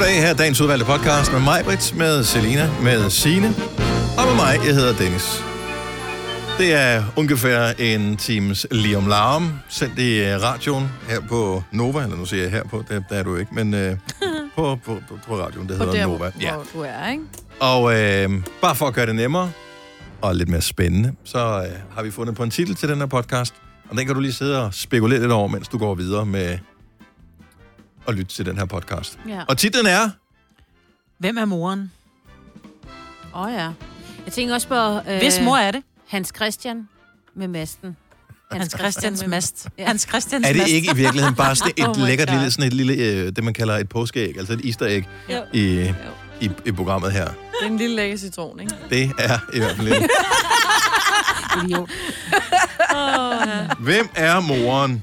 Goddag, 0.00 0.20
her 0.22 0.28
er 0.28 0.34
dagens 0.34 0.60
udvalgte 0.60 0.86
podcast 0.86 1.32
med 1.32 1.40
mig, 1.40 1.64
Brits, 1.64 1.94
med 1.94 2.24
Selina, 2.24 2.70
med 2.82 3.10
Sine 3.10 3.46
og 4.18 4.24
med 4.26 4.34
mig, 4.34 4.66
jeg 4.66 4.74
hedder 4.74 4.96
Dennis. 4.96 5.44
Det 6.58 6.74
er 6.74 7.04
ungefær 7.16 7.72
en 7.78 8.16
times 8.16 8.66
lige 8.70 8.96
om 8.96 9.06
larm, 9.06 9.52
sendt 9.68 9.98
i 9.98 10.20
øh, 10.24 10.42
radioen 10.42 10.88
her 11.08 11.20
på 11.28 11.62
Nova, 11.72 12.02
eller 12.02 12.16
nu 12.16 12.24
siger 12.24 12.42
jeg 12.42 12.50
her 12.50 12.64
på, 12.64 12.84
det, 12.88 13.04
det 13.10 13.18
er 13.18 13.22
du 13.22 13.36
ikke, 13.36 13.54
men 13.54 13.74
øh, 13.74 13.96
på, 14.56 14.78
på, 14.84 14.98
på, 15.08 15.18
på 15.26 15.36
radioen, 15.36 15.68
det 15.68 15.78
På 15.78 15.84
hedder 15.84 15.98
der, 15.98 16.06
Nova. 16.06 16.30
hvor, 16.30 16.52
hvor 16.52 16.66
du 16.74 16.80
er, 16.80 17.10
ikke? 17.10 17.24
Og 17.60 17.94
øh, 17.94 18.30
bare 18.60 18.74
for 18.74 18.86
at 18.86 18.94
gøre 18.94 19.06
det 19.06 19.14
nemmere 19.14 19.52
og 20.20 20.36
lidt 20.36 20.48
mere 20.48 20.62
spændende, 20.62 21.12
så 21.24 21.38
øh, 21.38 21.94
har 21.94 22.02
vi 22.02 22.10
fundet 22.10 22.36
på 22.36 22.42
en 22.42 22.50
titel 22.50 22.74
til 22.74 22.88
den 22.88 22.98
her 22.98 23.06
podcast, 23.06 23.54
og 23.90 23.96
den 23.96 24.06
kan 24.06 24.14
du 24.14 24.20
lige 24.20 24.32
sidde 24.32 24.64
og 24.64 24.74
spekulere 24.74 25.20
lidt 25.20 25.32
over, 25.32 25.48
mens 25.48 25.68
du 25.68 25.78
går 25.78 25.94
videre 25.94 26.26
med 26.26 26.58
at 28.08 28.14
lytte 28.14 28.34
til 28.34 28.46
den 28.46 28.58
her 28.58 28.64
podcast. 28.64 29.18
Ja. 29.28 29.42
Og 29.48 29.58
titlen 29.58 29.86
er... 29.86 30.10
Hvem 31.18 31.36
er 31.38 31.44
moren? 31.44 31.92
Åh 33.34 33.42
oh, 33.42 33.52
ja. 33.52 33.70
Jeg 34.24 34.32
tænker 34.32 34.54
også 34.54 34.68
på... 34.68 34.74
Øh, 35.10 35.18
Hvis 35.18 35.40
mor 35.42 35.56
er 35.56 35.70
det? 35.70 35.82
Hans 36.08 36.32
Christian 36.36 36.88
med 37.34 37.48
masten. 37.48 37.96
Hans 38.52 38.74
Christians 38.78 39.26
mast. 39.26 39.68
Ja. 39.78 39.86
Hans 39.86 40.02
Christians 40.08 40.46
Er 40.46 40.52
det 40.52 40.58
mast. 40.60 40.70
ikke 40.72 40.90
i 40.92 40.96
virkeligheden 40.96 41.34
bare 41.34 41.56
sådan 41.56 41.72
et 41.76 41.88
Oh 41.98 42.06
lækkert 42.06 42.28
God. 42.28 42.36
lille, 42.36 42.50
sådan 42.50 42.66
et 42.66 42.72
lille, 42.72 42.92
øh, 42.94 43.26
det 43.36 43.44
man 43.44 43.54
kalder 43.54 43.76
et 43.76 43.88
påskeæg, 43.88 44.38
altså 44.38 44.52
et 44.52 44.60
easter 44.64 45.02
Jo. 45.28 45.42
i, 45.52 45.92
i, 46.40 46.50
i 46.66 46.72
programmet 46.72 47.12
her? 47.12 47.24
Det 47.26 47.34
er 47.62 47.66
en 47.66 47.76
lille 47.76 47.96
lækker 47.96 48.16
citron, 48.16 48.60
ikke? 48.60 48.74
Det 48.90 49.02
er 49.18 49.38
i 49.54 49.58
hvert 49.58 49.76
fald 49.76 49.88
lidt. 49.88 50.02
Idiot. 51.64 51.90
Hvem 53.78 54.08
er 54.14 54.40
moren? 54.40 55.02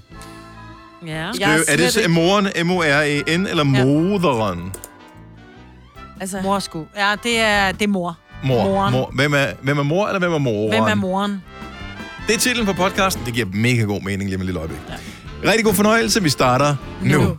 Ja. 1.05 1.31
Skriv, 1.33 1.45
er 1.47 1.55
det 1.57 1.65
slet 1.67 1.93
så- 1.93 1.99
ikke- 1.99 2.11
moren, 2.11 2.47
M-O-R-E-N, 2.65 3.47
eller 3.47 3.63
moderen? 3.63 4.73
Altså, 6.21 6.37
Mor 6.43 6.59
sku. 6.59 6.83
Ja, 6.97 7.15
det 7.23 7.39
er, 7.39 7.71
det 7.71 7.81
er 7.81 7.87
mor. 7.87 8.17
Mor. 8.43 8.63
Moren. 8.63 8.91
mor. 8.93 9.11
Hvem, 9.15 9.33
er, 9.33 9.45
hvem 9.61 9.77
er 9.79 9.83
mor, 9.83 10.07
eller 10.07 10.19
hvem 10.19 10.33
er 10.33 10.37
moren? 10.37 10.69
Hvem 10.69 10.83
er 10.83 10.95
moren? 10.95 11.43
Det 12.27 12.35
er 12.35 12.39
titlen 12.39 12.65
på 12.65 12.73
podcasten. 12.73 13.25
Det 13.25 13.33
giver 13.33 13.47
mega 13.53 13.81
god 13.81 14.01
mening 14.01 14.29
lige 14.29 14.37
med 14.37 14.45
lille 14.45 14.59
øjeblik. 14.59 14.79
Ja. 14.89 15.49
Rigtig 15.49 15.65
god 15.65 15.73
fornøjelse. 15.73 16.23
Vi 16.23 16.29
starter 16.29 16.75
nu. 17.03 17.21
nu. 17.21 17.37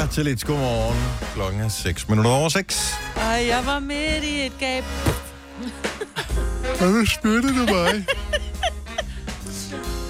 Ja, 0.00 0.06
til 0.06 0.24
lidt 0.24 0.44
godmorgen. 0.44 0.98
Klokken 1.34 1.60
er 1.60 1.68
6 1.68 2.08
minutter 2.08 2.30
over 2.30 2.48
6. 2.48 2.94
Ej, 3.16 3.22
jeg 3.46 3.66
var 3.66 3.78
midt 3.78 4.24
i 4.24 4.46
et 4.46 4.52
gab. 4.60 4.84
Og 6.80 6.86
nu 6.86 7.06
spytter 7.06 7.48
du 7.48 7.74
mig. 7.74 8.06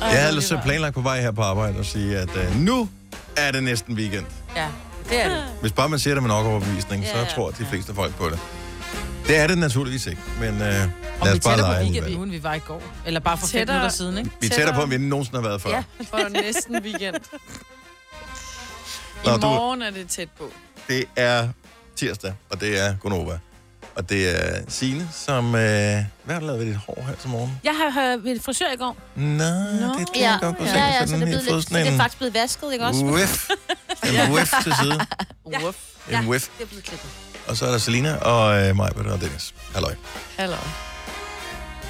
Jeg 0.00 0.08
havde 0.10 0.28
ellers 0.28 0.52
planlagt 0.64 0.94
på 0.94 1.00
vej 1.00 1.20
her 1.20 1.30
på 1.30 1.42
arbejde 1.42 1.78
og 1.78 1.84
sige, 1.84 2.18
at 2.18 2.28
uh, 2.36 2.56
nu 2.60 2.88
er 3.36 3.50
det 3.50 3.62
næsten 3.62 3.94
weekend. 3.94 4.24
Ja, 4.56 4.66
det 5.10 5.22
er 5.24 5.28
det. 5.28 5.44
Hvis 5.60 5.72
bare 5.72 5.88
man 5.88 5.98
siger 5.98 6.14
det 6.14 6.22
med 6.22 6.30
nok 6.30 6.46
overbevisning, 6.46 7.02
Ja, 7.02 7.26
så 7.26 7.34
tror 7.34 7.50
de 7.50 7.66
fleste 7.70 7.94
folk 7.94 8.14
på 8.14 8.28
det. 8.28 8.38
Det 9.26 9.36
er 9.36 9.46
det 9.46 9.58
naturligvis 9.58 10.06
ikke, 10.06 10.20
men 10.40 10.52
uh, 10.54 10.58
lad 10.60 10.82
Og 11.20 11.26
vi 11.26 11.28
os 11.28 11.36
er 11.36 11.40
bare 11.40 11.56
tættere 11.56 11.56
på 11.56 11.60
lege 11.60 11.82
weekend 11.82 11.96
alligevel. 12.04 12.16
nu, 12.16 12.22
end 12.22 12.30
vi 12.30 12.42
var 12.42 12.54
i 12.54 12.58
går. 12.58 12.82
Eller 13.06 13.20
bare 13.20 13.36
for 13.38 13.46
fem 13.46 13.50
Tættere. 13.58 13.76
minutter 13.76 13.96
siden, 13.96 14.18
ikke? 14.18 14.30
Vi 14.40 14.46
er 14.46 14.50
tættere 14.50 14.74
på, 14.74 14.82
end 14.82 14.90
vi 14.90 14.98
nogensinde 14.98 15.40
har 15.42 15.48
været 15.48 15.62
før. 15.62 15.70
Ja. 15.70 15.82
for 16.10 16.28
næsten 16.28 16.76
weekend. 16.82 17.14
I 19.24 19.28
Nå, 19.28 19.36
du- 19.36 19.40
morgen 19.46 19.82
er 19.82 19.90
det 19.90 20.08
tæt 20.08 20.28
på. 20.38 20.50
Det 20.88 21.04
er 21.16 21.48
tirsdag, 21.96 22.34
og 22.50 22.60
det 22.60 22.80
er 22.86 22.96
Gonova. 22.96 23.38
Og 23.96 24.08
det 24.08 24.28
er 24.40 24.60
Signe, 24.68 25.08
som... 25.12 25.44
Øh, 25.46 25.52
hvad 25.54 26.34
har 26.34 26.40
du 26.40 26.46
lavet 26.46 26.60
ved 26.60 26.66
dit 26.66 26.76
hår 26.76 27.04
her 27.08 27.14
til 27.14 27.28
morgen? 27.30 27.60
Jeg 27.64 27.72
har 27.72 27.90
hørt 28.00 28.24
ved 28.24 28.40
frisør 28.40 28.72
i 28.74 28.76
går. 28.76 28.96
Nå, 29.14 29.24
det 29.24 29.42
er 29.44 29.94
det, 29.98 30.06
Ja, 30.16 30.30
jeg 30.30 30.38
godt 30.42 30.56
kunne 30.58 30.68
se. 30.68 30.74
ja, 30.74 30.86
ja, 30.86 31.06
Så 31.06 31.14
det 31.16 31.22
er, 31.22 31.26
blevet 31.26 31.44
lidt, 31.44 31.68
det 31.68 31.86
er 31.92 31.96
faktisk 31.96 32.18
blevet 32.18 32.34
vasket, 32.34 32.72
ikke 32.72 32.84
også? 32.86 33.04
whiff. 33.04 33.48
En 34.26 34.32
whiff 34.32 34.52
til 34.62 34.74
side. 34.82 35.06
Ja. 35.52 35.58
Ja. 36.10 36.20
En 36.20 36.28
whiff. 36.28 36.48
Det 36.58 36.62
er 36.64 36.66
blevet 36.68 36.84
klippet. 36.84 37.10
Og 37.48 37.56
så 37.56 37.66
er 37.66 37.70
der 37.70 37.78
Selina 37.78 38.16
og 38.16 38.62
øh, 38.68 38.76
mig, 38.76 38.96
og 38.96 39.20
Dennis. 39.20 39.54
Halløj. 39.74 39.94
Hallo. 40.38 40.56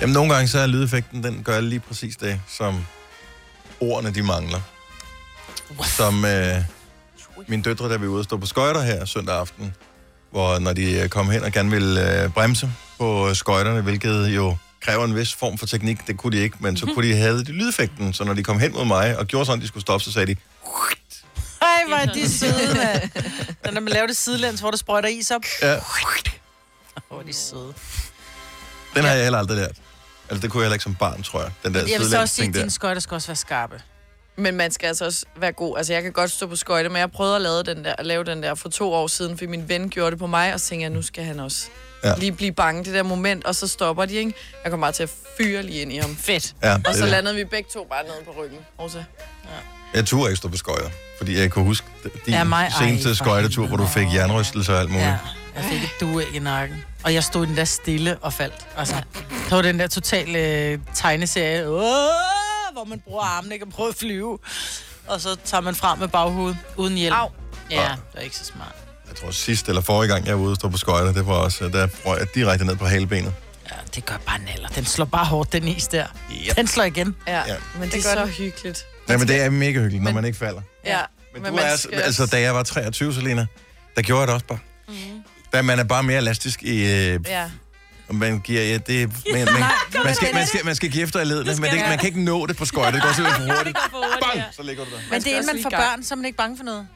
Jamen, 0.01 0.13
nogle 0.13 0.35
gange 0.35 0.49
så 0.49 0.59
er 0.59 0.67
lydeffekten, 0.67 1.23
den 1.25 1.43
gør 1.45 1.61
lige 1.61 1.81
præcis 1.81 2.17
det, 2.17 2.41
som 2.59 2.87
ordene, 3.81 4.15
de 4.15 4.23
mangler. 4.23 4.61
Som 5.85 6.25
øh, 6.25 6.57
mine 7.49 7.63
døtre, 7.63 7.89
der 7.89 7.99
vi 7.99 8.07
ude 8.07 8.21
og 8.21 8.25
stå 8.25 8.37
på 8.37 8.47
skøjter 8.47 8.81
her 8.83 9.05
søndag 9.05 9.35
aften, 9.37 9.75
hvor 10.31 10.59
når 10.59 10.73
de 10.73 10.93
øh, 11.01 11.09
kom 11.09 11.31
hen 11.31 11.45
og 11.45 11.53
gerne 11.53 11.71
ville 11.71 12.23
øh, 12.23 12.31
bremse 12.31 12.71
på 12.99 13.35
skøjterne, 13.35 13.81
hvilket 13.81 14.29
jo 14.29 14.57
kræver 14.81 15.05
en 15.05 15.15
vis 15.17 15.35
form 15.35 15.59
for 15.59 15.67
teknik, 15.67 16.07
det 16.07 16.17
kunne 16.17 16.37
de 16.37 16.43
ikke, 16.43 16.57
men 16.61 16.77
så 16.77 16.87
kunne 16.87 17.09
de 17.09 17.17
have 17.17 17.39
de 17.39 17.53
lydeffekten, 17.53 18.13
så 18.13 18.25
når 18.25 18.35
de 18.35 18.43
kom 18.45 18.59
hen 18.59 18.73
mod 18.73 18.85
mig 18.85 19.19
og 19.19 19.27
gjorde 19.27 19.47
sådan, 19.47 19.61
de 19.63 19.69
skulle 19.69 19.83
stoppe, 19.83 20.05
så 20.05 20.13
sagde 20.13 20.27
de, 20.35 20.41
Ej, 21.63 21.69
hvor 21.89 21.97
er 21.97 22.07
de 22.07 22.29
søde, 22.39 22.75
mand. 22.77 23.11
Når 23.75 23.81
man 23.81 23.93
laver 23.93 24.07
det 24.07 24.17
sidelæns, 24.17 24.61
hvor 24.61 24.71
der 24.71 24.79
sprøjter 24.79 25.09
is 25.09 25.31
op. 25.31 25.43
ja, 25.63 25.77
Hvor 27.09 27.19
er 27.21 27.23
de 27.23 27.33
søde. 27.33 27.73
den 28.95 29.05
har 29.05 29.13
jeg 29.13 29.23
heller 29.23 29.39
aldrig 29.39 29.57
lært. 29.57 29.77
Altså, 30.29 30.43
det 30.43 30.51
kunne 30.51 30.61
jeg 30.61 30.67
heller 30.67 30.75
ikke 30.75 30.83
som 30.83 30.95
barn, 30.95 31.23
tror 31.23 31.43
jeg. 31.43 31.51
Den 31.65 31.75
der 31.75 31.81
Jeg 31.87 32.01
vil 32.01 32.11
så 32.11 32.21
også 32.21 32.35
sige, 32.35 32.49
at 32.49 32.55
dine 32.55 32.71
skøjter 32.71 33.01
skal 33.01 33.15
også 33.15 33.29
være 33.29 33.37
skarpe. 33.37 33.81
Men 34.39 34.57
man 34.57 34.71
skal 34.73 34.87
altså 34.87 35.05
også 35.05 35.25
være 35.37 35.53
god. 35.53 35.77
Altså, 35.79 35.93
jeg 35.93 36.03
kan 36.03 36.13
godt 36.13 36.31
stå 36.31 36.47
på 36.47 36.57
skøjter, 36.57 36.91
men 36.91 36.99
jeg 36.99 37.11
prøvede 37.13 37.37
at 37.37 37.43
lave 37.43 37.63
den 37.63 37.85
der, 37.85 37.95
at 37.99 38.07
lave 38.07 38.25
den 38.25 38.43
der 38.43 38.55
for 38.55 38.69
to 38.69 38.93
år 38.93 39.07
siden, 39.07 39.39
fordi 39.39 39.47
min 39.47 39.69
ven 39.69 39.91
gjorde 39.91 40.11
det 40.11 40.19
på 40.19 40.27
mig, 40.27 40.55
og 40.55 40.61
så 40.61 40.67
tænkte 40.69 40.83
jeg, 40.83 40.91
nu 40.91 41.03
skal 41.03 41.25
han 41.25 41.41
også 41.41 41.67
Ja. 42.05 42.09
ja. 42.09 42.15
lige 42.19 42.33
blive 42.33 42.53
bange 42.53 42.85
det 42.85 42.95
der 42.95 43.03
moment, 43.03 43.45
og 43.45 43.55
så 43.55 43.69
stopper 43.69 44.05
de, 44.05 44.15
ikke? 44.15 44.35
Jeg 44.65 44.71
kom 44.71 44.81
bare 44.81 44.93
til 44.93 45.03
at 45.03 45.11
fyre 45.39 45.63
lige 45.63 45.81
ind 45.83 45.93
i 45.93 45.97
ham. 45.97 46.17
Fedt. 46.17 46.55
Ja, 46.63 46.75
Og 46.75 46.81
det 46.87 46.95
så 46.97 47.03
det. 47.03 47.11
landede 47.11 47.35
vi 47.35 47.45
begge 47.45 47.69
to 47.75 47.87
bare 47.91 48.03
nede 48.03 48.15
på 48.25 48.35
ryggen. 48.43 48.59
Også. 48.79 49.03
Jeg 49.95 50.07
turde 50.07 50.31
ikke 50.31 50.37
stå 50.37 50.49
på 50.49 50.57
skøjter, 50.57 50.91
fordi 51.19 51.39
jeg 51.39 51.51
kunne 51.51 51.65
huske 51.65 51.87
din 52.27 52.35
Ja, 52.35 52.45
mig- 52.45 52.73
seneste 52.79 53.17
skøjtetur, 53.17 53.67
hvor 53.67 53.77
du 53.77 53.87
fik 53.87 54.07
jernrystelse 54.15 54.73
og 54.73 54.81
alt 54.81 54.91
muligt. 54.91 55.07
Ja, 55.07 55.19
jeg 55.57 55.65
fik 55.65 55.83
et 55.83 55.91
dueæg 56.01 56.35
i 56.35 56.39
nakken. 56.39 56.85
Og 57.05 57.15
jeg 57.15 57.25
stod 57.25 57.47
den 57.47 57.57
der 57.57 57.65
stille 57.65 58.17
og 58.21 58.33
faldt. 58.33 58.67
Altså, 58.77 58.95
der 59.51 59.55
var 59.55 59.63
den 59.63 59.79
der 59.81 59.87
totale 59.87 60.39
øh, 60.39 60.79
tegneserie, 60.95 61.69
Åh, 61.69 61.83
hvor 62.77 62.85
man 62.85 63.01
bruger 63.01 63.23
armene 63.23 63.55
ikke 63.55 63.67
og 63.67 63.73
prøver 63.73 63.91
at 63.91 63.97
flyve. 63.97 64.39
Og 65.07 65.21
så 65.21 65.37
tager 65.45 65.61
man 65.61 65.75
frem 65.75 65.99
med 65.99 66.09
baghovedet 66.09 66.57
uden 66.77 66.95
hjælp. 66.95 67.15
Au. 67.17 67.29
Ja, 67.71 67.77
det 68.13 68.19
er 68.19 68.21
ikke 68.21 68.37
så 68.37 68.45
smart. 68.45 68.75
Jeg 69.09 69.17
tror 69.17 69.31
sidst 69.31 69.69
eller 69.69 69.83
forrige 69.83 70.13
gang, 70.13 70.27
jeg 70.27 70.35
var 70.39 70.43
ude 70.43 70.51
og 70.53 70.57
stå 70.57 70.69
på 70.69 70.77
skøjter, 70.77 71.13
det 71.13 71.27
var 71.27 71.33
også, 71.35 71.69
der 71.69 71.89
røg 72.07 72.19
jeg 72.19 72.35
direkte 72.35 72.65
ned 72.67 72.77
på 72.77 72.87
halebenet. 72.87 73.35
Ja, 73.71 73.77
det 73.95 74.05
gør 74.05 74.17
bare 74.27 74.39
naller. 74.39 74.69
Den 74.69 74.85
slår 74.85 75.05
bare 75.05 75.25
hårdt, 75.25 75.53
den 75.53 75.69
is 75.69 75.89
der. 75.89 76.07
Yep. 76.49 76.57
Den 76.57 76.67
slår 76.67 76.85
igen. 76.85 77.17
Ja, 77.27 77.37
Ja. 77.47 77.55
men 77.75 77.83
det, 77.83 77.93
Det 77.93 77.99
er 77.99 78.03
så 78.15 78.21
det. 78.25 78.31
hyggeligt. 78.31 78.85
Nej, 79.09 79.17
men 79.17 79.29
det 79.29 79.41
er 79.43 79.51
mega 79.51 79.73
hyggeligt, 79.73 80.03
når 80.03 80.09
Men- 80.11 80.15
man 80.15 80.25
ikke 80.25 80.39
falder. 80.39 80.61
Ja, 80.85 81.01
Men, 81.35 81.43
men 81.43 81.53
du 81.53 81.59
er, 81.59 81.77
skal 81.77 81.95
altså, 82.01 82.27
da 82.27 82.41
jeg 82.41 82.55
var 82.55 82.63
23, 82.63 83.15
Selina, 83.15 83.47
der 83.97 84.03
gjorde 84.03 84.21
jeg 84.21 84.27
det 84.29 84.35
også 84.35 84.47
bare. 84.47 84.59
Mm. 84.89 84.95
Da 85.53 85.63
man 85.63 85.79
er 85.79 85.85
bare 85.85 86.03
mere 86.03 86.17
elastisk 86.19 86.63
i... 86.63 86.77
Øh, 86.83 87.21
Ja. 87.27 87.51
Man 88.11 88.41
giver... 88.41 88.63
Ja, 88.63 88.79
det, 88.79 89.13
man, 89.33 89.45
man, 89.45 89.63
man, 90.05 90.15
skal, 90.15 90.35
man, 90.35 90.47
skal, 90.47 90.65
man 90.65 90.75
skal 90.77 90.91
give 90.91 91.03
efter 91.03 91.21
i 91.21 91.25
ledene, 91.25 91.45
men 91.61 91.71
det, 91.71 91.81
man 91.89 91.99
kan 91.99 92.07
ikke 92.07 92.23
nå 92.25 92.47
det 92.47 92.57
på 92.57 92.65
skøjter. 92.65 92.91
Det 92.93 93.03
går 93.03 93.13
simpelthen 93.13 93.49
for 93.49 93.57
hurtigt. 93.57 93.79
Bang! 94.23 94.43
Så 94.57 94.63
ligger 94.63 94.85
du 94.85 94.91
der. 94.91 94.97
Men 95.11 95.23
det 95.23 95.33
er 95.33 95.37
inden 95.37 95.55
man 95.55 95.63
får 95.63 95.71
børn, 95.71 96.05
så 96.05 96.15
er 96.15 96.17
man 96.17 96.25
ikke 96.25 96.37
bange 96.39 96.57
for 96.57 96.65
noget. 96.65 96.89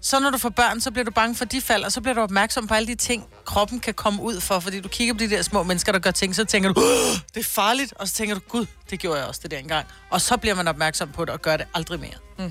Så 0.00 0.20
når 0.20 0.30
du 0.30 0.38
får 0.38 0.48
børn, 0.48 0.80
så 0.80 0.90
bliver 0.90 1.04
du 1.04 1.10
bange 1.10 1.34
for, 1.34 1.44
de 1.44 1.60
falder, 1.60 1.86
og 1.86 1.92
så 1.92 2.00
bliver 2.00 2.14
du 2.14 2.20
opmærksom 2.20 2.66
på 2.66 2.74
alle 2.74 2.86
de 2.86 2.94
ting, 2.94 3.24
kroppen 3.44 3.80
kan 3.80 3.94
komme 3.94 4.22
ud 4.22 4.40
for. 4.40 4.60
Fordi 4.60 4.80
du 4.80 4.88
kigger 4.88 5.14
på 5.14 5.18
de 5.18 5.30
der 5.30 5.42
små 5.42 5.62
mennesker, 5.62 5.92
der 5.92 5.98
gør 5.98 6.10
ting, 6.10 6.34
så 6.34 6.44
tænker 6.44 6.72
du, 6.72 6.80
"Åh, 6.80 7.16
det 7.34 7.40
er 7.40 7.44
farligt. 7.44 7.92
Og 7.96 8.08
så 8.08 8.14
tænker 8.14 8.34
du, 8.34 8.40
gud, 8.48 8.66
det 8.90 8.98
gjorde 9.00 9.18
jeg 9.18 9.28
også 9.28 9.40
det 9.42 9.50
der 9.50 9.58
engang. 9.58 9.86
Og 10.10 10.20
så 10.20 10.36
bliver 10.36 10.54
man 10.54 10.68
opmærksom 10.68 11.08
på 11.12 11.24
det, 11.24 11.30
og 11.34 11.42
gør 11.42 11.56
det 11.56 11.66
aldrig 11.74 12.00
mere. 12.00 12.50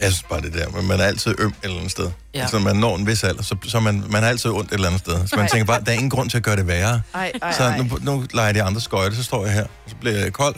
Jeg 0.00 0.12
synes 0.12 0.22
bare 0.28 0.40
det 0.40 0.54
der, 0.54 0.68
men 0.68 0.86
man 0.86 1.00
er 1.00 1.04
altid 1.04 1.34
øm 1.38 1.48
et 1.48 1.54
eller 1.62 1.76
andet 1.76 1.90
sted. 1.90 2.10
Ja. 2.34 2.40
Altså, 2.40 2.58
man 2.58 2.76
når 2.76 2.96
en 2.96 3.06
vis 3.06 3.24
alder, 3.24 3.42
så, 3.42 3.56
så 3.68 3.80
man, 3.80 4.04
man 4.08 4.24
er 4.24 4.28
altid 4.28 4.50
ondt 4.50 4.70
et 4.70 4.74
eller 4.74 4.88
andet 4.88 5.00
sted. 5.00 5.26
Så 5.26 5.36
man 5.36 5.48
tænker 5.48 5.64
bare, 5.66 5.80
der 5.80 5.90
er 5.90 5.94
ingen 5.94 6.10
grund 6.10 6.30
til 6.30 6.36
at 6.36 6.42
gøre 6.42 6.56
det 6.56 6.66
værre. 6.66 7.02
Ej, 7.14 7.32
ej, 7.42 7.52
Så 7.52 7.74
nu, 7.78 7.98
nu 8.00 8.24
leger 8.32 8.46
jeg 8.46 8.54
de 8.54 8.62
andre 8.62 8.80
skøjte, 8.80 9.16
så 9.16 9.22
står 9.22 9.44
jeg 9.44 9.54
her, 9.54 9.62
og 9.62 9.90
så 9.90 9.96
bliver 9.96 10.18
jeg 10.18 10.32
kold, 10.32 10.54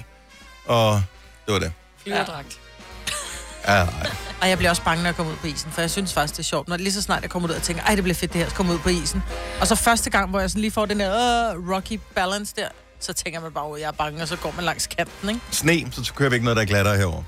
og 0.66 1.02
det 1.46 1.52
var 1.52 1.58
det. 1.58 1.72
Flyverdragt. 2.02 2.58
Ja, 3.68 3.72
ej. 3.72 4.10
Og 4.40 4.48
jeg 4.48 4.58
bliver 4.58 4.70
også 4.70 4.82
bange, 4.82 5.02
når 5.02 5.08
jeg 5.08 5.16
kommer 5.16 5.32
ud 5.32 5.36
på 5.36 5.46
isen, 5.46 5.70
for 5.72 5.80
jeg 5.80 5.90
synes 5.90 6.12
faktisk, 6.12 6.34
det 6.34 6.38
er 6.38 6.44
sjovt. 6.44 6.68
Når 6.68 6.76
lige 6.76 6.92
så 6.92 7.02
snart 7.02 7.22
jeg 7.22 7.30
kommer 7.30 7.48
ud 7.48 7.54
og 7.54 7.62
tænker, 7.62 7.82
ej, 7.82 7.94
det 7.94 8.04
bliver 8.04 8.14
fedt 8.14 8.32
det 8.32 8.40
her, 8.40 8.48
så 8.48 8.54
kommer 8.54 8.74
ud 8.74 8.78
på 8.78 8.88
isen. 8.88 9.22
Og 9.60 9.66
så 9.66 9.74
første 9.74 10.10
gang, 10.10 10.30
hvor 10.30 10.40
jeg 10.40 10.50
sådan 10.50 10.60
lige 10.60 10.70
får 10.70 10.86
den 10.86 11.00
der 11.00 11.54
uh, 11.54 11.70
rocky 11.70 12.00
balance 12.14 12.54
der, 12.56 12.68
så 13.00 13.12
tænker 13.12 13.40
man 13.40 13.52
bare, 13.52 13.74
at 13.74 13.80
jeg 13.80 13.86
er 13.88 13.92
bange, 13.92 14.22
og 14.22 14.28
så 14.28 14.36
går 14.36 14.52
man 14.56 14.64
langs 14.64 14.86
kanten, 14.86 15.28
ikke? 15.28 15.40
Sne, 15.50 15.92
så 15.92 16.12
kører 16.14 16.30
vi 16.30 16.34
ikke 16.34 16.44
noget, 16.44 16.56
der 16.56 16.62
er 16.62 16.66
glattere 16.66 16.96
herover. 16.96 17.22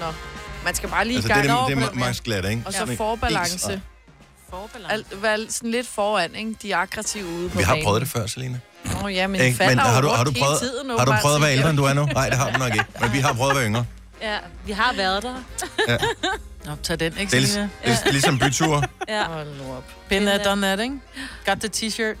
Nå. 0.00 0.06
Man 0.68 0.74
skal 0.74 0.88
bare 0.88 1.04
lige 1.04 1.16
Altså, 1.16 1.32
i 1.32 1.36
det 1.42 1.50
er, 1.50 1.54
gang. 1.54 1.68
det, 1.70 1.76
det 1.76 1.84
på 1.84 1.90
er 2.00 2.04
max 2.06 2.20
glat, 2.20 2.44
ikke? 2.44 2.62
Og 2.66 2.72
så 2.72 2.84
is, 2.84 2.96
forbalance. 2.96 3.66
og- 3.72 3.80
Forbalance. 4.50 4.92
Alt, 4.92 5.22
være 5.22 5.38
sådan 5.50 5.70
lidt 5.70 5.86
foran, 5.86 6.34
ikke? 6.34 6.54
De 6.62 6.72
er 6.72 6.76
aggressive 6.76 7.24
ude 7.26 7.48
på 7.50 7.58
Vi 7.58 7.62
har 7.64 7.72
banen. 7.72 7.84
prøvet 7.84 8.00
det 8.00 8.08
før, 8.10 8.26
Selina. 8.26 8.58
Åh 8.86 9.04
oh, 9.04 9.14
ja, 9.14 9.26
men 9.26 9.40
Ikke? 9.40 9.66
Men 9.66 9.78
har 9.78 10.00
du, 10.00 10.08
har 10.08 10.24
du 10.24 10.32
prøvet, 10.32 10.60
hele 10.60 10.72
tiden, 10.72 10.90
har 10.98 11.04
du 11.04 11.12
prøvet 11.22 11.36
at 11.36 11.42
være 11.42 11.52
ældre, 11.52 11.70
end 11.70 11.78
du 11.78 11.84
er 11.84 11.92
nu? 11.94 12.04
Nej, 12.06 12.28
det 12.28 12.38
har 12.38 12.50
du 12.52 12.58
nok 12.58 12.72
ikke. 12.72 12.84
Men 13.00 13.12
vi 13.12 13.18
har 13.18 13.32
prøvet 13.32 13.50
at 13.50 13.56
være 13.56 13.66
yngre. 13.66 13.86
Ja, 14.22 14.36
vi 14.66 14.72
har 14.72 14.92
været 14.92 15.22
der. 15.22 15.34
Nå, 16.66 16.72
tag 16.82 17.00
den, 17.00 17.18
ikke, 17.18 17.30
Det 17.36 17.42
er, 17.42 17.46
Selina? 17.46 17.68
lig- 17.84 17.90
det 17.98 18.06
er 18.06 18.10
ligesom 18.12 18.38
byture. 18.38 18.82
Ja. 19.08 19.24
Hold 19.24 19.46
nu 19.66 19.72
op. 19.76 19.84
Been 20.08 20.22
there, 20.26 20.44
done 20.44 20.62
that, 20.66 20.80
ikke? 20.80 20.94
Got 21.46 21.58
the 21.60 21.68
t-shirt. 21.76 22.16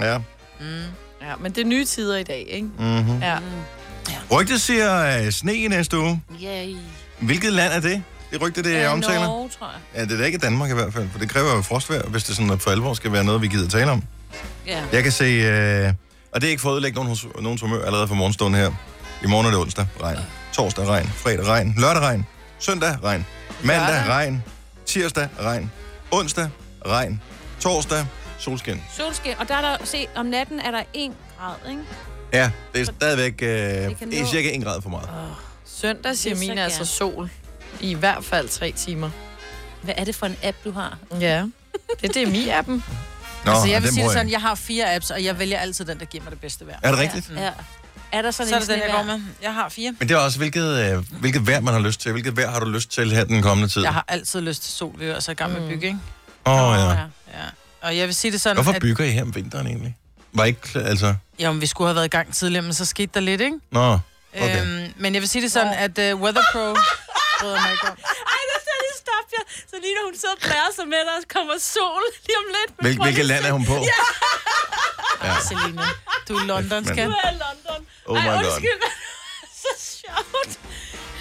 Ja. 0.00 0.18
Mm. 0.18 0.24
Ja, 1.22 1.36
men 1.40 1.52
det 1.52 1.60
er 1.60 1.64
nye 1.66 1.84
tider 1.84 2.16
i 2.16 2.22
dag, 2.22 2.46
ikke? 2.50 2.68
Mm-hmm. 2.78 3.22
Ja. 3.22 3.38
Rygtet 4.32 4.60
siger 4.60 5.20
uh, 5.26 5.30
sne 5.30 5.54
i 5.54 5.68
næste 5.68 5.98
uge. 5.98 6.22
Yay. 6.42 6.76
Hvilket 7.22 7.52
land 7.52 7.72
er 7.72 7.80
det? 7.80 8.02
Det 8.30 8.40
rygte, 8.42 8.62
det 8.62 8.76
er 8.76 8.86
Øh, 8.86 8.92
omtaler? 8.92 9.24
Norge, 9.26 9.48
tror 9.58 9.66
jeg. 9.66 10.00
Ja, 10.00 10.04
det 10.04 10.12
er 10.12 10.16
da 10.18 10.24
ikke 10.24 10.38
Danmark 10.38 10.70
i 10.70 10.74
hvert 10.74 10.92
fald, 10.92 11.08
for 11.12 11.18
det 11.18 11.28
kræver 11.30 11.54
jo 11.56 11.62
frostvejr, 11.62 12.02
hvis 12.08 12.24
det 12.24 12.36
sådan 12.36 12.50
at 12.50 12.62
for 12.62 12.70
alvor 12.70 12.94
skal 12.94 13.12
være 13.12 13.24
noget, 13.24 13.42
vi 13.42 13.48
gider 13.48 13.68
tale 13.68 13.90
om. 13.90 14.02
Ja. 14.66 14.82
Jeg 14.92 15.02
kan 15.02 15.12
se, 15.12 15.24
øh, 15.24 15.92
og 16.32 16.40
det 16.40 16.46
er 16.46 16.50
ikke 16.50 16.62
for 16.62 16.68
at 16.70 16.72
ødelægge 16.72 16.94
nogen, 17.04 17.16
nogens 17.40 17.60
humør 17.60 17.84
allerede 17.84 18.08
fra 18.08 18.14
morgenstunden 18.14 18.60
her. 18.60 18.70
I 19.24 19.26
morgen 19.26 19.46
er 19.46 19.50
det 19.50 19.60
onsdag, 19.60 19.86
regn. 20.02 20.18
Torsdag, 20.52 20.86
regn. 20.88 21.08
Fredag, 21.16 21.46
regn. 21.46 21.74
Lørdag, 21.78 22.02
regn. 22.02 22.26
Søndag, 22.58 22.96
regn. 23.04 23.26
Mandag, 23.62 23.86
Lørdag. 23.88 24.08
regn. 24.08 24.42
Tirsdag, 24.86 25.28
regn. 25.40 25.70
Onsdag, 26.10 26.48
regn. 26.86 27.20
Torsdag, 27.60 28.06
solskin. 28.38 28.82
Solskin, 28.96 29.32
og 29.38 29.48
der 29.48 29.54
er 29.54 29.60
der, 29.60 29.76
se, 29.84 30.06
om 30.16 30.26
natten 30.26 30.60
er 30.60 30.70
der 30.70 30.82
1 30.94 31.12
grad, 31.38 31.54
ikke? 31.70 31.82
Ja, 32.32 32.50
det 32.74 32.80
er 32.80 32.84
stadigvæk 32.84 33.32
øh, 33.42 33.48
det 34.10 34.20
er 34.20 34.26
cirka 34.26 34.56
1 34.56 34.64
grad 34.64 34.82
for 34.82 34.90
meget. 34.90 35.08
Søndag 35.82 36.16
siger 36.16 36.34
Det 36.34 36.42
er 36.42 36.46
så 36.46 36.50
mine 36.50 36.64
altså 36.64 36.84
sol. 36.84 37.30
I 37.80 37.94
hvert 37.94 38.24
fald 38.24 38.48
tre 38.48 38.72
timer. 38.76 39.10
Hvad 39.82 39.94
er 39.96 40.04
det 40.04 40.14
for 40.14 40.26
en 40.26 40.36
app, 40.42 40.56
du 40.64 40.70
har? 40.70 40.98
Ja. 41.20 41.46
Det 42.00 42.16
er 42.16 42.26
DMI-appen. 42.26 42.82
Nå, 43.44 43.52
altså, 43.52 43.68
jeg 43.68 43.82
vil 43.82 43.92
sige 43.92 44.04
det 44.04 44.12
sådan, 44.12 44.30
jeg 44.30 44.40
har 44.40 44.54
fire 44.54 44.94
apps, 44.94 45.10
og 45.10 45.24
jeg 45.24 45.38
vælger 45.38 45.58
altid 45.58 45.84
den, 45.84 45.98
der 45.98 46.04
giver 46.04 46.24
mig 46.24 46.30
det 46.30 46.40
bedste 46.40 46.66
vejr. 46.66 46.78
Er 46.82 46.90
det 46.90 47.00
rigtigt? 47.00 47.30
Ja. 47.36 47.44
ja. 47.44 47.50
Er 48.12 48.22
der 48.22 48.30
sådan 48.30 48.48
Så 48.48 48.54
er 48.54 48.60
en 48.60 48.66
det 48.66 48.70
den, 48.70 48.80
jeg 48.80 48.90
går 48.92 49.02
med. 49.02 49.20
Jeg 49.42 49.54
har 49.54 49.68
fire. 49.68 49.94
Men 49.98 50.08
det 50.08 50.14
er 50.14 50.18
også, 50.18 50.38
hvilket, 50.38 50.94
øh, 50.94 51.04
hvilket 51.20 51.46
vejr 51.46 51.60
man 51.60 51.74
har 51.74 51.80
lyst 51.80 52.00
til. 52.00 52.12
Hvilket 52.12 52.36
vejr 52.36 52.50
har 52.50 52.60
du 52.60 52.66
lyst 52.66 52.90
til 52.90 53.12
her 53.12 53.24
den 53.24 53.42
kommende 53.42 53.68
tid? 53.72 53.82
Jeg 53.82 53.92
har 53.92 54.04
altid 54.08 54.40
lyst 54.40 54.62
til 54.62 54.72
sol, 54.72 54.94
vi 54.98 55.06
er 55.06 55.20
så 55.20 55.30
i 55.30 55.34
gang 55.34 55.52
med 55.52 55.62
at 55.62 55.68
bygge, 55.68 55.86
ikke? 55.86 55.98
Åh, 56.46 56.68
oh, 56.68 56.78
ja. 56.78 56.90
Ja. 56.90 56.98
Og 57.82 57.96
jeg 57.96 58.06
vil 58.06 58.14
sige 58.14 58.32
det 58.32 58.40
sådan, 58.40 58.56
Hvorfor 58.56 58.72
at 58.72 58.82
bygger 58.82 59.04
I 59.04 59.10
her 59.10 59.22
om 59.22 59.34
vinteren 59.34 59.66
egentlig? 59.66 59.96
Var 60.32 60.44
ikke, 60.44 60.78
altså... 60.78 61.14
jamen, 61.38 61.60
vi 61.60 61.66
skulle 61.66 61.88
have 61.88 61.94
været 61.94 62.06
i 62.06 62.08
gang 62.08 62.34
tidligere, 62.34 62.62
men 62.62 62.74
så 62.74 62.84
skete 62.84 63.10
der 63.14 63.20
lidt, 63.20 63.40
ikke? 63.40 63.56
Nå, 63.70 63.98
okay. 64.34 64.60
Øhm, 64.60 64.92
men 64.96 65.14
jeg 65.14 65.20
vil 65.22 65.28
sige 65.28 65.42
det 65.42 65.52
sådan, 65.52 65.74
at 65.86 65.94
uh, 65.98 66.20
Weather 66.22 66.44
Pro 66.52 66.66
bryder 67.40 67.60
mig 67.64 67.72
ikke 67.76 67.86
om. 67.92 67.96
Ej, 68.34 68.42
der 68.50 68.58
skal 68.64 68.76
lige 68.86 68.98
stoppe 69.04 69.30
jer. 69.36 69.44
Så 69.70 69.76
lige 69.84 69.94
når 69.98 70.04
hun 70.08 70.16
sidder 70.20 70.34
og 70.34 70.40
blærer 70.46 70.70
sig 70.78 70.86
med, 70.94 71.00
der 71.08 71.16
kommer 71.36 71.54
sol 71.60 72.02
lige 72.26 72.36
om 72.42 72.46
lidt. 72.56 72.70
Hvil, 72.82 72.96
hvilket 73.06 73.24
land 73.32 73.44
er 73.44 73.52
hun 73.58 73.64
på? 73.72 73.76
Ja. 73.92 75.34
Selina, 75.48 75.82
du 76.28 76.36
er 76.36 76.42
i 76.44 76.46
London, 76.46 76.84
skal. 76.84 77.06
Du 77.06 77.12
er 77.24 77.30
i 77.30 77.38
London. 77.46 77.86
Oh 78.06 78.14
my 78.16 78.20
Ej, 78.20 78.34
God. 78.34 78.44
undskyld. 78.44 78.80
så 79.64 79.72
sjovt. 80.00 80.58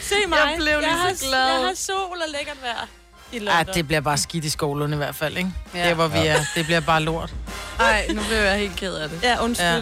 Se 0.01 0.15
mig. 0.27 0.37
Jeg 0.37 0.53
blev 0.57 0.79
lige 0.79 0.89
jeg 0.89 1.17
så 1.17 1.25
har, 1.25 1.29
glad. 1.29 1.47
Jeg 1.59 1.67
har 1.67 1.73
sol 1.75 2.17
og 2.25 2.29
lækkert 2.35 2.61
vejr 2.61 2.87
i 3.31 3.39
London. 3.39 3.67
Ja, 3.67 3.73
det 3.73 3.87
bliver 3.87 4.01
bare 4.01 4.17
skidt 4.17 4.45
i 4.45 4.49
skolen 4.49 4.93
i 4.93 4.95
hvert 4.97 5.15
fald, 5.15 5.37
ikke? 5.37 5.51
Ja. 5.73 5.79
Ja. 5.79 5.87
Der, 5.89 5.93
hvor 5.93 6.07
vi 6.07 6.19
er. 6.19 6.39
Det 6.55 6.65
bliver 6.65 6.79
bare 6.79 7.01
lort. 7.01 7.33
Nej, 7.77 8.07
nu 8.07 8.21
blev 8.27 8.37
jeg 8.37 8.57
helt 8.57 8.75
ked 8.75 8.93
af 8.95 9.09
det. 9.09 9.19
Ja, 9.23 9.43
undskyld. 9.43 9.67
Ja. 9.67 9.81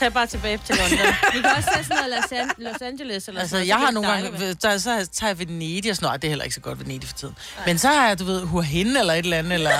Ja. 0.00 0.04
Tag 0.04 0.12
bare 0.12 0.26
tilbage 0.26 0.60
til 0.66 0.76
London. 0.76 0.98
Vi 1.34 1.40
kan 1.40 1.50
også 1.56 1.68
tage 1.74 1.84
sådan 1.84 1.96
noget 1.96 2.10
Los, 2.30 2.32
An- 2.40 2.50
Los 2.58 2.82
Angeles. 2.82 3.28
Eller 3.28 3.40
Altså, 3.40 3.50
sådan 3.56 3.66
noget, 3.66 3.68
jeg 3.68 3.76
har 3.86 3.90
nogle 3.90 4.08
det 4.08 4.22
gange, 4.22 4.40
være. 4.40 4.54
der, 4.54 4.78
så 4.78 5.08
tager 5.12 5.30
jeg 5.30 5.38
Venedig 5.38 5.90
og 5.90 5.96
sådan 5.96 6.06
noget. 6.06 6.22
Det 6.22 6.28
er 6.28 6.30
heller 6.30 6.44
ikke 6.44 6.54
så 6.54 6.60
godt 6.60 6.80
Venedig 6.80 7.08
for 7.08 7.16
tiden. 7.16 7.36
Men 7.66 7.78
så 7.78 7.88
har 7.88 8.08
jeg, 8.08 8.18
du 8.18 8.24
ved, 8.24 8.42
Hurhen 8.42 8.96
eller 8.96 9.12
et 9.14 9.18
eller 9.18 9.36
andet, 9.38 9.52
eller 9.52 9.70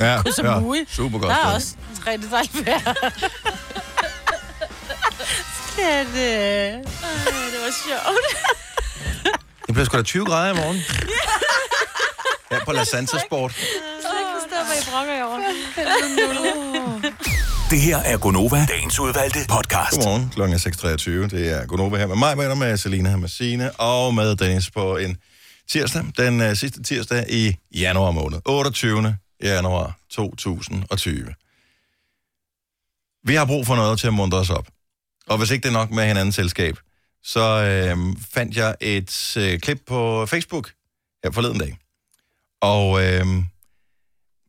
Ja, 0.00 0.20
Koh 0.24 0.32
Samui. 0.32 0.84
super 0.88 1.18
godt. 1.18 1.30
der 1.30 1.36
er 1.36 1.58
sted. 1.58 1.78
også 1.86 2.02
rigtig 2.06 2.30
dejligt 2.30 2.66
vejr. 2.66 2.94
Ja, 5.78 5.98
det... 6.00 6.72
Ej, 6.72 6.80
det 7.52 7.60
var 7.64 7.72
sjovt. 7.86 8.18
Det 9.66 9.74
bliver 9.74 9.84
sgu 9.84 9.96
da 9.96 10.02
20 10.02 10.26
grader 10.26 10.52
i 10.54 10.56
morgen. 10.56 10.82
Ja, 12.50 12.64
på 12.64 12.72
La 12.72 12.84
Santa 12.84 13.18
Sport. 13.18 13.52
Jeg 13.58 13.66
kan 14.02 14.18
ikke 14.18 14.30
forstå, 14.40 14.56
hvad 14.66 14.76
I 14.76 14.90
brokker 14.90 15.24
over. 15.24 15.38
Det 17.70 17.80
her 17.80 17.96
er 17.96 18.18
Gonova, 18.18 18.66
dagens 18.66 19.00
udvalgte 19.00 19.38
podcast. 19.48 19.96
Godmorgen, 19.96 20.30
klokken 20.30 20.54
er 20.54 21.26
6.23. 21.28 21.36
Det 21.36 21.52
er 21.52 21.66
Gonova 21.66 21.96
her 21.96 22.06
med 22.06 22.16
mig, 22.16 22.36
med, 22.36 22.54
med 22.54 22.76
Selina 22.76 23.08
her 23.10 23.16
med 23.16 23.28
Signe, 23.28 23.72
og 23.80 24.14
med 24.14 24.36
Dennis 24.36 24.70
på 24.70 24.96
en 24.96 25.16
tirsdag, 25.70 26.04
den 26.16 26.40
uh, 26.40 26.52
sidste 26.54 26.82
tirsdag 26.82 27.24
i 27.28 27.56
januar 27.74 28.10
måned. 28.10 28.40
28. 28.44 29.16
januar 29.42 29.98
2020. 30.10 31.34
Vi 33.24 33.34
har 33.34 33.44
brug 33.44 33.66
for 33.66 33.76
noget 33.76 33.98
til 33.98 34.06
at 34.06 34.14
muntre 34.14 34.38
os 34.38 34.50
op. 34.50 34.68
Og 35.26 35.38
hvis 35.38 35.50
ikke 35.50 35.62
det 35.62 35.68
er 35.68 35.78
nok 35.78 35.90
med 35.90 36.06
hinandens 36.06 36.34
selskab, 36.34 36.78
så 37.22 37.40
øh, 37.40 38.16
fandt 38.30 38.56
jeg 38.56 38.74
et 38.80 39.36
øh, 39.38 39.60
klip 39.60 39.80
på 39.86 40.26
Facebook 40.26 40.70
her 41.24 41.30
forleden 41.30 41.58
dag. 41.58 41.78
Og 42.60 43.04
øh, 43.04 43.26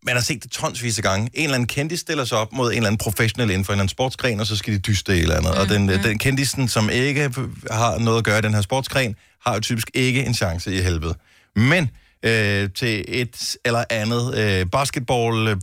man 0.04 0.16
har 0.16 0.22
set 0.22 0.44
det 0.44 0.52
tonsvis 0.52 0.98
af 0.98 1.04
gange. 1.04 1.30
En 1.34 1.44
eller 1.44 1.56
anden 1.56 1.68
kendis 1.68 2.00
stiller 2.00 2.26
sig 2.26 2.38
op 2.38 2.54
mod 2.54 2.72
en 2.72 2.78
eller 2.78 2.88
anden 2.88 2.98
professionel 2.98 3.50
inden 3.50 3.66
for 3.66 3.74
en 3.74 3.76
eller 3.76 3.82
anden 3.82 3.90
sportsgren, 3.90 4.40
og 4.40 4.48
så 4.48 4.56
skal 4.56 4.74
de 4.74 4.80
dyste 4.80 5.14
et 5.14 5.20
eller 5.20 5.36
andet. 5.36 5.52
Mm, 5.52 5.60
og 5.60 5.70
den, 5.70 5.82
mm. 5.82 6.04
den 6.04 6.18
kendisen, 6.18 6.68
som 6.68 6.90
ikke 6.90 7.32
har 7.72 8.00
noget 8.00 8.18
at 8.18 8.24
gøre 8.24 8.40
i 8.40 8.42
den 8.42 8.54
her 8.54 8.62
sportsgren, 8.62 9.16
har 9.46 9.54
jo 9.54 9.60
typisk 9.60 9.92
ikke 9.94 10.26
en 10.26 10.34
chance 10.34 10.76
i 10.76 10.82
helvede. 10.82 11.16
Men 11.56 11.90
øh, 12.24 12.70
til 12.76 13.06
et 13.08 13.56
eller 13.66 13.84
andet 13.90 14.38
øh, 14.38 14.66
basketball 14.72 15.48
øh, 15.48 15.58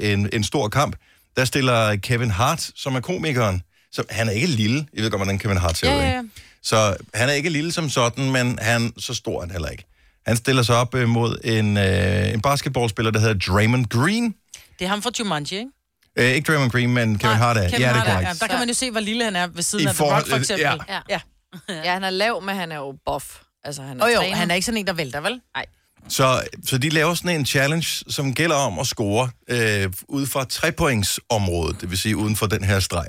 en, 0.00 0.28
en 0.32 0.44
stor 0.44 0.68
kamp, 0.68 0.96
der 1.36 1.44
stiller 1.44 1.96
Kevin 1.96 2.30
Hart, 2.30 2.70
som 2.74 2.94
er 2.94 3.00
komikeren. 3.00 3.62
Så 3.92 4.04
han 4.10 4.28
er 4.28 4.32
ikke 4.32 4.46
lille. 4.46 4.86
Jeg 4.94 5.02
ved 5.02 5.10
godt, 5.10 5.18
hvordan 5.20 5.38
Kevin 5.38 5.56
Hart 5.56 5.76
ser 5.76 5.96
ud. 5.96 6.00
ja. 6.02 6.22
Så 6.62 6.96
han 7.14 7.28
er 7.28 7.32
ikke 7.32 7.50
lille 7.50 7.72
som 7.72 7.90
sådan, 7.90 8.30
men 8.30 8.58
han 8.62 8.92
så 8.98 9.14
stor 9.14 9.40
han 9.40 9.50
heller 9.50 9.68
ikke. 9.68 9.84
Han 10.26 10.36
stiller 10.36 10.62
sig 10.62 10.76
op 10.76 10.94
øh, 10.94 11.08
mod 11.08 11.38
en, 11.44 11.76
øh, 11.76 12.32
en 12.34 12.40
basketballspiller, 12.40 13.10
der 13.10 13.20
hedder 13.20 13.52
Draymond 13.52 13.86
Green. 13.86 14.34
Det 14.78 14.84
er 14.84 14.88
ham 14.88 15.02
fra 15.02 15.10
Jumanji, 15.18 15.56
ikke? 15.56 15.70
Øh, 16.18 16.24
ikke 16.30 16.52
Draymond 16.52 16.70
Green, 16.70 16.94
men 16.94 17.18
Kevin 17.18 17.36
Hart 17.36 17.56
er. 17.56 17.62
Ja, 17.62 17.68
det 17.68 17.84
er 17.84 17.92
korrekt. 17.92 18.28
Ja, 18.28 18.32
der 18.40 18.46
kan 18.46 18.58
man 18.58 18.68
jo 18.68 18.74
se, 18.74 18.90
hvor 18.90 19.00
lille 19.00 19.24
han 19.24 19.36
er 19.36 19.46
ved 19.46 19.62
siden 19.62 19.84
I 19.84 19.88
af 19.88 19.94
The 19.94 20.04
Rock, 20.04 20.28
for 20.28 20.36
eksempel. 20.36 20.62
ja. 20.88 21.00
ja. 21.10 21.20
Ja. 21.68 21.92
Han 21.92 22.04
er 22.04 22.10
lav, 22.10 22.42
men 22.42 22.56
han 22.56 22.72
er 22.72 22.76
jo 22.76 22.94
buff. 23.06 23.24
Altså, 23.64 23.82
han 23.82 24.00
er 24.00 24.04
Og 24.04 24.14
jo, 24.14 24.20
han 24.20 24.50
er 24.50 24.54
ikke 24.54 24.64
sådan 24.64 24.78
en, 24.78 24.86
der 24.86 24.92
vælter, 24.92 25.20
vel? 25.20 25.40
Så, 26.08 26.42
så 26.66 26.78
de 26.78 26.88
laver 26.88 27.14
sådan 27.14 27.40
en 27.40 27.46
challenge, 27.46 27.86
som 28.08 28.34
gælder 28.34 28.56
om 28.56 28.78
at 28.78 28.86
score 28.86 29.30
øh, 29.48 29.92
ud 30.08 30.26
fra 30.26 30.44
trepointsområdet, 30.44 31.80
det 31.80 31.90
vil 31.90 31.98
sige 31.98 32.16
uden 32.16 32.36
for 32.36 32.46
den 32.46 32.64
her 32.64 32.80
streg. 32.80 33.06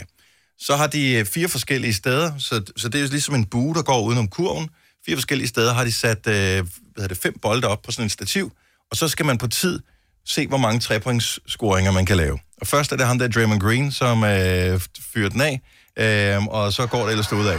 Så 0.59 0.75
har 0.75 0.87
de 0.87 1.11
øh, 1.13 1.25
fire 1.25 1.47
forskellige 1.47 1.93
steder, 1.93 2.31
så, 2.37 2.61
så 2.77 2.89
det 2.89 2.95
er 2.95 3.03
jo 3.03 3.07
ligesom 3.09 3.35
en 3.35 3.45
bue, 3.45 3.73
der 3.73 3.81
går 3.81 4.01
udenom 4.01 4.27
kurven. 4.27 4.69
Fire 5.05 5.15
forskellige 5.15 5.47
steder 5.47 5.73
har 5.73 5.83
de 5.83 5.91
sat 5.93 6.27
øh, 6.27 6.65
hvad 6.95 7.03
er 7.03 7.07
det, 7.07 7.17
fem 7.17 7.39
bolde 7.41 7.67
op 7.67 7.81
på 7.81 7.91
sådan 7.91 8.05
en 8.05 8.09
stativ, 8.09 8.51
og 8.91 8.97
så 8.97 9.07
skal 9.07 9.25
man 9.25 9.37
på 9.37 9.47
tid 9.47 9.79
se, 10.25 10.47
hvor 10.47 10.57
mange 10.57 10.79
trepointsscoringer 10.79 11.91
man 11.91 12.05
kan 12.05 12.17
lave. 12.17 12.39
Og 12.61 12.67
først 12.67 12.91
er 12.91 12.95
det 12.95 13.05
ham 13.05 13.19
der, 13.19 13.27
Draymond 13.27 13.61
Green, 13.61 13.91
som 13.91 14.23
øh, 14.23 14.81
fyrer 15.13 15.29
den 15.29 15.41
af, 15.41 15.61
øh, 15.97 16.45
og 16.45 16.73
så 16.73 16.87
går 16.87 17.03
det 17.03 17.11
ellers 17.11 17.33
ud 17.33 17.45
af. 17.45 17.57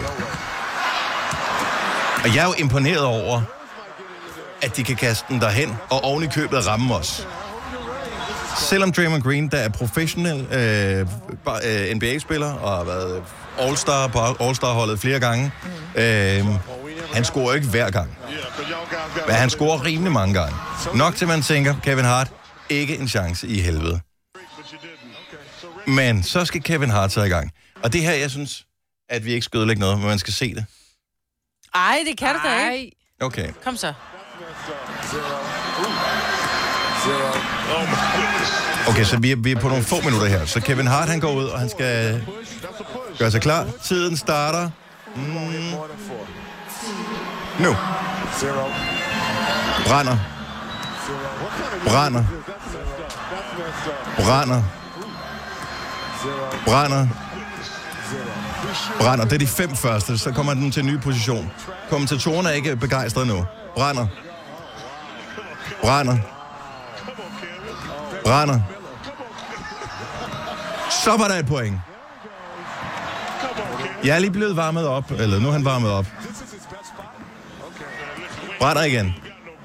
Og 2.24 2.34
jeg 2.34 2.42
er 2.42 2.46
jo 2.46 2.54
imponeret 2.58 3.04
over, 3.04 3.42
at 4.62 4.76
de 4.76 4.84
kan 4.84 4.96
kaste 4.96 5.24
den 5.28 5.40
derhen, 5.40 5.76
og 5.90 6.04
oven 6.04 6.24
i 6.24 6.26
købet 6.26 6.66
ramme 6.66 6.94
os. 6.94 7.26
Selvom 8.58 8.92
Draymond 8.92 9.22
Green, 9.22 9.48
der 9.48 9.58
er 9.58 9.68
professionel 9.68 10.46
øh, 10.52 11.00
øh 11.00 11.94
NBA-spiller, 11.96 12.52
og 12.52 12.76
har 12.76 12.84
været 12.84 13.22
All-Star 13.58 14.06
på 14.06 14.44
All-Star-holdet 14.44 15.00
flere 15.00 15.20
gange, 15.20 15.52
øh, 15.94 16.44
han 17.12 17.24
scorer 17.24 17.54
ikke 17.54 17.66
hver 17.66 17.90
gang. 17.90 18.18
Men 19.26 19.34
han 19.34 19.50
scorer 19.50 19.84
rimelig 19.84 20.12
mange 20.12 20.34
gange. 20.34 20.56
Nok 20.94 21.16
til, 21.16 21.28
man 21.28 21.42
tænker, 21.42 21.74
Kevin 21.82 22.04
Hart, 22.04 22.30
ikke 22.68 22.96
en 22.98 23.08
chance 23.08 23.46
i 23.48 23.60
helvede. 23.60 24.00
Men 25.86 26.22
så 26.22 26.44
skal 26.44 26.62
Kevin 26.62 26.90
Hart 26.90 27.12
så 27.12 27.22
i 27.22 27.28
gang. 27.28 27.50
Og 27.82 27.92
det 27.92 28.02
her, 28.02 28.12
jeg 28.12 28.30
synes, 28.30 28.64
at 29.08 29.24
vi 29.24 29.32
ikke 29.32 29.44
skal 29.44 29.58
ødelægge 29.58 29.80
noget, 29.80 29.98
men 29.98 30.06
man 30.06 30.18
skal 30.18 30.32
se 30.32 30.54
det. 30.54 30.64
Ej, 31.74 31.98
det 32.08 32.18
kan 32.18 32.34
du 32.34 32.40
da 32.48 32.70
ikke. 32.70 32.96
Okay. 33.20 33.52
Kom 33.64 33.76
så. 33.76 33.92
Okay, 38.88 39.04
så 39.04 39.18
vi 39.18 39.30
er, 39.32 39.36
vi 39.36 39.52
er 39.52 39.60
på 39.60 39.68
nogle 39.68 39.84
få 39.84 40.00
minutter 40.04 40.26
her. 40.26 40.46
Så 40.46 40.60
Kevin 40.60 40.86
Hart, 40.86 41.08
han 41.08 41.20
går 41.20 41.32
ud, 41.32 41.44
og 41.44 41.58
han 41.60 41.68
skal 41.68 42.26
gøre 43.18 43.30
sig 43.30 43.40
klar. 43.40 43.66
Tiden 43.82 44.16
starter. 44.16 44.70
Mm. 45.16 45.22
Nu. 47.60 47.76
Brænder. 49.86 50.16
Brænder. 51.86 52.24
Brænder. 54.18 54.62
Brænder. 56.66 57.08
Brænder. 59.00 59.24
Det 59.24 59.32
er 59.32 59.38
de 59.38 59.46
fem 59.46 59.76
første. 59.76 60.18
Så 60.18 60.32
kommer 60.32 60.54
den 60.54 60.70
til 60.70 60.80
en 60.80 60.86
ny 60.86 61.00
position. 61.00 61.52
Kommentatorerne 61.90 62.48
er 62.48 62.52
ikke 62.52 62.76
begejstrede 62.76 63.26
nu. 63.26 63.44
Brænder. 63.74 64.06
Brænder. 65.82 66.16
Brænder. 68.24 68.60
Så 70.90 71.16
var 71.16 71.28
der 71.28 71.34
et 71.34 71.46
point. 71.46 71.80
Jeg 74.04 74.14
er 74.14 74.18
lige 74.18 74.30
blevet 74.30 74.56
varmet 74.56 74.86
op, 74.86 75.10
eller 75.10 75.38
nu 75.38 75.48
er 75.48 75.52
han 75.52 75.64
varmet 75.64 75.90
op. 75.90 76.06
Brænder 78.58 78.82
igen. 78.82 79.14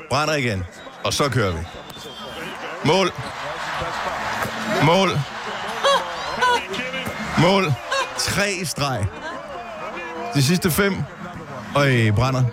Brænder 0.10 0.34
igen. 0.34 0.64
Og 1.04 1.14
så 1.14 1.30
kører 1.30 1.52
vi. 1.52 1.60
Mål. 2.84 3.12
Mål. 4.84 5.10
Mål. 7.38 7.74
Tre 8.18 8.66
streg. 8.66 9.06
De 10.36 10.44
sidste 10.44 10.72
fem. 10.72 11.04
Og 11.76 11.92
I 11.92 12.12
brænder. 12.12 12.44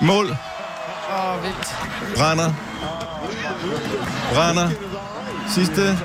Mål. 0.00 0.26
Vildt. 1.42 1.76
Brænder. 2.16 2.52
Brænder. 4.34 4.70
Sidste. 5.48 5.98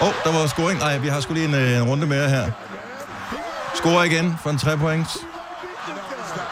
Åh, 0.00 0.08
oh, 0.08 0.14
der 0.24 0.40
var 0.40 0.46
scoring. 0.46 0.78
Nej, 0.78 0.98
vi 0.98 1.08
har 1.08 1.20
sgu 1.20 1.34
lige 1.34 1.48
en, 1.48 1.54
øh, 1.54 1.76
en 1.76 1.82
runde 1.82 2.06
mere 2.06 2.28
her. 2.28 2.50
Score 3.74 4.06
igen 4.06 4.36
for 4.42 4.50
en 4.50 4.58
3 4.58 4.76
points. 4.76 5.16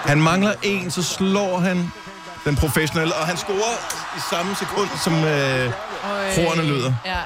Han 0.07 0.23
mangler 0.23 0.55
en, 0.63 0.91
så 0.91 1.03
slår 1.03 1.59
han 1.59 1.93
den 2.45 2.57
professionelle, 2.57 3.15
og 3.15 3.27
han 3.27 3.37
scorer 3.37 3.77
i 4.17 4.21
samme 4.31 4.55
sekund, 4.57 4.89
som 5.05 5.13
øh, 5.15 5.71
hornene 6.37 6.69
lyder. 6.69 6.95
Ja. 7.07 7.21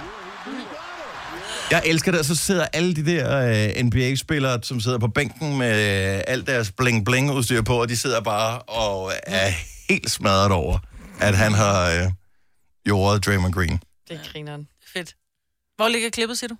Jeg 1.71 1.83
elsker 1.85 2.11
det, 2.11 2.21
og 2.21 2.25
så 2.27 2.35
sidder 2.35 2.67
alle 2.73 2.97
de 2.97 3.07
der 3.07 3.27
øh, 3.77 3.85
NBA-spillere, 3.85 4.59
som 4.63 4.81
sidder 4.81 4.99
på 4.99 5.09
bænken 5.09 5.59
med 5.59 5.71
øh, 6.17 6.23
alt 6.27 6.47
deres 6.47 6.73
bling-bling-udstyr 6.73 7.63
på, 7.63 7.81
og 7.81 7.89
de 7.89 7.97
sidder 7.97 8.21
bare 8.21 8.59
og 8.59 9.13
er 9.23 9.51
helt 9.89 10.11
smadret 10.11 10.53
over, 10.53 10.79
at 11.21 11.37
han 11.37 11.53
har 11.55 11.91
øh, 11.91 12.11
jordet 12.89 13.27
Draymond 13.27 13.53
Green. 13.53 13.83
Det 14.09 14.21
er 14.25 14.33
grineren. 14.33 14.69
Fedt. 14.93 15.15
Hvor 15.77 15.89
ligger 15.89 16.11
klippet, 16.11 16.39
siger 16.39 16.49
du? 16.49 16.57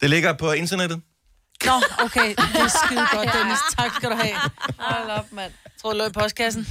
Det 0.00 0.10
ligger 0.10 0.32
på 0.32 0.52
internettet. 0.52 1.00
Nå, 1.66 2.04
okay. 2.04 2.28
Det 2.28 2.38
er 2.60 2.68
skide 2.86 3.06
godt, 3.12 3.28
Dennis. 3.34 3.58
Tak 3.78 3.94
skal 3.96 4.10
du 4.10 4.14
have. 4.16 4.34
Hold 4.78 5.10
op, 5.10 5.32
mand. 5.32 5.52
Jeg 5.64 5.72
tror, 5.82 5.90
det 5.90 5.98
lå 5.98 6.04
i 6.06 6.10
postkassen. 6.12 6.66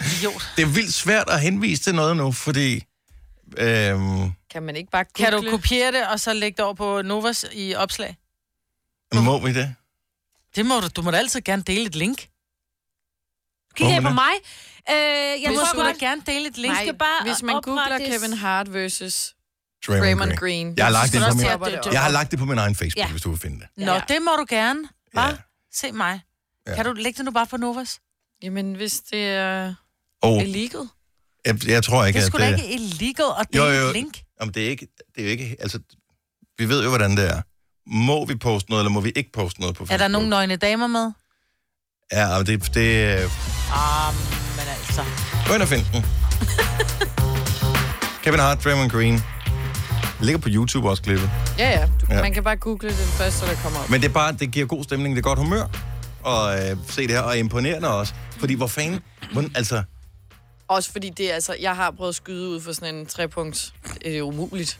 Idiot. 0.00 0.42
Det 0.56 0.62
er 0.62 0.66
vildt 0.66 0.94
svært 0.94 1.30
at 1.30 1.40
henvise 1.40 1.82
til 1.82 1.94
noget 1.94 2.16
nu, 2.16 2.32
fordi... 2.32 2.84
Øhm, 3.58 4.32
Kan 4.50 4.62
man 4.62 4.76
ikke 4.76 4.90
bare 4.90 5.04
Kan 5.16 5.32
du 5.32 5.36
google? 5.36 5.50
kopiere 5.50 5.92
det, 5.92 6.06
og 6.08 6.20
så 6.20 6.32
lægge 6.32 6.56
det 6.56 6.64
over 6.64 6.74
på 6.74 7.02
Novas 7.02 7.44
i 7.52 7.74
opslag? 7.74 8.16
må 9.14 9.38
vi 9.46 9.52
det? 9.54 9.74
Det 10.56 10.66
må 10.66 10.80
du. 10.80 10.88
Du 10.96 11.02
må 11.02 11.10
da 11.10 11.16
altid 11.16 11.40
gerne 11.40 11.62
dele 11.62 11.86
et 11.86 11.94
link. 11.94 12.28
Kigger 13.76 14.00
Må 14.00 14.08
I 14.08 14.10
på 14.10 14.14
mig? 14.14 14.32
Øh, 14.90 14.96
jeg 15.42 15.50
må 15.50 15.56
tror 15.56 15.66
sgu 15.66 15.78
da 15.80 15.84
godt, 15.86 15.98
gerne 15.98 16.22
dele 16.26 16.48
et 16.48 16.56
link. 16.58 16.72
Nej, 16.74 16.84
skal 16.84 16.94
bare 16.98 17.22
Hvis 17.24 17.42
man 17.42 17.60
googler 17.62 17.82
oprettes- 17.98 18.08
Kevin 18.18 18.32
Hart 18.32 18.72
versus 18.74 19.34
Draymond, 19.86 20.02
Draymond 20.04 20.36
Green. 20.36 20.74
Jeg 20.76 20.84
har, 20.86 20.92
lagt 20.92 21.12
det 21.12 21.20
på 21.30 21.34
min, 21.36 21.46
at- 21.46 21.92
jeg 21.92 22.02
har 22.02 22.10
lagt 22.10 22.30
det 22.30 22.38
på 22.38 22.44
min 22.44 22.58
egen 22.58 22.74
Facebook, 22.74 22.96
Ja. 23.06 23.10
hvis 23.10 23.22
du 23.22 23.30
vil 23.30 23.38
finde 23.40 23.60
det. 23.60 23.66
Nå, 23.86 23.92
Ja. 23.92 24.00
det 24.08 24.22
må 24.22 24.30
du 24.38 24.46
gerne. 24.48 24.80
Bare 25.14 25.28
Ja. 25.28 25.36
se 25.74 25.92
mig. 25.92 26.20
Ja. 26.66 26.74
Kan 26.74 26.84
du 26.84 26.92
lægge 26.92 27.16
det 27.16 27.24
nu 27.24 27.30
bare 27.30 27.46
på 27.46 27.56
Novas? 27.56 28.00
Jamen, 28.42 28.74
hvis 28.74 29.00
det 29.00 29.26
er 29.28 29.74
Og 30.22 30.42
illegal. 30.42 30.80
jeg, 31.46 31.68
jeg 31.68 31.84
tror 31.84 32.04
ikke, 32.04 32.16
Det 32.16 32.22
er 32.22 32.26
at 32.26 32.32
sgu 32.32 32.38
da 32.38 32.48
ikke 32.48 32.68
illegal 32.74 33.26
at 33.40 33.46
Jo, 33.56 33.64
dele 33.66 33.76
jo. 33.78 33.86
et 33.86 33.92
link. 33.94 34.22
Jamen, 34.40 34.54
det 34.54 34.64
er 34.66 34.70
ikke... 34.70 34.86
Det 35.14 35.20
er 35.20 35.24
jo 35.24 35.30
ikke 35.30 35.56
altså, 35.60 35.78
vi 36.58 36.68
ved 36.68 36.82
jo, 36.82 36.88
hvordan 36.88 37.16
det 37.16 37.30
er. 37.30 37.42
Må 37.86 38.24
vi 38.24 38.34
poste 38.34 38.70
noget, 38.70 38.82
eller 38.82 38.90
må 38.90 39.00
vi 39.00 39.12
ikke 39.16 39.32
poste 39.32 39.60
noget 39.60 39.76
på 39.76 39.86
Facebook? 39.86 39.94
Er 39.94 39.98
der 39.98 40.08
nogen 40.08 40.28
nøgne 40.28 40.56
damer 40.56 40.86
med? 40.86 41.12
Ja, 42.12 42.36
men 42.38 42.46
det, 42.46 42.74
det... 42.74 43.14
Ah, 43.72 44.14
men 44.56 44.66
altså. 44.78 45.04
Gå 45.48 45.54
ind 45.54 45.62
og 45.62 45.68
find 45.68 45.82
den. 45.92 46.04
Kevin 48.22 48.40
Hart, 48.40 48.64
Draymond 48.64 48.90
Green. 48.90 49.20
Det 50.18 50.26
ligger 50.26 50.38
på 50.40 50.48
YouTube 50.52 50.90
også, 50.90 51.02
klippet. 51.02 51.30
Ja, 51.58 51.70
ja. 51.70 51.86
Du, 51.86 52.06
Ja. 52.10 52.14
ja. 52.16 52.22
Man 52.22 52.32
kan 52.32 52.44
bare 52.44 52.56
google 52.56 52.88
den 52.88 52.96
første, 52.96 53.46
der 53.46 53.54
kommer 53.62 53.78
op. 53.80 53.90
Men 53.90 54.00
det 54.00 54.08
er 54.08 54.12
bare, 54.12 54.32
det 54.32 54.50
giver 54.50 54.66
god 54.66 54.84
stemning, 54.84 55.16
det 55.16 55.20
er 55.20 55.28
godt 55.28 55.38
humør. 55.38 55.64
Og 56.22 56.54
øh, 56.58 56.76
se 56.88 57.02
det 57.02 57.10
her, 57.10 57.20
og 57.20 57.38
imponerende 57.38 57.88
også. 57.88 58.12
Fordi 58.38 58.54
hvor 58.54 58.66
fanden... 58.66 59.00
Hvordan, 59.32 59.50
altså, 59.54 59.82
Også 60.68 60.92
fordi 60.92 61.10
det 61.16 61.30
er, 61.30 61.34
altså, 61.34 61.56
jeg 61.60 61.76
har 61.76 61.90
prøvet 61.90 62.08
at 62.08 62.14
skyde 62.14 62.48
ud 62.48 62.60
for 62.60 62.72
sådan 62.72 62.94
en 62.94 63.06
trepunkts. 63.06 63.74
Det 64.04 64.18
er 64.18 64.22
umuligt. 64.22 64.78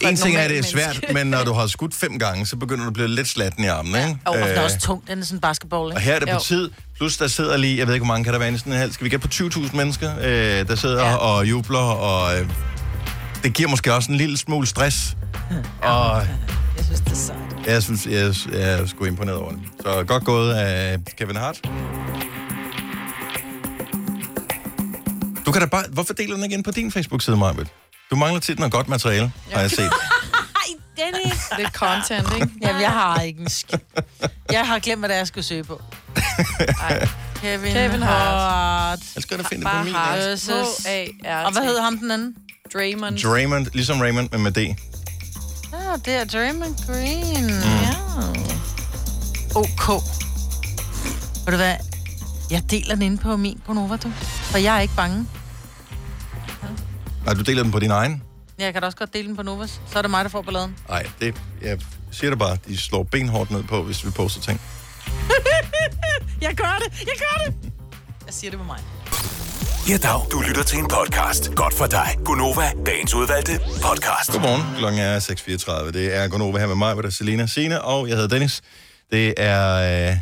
en 0.00 0.16
ting 0.16 0.36
er, 0.36 0.48
det 0.48 0.58
er 0.58 0.62
svært, 0.62 1.04
men 1.14 1.26
når 1.26 1.44
du 1.44 1.52
har 1.52 1.66
skudt 1.66 1.94
fem 1.94 2.18
gange, 2.18 2.46
så 2.46 2.56
begynder 2.56 2.84
du 2.84 2.88
at 2.88 2.94
blive 2.94 3.08
lidt 3.08 3.28
slatten 3.28 3.64
i 3.64 3.66
armen, 3.66 3.94
ikke? 3.94 4.18
Og 4.26 4.38
øh, 4.38 4.48
den 4.48 4.56
er 4.56 4.60
også 4.62 4.78
tung. 4.78 5.08
Den 5.08 5.18
er 5.18 5.24
sådan 5.24 5.36
en 5.36 5.40
basketball, 5.40 5.82
Og 5.82 5.90
ikke? 5.90 6.00
her 6.00 6.14
er 6.14 6.18
det 6.18 6.28
på 6.28 6.34
Jo. 6.34 6.40
tid, 6.40 6.70
plus 6.96 7.16
der 7.16 7.26
sidder 7.26 7.56
lige, 7.56 7.78
jeg 7.78 7.86
ved 7.86 7.94
ikke, 7.94 8.04
hvor 8.04 8.14
mange 8.14 8.24
kan 8.24 8.32
der 8.32 8.38
være 8.38 8.52
i 8.52 8.58
sådan 8.58 8.72
en 8.72 8.78
halv. 8.78 8.92
Skal 8.92 9.04
vi 9.04 9.10
gætte 9.10 9.28
på 9.28 9.32
20.000 9.34 9.76
mennesker, 9.76 10.14
øh, 10.18 10.68
der 10.68 10.74
sidder 10.74 11.02
ja. 11.04 11.10
Ja. 11.10 11.16
og 11.16 11.48
jubler, 11.50 11.78
og 11.78 12.38
øh, 12.40 12.48
det 13.42 13.54
giver 13.54 13.68
måske 13.68 13.94
også 13.94 14.12
en 14.12 14.18
lille 14.18 14.38
smule 14.38 14.66
stress. 14.66 15.16
Og 15.82 16.22
Jeg 16.76 16.84
synes, 16.84 17.00
det 17.00 17.12
er 17.12 17.16
sejt. 17.16 17.66
jeg 17.66 17.82
synes, 17.82 18.06
jeg, 18.06 18.34
jeg 18.60 18.72
er 18.80 18.86
sgu 18.86 19.04
imponeret 19.04 19.38
over 19.38 19.50
det. 19.50 19.60
Så 19.80 20.04
godt 20.04 20.24
gået 20.24 20.54
af 20.54 20.98
Kevin 21.18 21.36
Hart. 21.36 21.60
Du 25.46 25.52
kan 25.52 25.60
da 25.60 25.66
bare... 25.66 25.84
Hvorfor 25.90 26.14
deler 26.14 26.34
den 26.34 26.44
ikke 26.44 26.54
ind 26.56 26.64
på 26.64 26.70
din 26.70 26.92
Facebook-side, 26.92 27.36
Marbet? 27.36 27.68
Du 28.10 28.16
mangler 28.16 28.40
tit 28.40 28.58
noget 28.58 28.72
godt 28.72 28.88
materiale, 28.88 29.32
har 29.52 29.60
jeg 29.60 29.70
set. 29.70 29.90
Dennis. 30.96 31.40
Lidt 31.58 31.72
content, 31.72 32.34
ikke? 32.34 32.48
Jamen, 32.62 32.82
jeg 32.82 32.90
har 32.90 33.20
ikke 33.20 33.40
en 33.40 33.48
skid. 33.50 33.78
Jeg 34.52 34.66
har 34.66 34.78
glemt, 34.78 35.00
hvad 35.00 35.08
det 35.08 35.14
er, 35.14 35.18
jeg 35.18 35.26
skulle 35.26 35.44
søge 35.44 35.64
på. 35.64 35.82
Ej. 36.82 37.08
Kevin, 37.42 37.72
Kevin 37.72 38.02
Hart. 38.02 38.40
Hart. 38.40 38.98
Jeg 39.14 39.22
skal 39.22 39.38
da 39.38 39.42
finde 39.42 39.64
det 39.64 39.72
på 39.72 39.84
min. 39.84 39.94
Hart. 39.94 40.18
Og 41.46 41.52
hvad 41.52 41.62
hed 41.62 41.80
ham 41.80 41.98
den 41.98 42.10
anden? 42.10 42.34
Draymond. 42.74 43.18
Draymond, 43.18 43.66
ligesom 43.72 44.00
Raymond, 44.00 44.28
men 44.32 44.42
med 44.42 44.52
D. 44.52 44.58
Ja, 45.72 45.92
det 46.04 46.14
er 46.14 46.24
Draymond 46.24 46.86
Green. 46.86 47.44
Mm. 47.46 47.60
Ja. 47.82 47.94
OK. 49.54 50.02
Ved 51.46 51.52
du 51.52 51.56
hvad? 51.56 51.74
Jeg 52.50 52.70
deler 52.70 52.94
den 52.94 53.02
inde 53.02 53.16
på 53.18 53.36
min 53.36 53.60
Gonova, 53.66 53.96
du. 53.96 54.10
For 54.50 54.58
jeg 54.58 54.76
er 54.76 54.80
ikke 54.80 54.96
bange. 54.96 55.26
Nej, 57.24 57.34
du 57.34 57.40
deler 57.42 57.62
den 57.62 57.72
på 57.72 57.78
din 57.78 57.90
egen? 57.90 58.22
Jeg 58.58 58.72
kan 58.72 58.82
da 58.82 58.86
også 58.86 58.98
godt 58.98 59.12
dele 59.14 59.28
den 59.28 59.36
på 59.36 59.42
Novas. 59.42 59.80
Så 59.92 59.98
er 59.98 60.02
det 60.02 60.10
mig, 60.10 60.24
der 60.24 60.30
får 60.30 60.42
balladen. 60.42 60.76
Nej, 60.88 61.06
det, 61.20 61.34
jeg 61.62 61.78
siger 62.10 62.30
det 62.30 62.38
bare, 62.38 62.56
de 62.68 62.78
slår 62.78 63.02
benhårdt 63.02 63.50
ned 63.50 63.62
på, 63.62 63.82
hvis 63.82 64.04
vi 64.06 64.10
poster 64.10 64.40
ting. 64.40 64.60
Jeg 66.40 66.54
gør 66.54 66.78
det! 66.84 67.00
Jeg 67.00 67.14
gør 67.18 67.44
det! 67.44 67.72
Jeg 68.26 68.34
siger 68.34 68.50
det 68.50 68.58
med 68.58 68.66
mig. 68.66 68.78
Ja, 69.90 69.96
dag. 69.96 70.20
Du 70.32 70.40
lytter 70.40 70.62
til 70.62 70.78
en 70.78 70.88
podcast. 70.88 71.54
Godt 71.54 71.74
for 71.74 71.86
dig. 71.86 72.18
Gunova, 72.24 72.72
dagens 72.86 73.14
udvalgte 73.14 73.58
podcast. 73.58 74.32
Godmorgen, 74.32 74.78
klokken 74.78 75.00
er 75.00 75.20
6.34. 75.86 75.90
Det 75.90 76.16
er 76.16 76.28
Gunova 76.28 76.58
her 76.58 76.66
med 76.66 76.74
mig, 76.74 76.92
hvor 76.92 77.02
der 77.02 77.08
er 77.08 77.12
Selina 77.12 77.46
Sine, 77.46 77.82
og 77.82 78.08
jeg 78.08 78.16
hedder 78.16 78.28
Dennis. 78.28 78.62
Det 79.10 79.34
er, 79.36 79.74
øh, 79.76 80.16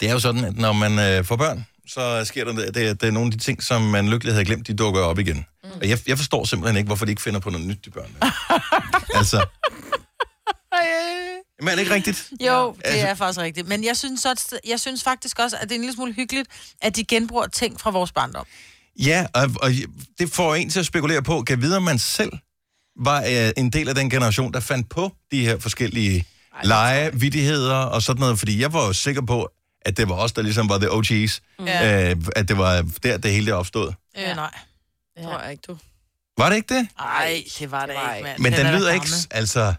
det 0.00 0.08
er 0.08 0.12
jo 0.12 0.18
sådan, 0.18 0.44
at 0.44 0.56
når 0.56 0.72
man 0.72 0.98
øh, 0.98 1.24
får 1.24 1.36
børn, 1.36 1.66
så 1.88 2.24
sker 2.24 2.44
der 2.44 2.52
det, 2.52 2.74
det, 2.74 3.00
det 3.00 3.08
er 3.08 3.12
nogle 3.12 3.26
af 3.26 3.38
de 3.38 3.38
ting, 3.38 3.62
som 3.62 3.82
man 3.82 4.08
lykkelig 4.08 4.34
havde 4.34 4.44
glemt, 4.44 4.66
de 4.66 4.74
dukker 4.74 5.00
op 5.00 5.18
igen. 5.18 5.46
Mm. 5.64 5.70
Og 5.70 5.88
jeg, 5.88 5.98
jeg 6.06 6.16
forstår 6.18 6.44
simpelthen 6.44 6.76
ikke, 6.76 6.86
hvorfor 6.86 7.04
de 7.04 7.12
ikke 7.12 7.22
finder 7.22 7.40
på 7.40 7.50
noget 7.50 7.66
nyt, 7.66 7.84
de 7.84 7.90
børn. 7.90 8.16
altså, 9.20 9.46
men 11.60 11.68
er 11.68 11.72
det 11.72 11.80
ikke 11.82 11.94
rigtigt? 11.94 12.28
Jo, 12.46 12.72
det 12.72 12.80
Altså- 12.84 13.06
er 13.06 13.14
faktisk 13.14 13.40
rigtigt. 13.40 13.68
Men 13.68 13.84
jeg 13.84 13.96
synes, 13.96 14.24
også, 14.24 14.58
jeg 14.68 14.80
synes 14.80 15.02
faktisk 15.02 15.38
også, 15.38 15.56
at 15.56 15.62
det 15.62 15.70
er 15.70 15.74
en 15.74 15.80
lille 15.80 15.94
smule 15.94 16.12
hyggeligt, 16.12 16.48
at 16.82 16.96
de 16.96 17.04
genbruger 17.04 17.46
ting 17.46 17.80
fra 17.80 17.90
vores 17.90 18.12
barndom. 18.12 18.46
Ja, 18.98 19.26
og, 19.34 19.50
og 19.62 19.70
det 20.18 20.32
får 20.32 20.54
en 20.54 20.70
til 20.70 20.80
at 20.80 20.86
spekulere 20.86 21.22
på, 21.22 21.42
kan 21.42 21.62
vide, 21.62 21.76
om 21.76 21.82
man 21.82 21.98
selv 21.98 22.32
var 23.00 23.24
øh, 23.28 23.50
en 23.56 23.70
del 23.70 23.88
af 23.88 23.94
den 23.94 24.10
generation, 24.10 24.52
der 24.52 24.60
fandt 24.60 24.88
på 24.88 25.12
de 25.30 25.40
her 25.44 25.58
forskellige 25.58 26.24
lege, 26.64 27.10
vidigheder 27.14 27.74
og 27.76 28.02
sådan 28.02 28.20
noget, 28.20 28.38
fordi 28.38 28.60
jeg 28.60 28.72
var 28.72 28.86
jo 28.86 28.92
sikker 28.92 29.22
på, 29.22 29.48
at 29.82 29.96
det 29.96 30.08
var 30.08 30.14
os, 30.14 30.32
der 30.32 30.42
ligesom 30.42 30.68
var 30.68 30.78
the 30.78 30.88
OG's, 30.88 31.40
Ja. 31.66 32.10
øh, 32.10 32.16
at 32.36 32.48
det 32.48 32.58
var 32.58 32.84
der, 33.02 33.16
det 33.18 33.32
hele 33.32 33.46
det 33.46 33.54
opstod. 33.54 33.92
Øh, 34.18 34.36
nej. 34.36 34.50
Det 35.16 35.24
tror 35.24 35.40
jeg 35.40 35.50
ikke, 35.50 35.62
du. 35.68 35.78
Var 36.38 36.48
det 36.48 36.56
ikke 36.56 36.74
det? 36.74 36.88
Nej, 36.98 37.42
det 37.58 37.70
var 37.70 37.86
det 37.86 37.94
var 37.94 38.14
ikke, 38.14 38.24
mand. 38.28 38.38
Men 38.38 38.52
den, 38.52 38.66
da 38.66 38.78
lyder 38.78 38.92
ikke, 38.92 39.06
altså, 39.30 39.74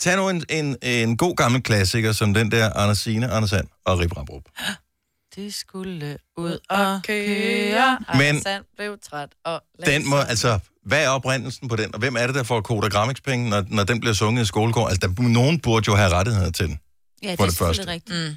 tag 0.00 0.16
nu 0.16 0.28
en, 0.28 0.44
en, 0.50 0.76
en 0.82 1.16
god 1.16 1.36
gammel 1.36 1.62
klassiker, 1.62 2.12
som 2.12 2.34
den 2.34 2.50
der 2.50 2.72
Anders 2.72 2.98
Signe, 2.98 3.30
Anders 3.30 3.50
Sand 3.50 3.66
og 3.84 3.98
Rip 3.98 4.16
Rabrup. 4.16 4.42
De 5.36 5.52
skulle 5.52 6.18
ud 6.36 6.58
og 6.70 7.00
køre. 7.06 7.98
Men- 8.14 8.18
Men... 8.34 8.42
Sand 8.42 8.64
blev 8.76 8.98
træt 9.10 9.28
og... 9.44 9.62
Den 9.86 10.08
må, 10.08 10.16
altså, 10.16 10.58
hvad 10.84 11.04
er 11.04 11.08
oprindelsen 11.08 11.68
på 11.68 11.76
den, 11.76 11.94
og 11.94 11.98
hvem 12.00 12.16
er 12.16 12.26
det, 12.26 12.34
der 12.34 12.42
får 12.42 12.60
kodagramikspenge, 12.60 13.50
når, 13.50 13.64
når 13.68 13.84
den 13.84 14.00
bliver 14.00 14.14
sunget 14.14 14.42
i 14.42 14.46
skolegården? 14.46 14.90
Altså, 14.90 15.08
der, 15.08 15.22
nogen 15.28 15.60
burde 15.60 15.84
jo 15.88 15.94
have 15.94 16.08
rettigheder 16.10 16.50
til 16.50 16.66
den. 16.66 16.80
Ja, 17.22 17.30
det 17.30 17.36
For 17.38 17.44
er 17.44 17.48
det 17.48 17.58
første. 17.58 17.74
selvfølgelig 17.76 17.94
rigtigt. 17.94 18.30
Mm. 18.30 18.36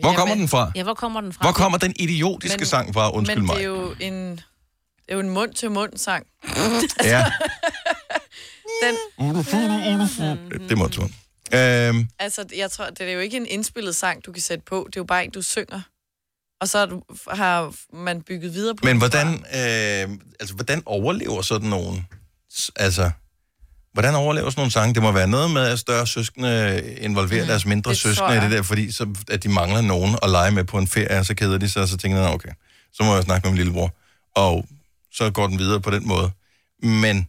Hvor 0.00 0.08
Jamen, 0.08 0.16
kommer 0.18 0.34
den 0.34 0.48
fra? 0.48 0.72
Ja, 0.74 0.82
hvor 0.82 0.94
kommer 0.94 1.20
den 1.20 1.32
fra? 1.32 1.42
Hvor 1.44 1.52
kommer 1.52 1.78
den 1.78 1.92
idiotiske 1.96 2.54
men, 2.56 2.60
Men- 2.60 2.66
sang 2.66 2.94
fra? 2.94 3.10
Undskyld 3.14 3.36
Men 3.38 3.46
mig. 3.46 3.56
det 3.56 3.62
er 3.62 3.68
jo 3.68 3.94
en... 4.00 4.40
Det 5.06 5.08
er 5.08 5.14
jo 5.14 5.20
en 5.20 5.30
mund-til-mund-sang. 5.30 6.26
Ja, 7.04 7.24
Den, 8.82 10.68
det 10.68 10.78
må 10.78 10.86
du. 10.86 11.02
Øhm, 11.54 12.08
altså, 12.18 12.44
jeg 12.56 12.70
tror, 12.70 12.84
det 12.90 13.08
er 13.08 13.12
jo 13.12 13.20
ikke 13.20 13.36
en 13.36 13.46
indspillet 13.46 13.96
sang, 13.96 14.26
du 14.26 14.32
kan 14.32 14.42
sætte 14.42 14.64
på. 14.64 14.84
Det 14.86 14.96
er 14.96 15.00
jo 15.00 15.04
bare 15.04 15.24
en, 15.24 15.30
du 15.30 15.42
synger. 15.42 15.80
Og 16.60 16.68
så 16.68 17.00
har, 17.30 17.74
man 17.96 18.22
bygget 18.22 18.54
videre 18.54 18.74
på 18.74 18.84
men 18.84 18.98
hvordan, 18.98 19.28
øh, 19.28 20.18
altså, 20.40 20.54
hvordan 20.54 20.82
overlever 20.86 21.42
sådan 21.42 21.68
nogen? 21.68 22.06
Altså, 22.76 23.10
hvordan 23.92 24.14
overlever 24.14 24.50
sådan 24.50 24.60
nogle 24.60 24.72
sange? 24.72 24.94
Det 24.94 25.02
må 25.02 25.12
være 25.12 25.28
noget 25.28 25.50
med, 25.50 25.62
at 25.62 25.78
større 25.78 26.06
søskende 26.06 26.82
involverer 27.00 27.42
mm, 27.42 27.48
deres 27.48 27.66
mindre 27.66 27.90
det 27.90 27.98
søskende 27.98 28.36
i 28.36 28.40
det 28.40 28.50
der, 28.50 28.62
fordi 28.62 28.92
så, 28.92 29.14
at 29.30 29.42
de 29.42 29.48
mangler 29.48 29.80
nogen 29.80 30.18
at 30.22 30.30
lege 30.30 30.50
med 30.50 30.64
på 30.64 30.78
en 30.78 30.86
ferie, 30.86 31.18
og 31.18 31.26
så 31.26 31.34
keder 31.34 31.58
de 31.58 31.70
sig, 31.70 31.82
og 31.82 31.88
så 31.88 31.96
tænker 31.96 32.18
de, 32.18 32.24
"Nå, 32.26 32.34
okay, 32.34 32.48
så 32.92 33.02
må 33.02 33.14
jeg 33.14 33.22
snakke 33.22 33.46
med 33.46 33.52
min 33.52 33.56
lillebror. 33.58 33.94
Og 34.36 34.66
så 35.12 35.30
går 35.30 35.46
den 35.46 35.58
videre 35.58 35.80
på 35.80 35.90
den 35.90 36.08
måde. 36.08 36.30
Men 36.82 37.28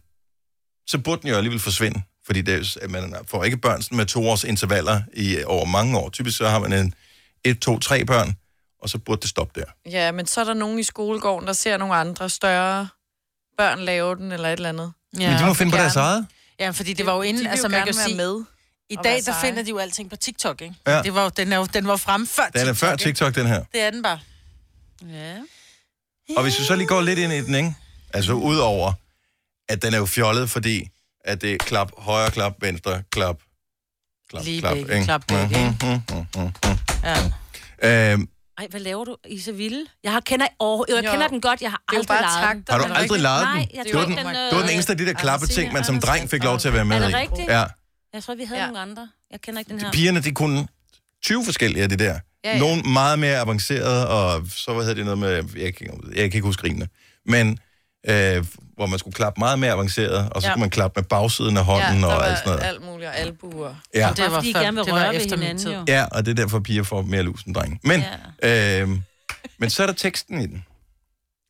så 0.86 0.98
burde 0.98 1.22
den 1.22 1.30
jo 1.30 1.36
alligevel 1.36 1.60
forsvinde, 1.60 2.02
Fordi 2.26 2.42
det, 2.42 2.54
er- 2.54 2.78
at 2.82 2.90
man 2.90 3.14
får 3.26 3.44
ikke 3.44 3.56
børn 3.56 3.82
sådan 3.82 3.96
med 3.96 4.06
to 4.06 4.28
års 4.28 4.44
intervaller 4.44 5.02
i, 5.12 5.42
over 5.44 5.64
mange 5.64 5.98
år. 5.98 6.10
Typisk 6.10 6.36
så 6.38 6.48
har 6.48 6.58
man 6.58 6.72
en 6.72 6.94
et, 7.44 7.60
to, 7.60 7.78
tre 7.78 8.04
børn, 8.04 8.36
og 8.82 8.90
så 8.90 8.98
burde 8.98 9.20
det 9.20 9.30
stoppe 9.30 9.60
der. 9.60 9.66
Ja, 9.90 10.12
men 10.12 10.26
så 10.26 10.40
er 10.40 10.44
der 10.44 10.54
nogen 10.54 10.78
i 10.78 10.82
skolegården, 10.82 11.46
der 11.46 11.52
ser 11.52 11.76
nogle 11.76 11.94
andre 11.94 12.30
større 12.30 12.88
børn 13.58 13.78
lave 13.80 14.16
den, 14.16 14.32
eller 14.32 14.48
et 14.48 14.52
eller 14.52 14.68
andet. 14.68 14.92
Ja, 15.18 15.30
Men 15.30 15.38
de 15.38 15.46
må 15.46 15.54
finde 15.54 15.70
på 15.72 15.76
gerne- 15.76 15.82
deres 15.84 15.96
eget. 15.96 16.26
Ja, 16.60 16.70
for 16.70 16.84
det 16.84 17.06
var 17.06 17.14
jo 17.14 17.22
inden, 17.22 17.44
de 17.44 17.50
altså 17.50 17.68
man 17.68 17.84
kan 17.84 17.94
sige, 17.94 18.16
med. 18.16 18.42
i 18.90 18.96
dag 19.04 19.20
der 19.26 19.34
finder 19.40 19.62
de 19.62 19.70
jo 19.70 19.78
alting 19.78 20.10
på 20.10 20.16
TikTok, 20.16 20.60
ikke? 20.62 20.74
Ja. 20.86 21.02
Det 21.02 21.14
var, 21.14 21.22
jo- 21.24 21.30
den, 21.36 21.52
er 21.52 21.56
jo, 21.56 21.64
den 21.74 21.86
var 21.86 21.96
fremme 21.96 22.26
før 22.26 22.42
Den 22.42 22.60
er 22.60 22.64
TikTok, 22.64 22.76
før 22.76 22.92
ikke? 22.92 23.04
TikTok, 23.04 23.34
den 23.34 23.46
her. 23.46 23.64
Det 23.72 23.80
er 23.80 23.90
den 23.90 24.02
bare. 24.02 24.18
Ja. 25.10 25.34
Og 26.36 26.42
hvis 26.42 26.58
vi 26.60 26.64
så 26.64 26.76
lige 26.76 26.86
går 26.86 27.00
lidt 27.00 27.18
ind 27.18 27.32
i 27.32 27.40
den, 27.40 27.54
ikke? 27.54 27.74
Altså 28.14 28.32
udover, 28.32 28.92
at 29.68 29.82
den 29.82 29.94
er 29.94 29.98
jo 29.98 30.06
fjollet, 30.06 30.50
fordi 30.50 30.88
at 31.24 31.42
det 31.42 31.52
er 31.52 31.56
klap, 31.58 31.90
højre 31.98 32.30
klap, 32.30 32.54
venstre 32.60 33.02
klap, 33.10 33.36
klap, 34.30 34.44
Lige 34.44 34.60
klap. 34.60 34.74
begge, 34.76 34.92
ikke? 34.94 35.04
klap 35.04 35.22
begge, 35.28 35.46
Mhm, 35.46 35.54
ikke? 35.66 36.02
mhm, 36.10 36.18
mhm, 36.36 36.42
mhm. 36.64 36.78
Ja. 37.82 38.12
Øhm, 38.12 38.28
Ej, 38.58 38.66
hvad 38.70 38.80
laver 38.80 39.04
du 39.04 39.16
i 39.28 39.38
Seville? 39.40 39.86
Jeg 40.04 40.12
har, 40.12 40.20
kender, 40.20 40.46
oh, 40.58 40.84
jeg 40.88 41.04
Jo. 41.04 41.10
kender 41.10 41.28
den 41.28 41.40
godt, 41.40 41.60
jeg 41.62 41.70
har 41.70 41.82
er 41.92 41.96
aldrig 41.96 42.18
lejet 42.20 42.56
den. 42.56 42.64
har 42.70 42.78
du 42.78 42.84
Er 42.84 42.94
aldrig 42.94 43.20
lejet 43.20 43.46
den? 43.46 43.54
Nej, 43.56 43.66
jeg 43.74 43.84
det 43.84 43.94
var 43.94 44.04
den, 44.04 44.16
det 44.16 44.24
var 44.52 44.60
den 44.60 44.70
eneste 44.70 44.92
af 44.92 44.98
de 44.98 45.06
der 45.06 45.12
klappeting, 45.12 45.72
man 45.72 45.84
som 45.84 46.00
dreng 46.00 46.30
fik 46.30 46.44
lov 46.44 46.58
til 46.58 46.68
at 46.68 46.74
være 46.74 46.84
med 46.84 46.96
Er 46.96 47.00
i. 47.02 47.06
det 47.06 47.14
rigtigt? 47.14 47.48
Ja. 47.48 47.64
Jeg 48.14 48.22
tror, 48.22 48.34
vi 48.34 48.44
havde 48.44 48.60
Ja. 48.60 48.66
nogle 48.66 48.80
andre. 48.80 49.08
Jeg 49.30 49.40
kender 49.40 49.60
ikke 49.60 49.68
den 49.72 49.80
her. 49.80 49.92
Pigerne, 49.92 50.20
de 50.20 50.32
kunne 50.32 50.68
20 51.24 51.44
forskellige 51.44 51.82
af 51.82 51.88
det 51.88 51.98
der. 51.98 52.18
Ja, 52.44 52.50
ja. 52.52 52.58
Nogle 52.58 52.82
meget 52.82 53.18
mere 53.18 53.38
avancerede, 53.38 54.08
og 54.08 54.46
så 54.50 54.72
hvad 54.74 54.82
hedder 54.84 54.94
det 54.94 55.04
noget 55.04 55.18
med, 55.18 55.60
jeg 55.62 55.74
kan, 55.74 55.86
jeg 56.08 56.14
kan 56.16 56.24
ikke 56.24 56.40
huske 56.40 56.60
grinene, 56.60 56.88
men 57.26 57.58
øh, 58.08 58.44
hvor 58.76 58.86
man 58.86 58.98
skulle 58.98 59.14
klappe 59.14 59.38
meget 59.40 59.58
mere 59.58 59.72
avanceret, 59.72 60.28
og 60.30 60.42
så 60.42 60.48
Ja. 60.48 60.52
skulle 60.52 60.60
man 60.60 60.70
klappe 60.70 61.00
med 61.00 61.08
bagsiden 61.08 61.56
af 61.56 61.64
hånden 61.64 62.00
ja, 62.00 62.06
og 62.06 62.28
alt 62.28 62.38
sådan 62.38 62.50
noget. 62.52 62.62
alt 62.68 62.84
muligt, 62.84 63.08
og 63.08 63.16
albuer. 63.16 63.74
Ja. 63.94 64.12
Det 64.16 64.24
var 64.24 64.30
fordi 64.30 64.50
I 64.50 64.52
gerne 64.52 64.74
vil 64.84 64.92
røre 64.92 65.14
ved 65.14 65.20
hinanden, 65.20 65.72
jo. 65.72 65.84
ja, 65.88 66.04
og 66.12 66.26
det 66.26 66.30
er 66.30 66.34
derfor, 66.42 66.60
piger 66.60 66.82
får 66.82 67.02
mere 67.02 67.22
lus 67.22 67.42
end 67.42 67.54
drenge. 67.54 67.80
Men, 67.82 68.04
ja. 68.42 68.80
øh, 68.82 68.88
men 69.58 69.70
så 69.70 69.82
er 69.82 69.86
der 69.86 69.94
teksten 69.94 70.40
i 70.40 70.46
den. 70.46 70.64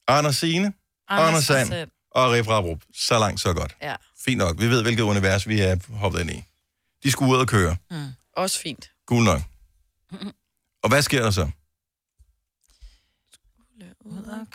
Anders 0.08 0.36
Signe, 0.36 0.72
Anders 1.08 1.44
Sand 1.44 1.72
og 2.10 2.30
Rif 2.32 2.48
Rabrup. 2.48 2.78
Så 2.96 3.18
langt, 3.18 3.40
så 3.40 3.52
godt. 3.52 3.76
Ja, 3.82 3.94
Fint 4.24 4.38
nok. 4.38 4.60
Vi 4.60 4.66
ved, 4.66 4.82
hvilket 4.82 5.02
univers 5.02 5.48
vi 5.48 5.60
er 5.60 5.76
hoppet 5.96 6.20
ind 6.20 6.30
i. 6.30 6.44
De 7.02 7.10
skulle 7.10 7.32
ud 7.32 7.36
og 7.36 7.46
køre. 7.46 7.76
også 8.36 8.60
fint. 8.60 8.90
Gul 9.06 9.24
nok. 9.24 9.40
Og 10.82 10.88
hvad 10.88 11.02
sker 11.02 11.22
der 11.22 11.30
så? 11.30 11.48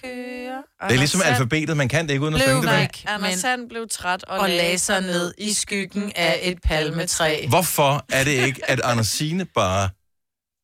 Det 0.04 0.52
er 0.82 0.90
ligesom 0.90 1.22
alfabetet, 1.26 1.78
man 1.78 1.90
kan 1.90 2.06
det 2.08 2.12
ikke 2.14 2.24
uden 2.24 2.34
at 2.34 2.38
Blev 2.42 2.48
synge 2.48 2.68
det. 2.72 2.80
væk. 2.80 3.04
Anders 3.08 3.30
Men- 3.32 3.40
Sand 3.40 3.70
blev 3.70 3.88
træt 3.92 4.24
og, 4.24 4.40
Og 4.40 4.50
lagde 4.50 4.78
sig 4.78 5.02
ned 5.02 5.34
i 5.38 5.54
skyggen 5.54 6.12
af 6.16 6.40
et 6.44 6.58
palmetræ. 6.64 7.46
Hvorfor 7.48 8.06
er 8.12 8.24
det 8.24 8.32
ikke, 8.32 8.70
at 8.72 8.82
Anders 8.84 9.08
Signe 9.08 9.46
bare 9.46 9.90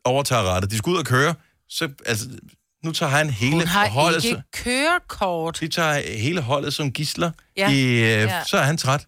overtager 0.05 0.43
rettet? 0.55 0.71
De 0.71 0.77
skal 0.77 0.89
ud 0.89 0.97
og 0.97 1.05
køre, 1.05 1.33
så 1.69 1.89
altså, 2.05 2.25
nu 2.83 2.91
tager 2.91 3.09
han 3.09 3.29
hele 3.29 3.51
Hun 3.55 3.67
har 3.67 3.89
holdet, 3.89 4.25
ikke 4.25 4.37
så- 4.53 4.63
kørekort. 4.63 5.57
de 5.59 5.67
tager 5.67 6.17
hele 6.17 6.41
holdet 6.41 6.73
som 6.73 6.91
gisler, 6.91 7.31
Ja. 7.57 7.69
i, 7.69 7.83
øh, 7.83 7.99
Ja. 8.01 8.43
så 8.47 8.57
er 8.57 8.63
han 8.63 8.77
træt. 8.77 9.05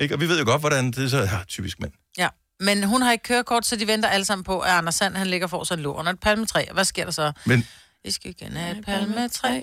Ikke? 0.00 0.14
Og 0.14 0.20
vi 0.20 0.28
ved 0.28 0.38
jo 0.38 0.44
godt, 0.44 0.60
hvordan 0.62 0.86
det 0.90 1.04
er 1.04 1.08
så 1.08 1.18
ja, 1.18 1.38
typisk 1.48 1.80
mænd. 1.80 1.92
Ja, 2.18 2.28
men 2.60 2.84
hun 2.84 3.02
har 3.02 3.12
ikke 3.12 3.22
kørekort, 3.22 3.66
så 3.66 3.76
de 3.76 3.86
venter 3.86 4.08
alle 4.08 4.24
sammen 4.24 4.44
på, 4.44 4.60
at 4.60 4.70
Anders 4.72 4.94
Sand, 4.94 5.14
han 5.16 5.26
ligger 5.26 5.46
for 5.46 5.64
sig 5.64 5.74
en 5.74 5.80
lå 5.80 5.94
under 5.94 6.12
et 6.12 6.20
palmetræ. 6.20 6.64
Hvad 6.72 6.84
sker 6.84 7.04
der 7.04 7.12
så? 7.12 7.32
Men 7.46 7.66
Vi 8.04 8.10
skal 8.10 8.30
igen 8.30 8.52
have 8.56 8.78
et 8.78 8.84
palmetræ. 8.84 9.60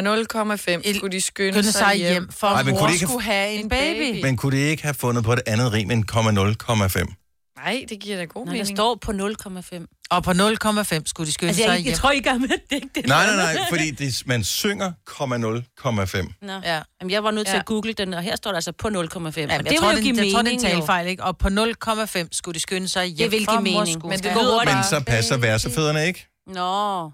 0,05 0.00 0.80
Et- 0.84 0.96
skulle 0.96 1.12
de 1.16 1.20
skynde, 1.20 1.52
Skynde 1.52 1.72
sig 1.72 1.94
hjem, 1.96 2.28
for 2.32 2.46
Ej, 2.46 2.62
men 2.62 2.72
kunne 2.74 2.80
mor 2.80 2.86
de 2.86 2.92
ikke- 2.92 3.06
skulle 3.06 3.22
have 3.22 3.50
en 3.52 3.68
baby. 3.68 4.22
Men 4.22 4.36
kunne 4.36 4.56
de 4.56 4.62
ikke 4.62 4.82
have 4.82 4.94
fundet 4.94 5.24
på 5.24 5.32
et 5.32 5.40
andet 5.46 5.72
rim 5.72 5.90
end 5.90 6.04
0,5? 6.04 7.14
Nej, 7.58 7.84
det 7.88 8.00
giver 8.00 8.16
da 8.16 8.24
god 8.24 8.44
Nej, 8.46 8.54
der 8.54 8.58
mening. 8.62 8.76
står 8.76 8.94
på 8.94 9.12
0,5. 9.12 9.86
Og 10.10 10.22
på 10.24 10.32
0,5 10.32 11.02
skulle 11.06 11.26
de 11.26 11.32
skynde 11.32 11.48
Altså, 11.48 11.62
sig 11.62 11.68
jeg, 11.68 11.78
hjem. 11.78 11.90
jeg 11.90 11.96
tror 11.98 12.10
ikke, 12.10 12.30
at 12.30 12.40
det 12.40 12.50
er 12.70 12.74
ikke 12.74 12.88
det. 12.94 13.06
Nej, 13.06 13.26
nej, 13.26 13.36
nej, 13.54 13.64
fordi 13.68 13.90
det, 13.90 14.22
man 14.26 14.44
synger 14.44 14.92
0,5. 15.06 16.34
Nå. 16.42 16.52
Ja. 16.52 16.80
Jamen, 17.00 17.10
jeg 17.10 17.24
var 17.24 17.30
nødt 17.30 17.46
til 17.46 17.52
Ja. 17.54 17.58
at 17.58 17.66
google 17.66 17.92
den, 17.92 18.14
og 18.14 18.22
her 18.22 18.36
står 18.36 18.50
der 18.50 18.56
altså 18.56 18.72
på 18.72 18.88
0,5. 18.88 19.50
Ja, 19.50 19.56
men 19.56 19.66
det 19.66 19.72
jeg, 19.72 19.80
tror, 19.80 19.92
det, 19.92 20.06
jeg 20.06 20.14
tror, 20.14 20.22
det 20.22 20.34
er 20.34 20.42
mening, 20.42 20.54
en 20.54 20.60
talfejl, 20.60 21.06
ikke? 21.06 21.24
Og 21.24 21.38
på 21.38 21.48
0,5 21.48 22.28
skulle 22.32 22.54
de 22.54 22.60
skynde 22.60 22.88
sig 22.88 23.06
hjem, 23.06 23.30
vil 23.30 23.44
for 23.44 23.52
give 23.52 23.72
mor 23.74 23.80
mening. 23.80 23.98
skulle 24.00 24.10
Men 24.16 24.18
det 24.22 24.30
have- 24.30 24.42
lyder 24.42 24.74
Men 24.74 24.84
så 24.84 25.00
passer 25.06 25.36
versefødderne 25.36 26.06
ikke. 26.06 26.26
Nå. 26.46 27.10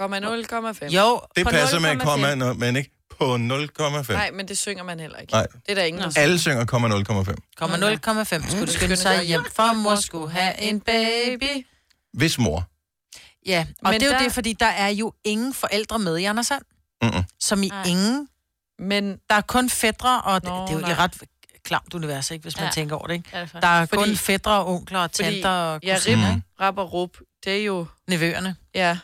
0,05. 0.00 0.86
Jo, 0.90 1.20
Det 1.36 1.44
På 1.44 1.50
passer 1.50 1.78
med 1.78 1.90
0,5. 1.96 2.04
komma, 2.04 2.52
men 2.52 2.76
ikke 2.76 2.90
på 3.18 3.34
0,5. 3.34 4.12
Nej, 4.12 4.30
men 4.30 4.48
det 4.48 4.58
synger 4.58 4.84
man 4.84 5.00
heller 5.00 5.18
ikke. 5.18 5.32
Nej. 5.32 5.46
Det 5.46 5.70
er 5.70 5.74
der 5.74 5.82
ingen, 5.84 6.02
der 6.02 6.12
Alle 6.20 6.38
synger 6.38 6.64
komma 6.64 6.88
0,5. 6.88 7.34
kommer 7.56 7.76
0,5 7.76 8.50
skulle 8.50 8.66
de 8.66 8.72
skynde 8.72 8.96
sig 8.96 9.22
hjem, 9.24 9.44
for 9.54 9.72
mor 9.74 9.94
skulle 9.94 10.30
have 10.30 10.60
en 10.60 10.80
baby. 10.80 11.66
Hvis 12.12 12.38
mor. 12.38 12.64
Ja, 13.46 13.66
og 13.84 13.90
Men 13.92 14.00
det 14.00 14.02
er 14.02 14.06
jo 14.06 14.12
der- 14.18 14.22
det, 14.22 14.32
fordi 14.32 14.52
der 14.52 14.66
er 14.66 14.88
jo 14.88 15.12
ingen 15.24 15.54
forældre 15.54 15.98
med 15.98 16.16
i 16.18 16.24
Anders 16.24 16.46
Sand. 16.46 16.62
Mm-mm. 17.02 17.24
Som 17.40 17.62
i 17.62 17.68
Nej. 17.68 17.84
ingen. 17.86 18.28
Men 18.78 19.18
Der 19.30 19.34
er 19.36 19.40
kun 19.40 19.70
fædre, 19.70 20.22
og 20.22 20.40
det, 20.42 20.50
Nå, 20.50 20.62
det 20.62 20.68
er 20.70 20.74
jo 20.74 20.78
nej. 20.80 20.90
et 20.92 20.98
ret 20.98 21.22
klamt 21.64 21.94
univers, 21.94 22.30
ikke, 22.30 22.42
hvis 22.42 22.56
man 22.56 22.64
Ja. 22.66 22.70
tænker 22.70 22.96
over 22.96 23.06
det. 23.06 23.14
Ikke? 23.14 23.28
Ja, 23.32 23.40
det 23.40 23.50
er 23.54 23.60
Der 23.60 23.68
er 23.68 23.86
Fordi- 23.86 23.96
kun 24.08 24.16
fædre 24.16 24.52
og 24.52 24.66
onkler 24.74 24.98
og 24.98 25.10
fordi, 25.16 25.32
tanter 25.32 25.50
og 25.50 25.80
ja, 25.82 25.94
kusiner, 25.96 26.34
rip, 26.34 26.42
rap 26.60 26.78
og 26.78 26.92
rup, 26.92 27.10
det 27.44 27.60
er 27.60 27.64
jo, 27.64 27.86
nevøerne. 28.08 28.56
ja, 28.74 28.98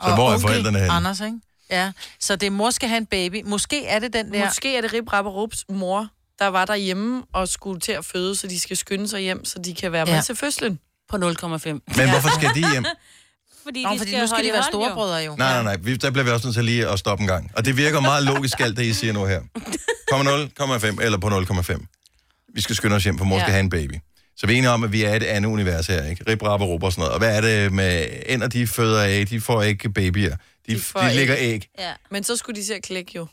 Og 0.00 0.14
hvor 0.14 0.24
er 0.28 0.32
onkel 0.34 0.40
forældrene 0.48 0.78
henne? 0.78 0.92
Anders, 0.92 1.20
ikke? 1.20 1.38
Ja, 1.70 1.92
så 2.20 2.36
det 2.36 2.46
er 2.46 2.50
mor 2.50 2.70
skal 2.70 2.88
have 2.88 2.98
en 2.98 3.06
baby. 3.06 3.42
Måske 3.44 3.86
er 3.86 3.98
det 3.98 4.12
den 4.12 4.32
der... 4.32 4.44
Måske 4.44 4.76
er 4.76 4.80
det 4.80 4.92
Rip 4.92 5.12
Rap 5.12 5.24
og 5.26 5.34
Rups 5.34 5.64
mor, 5.68 6.08
der 6.38 6.46
var 6.46 6.64
derhjemme 6.64 7.22
og 7.32 7.48
skulle 7.48 7.80
til 7.80 7.92
at 7.92 8.04
føde, 8.04 8.36
så 8.36 8.46
de 8.46 8.60
skal 8.60 8.76
skynde 8.76 9.08
sig 9.08 9.20
hjem, 9.20 9.44
så 9.44 9.58
de 9.58 9.74
kan 9.74 9.92
være 9.92 10.04
med 10.06 10.14
Ja. 10.14 10.20
til 10.20 10.36
fødslen. 10.36 10.78
På 11.08 11.16
0,5. 11.16 11.20
Men 11.22 12.10
hvorfor 12.10 12.28
skal 12.38 12.50
de 12.54 12.72
hjem? 12.72 12.84
Fordi, 13.64 13.82
Nå, 13.84 13.90
de 13.92 13.98
fordi 13.98 14.10
skal 14.10 14.20
nu 14.20 14.26
skal 14.26 14.36
holde 14.36 14.48
de 14.48 14.52
være 14.52 14.62
jo. 14.64 14.70
storebrødre 14.70 15.16
jo. 15.16 15.34
Nej, 15.36 15.52
nej, 15.52 15.62
nej. 15.62 15.76
Vi, 15.76 15.96
der 15.96 16.10
bliver 16.10 16.24
vi 16.24 16.30
også 16.30 16.46
nødt 16.46 16.54
til 16.54 16.64
lige 16.64 16.88
at 16.88 16.98
stoppe 16.98 17.22
en 17.22 17.28
gang. 17.28 17.50
Og 17.56 17.64
det 17.64 17.76
virker 17.76 18.00
meget 18.00 18.24
logisk 18.24 18.60
alt 18.60 18.76
det, 18.76 18.82
I 18.84 18.92
siger 18.92 19.12
nu 19.12 19.24
her. 19.26 19.40
Komma 20.56 20.76
0,5 20.76 21.02
eller 21.02 21.18
på 21.18 21.28
0,5. 21.28 22.48
Vi 22.54 22.60
skal 22.60 22.76
skynde 22.76 22.96
os 22.96 23.04
hjem, 23.04 23.18
for 23.18 23.24
mor 23.24 23.38
skal 23.38 23.46
Ja. 23.48 23.52
have 23.52 23.60
en 23.60 23.70
baby. 23.70 23.92
Så 24.36 24.46
vi 24.46 24.52
er 24.52 24.56
enige 24.58 24.70
om, 24.70 24.84
at 24.84 24.92
vi 24.92 25.02
er 25.02 25.14
et 25.14 25.22
andet 25.22 25.50
univers 25.50 25.86
her, 25.86 26.04
ikke? 26.04 26.24
Rib, 26.30 26.42
rap 26.42 26.60
og 26.60 26.68
rup 26.68 26.82
og 26.82 26.92
sådan 26.92 27.00
noget. 27.00 27.12
Og 27.12 27.18
hvad 27.18 27.36
er 27.36 27.40
det 27.40 27.72
med 27.72 28.08
ender, 28.26 28.48
de 28.48 28.66
føder 28.66 29.02
af? 29.02 29.26
De 29.26 29.40
får 29.40 29.62
ikke 29.62 29.90
babyer. 29.90 30.30
De, 30.30 30.36
De 30.66 30.74
de, 30.74 30.80
de 31.00 31.06
æg. 31.10 31.14
lægger 31.14 31.36
æg. 31.38 31.68
Ja. 31.78 31.92
Men 32.10 32.24
så 32.24 32.36
skulle 32.36 32.60
de 32.60 32.66
til 32.66 32.72
at 32.72 32.82
klikke 32.82 33.12
jo. 33.16 33.26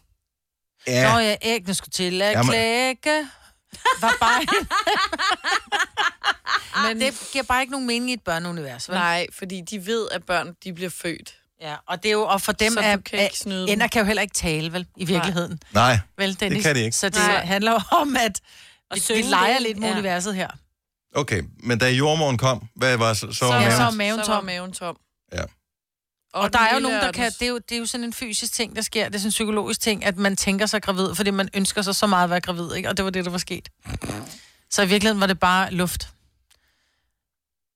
Ja. 0.88 1.14
Nå 1.14 1.20
Ja, 1.20 1.36
æggene 1.42 1.74
skulle 1.74 1.92
til 1.92 2.22
at 2.22 2.32
Jamen- 2.32 2.50
klække. 2.52 3.28
Var 4.02 4.14
bare... 4.20 4.42
Men 6.88 7.02
det 7.02 7.14
giver 7.32 7.44
bare 7.44 7.62
ikke 7.62 7.72
nogen 7.72 7.88
mening 7.88 8.10
i 8.10 8.14
et 8.14 8.22
børneunivers, 8.22 8.90
vel? 8.90 8.96
nej, 8.98 9.28
fordi 9.38 9.62
de 9.62 9.86
ved, 9.86 10.08
at 10.12 10.24
børn 10.24 10.56
de 10.64 10.74
bliver 10.74 10.90
født. 10.90 11.34
Ja, 11.62 11.76
og 11.88 12.04
det 12.04 12.10
er 12.10 12.14
jo, 12.14 12.22
og 12.24 12.42
for 12.42 12.52
dem 12.52 12.72
Så 12.74 12.80
er, 12.80 12.98
kan 12.98 13.30
dem. 13.46 13.52
ender 13.68 13.88
kan 13.88 14.00
jo 14.02 14.06
heller 14.06 14.22
ikke 14.22 14.34
tale, 14.34 14.74
vel, 14.74 14.86
i 14.98 15.06
virkeligheden. 15.06 15.60
nej. 15.72 16.00
Vel, 16.18 16.40
Dennis? 16.40 16.64
kan 16.66 16.76
de 16.76 16.82
ikke. 16.84 16.98
Så 16.98 17.10
det 17.10 17.18
Nej. 17.18 17.46
handler 17.46 17.84
om, 17.92 18.16
at 18.16 18.40
Og 18.90 18.96
vi, 18.96 19.00
vi 19.00 19.00
synge 19.00 19.22
leger 19.30 19.54
det, 19.54 19.62
lidt 19.62 19.78
med 19.80 19.88
ja. 19.88 19.94
universet 19.94 20.36
her. 20.36 20.48
Okay, 21.16 21.44
men 21.64 21.80
da 21.80 21.90
jordmoren 21.92 22.38
kom, 22.38 22.68
hvad 22.76 22.98
var 22.98 23.14
så, 23.14 23.32
så, 23.34 23.46
var 23.46 23.54
ja, 23.54 23.60
maven? 23.60 23.76
så 23.78 23.84
er 23.84 23.92
maven 23.92 24.24
så 24.26 24.32
var 24.32 24.38
tom. 24.40 24.46
maven 24.46 24.72
tom. 24.72 24.98
Ja. 25.34 25.42
Og, 26.34 26.44
den 26.44 26.54
der 26.54 26.60
er 26.60 26.74
jo 26.74 26.80
nogen, 26.80 26.98
der 27.02 27.08
og 27.08 27.14
kan... 27.14 27.24
den- 27.24 27.34
Det 27.40 27.46
er, 27.46 27.50
jo, 27.50 27.58
det 27.70 27.76
er 27.76 27.80
jo 27.80 27.86
sådan 27.86 28.04
en 28.04 28.14
fysisk 28.14 28.54
ting, 28.54 28.76
der 28.76 28.82
sker. 28.82 29.06
Det 29.06 29.16
er 29.16 29.20
sådan 29.20 29.28
en 29.28 29.32
psykologisk 29.32 29.82
ting, 29.82 30.06
at 30.06 30.18
man 30.18 30.36
tænker 30.36 30.66
sig 30.66 30.82
gravid, 30.82 31.16
fordi 31.16 31.32
man 31.32 31.50
ønsker 31.54 31.82
sig 31.82 31.96
så 31.96 32.08
meget 32.08 32.24
at 32.24 32.30
være 32.30 32.40
gravid, 32.42 32.74
ikke? 32.76 32.90
Og 32.90 32.98
det 32.98 33.06
var 33.06 33.12
det, 33.12 33.26
der 33.26 33.32
var 33.32 33.38
sket. 33.38 33.70
Så 34.70 34.82
i 34.82 34.88
virkeligheden 34.88 35.22
var 35.22 35.28
det 35.28 35.40
bare 35.40 35.72
luft. 35.74 36.08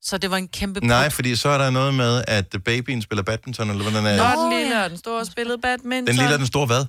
Så 0.01 0.17
det 0.17 0.31
var 0.31 0.37
en 0.37 0.47
kæmpe... 0.47 0.79
Nej, 0.79 1.03
prut. 1.05 1.13
fordi 1.13 1.35
så 1.35 1.49
er 1.49 1.57
der 1.57 1.69
noget 1.69 1.93
med, 1.93 2.23
at 2.27 2.55
babyen 2.65 3.01
spiller 3.01 3.23
badminton, 3.23 3.69
eller 3.69 3.83
hvordan 3.89 4.05
er 4.05 4.17
Nå, 4.17 4.35
Nå, 4.35 4.41
den 4.51 4.59
lille 4.59 4.83
og 4.83 4.89
den 4.89 4.97
store 4.97 5.25
spillede 5.25 5.57
badminton. 5.57 6.07
Den 6.07 6.15
lille 6.15 6.33
og 6.35 6.39
den 6.39 6.47
store 6.47 6.65
hvad? 6.65 6.85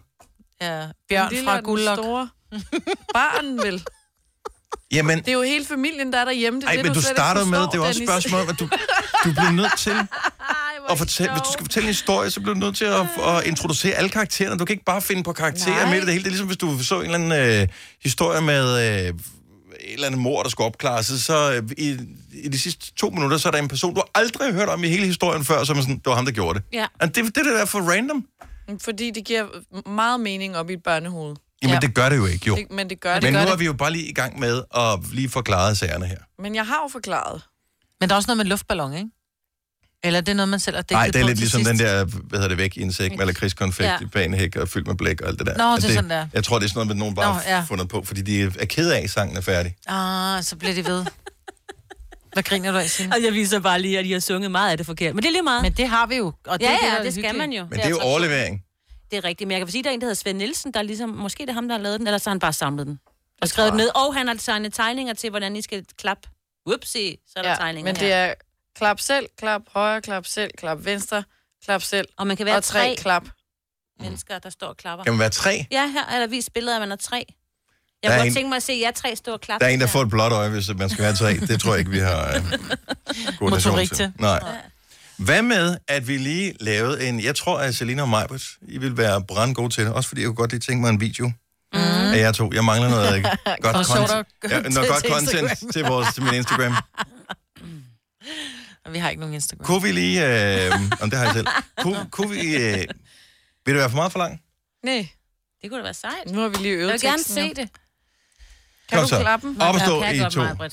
Ja, 0.60 0.80
Den 0.82 0.92
Bjørn 1.08 1.30
lille 1.30 1.44
fra 1.44 1.52
og 1.52 1.56
den 1.58 1.64
Guldlok. 1.64 1.98
store. 1.98 2.28
Barn, 3.14 3.58
vel? 3.58 3.84
Jamen, 4.92 5.18
Det 5.18 5.28
er 5.28 5.32
jo 5.32 5.42
hele 5.42 5.64
familien, 5.64 6.12
der 6.12 6.18
er 6.18 6.24
derhjemme. 6.24 6.60
Det 6.60 6.66
er 6.66 6.68
ej, 6.70 6.76
det, 6.76 6.84
men 6.84 6.92
du 6.92 6.98
ikke 6.98 7.08
starter 7.08 7.44
med, 7.44 7.58
det 7.58 7.74
jo 7.74 7.84
også 7.84 8.02
et 8.02 8.08
spørgsmål, 8.08 8.40
at 8.40 8.60
du, 8.60 8.68
du 9.24 9.32
bliver 9.32 9.52
nødt 9.52 9.78
til 9.78 9.96
at 10.90 10.98
fortælle, 10.98 11.32
hvis 11.32 11.42
du 11.42 11.52
skal 11.52 11.64
fortælle 11.64 11.86
en 11.86 11.94
historie, 11.94 12.30
så 12.30 12.40
bliver 12.40 12.54
du 12.54 12.60
nødt 12.60 12.76
til 12.76 12.84
at, 12.84 13.06
at 13.28 13.46
introducere 13.46 13.94
alle 13.94 14.10
karaktererne. 14.10 14.58
Du 14.58 14.64
kan 14.64 14.74
ikke 14.74 14.84
bare 14.84 15.02
finde 15.02 15.22
på 15.22 15.32
karakterer 15.32 15.84
Nej. 15.86 15.94
i 15.94 16.00
det 16.00 16.08
hele. 16.08 16.18
Det 16.22 16.26
er 16.26 16.30
ligesom, 16.30 16.46
hvis 16.46 16.58
du 16.58 16.82
så 16.82 17.00
en 17.00 17.04
eller 17.04 17.14
anden 17.14 17.60
øh, 17.62 17.68
historie 18.02 18.40
med 18.40 18.64
øh, 18.78 19.08
et 19.08 19.14
eller 19.92 20.06
andet 20.06 20.20
mor, 20.20 20.42
der 20.42 20.50
skulle 20.50 20.66
opklares, 20.66 21.06
så 21.06 21.52
øh, 21.52 21.62
i, 21.78 21.96
i 22.32 22.48
de 22.48 22.58
sidste 22.58 22.94
to 22.94 23.10
minutter, 23.10 23.36
så 23.38 23.48
er 23.48 23.52
der 23.52 23.58
en 23.58 23.68
person, 23.68 23.94
du 23.94 24.02
aldrig 24.14 24.46
har 24.46 24.52
hørt 24.54 24.68
om 24.68 24.84
i 24.84 24.88
hele 24.88 25.06
historien 25.06 25.44
før, 25.44 25.64
som 25.64 25.78
er 25.78 25.82
sådan, 25.82 25.96
det 25.96 26.06
var 26.06 26.14
ham, 26.14 26.24
der 26.24 26.32
gjorde 26.32 26.58
det. 26.58 26.66
Ja. 26.72 26.86
Og 27.00 27.14
det, 27.14 27.24
det 27.24 27.44
der 27.44 27.58
er 27.58 27.64
for 27.64 27.80
random. 27.80 28.24
Fordi 28.80 29.10
det 29.10 29.24
giver 29.24 29.46
meget 29.88 30.20
mening 30.20 30.56
op 30.56 30.70
i 30.70 30.72
et 30.72 30.82
børnehoved. 30.82 31.36
Jamen, 31.62 31.74
Ja. 31.74 31.80
det 31.80 31.94
gør 31.94 32.08
det 32.08 32.16
jo 32.16 32.26
ikke, 32.26 32.46
jo. 32.46 32.56
Det, 32.56 32.66
men 32.70 32.90
det 32.90 33.00
gør 33.00 33.14
det. 33.14 33.22
Men 33.22 33.32
nu 33.32 33.40
det. 33.40 33.48
er 33.48 33.56
vi 33.56 33.64
jo 33.64 33.72
bare 33.72 33.92
lige 33.92 34.06
i 34.08 34.12
gang 34.12 34.38
med 34.38 34.62
at 34.76 34.98
lige 35.12 35.28
forklare 35.28 35.74
sagerne 35.74 36.06
her. 36.06 36.18
Men 36.42 36.54
jeg 36.54 36.66
har 36.66 36.74
jo 36.84 36.88
forklaret. 36.92 37.42
Men 38.00 38.08
der 38.08 38.14
er 38.14 38.16
også 38.16 38.26
noget 38.26 38.36
med 38.36 38.44
luftballon, 38.44 38.94
ikke? 38.94 39.08
Eller 40.04 40.20
det 40.20 40.28
er 40.32 40.36
noget, 40.36 40.48
man 40.48 40.60
selv 40.60 40.76
har 40.76 40.82
dækket 40.82 40.92
Nej, 40.92 41.06
det 41.06 41.20
er 41.20 41.24
lidt 41.26 41.38
ligesom 41.38 41.58
sidst. 41.64 41.70
den 41.70 41.78
der, 41.78 42.04
hvad 42.04 42.38
hedder 42.38 42.48
det, 42.48 42.58
væk 42.58 42.76
i 42.76 42.82
en 42.82 42.92
sæk 42.92 43.16
med 43.18 43.26
lakridskonfekt 43.26 43.86
Ja. 43.88 43.98
i 44.00 44.04
banehæk 44.06 44.56
og 44.56 44.68
fyldt 44.68 44.86
med 44.86 44.94
blæk 44.94 45.20
og 45.20 45.28
alt 45.28 45.38
det 45.38 45.46
der. 45.46 45.56
Nå, 45.56 45.74
At 45.76 45.82
det 45.82 45.90
er 45.90 45.94
sådan 45.94 46.10
der. 46.10 46.26
Jeg 46.34 46.44
tror, 46.44 46.58
det 46.58 46.64
er 46.64 46.68
sådan 46.68 46.76
noget, 46.78 46.88
med 46.88 46.96
nogen 46.96 47.14
bare 47.14 47.34
Nå, 47.34 47.40
ja. 47.46 47.60
fundet 47.68 47.88
på, 47.88 48.02
fordi 48.04 48.22
de 48.22 48.42
er 48.58 48.64
ked 48.66 48.90
af, 48.90 49.00
at 49.02 49.10
sangen 49.10 49.36
er 49.36 49.40
færdig. 49.40 49.74
Ah, 49.86 50.42
så 50.44 50.56
bliver 50.56 50.74
de 50.74 50.86
ved. 50.86 51.04
Hvad 52.32 52.42
griner 52.42 52.72
du 52.72 52.78
af, 52.78 52.90
Signe? 52.90 53.14
Og 53.16 53.22
jeg 53.24 53.32
viser 53.32 53.58
bare 53.60 53.80
lige, 53.80 53.98
at 53.98 54.04
de 54.04 54.12
har 54.12 54.20
sunget 54.20 54.50
meget 54.50 54.70
af 54.70 54.76
det 54.76 54.86
forkert. 54.86 55.14
Men 55.14 55.22
det 55.22 55.28
er 55.28 55.32
lige 55.32 55.42
meget. 55.42 55.62
Men 55.62 55.72
det 55.72 55.88
har 55.88 56.06
vi 56.06 56.16
jo. 56.16 56.32
Og 56.46 56.60
det 56.60 56.66
ja, 56.66 56.70
ja, 56.70 56.76
der 56.90 56.92
er 56.98 57.02
det 57.02 57.12
skal 57.12 57.24
hyggeligt. 57.24 57.38
man 57.48 57.52
jo. 57.52 57.64
Men 57.70 57.78
det 57.78 57.84
er 57.86 57.90
jo 57.90 57.98
overlevering. 57.98 58.60
Det 59.10 59.16
er 59.16 59.24
rigtigt, 59.24 59.48
men 59.48 59.52
jeg 59.58 59.60
kan 59.66 59.70
sige, 59.72 59.78
at 59.80 59.84
der 59.84 59.90
er 59.90 59.94
en, 59.94 60.00
der 60.00 60.04
hedder 60.04 60.14
Svend 60.14 60.38
Nielsen, 60.38 60.72
der 60.74 60.78
er 60.80 60.84
ligesom, 60.84 61.08
måske 61.08 61.42
det 61.42 61.48
er 61.48 61.54
ham, 61.54 61.68
der 61.68 61.76
har 61.76 61.82
lavet 61.82 61.98
den, 62.00 62.06
eller 62.06 62.18
så 62.18 62.30
har 62.30 62.34
han 62.34 62.38
bare 62.38 62.52
samlet 62.52 62.86
den. 62.86 63.00
Og 63.42 63.48
skrevet 63.48 63.72
den 63.72 63.76
ned, 63.76 63.88
og 63.96 64.14
han 64.14 64.26
har 64.28 64.34
tegnet 64.34 64.74
tegninger 64.74 65.14
til, 65.14 65.30
hvordan 65.30 65.56
I 65.56 65.62
skal 65.62 65.84
klappe. 65.98 66.28
Upsi, 66.74 67.18
så 67.26 67.32
er 67.38 67.42
der 67.42 67.50
Ja, 67.50 67.56
tegninger 67.56 67.84
men 67.92 67.94
det 68.00 68.08
her. 68.08 68.16
er 68.16 68.34
klap 68.76 69.00
selv, 69.00 69.26
klap 69.38 69.62
højre, 69.72 70.00
klap 70.02 70.26
selv, 70.26 70.50
klap 70.58 70.84
venstre, 70.84 71.24
klap 71.64 71.82
selv, 71.82 72.08
Og 72.16 72.26
man 72.26 72.36
kan 72.36 72.46
være 72.46 72.56
og 72.56 72.64
tre 72.64 72.78
tre 72.78 72.96
klap. 72.98 73.24
mennesker, 74.00 74.38
der 74.38 74.50
står 74.50 74.66
og 74.66 74.76
klapper. 74.76 75.04
Kan 75.04 75.12
man 75.12 75.20
være 75.20 75.30
tre? 75.30 75.66
Ja, 75.70 75.86
her 75.86 76.04
er 76.04 76.18
der 76.20 76.26
vist 76.26 76.52
billeder 76.52 76.72
af, 76.72 76.76
at 76.76 76.88
man 76.88 76.92
er 76.92 76.96
tre. 76.96 77.26
Jeg 78.02 78.10
kunne 78.18 78.26
en- 78.26 78.34
tænke 78.34 78.48
mig 78.48 78.56
at 78.56 78.62
se 78.62 78.72
jer 78.82 78.90
tre 78.90 79.16
stå 79.16 79.32
og 79.32 79.40
klappe. 79.40 79.64
Der 79.64 79.70
er 79.70 79.74
en, 79.74 79.80
der 79.80 79.86
får 79.86 80.02
et 80.02 80.08
blåt 80.10 80.32
øje, 80.32 80.48
hvis 80.50 80.68
man 80.74 80.90
skal 80.90 81.04
være 81.04 81.16
tre. 81.16 81.34
Det 81.34 81.60
tror 81.60 81.70
jeg 81.70 81.78
ikke, 81.78 81.90
vi 81.90 81.98
har 81.98 82.22
koordination 83.38 83.72
Motorik 83.72 83.92
til. 83.92 84.12
Nej. 84.18 84.40
Hvad 85.18 85.42
med, 85.42 85.78
at 85.88 86.08
vi 86.08 86.16
lige 86.18 86.54
lavede 86.60 87.08
en... 87.08 87.20
Jeg 87.20 87.36
tror, 87.36 87.58
at 87.58 87.74
Selina 87.76 88.02
og 88.02 88.08
Majbert, 88.08 88.42
I 88.62 88.78
vil 88.78 88.96
være 88.96 89.22
brandgode 89.28 89.72
til 89.74 89.84
det. 89.84 89.92
Også 89.92 90.08
fordi 90.08 90.20
jeg 90.20 90.26
kunne 90.26 90.36
godt 90.36 90.50
lige 90.50 90.60
tænke 90.60 90.80
mig 90.80 90.90
en 90.90 91.00
video 91.00 91.26
mm. 91.72 91.78
af 91.78 92.18
jer 92.18 92.32
to. 92.32 92.50
Jeg 92.52 92.64
mangler 92.64 92.88
noget 92.88 93.22
godt, 93.62 93.86
content, 93.86 94.26
ja, 94.50 94.60
noget 94.60 94.88
godt 94.92 95.04
til 95.04 95.12
content 95.12 95.50
Instagram. 95.50 95.72
til, 95.72 95.82
vores, 95.84 96.14
til 96.14 96.22
min 96.22 96.34
Instagram. 96.34 96.74
Og 98.84 98.92
vi 98.92 98.98
har 98.98 99.10
ikke 99.10 99.20
nogen 99.20 99.34
Instagram. 99.34 99.64
Kunne 99.66 99.82
vi 99.82 99.92
lige... 99.92 100.26
Øh, 100.66 100.72
om 101.00 101.10
det 101.10 101.18
har 101.18 101.24
jeg 101.26 101.34
selv. 101.34 101.46
Kunne, 101.78 102.08
kunne 102.10 102.30
vi... 102.30 102.56
Øh, 102.56 102.72
vil 103.64 103.74
det 103.74 103.76
være 103.76 103.90
for 103.90 103.96
meget 103.96 104.12
for 104.12 104.18
langt? 104.18 104.42
Nej, 104.82 105.08
Det 105.62 105.70
kunne 105.70 105.78
da 105.78 105.82
være 105.84 105.94
sejt. 105.94 106.30
nu 106.30 106.40
har 106.40 106.48
vi 106.48 106.56
lige 106.56 106.74
øvet 106.74 106.86
Jeg 106.86 106.92
vil 106.92 107.00
gerne 107.00 107.22
se 107.22 107.48
det. 107.48 107.56
Kan 108.88 108.98
Kom 108.98 109.02
du 109.02 109.08
så. 109.08 109.20
klappe 109.20 109.46
den? 109.48 109.62
Op 109.62 109.74
og 109.74 109.80
stå 109.80 110.02
i 110.04 110.18
to. 110.30 110.68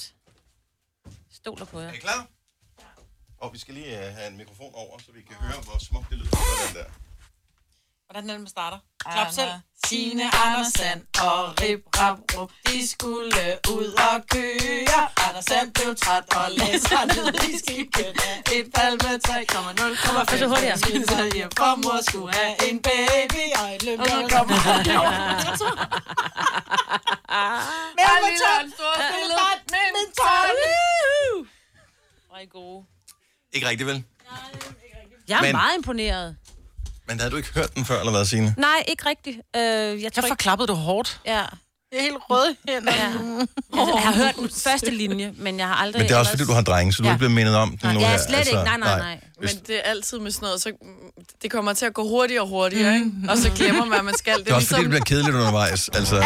Stoler 1.34 1.66
på 1.66 1.80
jer. 1.80 1.88
Er 1.88 1.94
I 1.94 1.98
klar? 1.98 2.28
Og 3.44 3.54
vi 3.54 3.60
skal 3.60 3.74
lige 3.74 3.92
uh, 3.98 4.16
have 4.18 4.28
en 4.28 4.38
mikrofon 4.38 4.72
over, 4.74 5.00
så 5.06 5.12
vi 5.12 5.22
kan 5.22 5.36
høre, 5.36 5.62
hvor 5.68 5.78
smukt 5.88 6.10
det 6.10 6.18
lyder. 6.18 6.38
Sådan 6.60 6.76
der. 6.76 6.90
Hvordan 8.06 8.30
er 8.30 8.34
det, 8.34 8.42
man 8.42 8.50
starter? 8.58 8.80
Klap 9.14 9.32
selv. 9.32 9.52
Signe 9.86 10.26
Andersen 10.46 10.98
og 11.28 11.40
Rip 11.62 11.84
Rap 12.00 12.18
Rup, 12.36 12.52
de 12.68 12.88
skulle 12.94 13.44
ud 13.76 13.90
og 14.08 14.16
køre. 14.36 15.02
Andersen 15.28 15.66
blev 15.76 15.96
træt 16.04 16.26
og 16.38 16.46
sig 16.88 17.04
ned 17.16 17.28
i 17.50 17.52
skikken. 17.62 18.12
Et 18.58 18.68
palme 18.76 19.10
3,0 19.28 20.06
kommer 20.06 20.24
så 20.42 20.48
hurtigere. 20.52 20.78
Så 20.78 21.32
hjem 21.36 21.52
for 21.60 21.76
mor 21.84 22.00
skulle 22.10 22.34
have 22.34 22.54
en 22.70 22.78
baby, 22.88 23.44
og 23.60 23.68
et 23.76 23.84
løb, 23.84 23.98
der 24.00 24.28
kommer. 24.36 24.58
Men 27.98 28.06
hvor 28.22 28.32
tørt, 28.42 28.68
spille 29.08 29.34
badminton. 29.40 30.56
Hvor 32.28 32.38
er 32.38 32.42
I 32.42 32.46
gode. 32.46 32.86
Ikke 33.54 33.68
rigtigt, 33.70 33.88
vel? 33.88 34.04
Jeg 35.28 35.38
er 35.38 35.42
Men- 35.42 35.52
meget 35.52 35.76
imponeret. 35.78 36.36
Men 37.08 37.20
havde 37.20 37.32
du 37.32 37.38
ikke 37.38 37.50
hørt 37.56 37.76
den 37.76 37.86
før, 37.86 38.00
eller 38.00 38.12
hvad, 38.12 38.26
Signe? 38.26 38.56
Nej, 38.58 38.84
ikke 38.88 39.10
rigtigt. 39.10 39.38
Øh, 39.56 39.62
jeg 39.62 40.14
tror 40.14 40.22
Hvorfor 40.22 40.26
ikke... 40.34 40.36
klappede 40.42 40.68
du 40.68 40.74
hårdt? 40.74 41.20
Ja. 41.26 41.42
Det 41.92 42.00
er 42.00 42.04
helt 42.04 42.16
rød 42.30 42.56
hænder. 42.70 42.94
ja. 42.96 43.06
Altså, 43.80 43.94
jeg 43.96 44.04
har 44.04 44.14
hørt 44.14 44.36
den 44.36 44.50
første 44.64 44.92
linje, 44.92 45.34
men 45.38 45.60
jeg 45.60 45.68
har 45.68 45.76
aldrig... 45.76 46.00
Men 46.00 46.08
det 46.10 46.16
er 46.16 46.20
også, 46.20 46.32
fordi 46.32 46.44
du 46.44 46.52
har 46.54 46.62
drenge, 46.62 46.94
så 46.94 47.02
du 47.04 47.08
Ja. 47.08 47.14
ikke 47.14 47.18
blevet 47.18 47.34
mindet 47.36 47.56
om 47.56 47.78
den 47.78 47.94
nu 47.94 48.00
Ja, 48.00 48.08
her. 48.10 48.18
slet 48.28 48.40
ikke. 48.48 48.54
Nej, 48.64 48.78
nej, 48.78 49.00
nej. 49.00 49.20
Men 49.40 49.50
det 49.68 49.76
er 49.76 49.82
altid 49.82 50.20
med 50.20 50.32
sådan 50.32 50.46
noget, 50.46 50.62
så 50.62 50.72
det 51.42 51.52
kommer 51.52 51.74
til 51.74 51.86
at 51.86 51.94
gå 51.94 52.04
hurtigere 52.08 52.42
og 52.42 52.48
hurtigere, 52.48 52.94
ikke? 52.96 53.12
Og 53.30 53.38
så 53.38 53.52
glemmer 53.56 53.86
man, 53.86 54.00
at 54.00 54.06
man 54.06 54.18
skal. 54.18 54.38
Det 54.38 54.46
Det 54.46 54.52
er 54.52 54.56
også 54.56 54.68
fordi, 54.68 54.82
det 54.82 54.90
bliver 54.90 55.04
kedeligt 55.06 55.36
undervejs. 55.36 55.90
Altså, 55.90 56.16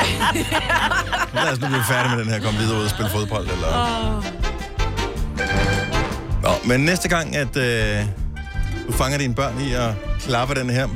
lad 1.34 1.52
os 1.54 1.60
nu 1.60 1.68
blive 1.68 1.84
færdige 1.90 2.16
med 2.16 2.24
den 2.26 2.34
her, 2.34 2.40
komme 2.40 2.60
videre 2.60 2.78
ud 2.80 2.84
og 2.84 2.90
spille 2.90 3.12
fodbold. 3.12 3.50
Eller... 3.50 4.24
Nå, 6.48 6.54
men 6.66 6.80
næste 6.80 7.10
gang, 7.10 7.36
at 7.36 7.58
øh, 7.58 8.06
du 8.88 8.92
fanger 8.92 9.18
dine 9.18 9.36
børn 9.36 9.62
i 9.62 9.74
at 9.74 9.92
klappe 10.20 10.56
den 10.56 10.70
her, 10.70 10.88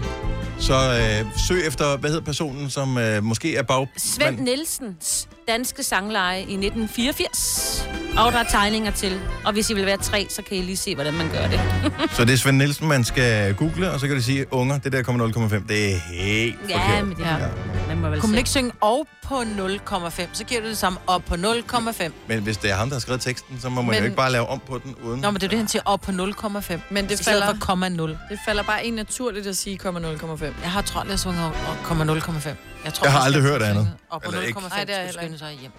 så 0.60 0.74
øh, 0.74 1.40
søg 1.48 1.68
efter, 1.68 1.98
hvad 1.98 2.10
hedder 2.10 2.26
personen, 2.26 2.70
som 2.70 2.98
øh, 2.98 3.24
måske 3.24 3.56
er 3.56 3.64
bag... 3.64 3.88
Svend 3.98 4.40
Nielsens 4.40 5.28
danske 5.48 5.84
sangleje 5.84 6.40
i 6.40 6.54
1984. 6.54 7.88
Og 8.18 8.32
der 8.32 8.40
er 8.40 8.44
tegninger 8.44 8.92
til. 8.92 9.20
Og 9.46 9.54
hvis 9.54 9.70
I 9.70 9.74
vil 9.74 9.86
være 9.86 9.98
tre, 9.98 10.28
så 10.30 10.42
kan 10.42 10.58
I 10.58 10.62
lige 10.62 10.78
se, 10.78 10.96
hvordan 10.96 11.14
man 11.14 11.30
gør 11.30 11.48
det. 11.48 11.60
Så 12.16 12.26
det 12.26 12.34
er 12.34 12.38
Svend 12.38 12.58
Nielsen, 12.58 12.88
man 12.88 13.04
skal 13.04 13.54
google, 13.56 13.92
og 13.92 14.00
så 14.00 14.08
kan 14.08 14.16
de 14.16 14.24
sige, 14.24 14.54
unger, 14.54 14.78
det 14.78 14.92
der 14.92 15.04
kommer 15.04 15.28
0,5. 15.28 15.68
Det 15.68 15.92
er 15.94 15.98
helt 15.98 16.56
Ja, 16.70 16.78
forkert. 16.88 17.08
men 17.08 17.16
det 17.18 17.24
Ja. 17.24 17.38
ja. 17.38 17.48
man 17.88 17.98
må 17.98 18.10
vel 18.10 18.20
Kunne 18.22 18.30
man 18.32 18.38
ikke 18.38 18.50
synge 18.50 18.72
og 18.82 19.08
på 19.24 19.36
0,5, 19.42 20.28
så 20.34 20.44
giver 20.44 20.62
du 20.62 20.68
det 20.68 20.78
samme 20.78 21.00
op 21.08 21.24
på 21.26 21.36
0,5. 21.36 22.12
Men 22.28 22.40
hvis 22.40 22.58
det 22.58 22.72
er 22.72 22.76
ham, 22.76 22.88
der 22.90 22.96
har 22.96 23.00
skrevet 23.00 23.22
teksten, 23.22 23.60
så 23.62 23.70
må 23.70 23.82
man 23.82 23.90
Men- 23.90 23.98
jo 24.00 24.04
ikke 24.04 24.16
bare 24.16 24.32
lave 24.32 24.48
om 24.48 24.62
på 24.68 24.78
den 24.84 24.96
uden... 25.04 25.22
Nå, 25.22 25.32
men 25.32 25.36
det 25.36 25.44
er 25.44 25.48
det, 25.50 25.58
han 25.58 25.68
siger, 25.68 25.82
op 25.86 26.02
på 26.02 26.12
0,5. 26.12 26.80
Men 26.90 27.10
det 27.10 27.20
falder, 27.24 27.46
for 27.46 27.58
komma 27.60 27.90
0. 27.90 28.10
det 28.30 28.40
falder 28.46 28.64
bare 28.64 28.86
en 28.86 28.94
naturligt 28.94 29.48
at 29.48 29.58
sige, 29.58 29.78
kommer 29.78 30.02
0,5. 30.38 30.46
Jeg 30.46 30.72
har 30.72 30.82
tror, 30.82 31.06
jeg 31.10 31.20
sunget 31.20 31.52
komma 31.84 32.04
0,5. 32.20 32.50
Jeg, 32.86 32.94
tror, 32.94 33.06
Jeg 33.06 33.13
har 33.13 33.20
aldrig 33.20 33.44
hørt 33.44 33.62
andet. 33.62 33.91
Op 34.10 34.22
på 34.22 34.32
Eller 34.32 34.41
ikke. 34.41 34.60
0,5 34.60 34.70
Nej, 34.70 34.84
det 34.84 34.96
er 34.96 35.08
skulle 35.12 35.24
skynde 35.24 35.39
sig 35.39 35.58
hjem. 35.62 35.72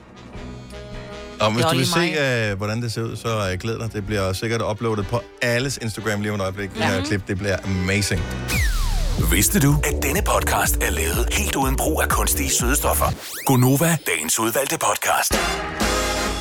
Og 1.41 1.53
hvis 1.53 1.65
du 1.65 1.77
vil 1.77 1.87
se, 1.87 2.51
uh, 2.53 2.57
hvordan 2.59 2.83
det 2.83 2.93
ser 2.93 3.03
ud, 3.03 3.17
så 3.17 3.49
uh, 3.53 3.59
glæd 3.61 3.79
dig. 3.79 3.93
Det 3.93 4.07
bliver 4.07 4.33
sikkert 4.33 4.63
uploadet 4.71 5.07
på 5.07 5.23
alles 5.43 5.77
Instagram 5.83 6.21
lige 6.21 6.33
om 6.33 6.41
et 6.41 6.43
øjeblik. 6.43 6.75
Det 6.75 6.85
her 6.85 7.05
klip, 7.05 7.29
det 7.29 7.39
bliver 7.39 7.57
amazing. 7.65 8.23
Vidste 9.31 9.61
du, 9.61 9.77
at 9.85 10.03
denne 10.03 10.23
podcast 10.23 10.77
er 10.83 10.91
lavet 10.91 11.29
helt 11.33 11.57
uden 11.57 11.77
brug 11.77 12.03
af 12.03 12.09
kunstige 12.09 12.51
sødestoffer? 12.51 13.07
Gonova, 13.47 13.97
dagens 14.07 14.39
udvalgte 14.39 14.79
podcast. 14.79 15.33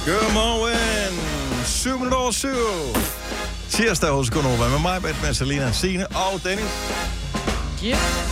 Godmorgen! 0.05 1.19
7 1.65 1.97
minutter 1.97 2.17
over 2.17 2.31
7. 2.31 2.47
Tirsdag 3.69 4.09
hos 4.09 4.29
Gunova 4.29 4.67
med 4.69 4.79
mig, 4.79 5.01
med 5.01 5.33
Selina, 5.33 5.71
Signe 5.71 6.07
og 6.07 6.43
Dennis. 6.43 6.65
Yeah. 7.85 8.30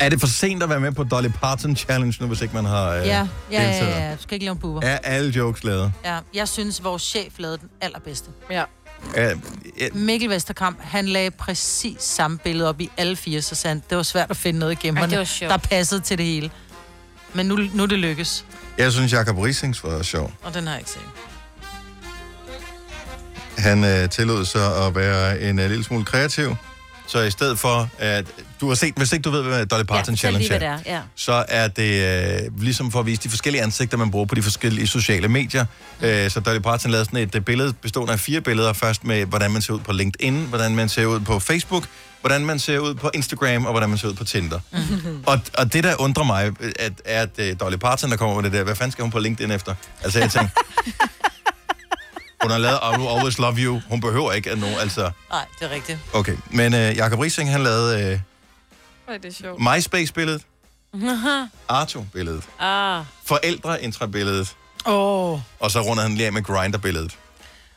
Er 0.00 0.08
det 0.08 0.20
for 0.20 0.26
sent 0.26 0.62
at 0.62 0.68
være 0.68 0.80
med 0.80 0.92
på 0.92 1.04
Dolly 1.04 1.28
Parton 1.28 1.76
Challenge 1.76 2.16
nu, 2.20 2.26
hvis 2.26 2.40
ikke 2.40 2.54
man 2.54 2.64
har 2.64 3.00
uh, 3.00 3.06
Ja, 3.06 3.28
ja, 3.52 3.62
ja, 3.62 3.66
deltaget? 3.68 3.90
ja, 3.90 4.08
ja. 4.08 4.12
Du 4.16 4.22
skal 4.22 4.34
ikke 4.34 4.44
lave 4.44 4.52
en 4.52 4.58
buber. 4.58 4.80
Er 4.82 4.98
alle 4.98 5.30
jokes 5.30 5.64
lavet? 5.64 5.92
Ja, 6.04 6.18
jeg 6.34 6.48
synes, 6.48 6.84
vores 6.84 7.02
chef 7.02 7.32
lavede 7.38 7.58
den 7.58 7.68
allerbedste. 7.80 8.30
Ja. 8.50 8.64
Er, 9.14 9.34
er, 9.80 9.88
Mikkel 9.94 10.30
Vesterkamp, 10.30 10.78
han 10.80 11.08
lagde 11.08 11.30
præcis 11.30 12.02
samme 12.02 12.38
billede 12.38 12.68
op 12.68 12.80
i 12.80 12.90
alle 12.96 13.16
fire, 13.16 13.42
så 13.42 13.68
han, 13.68 13.82
det 13.90 13.96
var 13.96 14.02
svært 14.02 14.30
at 14.30 14.36
finde 14.36 14.58
noget 14.58 14.72
igennem, 14.72 15.24
sjovt. 15.24 15.50
der 15.50 15.56
passede 15.56 16.00
til 16.00 16.18
det 16.18 16.26
hele. 16.26 16.50
Men 17.34 17.46
nu, 17.46 17.56
nu 17.74 17.82
er 17.82 17.86
det 17.86 17.98
lykkes, 17.98 18.44
jeg 18.78 18.92
synes, 18.92 19.12
Jacob 19.12 19.38
Risings 19.38 19.84
var 19.84 20.02
sjov. 20.02 20.32
og 20.42 20.54
den 20.54 20.66
har 20.66 20.72
jeg 20.72 20.80
ikke 20.80 20.90
set. 20.90 21.02
Han 23.58 23.84
øh, 23.84 24.08
tillod 24.08 24.44
sig 24.44 24.86
at 24.86 24.94
være 24.94 25.40
en 25.40 25.58
øh, 25.58 25.68
lille 25.68 25.84
smule 25.84 26.04
kreativ. 26.04 26.56
Så 27.06 27.20
i 27.20 27.30
stedet 27.30 27.58
for, 27.58 27.88
at 27.98 28.26
du 28.60 28.68
har 28.68 28.74
set, 28.74 28.94
hvis 28.96 29.12
ikke 29.12 29.22
du 29.22 29.30
ved, 29.30 29.42
hvad 29.42 29.66
Dolly 29.66 29.80
Ja, 29.80 29.84
Parton 29.84 30.04
fortæl 30.04 30.16
Challenge 30.16 30.54
er, 30.54 30.72
er. 30.72 30.78
Ja. 30.86 31.00
så 31.14 31.44
er 31.48 31.68
det 31.68 32.42
øh, 32.44 32.60
ligesom 32.60 32.90
for 32.90 33.00
at 33.00 33.06
vise 33.06 33.22
de 33.22 33.28
forskellige 33.28 33.62
ansigter, 33.62 33.96
man 33.96 34.10
bruger 34.10 34.26
på 34.26 34.34
de 34.34 34.42
forskellige 34.42 34.86
sociale 34.86 35.28
medier. 35.28 35.64
Øh, 36.02 36.30
så 36.30 36.40
Dolly 36.40 36.58
Parton 36.58 36.90
lavede 36.90 37.04
sådan 37.04 37.18
et 37.18 37.34
øh, 37.34 37.42
billede 37.42 37.72
bestående 37.72 38.12
af 38.12 38.20
fire 38.20 38.40
billeder. 38.40 38.72
Først 38.72 39.04
med, 39.04 39.24
hvordan 39.26 39.50
man 39.50 39.62
ser 39.62 39.72
ud 39.72 39.80
på 39.80 39.92
LinkedIn, 39.92 40.46
hvordan 40.48 40.74
man 40.74 40.88
ser 40.88 41.06
ud 41.06 41.20
på 41.20 41.38
Facebook, 41.38 41.84
hvordan 42.20 42.44
man 42.44 42.58
ser 42.58 42.78
ud 42.78 42.94
på 42.94 43.10
Instagram, 43.14 43.64
og 43.64 43.70
hvordan 43.70 43.88
man 43.88 43.98
ser 43.98 44.08
ud 44.08 44.14
på 44.14 44.24
Tinder. 44.24 44.60
og, 45.26 45.40
og 45.58 45.72
det, 45.72 45.84
der 45.84 46.00
undrer 46.00 46.24
mig, 46.24 46.44
at, 46.78 46.92
er, 47.04 47.22
at 47.22 47.30
øh, 47.38 47.56
Dolly 47.60 47.76
Parton, 47.76 48.10
der 48.10 48.16
kommer 48.16 48.34
med 48.34 48.44
det 48.44 48.52
der, 48.52 48.64
hvad 48.64 48.74
fanden 48.76 48.92
skal 48.92 49.02
hun 49.02 49.10
på 49.10 49.18
LinkedIn 49.18 49.50
efter? 49.50 49.74
Altså, 50.02 50.18
jeg 50.18 50.30
tænker... 50.30 50.48
Hun 52.42 52.50
har 52.50 52.58
lavet 52.58 52.78
I 52.82 52.98
Will 52.98 53.08
Always 53.16 53.38
Love 53.38 53.56
You. 53.58 53.80
Hun 53.88 54.00
behøver 54.00 54.32
ikke 54.32 54.50
at 54.50 54.58
nogen, 54.58 54.76
altså... 54.80 55.10
Nej, 55.30 55.44
det 55.60 55.70
er 55.70 55.74
rigtigt. 55.74 55.98
Okay, 56.12 56.36
men 56.50 56.74
øh, 56.74 56.96
Jacob 56.96 57.18
Rising, 57.18 57.50
han 57.50 57.62
lavede 57.62 58.12
øh, 58.12 58.20
Hvor 59.08 59.14
er 59.14 59.18
det 59.18 59.34
sjovt. 59.36 59.60
MySpace-billedet, 59.60 60.42
Arto-billedet, 61.68 62.44
Ah, 62.58 63.04
forældreintra-billedet, 63.24 64.56
Åh. 64.86 65.32
Oh. 65.32 65.40
og 65.60 65.70
så 65.70 65.80
runder 65.80 66.02
han 66.02 66.14
lige 66.14 66.26
af 66.26 66.32
med 66.32 66.42
Grinder-billedet. 66.42 67.16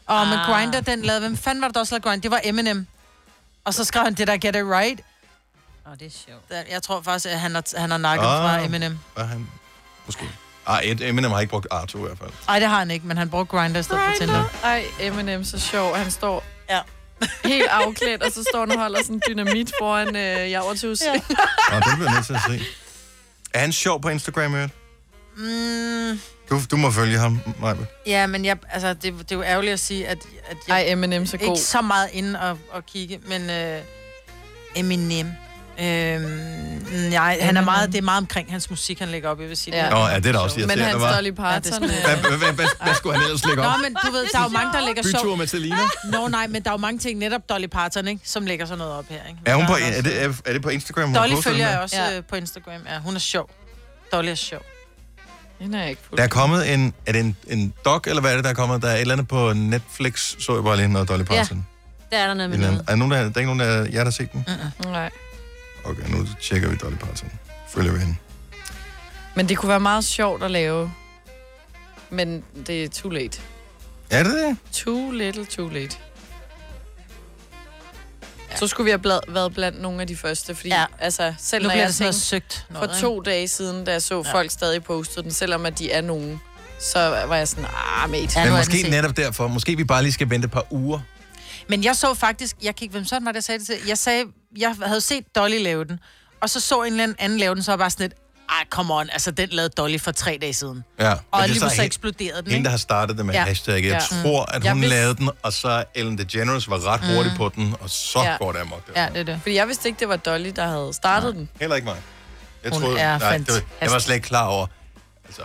Og 0.07 0.27
med 0.27 0.37
Ah. 0.37 0.45
Grindr, 0.45 0.79
den 0.79 1.01
lavede, 1.01 1.19
hvem 1.21 1.37
fanden 1.37 1.61
var 1.61 1.67
det, 1.67 1.75
der 1.75 1.79
også 1.81 1.93
lavede 1.95 2.03
Grindr? 2.03 2.21
Det 2.21 2.31
var 2.31 2.41
Eminem. 2.43 2.87
Og 3.65 3.73
så 3.73 3.83
skrev 3.83 4.03
han, 4.03 4.13
det 4.13 4.27
der 4.27 4.33
get 4.37 4.55
it 4.55 4.61
right. 4.65 5.01
oh, 5.85 5.93
det 5.99 6.05
er 6.07 6.09
sjovt. 6.27 6.49
Der- 6.49 6.63
Jeg 6.71 6.83
tror 6.83 7.01
faktisk, 7.01 7.25
at 7.25 7.39
han 7.39 7.55
har, 7.55 7.63
han 7.77 7.91
har 7.91 7.97
nakket 7.97 8.25
Ah. 8.25 8.41
fra 8.41 8.65
Eminem. 8.65 8.99
Var 9.17 9.23
han? 9.23 9.47
Måske. 10.05 10.29
Ej, 10.67 10.81
Ed- 10.85 11.01
Eminem 11.01 11.31
har 11.31 11.39
ikke 11.39 11.51
brugt 11.51 11.67
Arto 11.71 11.97
i 11.97 12.01
hvert 12.01 12.17
fald. 12.17 12.29
Nej, 12.47 12.59
det 12.59 12.67
har 12.67 12.77
han 12.79 12.91
ikke, 12.91 13.07
men 13.07 13.17
han 13.17 13.29
brugte 13.29 13.57
Grindr 13.57 13.79
i 13.79 13.83
stedet 13.83 14.01
for 14.03 14.13
Tinder. 14.19 14.43
Ej, 14.63 14.83
Eminem 14.99 15.43
så 15.43 15.59
sjov. 15.59 15.95
Han 15.95 16.11
står 16.11 16.43
Ja. 16.69 16.79
Helt 17.43 17.67
afklædt, 17.69 18.23
og 18.23 18.31
så 18.31 18.43
står 18.49 18.59
han 18.59 18.71
og 18.71 18.77
holder 18.79 19.03
sådan 19.03 19.21
dynamit 19.29 19.71
foran 19.79 20.15
øh, 20.15 20.51
Javertus. 20.51 21.01
Ja. 21.01 21.13
Og 21.71 21.81
den 21.85 21.95
bliver 21.95 22.09
jeg 22.09 22.15
nødt 22.15 22.25
til 22.25 22.33
at 22.33 22.41
se. 22.49 22.61
Er 23.53 23.59
han 23.59 23.71
sjov 23.71 24.01
på 24.01 24.09
Instagram, 24.09 24.55
øvrigt? 24.55 24.73
Mm, 25.37 26.19
Du, 26.49 26.59
du 26.71 26.77
må 26.77 26.91
følge 26.91 27.17
ham, 27.17 27.39
Maja. 27.59 27.75
ja, 28.05 28.27
men 28.27 28.45
jeg, 28.45 28.57
altså, 28.69 28.93
det, 28.93 29.03
det 29.03 29.31
er 29.31 29.35
jo 29.35 29.43
ærgerligt 29.43 29.73
at 29.73 29.79
sige, 29.79 30.07
at, 30.07 30.17
at 30.49 30.57
jeg 30.67 30.75
Ej, 30.81 30.91
Eminem 30.91 31.25
så 31.25 31.35
ikke 31.35 31.45
god. 31.45 31.57
så 31.57 31.81
meget 31.81 32.09
inde 32.13 32.39
og, 32.41 32.57
og 32.71 32.85
kigge, 32.85 33.19
men 33.27 33.49
øh, 33.49 33.81
Eminem. 34.75 35.31
Øh, 35.81 36.21
nej, 37.09 37.37
han 37.41 37.57
er 37.57 37.61
meget, 37.61 37.91
det 37.91 37.97
er 37.97 38.01
meget 38.01 38.17
omkring 38.17 38.51
hans 38.51 38.69
musik, 38.69 38.99
han 38.99 39.07
lægger 39.07 39.29
op, 39.29 39.39
jeg 39.41 39.49
vil 39.49 39.57
sige. 39.57 39.77
Ja. 39.77 39.89
Nå, 39.89 39.97
ja, 40.07 40.15
det 40.15 40.25
er 40.25 40.31
da 40.31 40.37
også 40.39 40.59
Men 40.59 40.69
irriterende, 40.69 40.85
hans 40.91 41.01
var. 41.01 41.15
Dolly 41.15 41.29
Parton... 41.31 41.83
Ja, 41.83 42.13
øh, 42.13 42.55
Hvad, 42.83 42.95
skulle 42.95 43.15
han 43.17 43.25
ellers 43.25 43.45
lægge 43.45 43.61
Nå, 43.61 43.67
op? 43.67 43.75
men 43.83 43.95
du 44.05 44.11
ved, 44.11 44.25
der 44.33 44.39
er 44.39 44.43
jo 44.43 44.49
mange, 44.49 44.73
der 44.73 44.85
lægger 44.85 45.03
Bytur 45.03 45.19
sjov. 45.21 45.37
med 45.37 45.47
Selina? 45.47 45.75
Nå, 46.11 46.27
nej, 46.27 46.47
men 46.47 46.63
der 46.63 46.69
er 46.69 46.73
jo 46.73 46.77
mange 46.77 46.99
ting, 46.99 47.19
netop 47.19 47.41
Dolly 47.49 47.65
Parton, 47.67 48.07
ikke, 48.07 48.21
som 48.25 48.45
lægger 48.45 48.65
sådan 48.65 48.77
noget 48.77 48.93
op 48.93 49.05
her. 49.09 49.19
Ikke? 49.29 49.39
Er, 49.45 49.55
hun 49.55 49.65
på, 49.65 49.73
er, 49.73 50.01
det, 50.01 50.23
er, 50.45 50.53
det 50.53 50.61
på 50.61 50.69
Instagram? 50.69 51.05
hun 51.09 51.15
Dolly 51.15 51.35
følger 51.43 51.69
jeg 51.69 51.79
også 51.79 51.95
Ja. 51.95 52.15
ja. 52.15 52.21
på 52.21 52.35
Instagram. 52.35 52.81
Ja, 52.89 52.99
hun 52.99 53.15
er 53.15 53.19
sjov. 53.19 53.49
Dolly 54.13 54.29
er 54.29 54.35
sjov. 54.35 54.61
Den 55.59 55.73
er 55.73 55.85
ikke 55.85 56.01
Der 56.17 56.23
er 56.23 56.27
kommet 56.27 56.73
en, 56.73 56.93
er 57.05 57.11
det 57.11 57.19
en, 57.19 57.35
en 57.47 57.73
doc, 57.85 58.01
eller 58.07 58.21
hvad 58.21 58.31
er 58.31 58.35
det, 58.35 58.43
der 58.43 58.49
er 58.49 58.53
kommet? 58.53 58.81
Der 58.81 58.87
er 58.89 58.95
et 58.95 59.01
eller 59.01 59.13
andet 59.13 59.27
på 59.27 59.53
Netflix, 59.53 60.35
så 60.39 60.53
jeg 60.55 60.63
bare 60.63 60.77
lige 60.77 60.87
noget 60.87 61.09
Dolly 61.09 61.23
Parton. 61.23 61.65
Der 62.11 62.17
er 62.17 62.27
der 62.27 62.33
noget 62.33 62.51
Ja. 62.51 62.57
med 62.57 62.67
noget. 62.67 62.85
er, 62.87 62.95
nogen, 62.95 63.11
der, 63.11 63.17
der 63.17 63.23
er 63.35 63.39
ikke 63.39 63.55
nogen 63.55 63.61
af 63.61 63.85
jer, 63.85 63.97
der 63.97 64.03
har 64.03 64.11
set 64.11 64.31
den? 64.31 64.45
Nej. 64.85 65.09
Okay, 65.85 66.09
nu 66.09 66.27
tjekker 66.41 66.69
vi 66.69 66.75
Dolly 66.75 66.95
Parton. 66.95 67.31
Følger 67.69 67.91
vi 67.93 67.99
hende. 67.99 68.15
Men 69.35 69.49
det 69.49 69.57
kunne 69.57 69.69
være 69.69 69.79
meget 69.79 70.05
sjovt 70.05 70.43
at 70.43 70.51
lave. 70.51 70.91
Men 72.09 72.43
det 72.67 72.83
er 72.83 72.89
too 72.89 73.09
late. 73.11 73.41
Er 74.09 74.23
det 74.23 74.33
det? 74.33 74.57
Too 74.73 75.11
little, 75.11 75.45
too 75.45 75.69
late. 75.69 75.97
Ja. 78.51 78.55
Så 78.55 78.67
skulle 78.67 78.85
vi 78.85 78.91
have 78.91 78.99
blad, 78.99 79.19
været 79.27 79.53
blandt 79.53 79.81
nogle 79.81 80.01
af 80.01 80.07
de 80.07 80.15
første, 80.15 80.55
fordi 80.55 80.69
ja. 80.69 80.85
Altså, 80.99 81.33
selv 81.39 81.63
Nu 81.63 81.67
når 81.67 81.75
jeg 81.75 81.83
noget 81.83 81.95
tænkte, 81.95 82.19
søgt. 82.19 82.65
for 82.67 82.73
noget, 82.85 83.01
to 83.01 83.19
dage 83.21 83.47
siden, 83.47 83.85
da 83.85 83.91
jeg 83.91 84.01
så 84.01 84.23
ja. 84.25 84.33
folk 84.33 84.51
stadig 84.51 84.83
postede 84.83 85.23
den, 85.23 85.31
selvom 85.31 85.65
at 85.65 85.79
de 85.79 85.91
er 85.91 86.01
nogen, 86.01 86.41
så 86.79 86.99
var 87.27 87.35
jeg 87.35 87.47
sådan, 87.47 87.65
ah, 87.65 88.09
mate. 88.09 88.39
Ja, 88.39 88.45
Men 88.45 88.53
er 88.53 88.57
måske 88.57 88.89
netop 88.89 89.17
derfor. 89.17 89.47
Måske 89.47 89.77
vi 89.77 89.83
bare 89.83 90.03
lige 90.03 90.13
skal 90.13 90.29
vente 90.29 90.45
et 90.45 90.51
par 90.51 90.65
uger. 90.69 90.99
Men 91.69 91.83
jeg 91.83 91.95
så 91.95 92.13
faktisk, 92.13 92.55
jeg 92.63 92.75
kiggede, 92.75 92.91
hvem 92.97 93.05
sådan 93.05 93.25
var 93.25 93.31
det, 93.31 93.35
jeg 93.35 93.43
sagde 93.43 93.59
det 93.59 93.67
til? 93.67 93.75
Jeg 93.87 93.97
sagde, 93.97 94.25
jeg 94.57 94.75
havde 94.85 95.01
set 95.01 95.35
Dolly 95.35 95.63
lave 95.63 95.85
den, 95.85 95.99
og 96.41 96.49
så 96.49 96.59
så 96.59 96.81
en 96.83 96.93
eller 96.99 97.13
anden 97.19 97.39
lave 97.39 97.55
den, 97.55 97.63
så 97.63 97.71
var 97.71 97.77
bare 97.77 97.89
sådan 97.89 98.03
lidt, 98.03 98.13
ej, 98.49 98.65
come 98.69 98.93
on, 98.93 99.09
altså 99.09 99.31
den 99.31 99.49
lavede 99.49 99.69
Dolly 99.77 99.97
for 99.99 100.11
tre 100.11 100.37
dage 100.41 100.53
siden. 100.53 100.83
Ja. 100.99 101.11
Og 101.11 101.17
det 101.33 101.43
alligevel 101.43 101.69
så 101.69 101.75
hende- 101.75 101.85
eksploderede 101.85 102.37
den, 102.37 102.45
Hende, 102.45 102.53
ikke? 102.55 102.63
der 102.63 102.69
har 102.69 102.77
startet 102.77 103.17
det 103.17 103.25
med 103.25 103.33
Ja. 103.33 103.43
hashtag. 103.45 103.73
Jeg 103.73 103.83
Ja. 103.83 103.99
tror, 104.23 104.45
at 104.45 104.63
Jeg 104.63 104.71
hun 104.73 104.81
vidste- 104.81 104.95
lavede 104.97 105.15
den, 105.15 105.29
og 105.43 105.53
så 105.53 105.83
Ellen 105.95 106.17
DeGeneres 106.17 106.69
var 106.69 106.87
ret 106.87 107.15
hurtig 107.15 107.31
på 107.37 107.49
den, 107.55 107.75
og 107.79 107.89
så 107.89 108.19
Ja. 108.23 108.37
går 108.37 108.51
det 108.51 108.59
amok. 108.59 108.91
Ja, 108.95 109.07
det 109.13 109.17
er 109.19 109.23
det. 109.23 109.39
Fordi 109.41 109.55
jeg 109.55 109.67
vidste 109.67 109.89
ikke, 109.89 109.99
det 109.99 110.09
var 110.09 110.15
Dolly, 110.15 110.51
der 110.55 110.67
havde 110.67 110.93
startet 110.93 111.35
den. 111.35 111.49
Heller 111.59 111.75
ikke 111.75 111.85
mig. 111.85 111.97
Jeg 112.63 112.71
Hun 112.71 112.81
troede, 112.81 112.99
er 112.99 113.19
nej, 113.19 113.37
det 113.37 113.47
var, 113.49 113.61
jeg 113.81 113.91
var 113.91 113.99
slet 113.99 114.15
ikke 114.15 114.27
klar 114.27 114.47
over, 114.47 114.67
altså, 115.25 115.41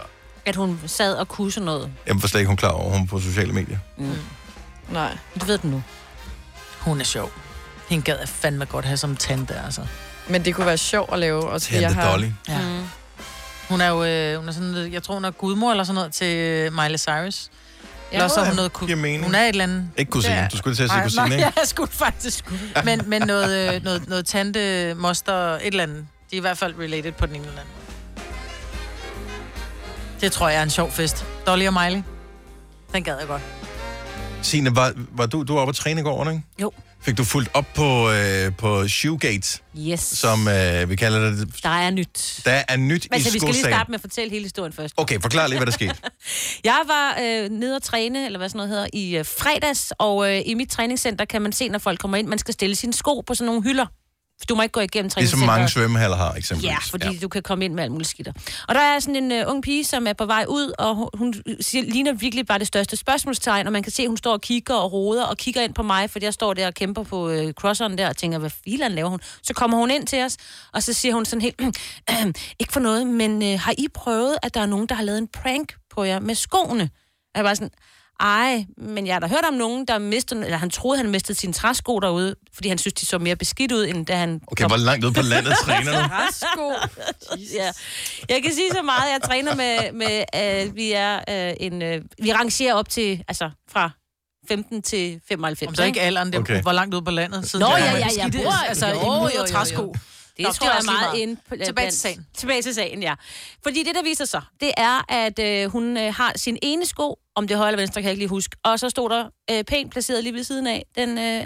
At 0.47 0.57
hun 0.57 0.81
sad 0.87 1.15
og 1.15 1.29
kunne 1.29 1.53
noget. 1.57 1.91
jeg 2.07 2.23
var 2.23 2.29
slet 2.29 2.41
ikke 2.41 2.49
hun 2.49 2.57
klar 2.57 2.71
over, 2.71 2.91
hun 2.99 3.07
på 3.07 3.21
sociale 3.21 3.53
medier. 3.53 3.79
Nej. 4.89 5.17
Du 5.41 5.45
ved 5.47 5.59
den 5.59 5.71
nu. 5.71 5.83
Hun 6.87 7.01
er 7.01 7.05
sjov. 7.05 7.33
Hende 7.89 8.05
gad 8.05 8.19
jeg 8.19 8.29
fandme 8.29 8.65
godt 8.65 8.85
have 8.85 8.97
som 8.97 9.17
tante, 9.17 9.55
altså. 9.65 9.87
Men 10.29 10.45
det 10.45 10.55
kunne 10.55 10.67
være 10.67 10.79
sjovt 10.79 11.13
at 11.13 11.19
lave. 11.19 11.49
Også 11.49 11.69
Tante 11.69 11.83
jeg 11.83 11.95
har, 11.95 12.11
Dolly. 12.11 12.29
Ja. 12.49 12.61
Mm. 12.61 12.83
Hun 13.69 13.81
er 13.81 13.89
jo, 13.89 14.05
øh, 14.05 14.39
hun 14.39 14.49
er 14.49 14.53
sådan, 14.53 14.93
jeg 14.93 15.03
tror, 15.03 15.15
hun 15.15 15.25
er 15.25 15.31
gudmor 15.31 15.71
eller 15.71 15.85
sådan 15.85 15.95
noget 15.95 16.13
til 16.13 16.37
øh, 16.37 16.73
Miley 16.73 16.99
Cyrus. 16.99 17.51
Ja, 18.13 18.17
eller 18.17 18.29
så 18.29 18.41
er 18.41 18.45
hun 18.47 18.57
noget 18.57 18.73
ku-. 18.73 18.87
Hun 18.87 19.35
er 19.35 19.43
et 19.43 19.49
eller 19.49 19.65
andet... 19.65 19.89
Ikke 19.97 20.11
kusine. 20.11 20.35
Ja. 20.35 20.49
Du 20.53 20.57
skulle 20.57 20.77
til 20.77 20.83
at 20.83 20.91
sige 20.91 20.97
Nej, 20.99 21.05
kusine, 21.07 21.29
nej, 21.29 21.37
ikke? 21.37 21.53
jeg 21.61 21.67
skulle 21.67 21.93
faktisk. 21.93 22.51
Men, 22.85 23.03
men 23.07 23.23
noget, 23.23 23.75
øh, 23.75 23.85
noget, 23.85 24.09
noget 24.09 24.27
tante, 24.27 24.95
moster, 24.95 25.35
et 25.55 25.67
eller 25.67 25.83
andet. 25.83 26.07
De 26.31 26.37
er 26.37 26.39
i 26.39 26.41
hvert 26.41 26.59
fald 26.59 26.75
related 26.79 27.13
på 27.13 27.27
den 27.27 27.35
ene 27.35 27.47
eller 27.47 27.61
anden. 27.61 27.75
Det 30.21 30.33
tror 30.33 30.49
jeg 30.49 30.59
er 30.59 30.63
en 30.63 30.71
sjov 30.71 30.91
fest. 30.91 31.25
Dolly 31.47 31.67
og 31.67 31.73
Miley. 31.73 32.03
Den 32.93 33.05
gad 33.05 33.19
jeg 33.19 33.27
godt. 33.27 33.43
Signe, 34.43 34.77
var, 34.77 34.93
var 35.13 35.27
du, 35.27 35.43
du 35.43 35.53
var 35.53 35.61
oppe 35.61 35.71
at 35.71 35.75
træne 35.77 36.01
i 36.01 36.05
går, 36.05 36.31
ikke? 36.31 36.43
Jo. 36.63 36.73
Fik 37.01 37.19
du 37.19 37.25
fulgt 37.25 37.51
op 37.55 37.65
på, 37.75 38.11
øh, 38.11 38.53
på 38.59 38.89
Shoegate, 38.89 39.59
Yes. 39.79 40.01
som 40.01 40.49
øh, 40.49 40.91
vi 40.91 40.97
kalder 40.97 41.31
det? 41.31 41.49
Der 41.63 41.69
er 41.69 41.91
nyt. 41.91 42.41
Der 42.45 42.63
er 42.69 42.77
nyt 42.77 43.07
Men 43.11 43.21
i 43.21 43.23
så 43.23 43.33
vi 43.33 43.39
skal 43.39 43.53
lige 43.53 43.63
starte 43.65 43.91
med 43.91 43.95
at 43.95 44.01
fortælle 44.01 44.31
hele 44.31 44.43
historien 44.45 44.73
først. 44.73 44.95
Okay, 44.97 45.21
forklar 45.21 45.47
lige, 45.47 45.59
hvad 45.59 45.67
der 45.67 45.73
skete. 45.73 45.95
Jeg 46.65 46.81
var 46.87 47.19
øh, 47.23 47.51
nede 47.51 47.77
og 47.77 47.83
træne, 47.83 48.27
eller 48.27 48.39
hvad 48.39 48.49
sådan 48.49 48.57
noget 48.59 48.71
hedder, 48.71 48.87
i 48.93 49.17
øh, 49.17 49.25
fredags, 49.25 49.93
og 49.99 50.35
øh, 50.35 50.43
i 50.47 50.55
mit 50.55 50.71
træningscenter 50.71 51.25
kan 51.25 51.43
man 51.43 51.53
se, 51.53 51.69
når 51.69 51.79
folk 51.79 51.99
kommer 52.01 52.17
ind, 52.17 52.27
man 52.27 52.39
skal 52.39 52.55
stille 52.55 52.75
sine 52.77 52.93
sko 52.93 53.21
på 53.27 53.35
sådan 53.35 53.47
nogle 53.47 53.63
hylder. 53.63 53.87
Du 54.49 54.55
må 54.55 54.63
ikke 54.63 54.73
gå 54.73 54.81
igennem 54.81 55.05
Ligesom 55.05 55.15
træningscenteret. 55.15 55.47
mange 55.47 55.69
svømmehaller 55.69 56.17
har, 56.17 56.33
eksempelvis. 56.35 56.71
Ja, 56.71 56.77
fordi 56.91 57.07
ja. 57.07 57.19
du 57.23 57.29
kan 57.29 57.43
komme 57.43 57.65
ind 57.65 57.75
med 57.75 57.83
alt 57.83 57.93
muligt 57.93 58.11
skidt. 58.11 58.29
Og 58.69 58.75
der 58.75 58.81
er 58.81 59.01
sådan 59.01 59.33
en 59.33 59.43
uh, 59.43 59.51
ung 59.51 59.63
pige, 59.63 59.85
som 59.85 60.07
er 60.07 60.13
på 60.13 60.27
vej 60.27 60.45
ud, 60.49 60.73
og 60.79 60.95
hun, 60.95 61.09
hun 61.15 61.35
siger, 61.61 61.85
ligner 61.85 62.13
virkelig 62.13 62.47
bare 62.47 62.59
det 62.59 62.67
største 62.67 62.97
spørgsmålstegn, 62.97 63.67
og 63.67 63.73
man 63.73 63.83
kan 63.83 63.93
se, 63.93 64.03
at 64.03 64.09
hun 64.09 64.17
står 64.17 64.33
og 64.33 64.41
kigger 64.41 64.75
og 64.75 64.93
roder 64.93 65.25
og 65.25 65.37
kigger 65.37 65.63
ind 65.63 65.75
på 65.75 65.83
mig, 65.83 66.11
fordi 66.11 66.25
jeg 66.25 66.35
står 66.35 66.55
der 66.55 66.67
og 66.67 66.75
kæmper 66.75 67.03
på 67.03 67.31
uh, 67.33 67.51
crosseren 67.53 67.99
der 67.99 68.09
og 68.09 68.17
tænker, 68.17 68.39
hvad 68.39 68.51
filan 68.65 68.93
laver 68.93 69.09
hun? 69.09 69.21
Så 69.43 69.55
kommer 69.55 69.79
hun 69.79 69.91
ind 69.91 70.07
til 70.07 70.23
os, 70.23 70.37
og 70.73 70.83
så 70.83 70.93
siger 70.93 71.15
hun 71.15 71.25
sådan 71.25 71.43
helt, 71.43 71.61
ikke 72.61 72.73
for 72.73 72.81
noget, 72.81 73.07
men 73.07 73.43
uh, 73.43 73.61
har 73.61 73.75
I 73.79 73.87
prøvet, 73.95 74.39
at 74.43 74.55
der 74.55 74.61
er 74.61 74.67
nogen, 74.67 74.87
der 74.87 74.95
har 74.95 75.03
lavet 75.03 75.19
en 75.19 75.29
prank 75.29 75.75
på 75.95 76.05
jer 76.05 76.21
med 76.21 76.35
skoene? 76.35 76.91
Og 77.35 77.39
jeg 77.39 77.45
var 77.45 77.55
sådan, 77.55 77.71
ej, 78.21 78.65
men 78.79 79.07
jeg 79.07 79.15
har 79.15 79.21
da 79.21 79.27
hørt 79.27 79.45
om 79.49 79.55
nogen, 79.55 79.85
der 79.87 79.99
mistede, 79.99 80.45
eller 80.45 80.59
han 80.59 80.71
troede, 80.71 80.99
han 80.99 81.11
mistede 81.11 81.39
sine 81.39 81.53
træsko 81.53 81.99
derude, 82.01 82.35
fordi 82.55 82.69
han 82.69 82.79
synes, 82.79 82.95
de 82.95 83.07
så 83.07 83.19
mere 83.19 83.37
beskidt 83.37 83.73
ud, 83.73 83.87
end 83.87 84.07
da 84.07 84.17
han 84.17 84.41
Okay, 84.47 84.67
hvor 84.67 84.77
langt 84.77 85.05
ude 85.05 85.13
på 85.13 85.23
landet 85.23 85.55
træner 85.65 85.93
du? 85.93 85.99
Rasko. 86.15 86.73
Ja. 87.55 87.71
Jeg 88.29 88.43
kan 88.43 88.53
sige 88.55 88.71
så 88.73 88.83
meget, 88.83 89.13
jeg 89.13 89.21
træner 89.25 89.55
med, 89.55 89.93
med 89.93 90.25
øh, 90.67 90.77
vi 90.77 90.93
er 90.93 91.15
øh, 91.29 91.55
en, 91.61 91.83
øh, 91.83 92.03
vi 92.23 92.33
rangerer 92.33 92.75
op 92.75 92.89
til, 92.89 93.25
altså 93.29 93.51
fra 93.73 93.91
15 94.49 94.83
til 94.83 95.21
95. 95.29 95.69
Om 95.69 95.75
så 95.75 95.85
ikke 95.85 96.01
alderen, 96.01 96.33
det 96.33 96.41
Okay. 96.41 96.63
hvor 96.63 96.73
langt 96.73 96.95
ude 96.95 97.03
på 97.05 97.11
landet. 97.11 97.51
Siden 97.51 97.67
Nå, 97.71 97.77
ja, 97.77 97.85
ja, 97.85 97.97
ja, 97.99 98.05
beskidte, 98.07 98.39
bror. 98.39 98.69
Altså, 98.69 98.87
Jo, 98.87 98.93
jo, 98.95 99.13
jo, 99.23 99.29
jo. 99.39 99.45
træsko. 99.47 99.95
Det 100.37 100.43
Nå, 100.45 100.53
tror 100.53 100.67
det 100.67 100.73
er 100.73 100.77
jeg 100.77 100.85
meget 100.87 101.01
meget. 101.07 101.19
ind 101.19 101.37
på, 101.37 101.43
Tilbage 101.57 101.73
blandt- 101.73 101.91
til 101.93 102.01
sagen. 102.01 102.27
Tilbage 102.35 102.63
til 102.63 102.75
sagen, 102.75 103.03
ja. 103.03 103.15
Fordi 103.63 103.83
det, 103.83 103.95
der 103.95 104.03
viser 104.03 104.25
sig, 104.25 104.43
det 104.61 104.73
er, 104.77 105.13
at 105.13 105.39
øh, 105.39 105.71
hun 105.71 105.97
øh, 105.97 106.15
har 106.15 106.33
sin 106.37 106.59
ene 106.63 106.87
sko, 106.87 107.19
om 107.35 107.49
det 107.49 107.55
er 107.55 107.59
højre 107.59 107.69
eller 107.71 107.83
venstre, 107.83 108.01
kan 108.03 108.05
jeg 108.05 108.13
ikke 108.13 108.21
lige 108.21 108.29
huske, 108.29 108.57
og 108.65 108.79
så 108.79 108.91
stod 108.91 109.11
der 109.11 109.29
øh, 109.51 109.65
pænt 109.65 109.93
placeret 109.93 110.23
lige 110.25 110.35
ved 110.35 110.45
siden 110.45 110.67
af 110.67 110.85
den, 110.99 111.19
øh, 111.19 111.45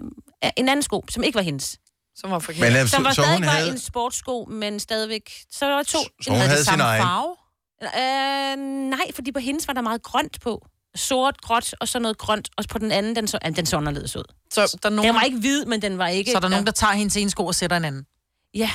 en 0.56 0.68
anden 0.68 0.82
sko, 0.82 1.04
som 1.10 1.22
ikke 1.22 1.36
var 1.36 1.42
hendes. 1.42 1.78
Som 2.16 2.30
var 2.30 2.38
forkert. 2.38 2.60
Men, 2.72 2.76
øh, 2.82 2.88
Som 2.88 3.04
var 3.04 3.10
så, 3.10 3.14
stadig 3.22 3.32
hun 3.38 3.46
var 3.46 3.52
havde, 3.52 3.70
en 3.70 3.78
sportssko, 3.78 4.44
men 4.50 4.80
stadigvæk... 4.80 5.30
Så 5.52 5.66
var 5.66 5.76
der 5.76 5.82
to. 5.82 5.98
så 6.22 6.30
hun 6.30 6.38
havde 6.38 6.56
sin 6.56 6.64
samme 6.64 6.84
egen. 6.84 7.02
farve. 7.02 7.36
Øh, 7.82 8.56
nej, 8.90 9.12
fordi 9.14 9.32
på 9.32 9.38
hendes 9.38 9.68
var 9.68 9.74
der 9.74 9.80
meget 9.80 10.02
grønt 10.02 10.40
på. 10.40 10.66
Sort, 10.96 11.40
gråt 11.40 11.74
og 11.80 11.88
så 11.88 11.98
noget 11.98 12.18
grønt. 12.18 12.48
Og 12.56 12.64
på 12.70 12.78
den 12.78 12.92
anden, 12.92 13.16
den 13.16 13.28
så, 13.28 13.38
den 13.56 13.66
så 13.66 13.76
anderledes 13.76 14.16
ud. 14.16 14.22
Så 14.52 14.78
der 14.82 14.88
er 14.88 14.94
nogen... 14.94 15.06
Den 15.08 15.14
var 15.14 15.22
ikke 15.22 15.38
hvid, 15.38 15.64
men 15.64 15.82
den 15.82 15.98
var 15.98 16.08
ikke... 16.08 16.30
Så 16.30 16.36
er 16.36 16.40
der 16.40 16.48
nogen, 16.48 16.66
der 16.66 16.72
tager 16.72 16.92
hendes 16.92 17.16
ene 17.16 17.30
sko 17.30 17.46
og 17.46 17.54
sætter 17.54 17.76
en 17.76 17.84
anden. 17.84 18.04
Ja. 18.54 18.70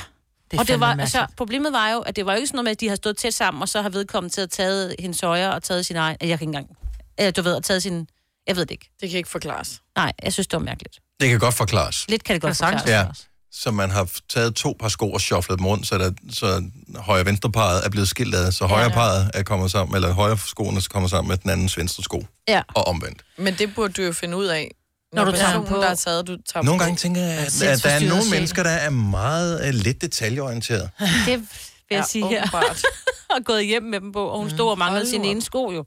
Det 0.50 0.60
og 0.60 0.68
det 0.68 0.80
var, 0.80 0.86
fandme 0.88 1.02
altså, 1.02 1.18
mærkeligt. 1.18 1.36
problemet 1.36 1.72
var 1.72 1.90
jo, 1.90 1.98
at 2.00 2.16
det 2.16 2.26
var 2.26 2.32
jo 2.32 2.36
ikke 2.36 2.46
sådan 2.46 2.56
noget 2.56 2.64
med, 2.64 2.70
at 2.72 2.80
de 2.80 2.88
har 2.88 2.96
stået 2.96 3.16
tæt 3.16 3.34
sammen, 3.34 3.62
og 3.62 3.68
så 3.68 3.82
har 3.82 3.88
vedkommende 3.88 4.34
til 4.34 4.40
at 4.40 4.50
taget 4.50 4.94
hendes 4.98 5.20
højre 5.20 5.54
og 5.54 5.62
taget 5.62 5.86
sin 5.86 5.96
egen... 5.96 6.16
Jeg 6.20 6.28
kan 6.28 6.34
ikke 6.34 6.44
engang... 6.44 6.76
Eller, 7.18 7.30
du 7.30 7.42
ved, 7.42 7.54
og 7.54 7.64
taget 7.64 7.82
sin... 7.82 8.08
Jeg 8.46 8.56
ved 8.56 8.62
det 8.66 8.70
ikke. 8.70 8.90
Det 9.00 9.10
kan 9.10 9.16
ikke 9.18 9.28
forklares. 9.30 9.80
Nej, 9.96 10.12
jeg 10.22 10.32
synes, 10.32 10.46
det 10.46 10.56
var 10.56 10.64
mærkeligt. 10.64 10.98
det 11.20 11.28
kan 11.28 11.38
godt 11.38 11.54
forklares. 11.54 12.04
Lidt 12.08 12.24
kan 12.24 12.34
det 12.34 12.42
godt 12.42 12.48
Kan 12.50 12.54
sagtens 12.54 12.82
forklare. 12.82 13.00
Ja. 13.06 13.12
Så 13.52 13.70
man 13.70 13.90
har 13.90 14.10
taget 14.28 14.54
to 14.54 14.76
par 14.80 14.88
sko 14.88 15.12
og 15.12 15.20
shufflet 15.20 15.58
dem 15.58 15.66
rundt, 15.66 15.86
så, 15.86 15.98
der, 15.98 16.12
så 16.30 16.64
højre 16.96 17.24
venstre 17.24 17.52
parret 17.52 17.86
er 17.86 17.90
blevet 17.90 18.08
skilt 18.08 18.34
ad, 18.34 18.52
så 18.52 18.66
højre 18.66 18.90
parret 18.90 19.30
er 19.34 19.42
kommet 19.42 19.70
sammen, 19.70 19.94
eller 19.94 20.12
højre 20.12 20.38
skoene 20.38 20.76
er 20.76 20.86
kommet 20.90 21.10
sammen 21.10 21.28
med 21.28 21.36
den 21.36 21.50
andens 21.50 21.76
venstre 21.76 22.02
sko, 22.02 22.26
Ja. 22.48 22.62
og 22.74 22.86
omvendt. 22.88 23.22
Men 23.38 23.54
det 23.54 23.74
burde 23.74 23.92
du 23.92 24.02
jo 24.02 24.12
finde 24.12 24.36
ud 24.36 24.46
af, 24.46 24.70
når, 25.12 25.24
du 25.24 25.32
tager 25.32 25.62
på. 25.64 25.76
der 25.76 25.86
er 25.86 25.94
taget, 25.94 26.26
du 26.26 26.36
tager 26.52 26.64
Nogle 26.64 26.78
på. 26.78 26.84
gange 26.84 26.96
tænker 26.96 27.20
jeg, 27.20 27.38
at, 27.38 27.62
at 27.62 27.82
der 27.82 27.90
er 27.90 28.08
nogle 28.08 28.24
mennesker, 28.30 28.62
der 28.62 28.70
er 28.70 28.90
meget 28.90 29.60
uh, 29.68 29.74
lidt 29.74 30.00
detaljeorienteret. 30.00 30.90
Det 31.26 31.38
vil 31.38 31.48
jeg 31.90 31.98
Ja, 31.98 32.02
sige 32.08 32.26
her. 32.28 32.48
og 33.36 33.44
gået 33.44 33.66
hjem 33.66 33.82
med 33.82 34.00
dem 34.00 34.12
på, 34.12 34.24
og 34.26 34.38
hun 34.38 34.50
stod 34.50 34.70
og 34.70 34.78
manglede 34.78 35.00
Hold 35.00 35.10
sin 35.10 35.20
nu 35.20 35.26
op. 35.26 35.30
ene 35.30 35.42
sko 35.42 35.70
jo. 35.72 35.84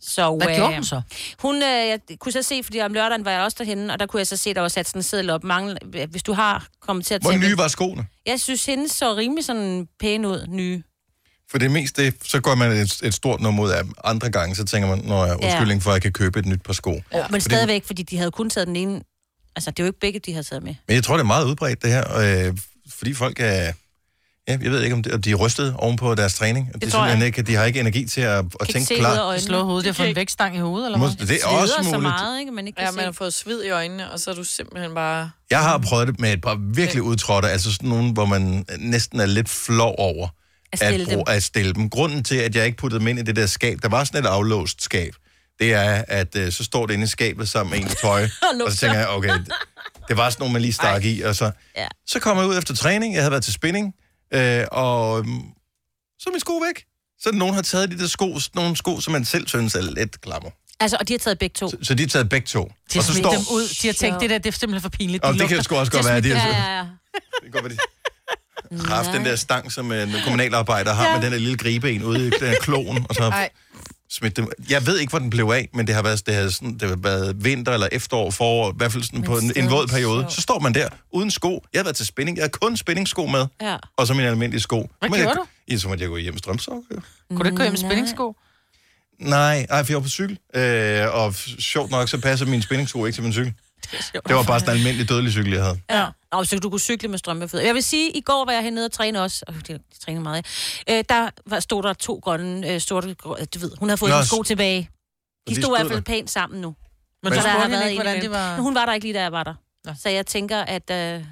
Så, 0.00 0.36
Hvad 0.36 0.48
øh, 0.48 0.54
gjorde 0.56 0.74
hun 0.74 0.84
så? 0.84 1.02
Hun, 1.38 1.56
øh, 1.56 1.62
jeg 1.62 2.00
kunne 2.20 2.32
så 2.32 2.42
se, 2.42 2.60
fordi 2.64 2.80
om 2.80 2.92
lørdagen 2.94 3.24
var 3.24 3.30
jeg 3.30 3.40
også 3.42 3.56
derhenne, 3.58 3.92
og 3.92 3.98
der 4.00 4.06
kunne 4.06 4.18
jeg 4.18 4.26
så 4.26 4.36
se, 4.36 4.54
der 4.54 4.60
var 4.60 4.68
sat 4.68 4.88
sådan 4.88 4.98
en 4.98 5.02
seddel 5.02 5.30
op. 5.30 5.44
Mangel, 5.44 5.78
hvis 6.10 6.22
du 6.22 6.32
har 6.32 6.66
kommet 6.80 7.06
til 7.06 7.14
at 7.14 7.22
Hvor 7.22 7.30
tænke... 7.30 7.46
nye 7.46 7.58
var 7.58 7.68
skoene? 7.68 8.06
Jeg 8.26 8.40
synes, 8.40 8.66
hendes 8.66 8.92
så 8.92 9.16
rimelig 9.16 9.44
sådan 9.44 9.88
pæne 10.00 10.28
ud, 10.28 10.46
nye. 10.48 10.82
For 11.54 11.58
det 11.58 11.70
meste, 11.70 12.12
så 12.24 12.40
går 12.40 12.54
man 12.54 12.72
et, 12.72 13.00
et 13.02 13.14
stort 13.14 13.40
nummer 13.40 13.62
ud 13.64 13.70
af 13.70 13.82
andre 14.04 14.30
gange, 14.30 14.56
så 14.56 14.64
tænker 14.64 14.88
man, 14.88 14.98
når 15.04 15.26
jeg 15.26 15.36
undskyldning 15.44 15.82
for, 15.82 15.90
at 15.90 15.94
jeg 15.94 16.02
kan 16.02 16.12
købe 16.12 16.38
et 16.38 16.46
nyt 16.46 16.62
par 16.62 16.72
sko. 16.72 17.00
Ja, 17.12 17.24
men 17.30 17.40
stadigvæk, 17.40 17.84
fordi 17.86 18.02
de 18.02 18.16
havde 18.18 18.30
kun 18.30 18.50
taget 18.50 18.66
den 18.66 18.76
ene... 18.76 19.00
Altså, 19.56 19.70
det 19.70 19.78
er 19.80 19.84
jo 19.84 19.86
ikke 19.88 20.00
begge, 20.00 20.18
de 20.26 20.32
havde 20.32 20.44
taget 20.46 20.62
med. 20.62 20.74
Men 20.88 20.94
jeg 20.94 21.04
tror, 21.04 21.14
det 21.14 21.20
er 21.20 21.26
meget 21.26 21.44
udbredt, 21.46 21.82
det 21.82 21.90
her, 21.90 22.18
øh, 22.48 22.56
fordi 22.98 23.14
folk 23.14 23.40
er... 23.40 23.72
Ja, 24.48 24.58
jeg 24.62 24.70
ved 24.70 24.82
ikke, 24.82 24.94
om 24.96 25.02
de, 25.02 25.12
om 25.14 25.22
de 25.22 25.30
er 25.30 25.34
rystet 25.34 25.74
ovenpå 25.78 26.14
deres 26.14 26.34
træning. 26.34 26.72
Det 26.74 26.82
de, 26.82 26.90
tror 26.90 27.06
jeg. 27.06 27.26
ikke, 27.26 27.42
de 27.42 27.54
har 27.54 27.64
ikke 27.64 27.80
energi 27.80 28.06
til 28.06 28.20
at, 28.20 28.38
at 28.38 28.44
Kan 28.44 28.58
ikke 28.60 28.72
tænke 28.72 28.86
se 28.86 28.94
ud 28.94 28.98
af 28.98 29.02
klart. 29.02 29.18
øjnene. 29.18 29.42
Slå 29.46 29.62
hovedet, 29.64 29.84
jeg 29.86 29.90
har 29.92 29.94
fået 29.94 30.08
en 30.08 30.16
vækstang 30.16 30.56
i 30.56 30.58
hovedet, 30.58 30.86
eller 30.86 30.98
hvad? 30.98 31.26
Det 31.26 31.38
er 31.42 31.46
også 31.46 31.74
Sveder 31.74 31.82
så 31.90 31.96
muligt. 31.98 32.02
meget, 32.02 32.40
ikke? 32.40 32.52
Man 32.52 32.66
ikke 32.66 32.76
kan 32.76 32.84
Ja, 32.84 32.90
se. 32.90 32.96
man 32.96 33.04
har 33.04 33.12
fået 33.12 33.34
sved 33.34 33.64
i 33.64 33.70
øjnene, 33.70 34.10
og 34.10 34.20
så 34.20 34.30
er 34.30 34.34
du 34.34 34.44
simpelthen 34.44 34.94
bare... 34.94 35.30
Jeg 35.50 35.60
har 35.62 35.78
prøvet 35.78 36.08
det 36.08 36.20
med 36.20 36.32
et 36.32 36.40
par 36.42 36.58
virkelig 36.74 37.02
udtrådte, 37.02 37.48
altså 37.48 37.72
sådan 37.72 37.88
nogle, 37.88 38.12
hvor 38.12 38.24
man 38.24 38.64
næsten 38.78 39.20
er 39.20 39.26
lidt 39.26 39.48
flov 39.48 39.94
over, 39.98 40.28
At 40.82 40.88
stille 40.88 41.06
dem. 41.06 41.14
bruge, 41.14 41.30
at 41.36 41.42
stille 41.42 41.72
dem. 41.72 41.90
Grunden 41.90 42.24
til, 42.24 42.36
at 42.36 42.54
jeg 42.56 42.66
ikke 42.66 42.78
puttede 42.78 43.00
dem 43.00 43.08
ind 43.08 43.18
i 43.18 43.22
det 43.22 43.36
der 43.36 43.46
skab, 43.46 43.78
der 43.82 43.88
var 43.88 44.04
sådan 44.04 44.24
et 44.24 44.28
aflåst 44.28 44.82
skab, 44.82 45.14
det 45.58 45.72
er, 45.72 46.04
at 46.08 46.36
øh, 46.36 46.52
så 46.52 46.64
står 46.64 46.86
det 46.86 46.94
inde 46.94 47.04
i 47.04 47.06
skabet 47.06 47.48
sammen 47.48 47.70
med 47.70 47.78
ens 47.90 47.96
tøj, 48.02 48.28
og 48.66 48.72
så 48.72 48.76
tænker 48.78 48.98
jeg, 48.98 49.08
okay, 49.08 49.28
det, 49.38 49.52
det 50.08 50.16
var 50.16 50.30
sådan 50.30 50.40
nogle, 50.42 50.52
man 50.52 50.62
lige 50.62 50.72
stak 50.72 51.04
i, 51.04 51.20
og 51.20 51.36
så, 51.36 51.50
Ja. 51.76 51.86
så 52.06 52.20
kom 52.20 52.38
jeg 52.38 52.46
ud 52.46 52.58
efter 52.58 52.74
træning, 52.74 53.14
jeg 53.14 53.22
havde 53.22 53.30
været 53.30 53.44
til 53.44 53.52
spinning, 53.52 53.94
øh, 54.34 54.64
og 54.72 55.18
øhm, 55.18 55.40
så 56.18 56.24
er 56.26 56.30
mine 56.30 56.40
sko 56.40 56.52
væk. 56.52 56.84
Så 57.18 57.30
nogen 57.32 57.54
har 57.54 57.62
taget 57.62 57.90
de 57.90 57.98
der 57.98 58.06
sko, 58.08 58.38
nogle 58.54 58.76
sko, 58.76 59.00
som 59.00 59.12
man 59.12 59.24
selv 59.24 59.48
synes 59.48 59.74
er 59.74 59.80
lidt 59.82 60.20
klammer. 60.20 60.50
Altså, 60.80 60.96
og 61.00 61.08
de 61.08 61.12
har 61.12 61.18
taget 61.18 61.38
begge 61.38 61.54
to. 61.54 61.70
Så, 61.70 61.76
så 61.82 61.94
de 61.94 62.02
har 62.02 62.08
taget 62.08 62.28
begge 62.28 62.46
to. 62.46 62.62
De 62.64 62.70
har 62.92 63.00
og 63.00 63.04
så 63.04 63.12
smidt 63.12 63.24
står, 63.26 63.32
dem 63.32 63.40
ud. 63.50 63.68
De 63.82 63.86
har 63.88 63.94
tænkt, 63.94 64.20
det 64.20 64.30
der, 64.30 64.38
det 64.38 64.46
er 64.54 64.58
simpelthen 64.58 64.82
for 64.82 64.88
pinligt. 64.98 65.22
De 65.22 65.28
og 65.28 65.34
det 65.34 65.48
kan 65.48 65.62
sgu 65.62 65.76
også 65.76 65.92
godt 65.92 66.06
være, 66.06 66.16
at 66.16 66.24
de 66.24 66.30
har, 66.34 66.48
Ja, 66.48 66.56
ja, 66.56 66.76
ja. 66.76 66.82
det 67.14 67.42
kan 67.42 67.50
godt 67.50 67.64
være, 67.64 67.72
de 67.72 67.78
har 68.86 68.94
haft 68.94 69.12
den 69.12 69.24
der 69.24 69.36
stang, 69.36 69.72
som 69.72 69.92
en 69.92 70.14
kommunalarbejder 70.24 70.94
har 70.94 71.06
Ja. 71.08 71.14
med 71.16 71.22
den 71.24 71.32
der 71.32 71.38
lille 71.38 71.56
gribe 71.56 71.92
ind 71.92 72.04
ude 72.04 72.28
i 72.28 72.30
her 72.40 72.54
kloen, 72.60 73.06
og 73.08 73.14
så 73.14 73.22
Ej, 73.32 73.48
smidt 74.10 74.36
dem. 74.36 74.48
Jeg 74.70 74.86
ved 74.86 74.98
ikke, 74.98 75.10
hvor 75.10 75.18
den 75.18 75.30
blev 75.30 75.44
af, 75.44 75.68
men 75.74 75.86
det 75.86 75.94
har 75.94 76.02
været, 76.02 76.26
det 76.26 76.34
har 76.34 76.48
sådan, 76.48 76.74
det 76.78 76.88
har 76.88 76.96
været 76.96 77.44
vinter 77.44 77.72
eller 77.72 77.88
efterår, 77.92 78.30
forår, 78.30 78.70
i 78.70 78.74
hvert 78.76 78.92
fald 78.92 79.02
sådan 79.02 79.22
på 79.22 79.38
en, 79.38 79.52
en 79.56 79.70
våd 79.70 79.86
periode. 79.86 80.26
Så 80.28 80.40
står 80.40 80.58
man 80.58 80.74
der 80.74 80.88
uden 81.12 81.30
sko. 81.30 81.64
Jeg 81.72 81.78
har 81.78 81.84
været 81.84 81.96
til 81.96 82.06
spinning. 82.06 82.36
Jeg 82.36 82.44
har 82.44 82.48
kun 82.48 82.76
spinningssko 82.76 83.26
med, 83.26 83.46
Ja. 83.60 83.76
og 83.96 84.06
så 84.06 84.14
mine 84.14 84.28
almindelige 84.28 84.60
sko. 84.60 84.90
Hvad 84.98 85.08
Men 85.10 85.18
jeg, 85.18 85.24
gjorde 85.24 85.38
du? 85.38 85.44
Ja, 85.70 85.76
så 85.76 85.88
måtte 85.88 86.02
jeg 86.02 86.08
gå 86.10 86.16
hjem 86.16 86.38
strømsokker. 86.38 87.00
Kunne 87.30 87.38
du 87.38 87.44
ikke 87.44 87.56
gå 87.56 87.62
hjem 87.62 87.72
med 87.72 87.78
spændingssko? 87.78 88.36
Nej, 89.20 89.66
ej, 89.70 89.84
for 89.84 89.92
jeg 89.92 89.96
var 89.96 90.02
på 90.02 90.08
cykel, 90.08 90.38
øh, 90.54 91.14
og 91.14 91.34
sjovt 91.58 91.90
nok, 91.90 92.08
så 92.08 92.18
passer 92.18 92.46
mine 92.46 92.62
spændingssko 92.62 93.04
ikke 93.06 93.16
til 93.16 93.22
min 93.22 93.32
cykel. 93.32 93.52
Det 94.28 94.36
var 94.36 94.42
bare 94.42 94.60
sådan 94.60 94.74
en 94.74 94.78
almindelig 94.78 95.08
dødelig 95.08 95.32
cykel, 95.32 95.52
jeg 95.52 95.62
havde. 95.62 95.80
Ja. 95.90 96.06
Og 96.32 96.46
så 96.46 96.58
du 96.58 96.70
kunne 96.70 96.80
cykle 96.80 97.08
med 97.08 97.18
strømpefødder. 97.18 97.66
Jeg 97.66 97.74
vil 97.74 97.82
sige, 97.82 98.10
i 98.10 98.20
går 98.20 98.44
var 98.44 98.52
jeg 98.52 98.62
hernede 98.62 98.86
og 98.86 98.92
træne 98.92 99.22
også. 99.22 99.44
De, 99.68 99.72
de 99.72 99.80
træner 100.04 100.20
meget. 100.20 100.46
Øh, 100.90 101.04
der 101.08 101.30
var, 101.46 101.60
stod 101.60 101.82
der 101.82 101.92
to 101.92 102.20
grønne, 102.22 102.70
øh, 102.70 102.80
sorte, 102.80 103.14
du 103.14 103.58
ved, 103.58 103.70
hun 103.78 103.88
havde 103.88 103.98
fået 103.98 104.10
Nå, 104.10 104.16
Nå, 104.16 104.24
sko 104.24 104.42
tilbage. 104.42 104.90
De 105.48 105.54
de 105.54 105.62
stod 105.62 105.76
i 105.76 105.80
hvert 105.80 105.92
fald 105.92 106.02
pænt 106.02 106.30
sammen 106.30 106.60
nu. 106.60 106.74
Men 107.22 107.32
Så 107.32 107.40
der 107.40 107.48
har 107.48 107.68
været 107.68 107.90
ikke, 107.90 107.90
en 107.90 107.96
hvordan 107.96 108.22
det 108.22 108.30
var... 108.30 108.56
Hun 108.56 108.74
var 108.74 108.86
der 108.86 108.92
ikke 108.92 109.06
lige, 109.06 109.14
da 109.14 109.22
jeg 109.22 109.32
var 109.32 109.44
der. 109.44 109.54
Nå. 109.84 109.92
Så 110.02 110.08
jeg 110.08 110.26
tænker, 110.26 110.58
at 110.58 110.90
øh, 110.90 111.24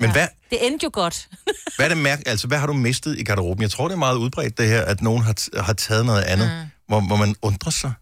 Men 0.00 0.12
hvad, 0.12 0.28
det 0.50 0.66
endte 0.66 0.84
jo 0.84 0.90
godt. 0.92 1.28
hvad, 1.76 1.86
er 1.86 1.88
det 1.88 1.98
mærke, 1.98 2.28
altså, 2.28 2.46
hvad 2.46 2.58
har 2.58 2.66
du 2.66 2.72
mistet 2.72 3.18
i 3.18 3.24
garderoben? 3.24 3.62
Jeg 3.62 3.70
tror, 3.70 3.88
det 3.88 3.94
er 3.94 3.98
meget 3.98 4.16
udbredt, 4.16 4.58
det 4.58 4.68
her, 4.68 4.82
at 4.82 5.02
nogen 5.02 5.22
har, 5.22 5.34
t- 5.40 5.62
har 5.62 5.72
taget 5.72 6.06
noget 6.06 6.22
andet, 6.22 6.46
mm. 6.46 6.70
hvor, 6.88 7.00
hvor 7.00 7.16
man 7.16 7.34
undrer 7.42 7.70
sig 7.70 7.92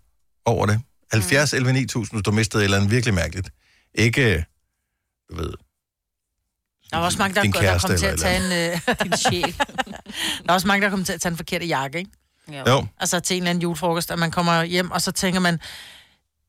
over 0.44 0.66
det. 0.66 0.80
70, 1.12 1.52
11, 1.52 1.72
9000, 1.72 2.18
hvis 2.18 2.24
du 2.24 2.30
mistede 2.30 2.62
et 2.62 2.64
eller 2.64 2.76
andet 2.76 2.90
virkelig 2.90 3.14
mærkeligt. 3.14 3.48
Ikke, 3.96 4.44
du 5.30 5.36
ved, 5.36 5.52
Der 6.90 6.96
var 6.96 7.04
også 7.04 7.18
mange, 7.18 7.34
der, 7.34 7.42
din 7.42 7.52
der 7.52 7.60
kæreste 7.60 7.88
kom 7.88 7.96
til 7.96 8.06
at 8.06 8.12
eller 8.12 8.26
tage 8.26 8.72
en... 8.72 8.72
Øh, 8.88 8.96
Din 9.04 9.16
sjæl. 9.16 9.54
der 10.44 10.48
er 10.48 10.52
også 10.52 10.66
mange, 10.66 10.84
der 10.84 10.90
kom 10.90 11.04
til 11.04 11.12
at 11.12 11.20
tage 11.20 11.30
en 11.30 11.36
forkert 11.36 11.68
jakke, 11.68 11.98
ikke? 11.98 12.10
Jo, 12.66 12.86
Altså 12.98 13.20
til 13.20 13.36
en 13.36 13.42
eller 13.42 13.50
anden 13.50 13.62
julefrokost, 13.62 14.10
og 14.10 14.18
man 14.18 14.30
kommer 14.30 14.64
hjem, 14.64 14.90
og 14.90 15.02
så 15.02 15.12
tænker 15.12 15.40
man, 15.40 15.60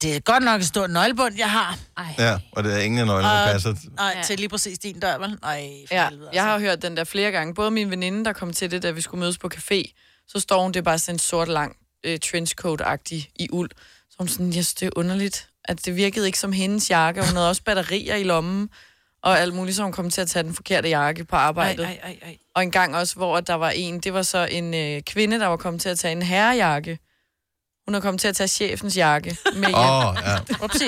det 0.01 0.15
er 0.15 0.19
godt 0.19 0.43
nok 0.43 0.61
et 0.61 0.67
stort 0.67 0.89
nøglebund, 0.89 1.35
jeg 1.37 1.51
har. 1.51 1.77
Ej. 1.97 2.05
ja, 2.17 2.39
og 2.51 2.63
det 2.63 2.73
er 2.73 2.77
ingen 2.77 2.99
af 2.99 3.05
nøglerne, 3.05 3.27
der 3.37 3.51
passer. 3.51 3.75
Nej, 3.95 4.13
Ja. 4.17 4.23
til 4.23 4.37
lige 4.39 4.49
præcis 4.49 4.79
din 4.79 4.99
dør, 4.99 5.17
vel? 5.17 5.37
Nej, 5.41 5.69
for 5.87 5.95
ja, 5.95 6.09
helvede, 6.09 6.29
jeg 6.33 6.43
har 6.43 6.53
altså. 6.53 6.67
hørt 6.69 6.81
den 6.81 6.97
der 6.97 7.03
flere 7.03 7.31
gange. 7.31 7.53
Både 7.53 7.71
min 7.71 7.91
veninde, 7.91 8.25
der 8.25 8.33
kom 8.33 8.53
til 8.53 8.71
det, 8.71 8.83
da 8.83 8.91
vi 8.91 9.01
skulle 9.01 9.19
mødes 9.19 9.37
på 9.37 9.49
café, 9.55 9.93
så 10.27 10.39
står 10.39 10.61
hun, 10.61 10.71
det 10.71 10.79
er 10.79 10.83
bare 10.83 10.99
sådan 10.99 11.15
en 11.15 11.19
sort 11.19 11.47
lang 11.47 11.77
øh, 12.03 12.19
trenchcoat-agtig 12.25 13.31
i 13.35 13.47
uld. 13.51 13.69
Så 14.09 14.15
hun 14.19 14.27
sådan, 14.27 14.45
jeg 14.45 14.53
synes, 14.53 14.73
det 14.73 14.85
er 14.85 14.89
underligt, 14.95 15.49
at 15.67 15.85
det 15.85 15.95
virkede 15.95 16.25
ikke 16.25 16.39
som 16.39 16.51
hendes 16.51 16.89
jakke. 16.89 17.21
Hun 17.21 17.35
havde 17.35 17.49
også 17.49 17.63
batterier 17.63 18.15
i 18.15 18.23
lommen, 18.23 18.69
og 19.21 19.39
alt 19.39 19.53
muligt, 19.53 19.75
så 19.75 19.83
hun 19.83 19.91
kom 19.91 20.09
til 20.09 20.21
at 20.21 20.27
tage 20.27 20.43
den 20.43 20.53
forkerte 20.53 20.89
jakke 20.89 21.23
på 21.23 21.35
Ej, 21.35 21.41
arbejdet. 21.41 21.85
ej, 21.85 21.99
ej, 22.03 22.17
ej. 22.21 22.37
Og 22.55 22.63
en 22.63 22.71
gang 22.71 22.95
også, 22.95 23.15
hvor 23.15 23.39
der 23.39 23.53
var 23.53 23.69
en, 23.69 23.99
det 23.99 24.13
var 24.13 24.21
så 24.21 24.47
en 24.51 24.73
øh, 24.73 25.01
kvinde, 25.01 25.39
der 25.39 25.45
var 25.47 25.57
kommet 25.57 25.81
til 25.81 25.89
at 25.89 25.99
tage 25.99 26.11
en 26.11 26.21
herrejakke. 26.21 26.99
Hun 27.87 27.95
er 27.95 27.99
kommet 27.99 28.21
til 28.21 28.27
at 28.27 28.35
tage 28.35 28.47
chefens 28.47 28.97
jakke 28.97 29.37
med 29.55 29.67
hjem. 29.67 29.75
Åh, 29.75 30.07
oh, 30.07 30.17
ja. 30.25 30.65
Upsi. 30.65 30.85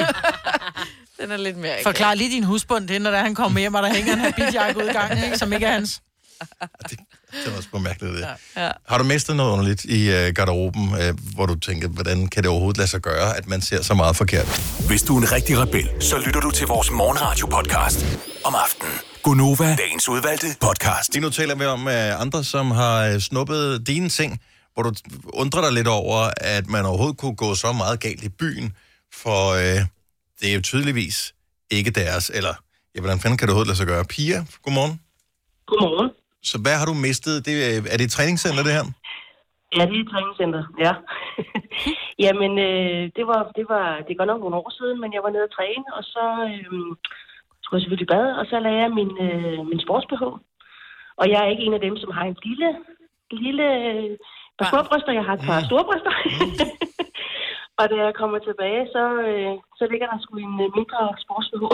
Den 1.22 1.32
er 1.32 1.38
lidt 1.38 1.58
mere 1.58 1.72
akavet. 1.72 1.84
Forklar 1.84 2.14
lige 2.14 2.30
din 2.30 2.44
husbund 2.44 2.88
til, 2.88 3.02
når 3.02 3.12
der 3.12 3.20
han 3.20 3.36
kommer 3.36 3.60
hjem, 3.60 3.76
og 3.76 3.84
der 3.84 3.94
hænger 3.94 4.14
en 4.14 4.20
habitjakke 4.20 4.80
ud 4.84 4.90
i 4.90 4.94
gangen, 4.94 5.24
ikke? 5.24 5.38
som 5.38 5.54
ikke 5.54 5.66
er 5.66 5.72
hans. 5.72 6.02
Det 6.90 7.00
var 7.46 7.58
også 7.58 7.70
mærkeligt, 7.80 8.14
det. 8.14 8.28
Ja. 8.58 8.72
Har 8.88 8.98
du 8.98 9.04
mistet 9.04 9.36
noget 9.36 9.52
underligt 9.52 9.86
i 9.86 10.12
øh, 10.12 10.34
garderoben, 10.34 10.96
øh, 11.02 11.14
hvor 11.36 11.46
du 11.46 11.56
tænker, 11.56 11.88
hvordan 11.88 12.28
kan 12.28 12.44
det 12.44 12.52
overhovedet 12.52 12.78
lade 12.78 12.90
sig 12.90 13.02
gøre, 13.02 13.38
at 13.38 13.48
man 13.48 13.62
ser 13.62 13.82
så 13.82 13.94
meget 13.94 14.16
forkert? 14.16 14.48
Hvis 14.88 15.04
du 15.04 15.18
er 15.18 15.22
en 15.22 15.32
rigtig 15.32 15.60
rebel, 15.60 15.90
så 16.00 16.18
lytter 16.26 16.40
du 16.40 16.52
til 16.52 16.68
vores 16.68 16.92
morgenradio-podcast 16.92 18.06
om 18.46 18.56
aftenen. 18.56 18.94
Gunova, 19.24 19.76
dagens 19.76 20.10
udvalgte 20.10 20.48
podcast. 20.62 21.14
Lige 21.14 21.22
nu 21.22 21.30
taler 21.30 21.56
vi 21.56 21.66
om 21.66 21.88
øh, 21.88 22.22
andre, 22.22 22.44
som 22.44 22.72
har 22.72 23.06
øh, 23.06 23.20
snuppet 23.20 23.88
dine 23.88 24.10
ting, 24.10 24.42
hvor 24.74 24.84
du 24.84 24.94
undrer 25.34 25.62
dig 25.62 25.72
lidt 25.74 25.88
over, 25.88 26.32
at 26.38 26.68
man 26.70 26.86
overhovedet 26.86 27.18
kunne 27.18 27.36
gå 27.36 27.56
så 27.56 27.72
meget 27.72 28.00
galt 28.00 28.24
i 28.24 28.30
byen, 28.30 28.74
for 29.14 29.54
øh, 29.54 29.86
det 30.42 30.50
er 30.50 30.54
jo 30.54 30.62
tydeligvis 30.62 31.34
ikke 31.72 31.92
deres, 31.92 32.32
eller 32.34 32.54
ja, 32.96 33.00
hvordan 33.02 33.20
fanden 33.20 33.38
kan 33.38 33.48
det 33.48 33.52
overhovedet 33.52 33.68
lade 33.68 33.78
sig 33.78 33.88
gøre? 33.88 34.06
Pia, 34.06 34.46
godmorgen. 34.64 35.00
Godmorgen. 35.68 36.09
Så 36.44 36.56
hvad 36.64 36.76
har 36.80 36.86
du 36.92 36.96
mistet? 37.08 37.46
Det, 37.46 37.54
øh, 37.68 37.80
er 37.92 37.98
det 37.98 38.06
et 38.06 38.16
træningscenter, 38.18 38.64
det 38.64 38.78
her? 38.78 38.86
Ja, 39.78 39.84
det 39.90 39.96
er 39.98 40.04
et 40.06 40.12
træningscenter, 40.14 40.64
ja. 40.86 40.94
Jamen, 42.26 42.52
øh, 42.68 43.04
det, 43.18 43.26
var, 43.32 43.42
det 43.58 43.66
var 43.74 43.86
det 44.06 44.12
er 44.12 44.20
godt 44.22 44.32
nok 44.32 44.42
nogle 44.42 44.60
år 44.62 44.70
siden, 44.80 44.98
men 45.02 45.14
jeg 45.14 45.24
var 45.26 45.32
nede 45.34 45.48
at 45.50 45.56
træne, 45.58 45.86
og 45.98 46.04
så 46.14 46.26
øh, 46.50 46.88
skulle 47.62 47.78
jeg 47.78 47.84
selvfølgelig 47.84 48.14
bad, 48.16 48.28
og 48.40 48.46
så 48.52 48.56
lagde 48.66 48.82
jeg 48.84 48.92
min, 49.00 49.12
øh, 49.28 49.60
min 49.70 49.84
sports-BH. 49.86 50.24
Og 51.22 51.26
jeg 51.32 51.40
er 51.42 51.50
ikke 51.52 51.66
en 51.68 51.78
af 51.78 51.84
dem, 51.88 51.96
som 51.98 52.12
har 52.18 52.26
en 52.26 52.38
lille, 52.48 52.70
lille 53.44 53.66
øh, 53.92 54.18
par 54.58 54.70
små 54.70 54.80
bryster. 54.90 55.12
Jeg 55.20 55.26
har 55.28 55.34
et 55.36 55.46
par 55.48 55.60
store 55.70 55.86
bryster. 55.90 56.14
og 57.80 57.84
da 57.90 57.96
jeg 58.06 58.14
kommer 58.22 58.40
tilbage, 58.40 58.82
så, 58.96 59.04
øh, 59.28 59.54
så 59.80 59.84
ligger 59.92 60.08
der 60.12 60.18
sgu 60.22 60.32
en 60.38 60.58
øh, 60.66 60.70
mindre 60.78 61.00
sports-BH. 61.24 61.66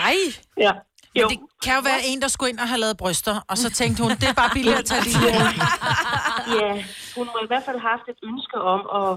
Nej! 0.00 0.16
ja. 0.64 0.72
Jo. 1.20 1.26
Det 1.32 1.38
kan 1.64 1.72
jo 1.78 1.82
være 1.90 2.00
en, 2.10 2.18
der 2.22 2.28
skulle 2.34 2.50
ind 2.52 2.58
og 2.64 2.68
have 2.72 2.80
lavet 2.84 2.96
bryster, 3.02 3.34
og 3.50 3.56
så 3.62 3.68
tænkte 3.80 3.98
hun, 4.02 4.10
det 4.22 4.28
er 4.32 4.36
bare 4.42 4.50
billigt 4.56 4.78
at 4.82 4.86
tage 4.90 5.02
de 5.08 5.12
her. 5.24 5.38
Ja, 6.58 6.70
hun 7.16 7.26
må 7.34 7.38
i 7.46 7.48
hvert 7.50 7.64
fald 7.68 7.78
have 7.84 7.92
haft 7.96 8.06
et 8.12 8.20
ønske 8.30 8.56
om 8.74 8.80
at, 9.00 9.10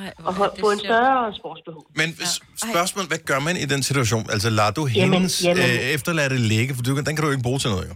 Ej, 0.00 0.10
at 0.28 0.32
ho- 0.38 0.60
få 0.64 0.68
en 0.76 0.80
større 0.88 1.34
sportsbehov. 1.40 1.84
Men 2.00 2.08
ja. 2.20 2.26
spørgsmålet, 2.72 3.08
hvad 3.12 3.22
gør 3.30 3.40
man 3.48 3.54
i 3.64 3.66
den 3.72 3.82
situation? 3.90 4.24
Altså, 4.34 4.48
lader 4.58 4.74
du 4.78 4.84
hendes 4.98 5.32
jamen. 5.46 5.62
Øh, 5.62 5.94
efterladte 5.96 6.36
ligge? 6.52 6.70
For 6.76 6.82
du, 6.82 6.90
den 7.08 7.12
kan 7.14 7.22
du 7.24 7.28
jo 7.30 7.34
ikke 7.36 7.48
bruge 7.50 7.60
til 7.64 7.70
noget, 7.74 7.86
jo. 7.90 7.94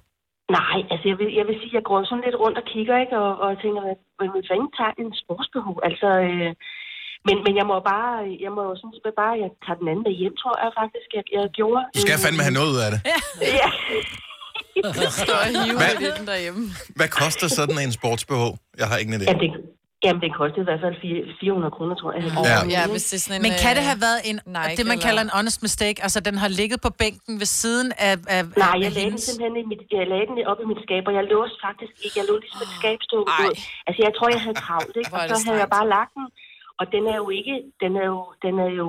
Nej, 0.60 0.78
altså 0.92 1.04
jeg 1.10 1.16
vil, 1.20 1.28
jeg 1.38 1.44
vil 1.48 1.56
sige, 1.60 1.72
at 1.72 1.76
jeg 1.78 1.84
går 1.90 1.98
sådan 2.10 2.24
lidt 2.26 2.38
rundt 2.44 2.56
og 2.62 2.66
kigger, 2.72 2.96
ikke? 3.04 3.14
Og, 3.24 3.30
og 3.44 3.48
tænker, 3.62 3.80
hvad, 3.86 3.96
hvad 4.18 4.28
hvad 4.34 4.44
fanden 4.50 4.70
tager 4.78 4.94
en 5.02 5.10
sportsbehov? 5.22 5.74
Altså, 5.88 6.08
øh, 6.28 6.50
men, 7.26 7.36
men 7.46 7.52
jeg 7.60 7.66
må 7.70 7.76
bare, 7.92 8.14
jeg 8.44 8.52
må 8.56 8.60
jo 8.70 8.74
sådan 8.80 8.94
set 8.96 9.14
bare, 9.22 9.34
jeg 9.44 9.50
tager 9.64 9.78
den 9.80 9.86
anden 9.92 10.04
med 10.08 10.14
hjem, 10.20 10.34
tror 10.42 10.54
jeg 10.64 10.70
faktisk, 10.82 11.08
jeg, 11.16 11.24
jeg 11.36 11.44
gjorde. 11.58 11.82
Du 11.96 12.00
skal 12.04 12.16
fandme 12.24 12.42
have 12.46 12.56
noget 12.58 12.70
ud 12.74 12.80
af 12.86 12.90
det. 12.94 13.00
Ja. 13.60 13.68
Stå 15.24 15.34
og 15.44 15.48
hive 15.58 15.76
Hvad? 15.82 15.94
den 16.18 16.26
derhjemme. 16.32 16.62
Hvad 16.98 17.08
koster 17.22 17.46
sådan 17.58 17.78
en 17.86 17.92
sportsbh? 17.98 18.34
Jeg 18.80 18.86
har 18.90 18.96
ingen 19.02 19.14
idé. 19.20 19.24
Jamen, 19.30 19.42
det, 19.44 19.50
jamen, 20.04 20.20
den 20.24 20.32
kostede 20.40 20.62
i 20.66 20.68
hvert 20.70 20.82
fald 20.84 20.96
fire- 21.04 21.26
400 21.40 21.70
kroner, 21.76 21.94
tror 22.00 22.10
jeg. 22.14 22.20
Ja. 22.50 22.58
Ja, 22.76 22.82
hvis 22.94 23.04
det 23.10 23.16
er 23.18 23.22
sådan 23.26 23.36
en... 23.38 23.42
Men 23.46 23.52
kan 23.64 23.72
det 23.78 23.84
øh, 23.84 23.90
have 23.90 24.00
været 24.06 24.20
en, 24.30 24.36
Nike 24.56 24.76
det, 24.78 24.86
man 24.92 24.98
eller- 24.98 25.06
kalder 25.06 25.22
en 25.28 25.32
honest 25.38 25.58
mistake? 25.66 25.96
Altså, 26.06 26.18
den 26.28 26.34
har 26.42 26.50
ligget 26.60 26.78
på 26.86 26.90
bænken 27.02 27.32
ved 27.42 27.48
siden 27.62 27.88
af, 28.08 28.14
af 28.36 28.40
Nej, 28.44 28.72
af 28.74 28.74
jeg 28.74 28.80
lagde 28.80 28.94
den 28.94 29.02
hendes- 29.06 29.22
simpelthen 29.28 29.54
i 29.62 29.64
mit, 29.70 29.80
jeg 29.98 30.06
lagde 30.12 30.26
den 30.30 30.36
op 30.52 30.58
i 30.64 30.66
mit 30.72 30.80
skab, 30.86 31.02
og 31.10 31.14
jeg 31.18 31.24
låste 31.34 31.56
faktisk 31.66 31.92
ikke. 32.04 32.14
Jeg 32.20 32.26
lå 32.30 32.34
ligesom 32.44 32.60
et 32.66 32.72
skab 32.80 32.98
stå 33.08 33.16
ud. 33.42 33.52
Altså, 33.86 34.00
jeg 34.06 34.12
tror, 34.16 34.26
jeg 34.36 34.40
havde 34.46 34.58
travlt, 34.64 34.94
ikke? 35.00 35.10
Og 35.16 35.20
så 35.30 35.34
det 35.38 35.44
havde 35.48 35.60
jeg 35.64 35.70
bare 35.78 35.88
lagt 35.96 36.12
den, 36.18 36.26
og 36.80 36.84
den 36.94 37.02
er 37.12 37.16
jo 37.22 37.26
ikke, 37.38 37.54
den 37.82 37.92
er 38.00 38.06
jo, 38.12 38.20
den 38.44 38.54
er 38.64 38.70
jo, 38.80 38.86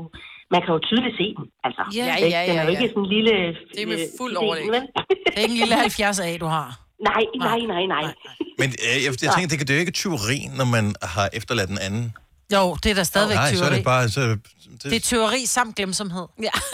man 0.53 0.61
kan 0.63 0.71
jo 0.75 0.79
tydeligt 0.89 1.15
se 1.21 1.27
den, 1.37 1.45
altså. 1.67 1.83
Ja, 1.97 2.05
ja, 2.05 2.27
ja, 2.35 2.41
Den 2.47 2.57
er 2.59 2.63
jo 2.67 2.71
ja. 2.71 2.75
ikke 2.75 2.87
sådan 2.93 3.03
en 3.03 3.09
lille... 3.15 3.33
Det 3.75 3.81
er 3.85 3.89
med 3.93 3.99
øh, 4.05 4.17
fuld 4.19 4.33
fidel, 4.33 4.45
overlæg. 4.45 4.81
Det 5.25 5.37
er 5.37 5.41
ikke 5.45 5.55
en 5.57 5.61
lille 5.63 5.75
70 5.75 6.19
A, 6.19 6.37
du 6.43 6.47
har. 6.57 6.69
nej, 7.09 7.23
nej, 7.47 7.59
nej, 7.73 7.83
nej. 7.95 8.05
Men 8.61 8.69
øh, 8.87 8.97
jeg, 9.05 9.11
jeg 9.25 9.29
tænker, 9.35 9.49
det, 9.51 9.57
kan, 9.59 9.65
det 9.67 9.73
er 9.73 9.77
jo 9.79 9.85
ikke 9.85 9.97
tyveri, 10.03 10.39
når 10.59 10.67
man 10.75 10.85
har 11.15 11.27
efterladt 11.39 11.69
en 11.75 11.81
anden. 11.87 12.05
Jo, 12.55 12.63
det 12.83 12.89
er 12.91 12.95
da 13.01 13.03
stadigvæk 13.13 13.37
Nej, 13.37 13.53
så 13.53 13.63
er 13.63 13.67
tyveri. 13.67 13.77
det 13.77 13.83
bare... 13.93 14.09
Så, 14.09 14.21
det, 14.21 14.83
Det 14.91 14.97
er 15.01 15.05
tyveri 15.11 15.41
samt 15.57 15.73
glemsomhed. 15.79 16.25
Ja. 16.47 16.55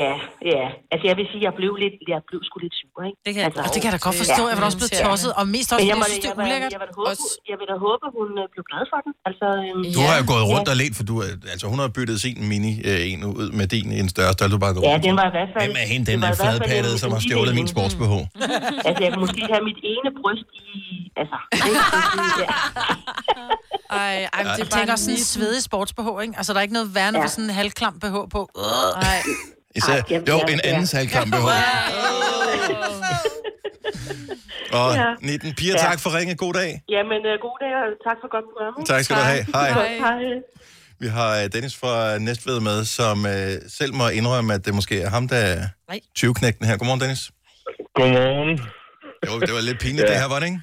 Ja, 0.00 0.12
ja. 0.54 0.64
Altså, 0.92 1.04
jeg 1.10 1.16
vil 1.18 1.26
sige, 1.32 1.42
jeg 1.48 1.54
blev 1.60 1.72
lidt, 1.84 1.96
jeg 2.12 2.20
blev 2.28 2.40
sgu 2.48 2.56
lidt 2.66 2.76
sur, 2.80 2.98
ikke? 3.08 3.18
Det 3.26 3.30
kan 3.34 3.40
jeg 3.42 3.48
altså, 3.50 3.62
Og 3.66 3.70
det 3.74 3.78
kan 3.82 3.88
jeg 3.90 3.94
da 3.98 4.02
godt 4.08 4.16
forstå. 4.24 4.42
Jeg 4.50 4.56
var 4.60 4.66
også 4.70 4.78
blevet 4.80 4.94
tosset. 5.06 5.30
Og 5.40 5.44
mest 5.56 5.68
også, 5.74 5.86
jeg, 5.90 5.96
synes, 6.10 6.18
det 6.24 6.30
er 6.34 6.36
vil, 6.40 6.46
ulækkert. 6.48 6.72
jeg, 6.74 6.80
vil 6.82 6.88
da 6.92 6.94
håbe, 7.00 7.10
Også- 7.12 7.38
jeg 7.50 7.56
vil 7.60 7.66
da 7.72 7.76
håbe, 7.86 8.04
hun 8.18 8.28
øh, 8.40 8.44
blev 8.54 8.62
glad 8.70 8.82
for 8.92 8.98
den. 9.06 9.12
Altså, 9.28 9.46
øhm, 9.64 9.82
du 9.96 10.00
har 10.08 10.14
jo 10.20 10.24
gået 10.32 10.44
rundt 10.52 10.66
Ja. 10.68 10.72
og 10.72 10.76
let, 10.82 10.92
for 10.98 11.04
du, 11.10 11.14
altså, 11.54 11.64
hun 11.72 11.78
har 11.84 11.88
byttet 11.98 12.16
sin 12.24 12.36
mini 12.52 12.72
øh, 12.90 13.10
en 13.12 13.18
ud 13.42 13.48
med 13.58 13.66
din 13.74 13.86
i 13.96 13.98
en 14.04 14.10
større 14.14 14.32
størrelse, 14.36 14.54
du 14.56 14.60
bare 14.66 14.74
går 14.76 14.80
Ja, 14.82 14.92
rundt. 14.92 15.02
den 15.08 15.14
var 15.20 15.26
i 15.30 15.34
hvert 15.36 15.50
fald... 15.54 15.64
Hvem 15.68 15.76
er 15.82 15.86
hende, 15.92 16.04
den 16.10 16.18
er 16.22 16.26
fald 16.26 16.38
fladpattede, 16.42 16.96
som 17.02 17.08
har 17.16 17.20
stjålet 17.26 17.52
min 17.58 17.66
en. 17.66 17.72
sportsbh? 17.74 18.02
Altså, 18.88 19.00
jeg 19.04 19.10
kan 19.14 19.20
måske 19.26 19.40
have 19.54 19.64
mit 19.70 19.80
ene 19.92 20.08
bryst 20.20 20.48
i... 20.70 20.72
Altså, 21.20 21.36
ja. 22.42 22.48
Ej, 23.90 24.28
ej, 24.32 24.42
det 24.56 24.62
er 24.66 24.76
bare 24.76 24.86
svedig 25.24 25.58
sports-BH, 25.62 26.20
ikke? 26.22 26.34
Altså, 26.36 26.52
der 26.52 26.58
er 26.58 26.62
ikke 26.62 26.74
noget 26.74 26.94
værre, 26.94 27.12
når 27.12 27.18
Ja. 27.18 27.24
ja. 27.24 27.28
sådan 27.28 27.44
en 27.44 27.50
halvklam 27.50 27.94
BH 28.00 28.16
på. 28.30 28.50
Øh. 28.58 29.02
Nej. 29.02 29.18
Især, 29.76 29.92
Ej, 29.92 30.02
jamen, 30.10 30.28
jo, 30.28 30.36
ja, 30.48 30.52
en 30.52 30.60
ja. 30.64 30.68
anden 30.70 30.86
salgkamp 30.86 31.30
BH. 31.34 31.44
Og 34.72 34.94
Ja. 34.94 35.14
19 35.20 35.54
piger, 35.54 35.72
Ja. 35.72 35.78
tak 35.88 35.98
for 36.00 36.10
ringe. 36.18 36.34
God 36.36 36.54
dag. 36.54 36.70
Jamen, 36.88 37.20
uh, 37.30 37.34
god 37.46 37.56
dag, 37.62 37.72
og 37.82 37.88
tak 38.08 38.16
for 38.22 38.28
godt 38.34 38.44
program. 38.52 38.84
Tak 38.92 39.02
skal 39.04 39.16
du 39.16 39.20
have. 39.32 39.44
Hej. 39.54 39.68
Hej. 39.98 40.22
Vi 41.00 41.06
har 41.06 41.30
øh, 41.42 41.44
Dennis 41.52 41.76
fra 41.82 42.18
Næstved 42.18 42.60
med, 42.60 42.84
som 42.84 43.16
øh, 43.26 43.52
selv 43.78 43.94
må 43.94 44.08
indrømme, 44.08 44.54
at 44.54 44.66
det 44.66 44.74
måske 44.74 45.00
er 45.00 45.10
ham, 45.10 45.28
der 45.28 45.36
er 45.36 45.58
Nej. 45.88 46.00
20-knægten 46.18 46.64
her. 46.68 46.76
Godmorgen, 46.76 47.00
Dennis. 47.00 47.22
Godmorgen. 47.98 48.58
Jo, 49.26 49.32
det 49.46 49.52
var 49.56 49.60
lidt 49.68 49.78
pinligt, 49.84 50.06
Ja. 50.08 50.12
det 50.12 50.20
her, 50.22 50.28
var 50.28 50.38
det 50.40 50.46
ikke? 50.46 50.60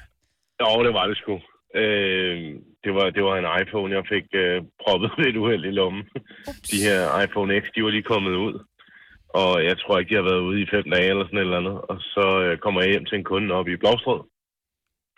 Jo, 0.61 0.69
det 0.85 0.93
var 0.97 1.05
det 1.09 1.17
sgu. 1.21 1.33
Øh, 1.81 2.37
det, 2.83 2.91
var, 2.97 3.09
det 3.09 3.23
var 3.23 3.35
en 3.37 3.61
iPhone, 3.61 3.95
jeg 3.95 4.03
fik 4.13 4.25
øh, 4.33 4.61
proppet 4.83 5.11
lidt 5.23 5.37
uheld 5.37 5.65
i 5.65 5.71
lommen. 5.71 6.03
De 6.71 6.77
her 6.87 6.99
iPhone 7.23 7.61
X, 7.61 7.63
de 7.75 7.83
var 7.83 7.89
lige 7.89 8.11
kommet 8.13 8.35
ud. 8.47 8.55
Og 9.29 9.63
jeg 9.63 9.75
tror 9.77 9.99
ikke, 9.99 10.09
de 10.09 10.19
har 10.21 10.29
været 10.31 10.47
ude 10.47 10.61
i 10.61 10.71
fem 10.73 10.85
dage 10.93 11.09
eller 11.09 11.25
sådan 11.25 11.39
et 11.39 11.41
eller 11.41 11.57
andet. 11.57 11.77
Og 11.89 11.97
så 11.99 12.25
øh, 12.43 12.57
kommer 12.57 12.81
jeg 12.81 12.91
hjem 12.91 13.05
til 13.05 13.17
en 13.17 13.29
kunde 13.31 13.55
oppe 13.55 13.71
i 13.71 13.81
Blåstrød. 13.81 14.21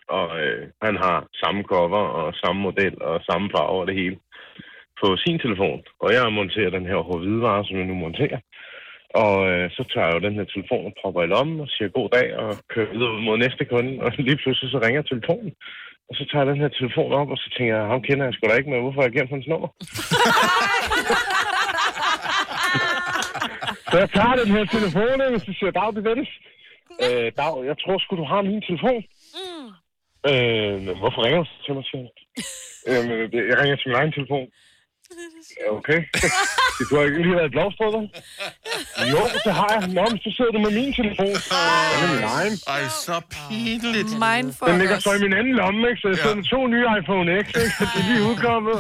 Og 0.08 0.28
øh, 0.44 0.64
han 0.82 0.96
har 0.98 1.28
samme 1.34 1.64
cover 1.64 2.06
og 2.20 2.34
samme 2.34 2.62
model 2.62 3.02
og 3.02 3.22
samme 3.30 3.50
farve 3.56 3.80
og 3.82 3.88
det 3.88 3.96
hele 3.96 4.18
på 5.02 5.18
sin 5.18 5.40
telefon. 5.40 5.82
Og 6.00 6.14
jeg 6.14 6.34
monterer 6.34 6.70
den 6.70 6.86
her 6.86 7.00
HV-vare, 7.10 7.66
som 7.66 7.78
jeg 7.78 7.86
nu 7.86 7.94
monterer. 7.94 8.40
Og 9.26 9.36
øh, 9.52 9.72
så 9.76 9.82
tager 9.92 10.08
jeg 10.08 10.16
jo 10.16 10.28
den 10.28 10.38
her 10.40 10.44
telefon 10.44 10.86
og 10.86 10.94
propper 11.02 11.22
i 11.24 11.32
lommen 11.34 11.60
og 11.60 11.68
siger 11.68 11.90
god 11.90 12.10
dag 12.10 12.28
og 12.38 12.52
kører 12.74 12.92
videre 12.94 13.14
ud 13.16 13.22
mod 13.22 13.38
næste 13.38 13.66
kunde. 13.66 14.02
Og 14.04 14.12
lige 14.28 14.42
pludselig 14.44 14.72
så 14.72 14.80
ringer 14.86 15.02
telefonen. 15.02 15.54
Og 16.10 16.14
så 16.18 16.24
tager 16.30 16.44
jeg 16.44 16.52
den 16.54 16.62
her 16.64 16.72
telefon 16.80 17.12
op, 17.20 17.30
og 17.34 17.38
så 17.38 17.48
tænker 17.56 17.74
jeg, 17.76 17.86
ham 17.92 18.02
kender 18.08 18.26
jeg 18.26 18.34
sgu 18.34 18.44
da 18.48 18.56
ikke, 18.56 18.70
men 18.70 18.82
hvorfor 18.82 19.02
har 19.02 19.08
jeg 19.08 19.16
gemt 19.18 19.34
hans 19.36 19.48
nummer? 19.48 19.70
så 23.92 23.96
jeg 24.04 24.10
tager 24.18 24.36
den 24.44 24.52
her 24.56 24.66
telefon, 24.76 25.18
og 25.22 25.40
så 25.46 25.52
siger 25.58 25.70
jeg, 25.70 25.76
Dag, 25.80 25.90
det 25.96 26.04
Dennis. 26.10 26.32
Øh, 27.04 27.28
Dag, 27.42 27.56
jeg 27.70 27.76
tror 27.82 27.98
sgu, 28.00 28.12
du 28.16 28.28
har 28.34 28.42
min 28.42 28.62
telefon. 28.70 29.02
Øh, 30.30 30.76
men 30.86 30.96
hvorfor 31.02 31.20
ringer 31.26 31.40
du 31.44 31.48
til 31.66 31.74
mig, 31.76 31.84
siger 31.90 32.02
han. 32.04 32.10
Jamen, 32.94 33.18
jeg 33.50 33.56
ringer 33.62 33.78
til 33.78 33.88
min 33.90 34.00
egen 34.02 34.14
telefon. 34.18 34.46
Ja, 35.62 35.68
okay. 35.78 36.00
du 36.88 36.92
har 36.98 37.04
ikke 37.08 37.20
lige 37.26 37.36
været 37.42 37.54
vel? 37.96 38.06
Jo, 39.14 39.22
det 39.46 39.54
har 39.60 39.70
jeg. 39.76 39.82
Nå, 39.98 40.04
men 40.12 40.20
så 40.26 40.30
sidder 40.38 40.52
du 40.56 40.60
med 40.66 40.74
min 40.80 40.90
telefon. 41.00 41.36
Den 41.92 42.00
er 42.06 42.10
min 42.16 42.26
egen. 42.38 42.56
Ej, 42.76 42.84
så 43.08 43.16
pinligt. 43.34 44.12
Mindfuck 44.26 44.68
Den 44.70 44.78
ligger 44.84 44.98
så 45.06 45.12
i 45.20 45.22
min 45.26 45.34
anden 45.40 45.56
lomme, 45.62 45.80
ikke? 45.90 46.00
Så 46.04 46.08
jeg 46.12 46.18
sidder 46.24 46.38
med 46.42 46.48
to 46.56 46.60
nye 46.74 46.86
iPhone 47.00 47.28
X, 47.44 47.46
ikke? 47.64 47.74
Så 47.80 47.84
de 47.92 47.98
er 48.02 48.06
lige 48.10 48.24
udkommet. 48.30 48.78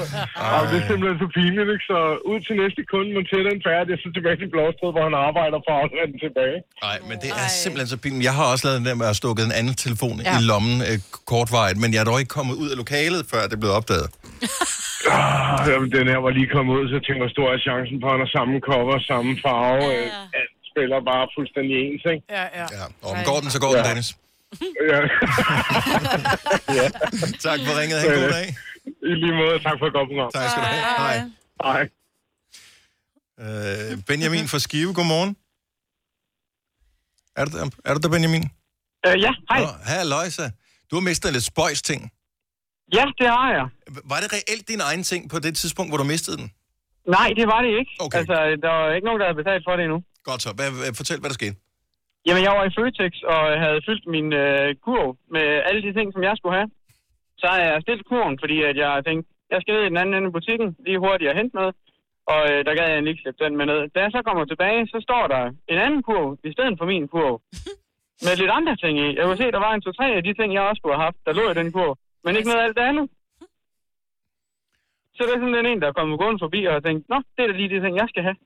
Og 0.57 0.61
det 0.69 0.77
er 0.81 0.85
simpelthen 0.89 1.17
for 1.23 1.29
pinligt, 1.37 1.69
ikke? 1.75 1.85
Så 1.91 1.97
ud 2.31 2.39
til 2.45 2.53
næste 2.63 2.81
kunde, 2.91 3.09
monterer 3.17 3.43
den 3.51 3.59
færdig, 3.69 3.91
og 3.95 3.99
så 4.03 4.07
tilbage 4.17 4.37
til 4.41 4.47
Blåsted, 4.53 4.89
hvor 4.95 5.03
han 5.09 5.15
arbejder 5.29 5.57
for 5.67 5.75
at 5.83 5.89
den 6.11 6.19
tilbage. 6.25 6.57
Nej, 6.87 6.97
men 7.09 7.15
det 7.23 7.29
er 7.43 7.49
simpelthen 7.63 7.89
så 7.95 7.99
pinligt. 8.03 8.25
Jeg 8.29 8.35
har 8.39 8.45
også 8.53 8.63
lavet 8.67 8.77
den 8.81 8.87
der 8.89 8.97
med 9.01 9.07
at 9.13 9.17
stukke 9.21 9.39
en 9.49 9.53
anden 9.59 9.75
telefon 9.85 10.15
ja. 10.27 10.31
I 10.37 10.41
lommen 10.51 10.75
øh, 10.89 10.95
kortvarigt, 11.31 11.77
men 11.83 11.89
jeg 11.93 11.99
er 12.03 12.07
dog 12.11 12.17
ikke 12.21 12.33
kommet 12.39 12.55
ud 12.63 12.69
af 12.73 12.77
lokalet, 12.83 13.21
før 13.31 13.41
det 13.51 13.57
blev 13.63 13.71
opdaget. 13.79 14.07
Ah, 15.15 15.67
jamen, 15.71 15.89
den 15.97 16.05
her 16.11 16.19
var 16.25 16.31
lige 16.39 16.49
kommet 16.55 16.73
ud, 16.79 16.83
så 16.89 16.93
jeg 16.97 17.03
tænkte, 17.05 17.21
hvor 17.23 17.31
stor 17.35 17.47
er 17.55 17.59
chancen 17.67 17.95
på, 18.01 18.05
at 18.07 18.13
han 18.15 18.21
har 18.25 18.31
samme 18.37 18.53
cover, 18.69 18.95
samme 19.11 19.31
farve. 19.45 19.83
Ja. 19.83 20.01
Ja. 20.15 20.39
Alt 20.39 20.53
spiller 20.71 20.97
bare 21.11 21.25
fuldstændig 21.37 21.73
ens, 21.85 22.03
ikke? 22.13 22.23
Ja, 22.37 22.43
ja. 22.59 22.65
Ja. 22.77 22.85
Og 23.05 23.09
om 23.13 23.17
går 23.29 23.37
den, 23.43 23.49
så 23.55 23.59
går 23.63 23.71
den, 23.75 23.83
Ja. 23.85 23.89
Dennis. 23.89 24.09
Ja. 26.79 26.87
Tak 27.47 27.59
for 27.67 27.73
ringet. 27.81 27.97
Ha' 28.01 28.07
en 28.07 28.21
god 28.21 28.29
dag. 28.37 28.47
I 29.11 29.13
lige 29.23 29.35
måde, 29.41 29.55
tak 29.67 29.75
for 29.79 29.85
et 29.89 29.93
godt 29.97 30.07
program. 30.09 30.29
Tak 30.37 30.49
skal 30.51 30.61
du 30.63 30.67
have. 30.67 30.83
Hej. 31.03 31.17
Hej. 31.67 31.83
Øh, 33.91 33.97
Benjamin 34.07 34.47
fra 34.47 34.59
Skive, 34.59 34.93
godmorgen. 34.93 35.35
Er 37.35 37.45
du 37.45 37.51
der, 37.57 37.69
er 37.85 37.93
du 37.93 37.99
der 38.03 38.09
Benjamin? 38.09 38.43
Øh, 39.07 39.21
ja, 39.21 39.31
hej. 39.49 39.61
Her 39.85 40.03
Løjsa. 40.03 40.49
Du 40.91 40.95
har 40.95 41.01
mistet 41.01 41.33
lidt 41.33 41.43
spøjs 41.43 41.81
ting. 41.81 42.11
Ja, 42.97 43.05
det 43.21 43.27
har 43.37 43.49
jeg. 43.57 43.65
Var 44.11 44.19
det 44.23 44.29
reelt 44.37 44.65
din 44.73 44.81
egen 44.89 45.03
ting 45.11 45.21
på 45.33 45.37
det 45.45 45.53
tidspunkt, 45.61 45.89
hvor 45.91 45.99
du 46.03 46.07
mistede 46.13 46.37
den? 46.41 46.47
Nej, 47.17 47.29
det 47.39 47.45
var 47.53 47.59
det 47.65 47.71
ikke. 47.79 47.91
Okay. 48.05 48.17
Altså, 48.19 48.35
der 48.63 48.71
var 48.77 48.93
ikke 48.97 49.07
nogen, 49.09 49.19
der 49.19 49.27
havde 49.27 49.41
betalt 49.43 49.63
for 49.67 49.73
det 49.75 49.83
endnu. 49.87 49.99
Godt 50.29 50.41
så. 50.45 50.49
Hvad, 50.57 50.69
fortæl, 51.01 51.19
hvad 51.21 51.29
der 51.31 51.39
skete. 51.41 51.55
Jamen, 52.27 52.43
jeg 52.47 52.53
var 52.57 52.63
i 52.65 52.75
Føtex 52.77 53.13
og 53.33 53.41
havde 53.63 53.79
fyldt 53.87 54.05
min 54.15 54.27
øh, 54.43 54.67
kurv 54.85 55.09
med 55.35 55.47
alle 55.67 55.81
de 55.87 55.91
ting, 55.97 56.07
som 56.13 56.23
jeg 56.27 56.35
skulle 56.37 56.55
have. 56.59 56.69
Så 57.41 57.45
har 57.51 57.59
jeg 57.65 57.81
stillet 57.85 58.05
kurven, 58.09 58.35
fordi 58.43 58.57
at 58.69 58.75
jeg 58.83 58.91
tænkte, 59.07 59.27
jeg 59.53 59.59
skal 59.61 59.73
ned 59.73 59.83
i 59.83 59.91
den 59.93 60.01
anden 60.01 60.15
ende 60.15 60.29
af 60.31 60.35
butikken, 60.37 60.67
lige 60.85 61.03
hurtigt 61.05 61.31
og 61.31 61.37
hente 61.39 61.55
noget. 61.59 61.73
Og 62.33 62.41
øh, 62.51 62.59
der 62.65 62.73
gad 62.77 62.85
jeg 62.89 63.07
ikke 63.11 63.23
slippe 63.23 63.43
den 63.43 63.53
med 63.59 63.65
ned. 63.71 63.81
Da 63.93 63.99
jeg 64.05 64.11
så 64.15 64.21
kommer 64.27 64.43
tilbage, 64.45 64.81
så 64.93 64.97
står 65.07 65.23
der 65.33 65.43
en 65.73 65.79
anden 65.85 66.01
kurv 66.09 66.27
i 66.49 66.51
stedet 66.55 66.75
for 66.79 66.85
min 66.91 67.07
kurv. 67.13 67.35
Med 68.25 68.33
lidt 68.41 68.51
andre 68.59 68.75
ting 68.83 68.93
i. 69.05 69.07
Jeg 69.17 69.23
kunne 69.25 69.41
se, 69.43 69.55
der 69.55 69.63
var 69.67 69.73
en 69.73 69.81
to-tre 69.85 70.07
af 70.17 70.23
de 70.27 70.33
ting, 70.33 70.49
jeg 70.53 70.63
også 70.69 70.79
skulle 70.79 70.95
have 70.95 71.07
haft, 71.07 71.19
der 71.25 71.33
lå 71.39 71.45
i 71.51 71.57
den 71.59 71.71
kurv. 71.77 71.93
Men 72.23 72.31
ikke 72.37 72.49
noget 72.49 72.61
af 72.61 72.67
alt 72.67 72.77
det 72.79 72.85
andet. 72.91 73.05
Så 75.15 75.21
det 75.27 75.33
er 75.35 75.39
sådan 75.43 75.57
den 75.59 75.65
en, 75.71 75.79
der 75.81 75.87
er 75.91 75.95
kommet 75.99 76.15
gående 76.21 76.39
forbi 76.45 76.59
og 76.67 76.73
har 76.77 76.83
tænkt, 76.87 77.01
Nå, 77.11 77.17
det 77.33 77.41
er 77.43 77.47
da 77.49 77.53
lige 77.59 77.69
de 77.73 77.77
ting, 77.85 77.93
jeg 78.01 78.07
skal 78.11 78.21
have. 78.27 78.37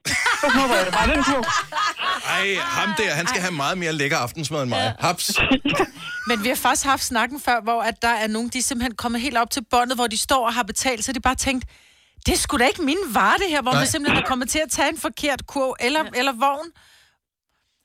Så 0.42 0.48
snupper 0.54 0.76
jeg 0.82 0.86
bare 1.00 1.08
den 1.14 1.22
kurv. 1.30 1.46
Ej, 2.38 2.46
ham 2.80 2.90
der, 3.00 3.10
han 3.20 3.28
skal 3.32 3.42
have 3.46 3.56
meget 3.64 3.78
mere 3.84 3.94
lækker 4.02 4.18
aftensmad 4.26 4.62
end 4.64 4.70
mig. 4.76 4.84
Haps. 5.06 5.26
Men 6.30 6.38
vi 6.44 6.50
har 6.54 6.60
faktisk 6.66 6.86
haft 6.94 7.04
snakken 7.14 7.38
før, 7.48 7.58
hvor 7.68 7.80
at 7.90 8.02
der 8.02 8.14
er 8.24 8.28
nogen, 8.36 8.50
de 8.54 8.58
er 8.58 8.68
simpelthen 8.70 8.96
kommet 9.04 9.22
helt 9.22 9.38
op 9.44 9.50
til 9.56 9.64
båndet, 9.72 9.96
hvor 9.98 10.08
de 10.08 10.18
står 10.28 10.46
og 10.50 10.54
har 10.54 10.64
betalt, 10.64 11.04
så 11.06 11.12
de 11.14 11.20
bare 11.30 11.36
tænkt, 11.48 11.64
det 12.26 12.32
er 12.34 12.38
sgu 12.38 12.58
da 12.58 12.66
ikke 12.72 12.82
min 12.92 13.02
vare, 13.14 13.38
det 13.38 13.50
her, 13.50 13.62
hvor 13.62 13.72
Nej. 13.72 13.82
man 13.82 13.88
simpelthen 13.88 14.24
er 14.24 14.28
kommet 14.28 14.50
til 14.50 14.60
at 14.66 14.70
tage 14.70 14.90
en 14.90 14.98
forkert 14.98 15.42
kurv 15.48 15.76
eller, 15.80 16.04
eller 16.20 16.34
vogn. 16.46 16.68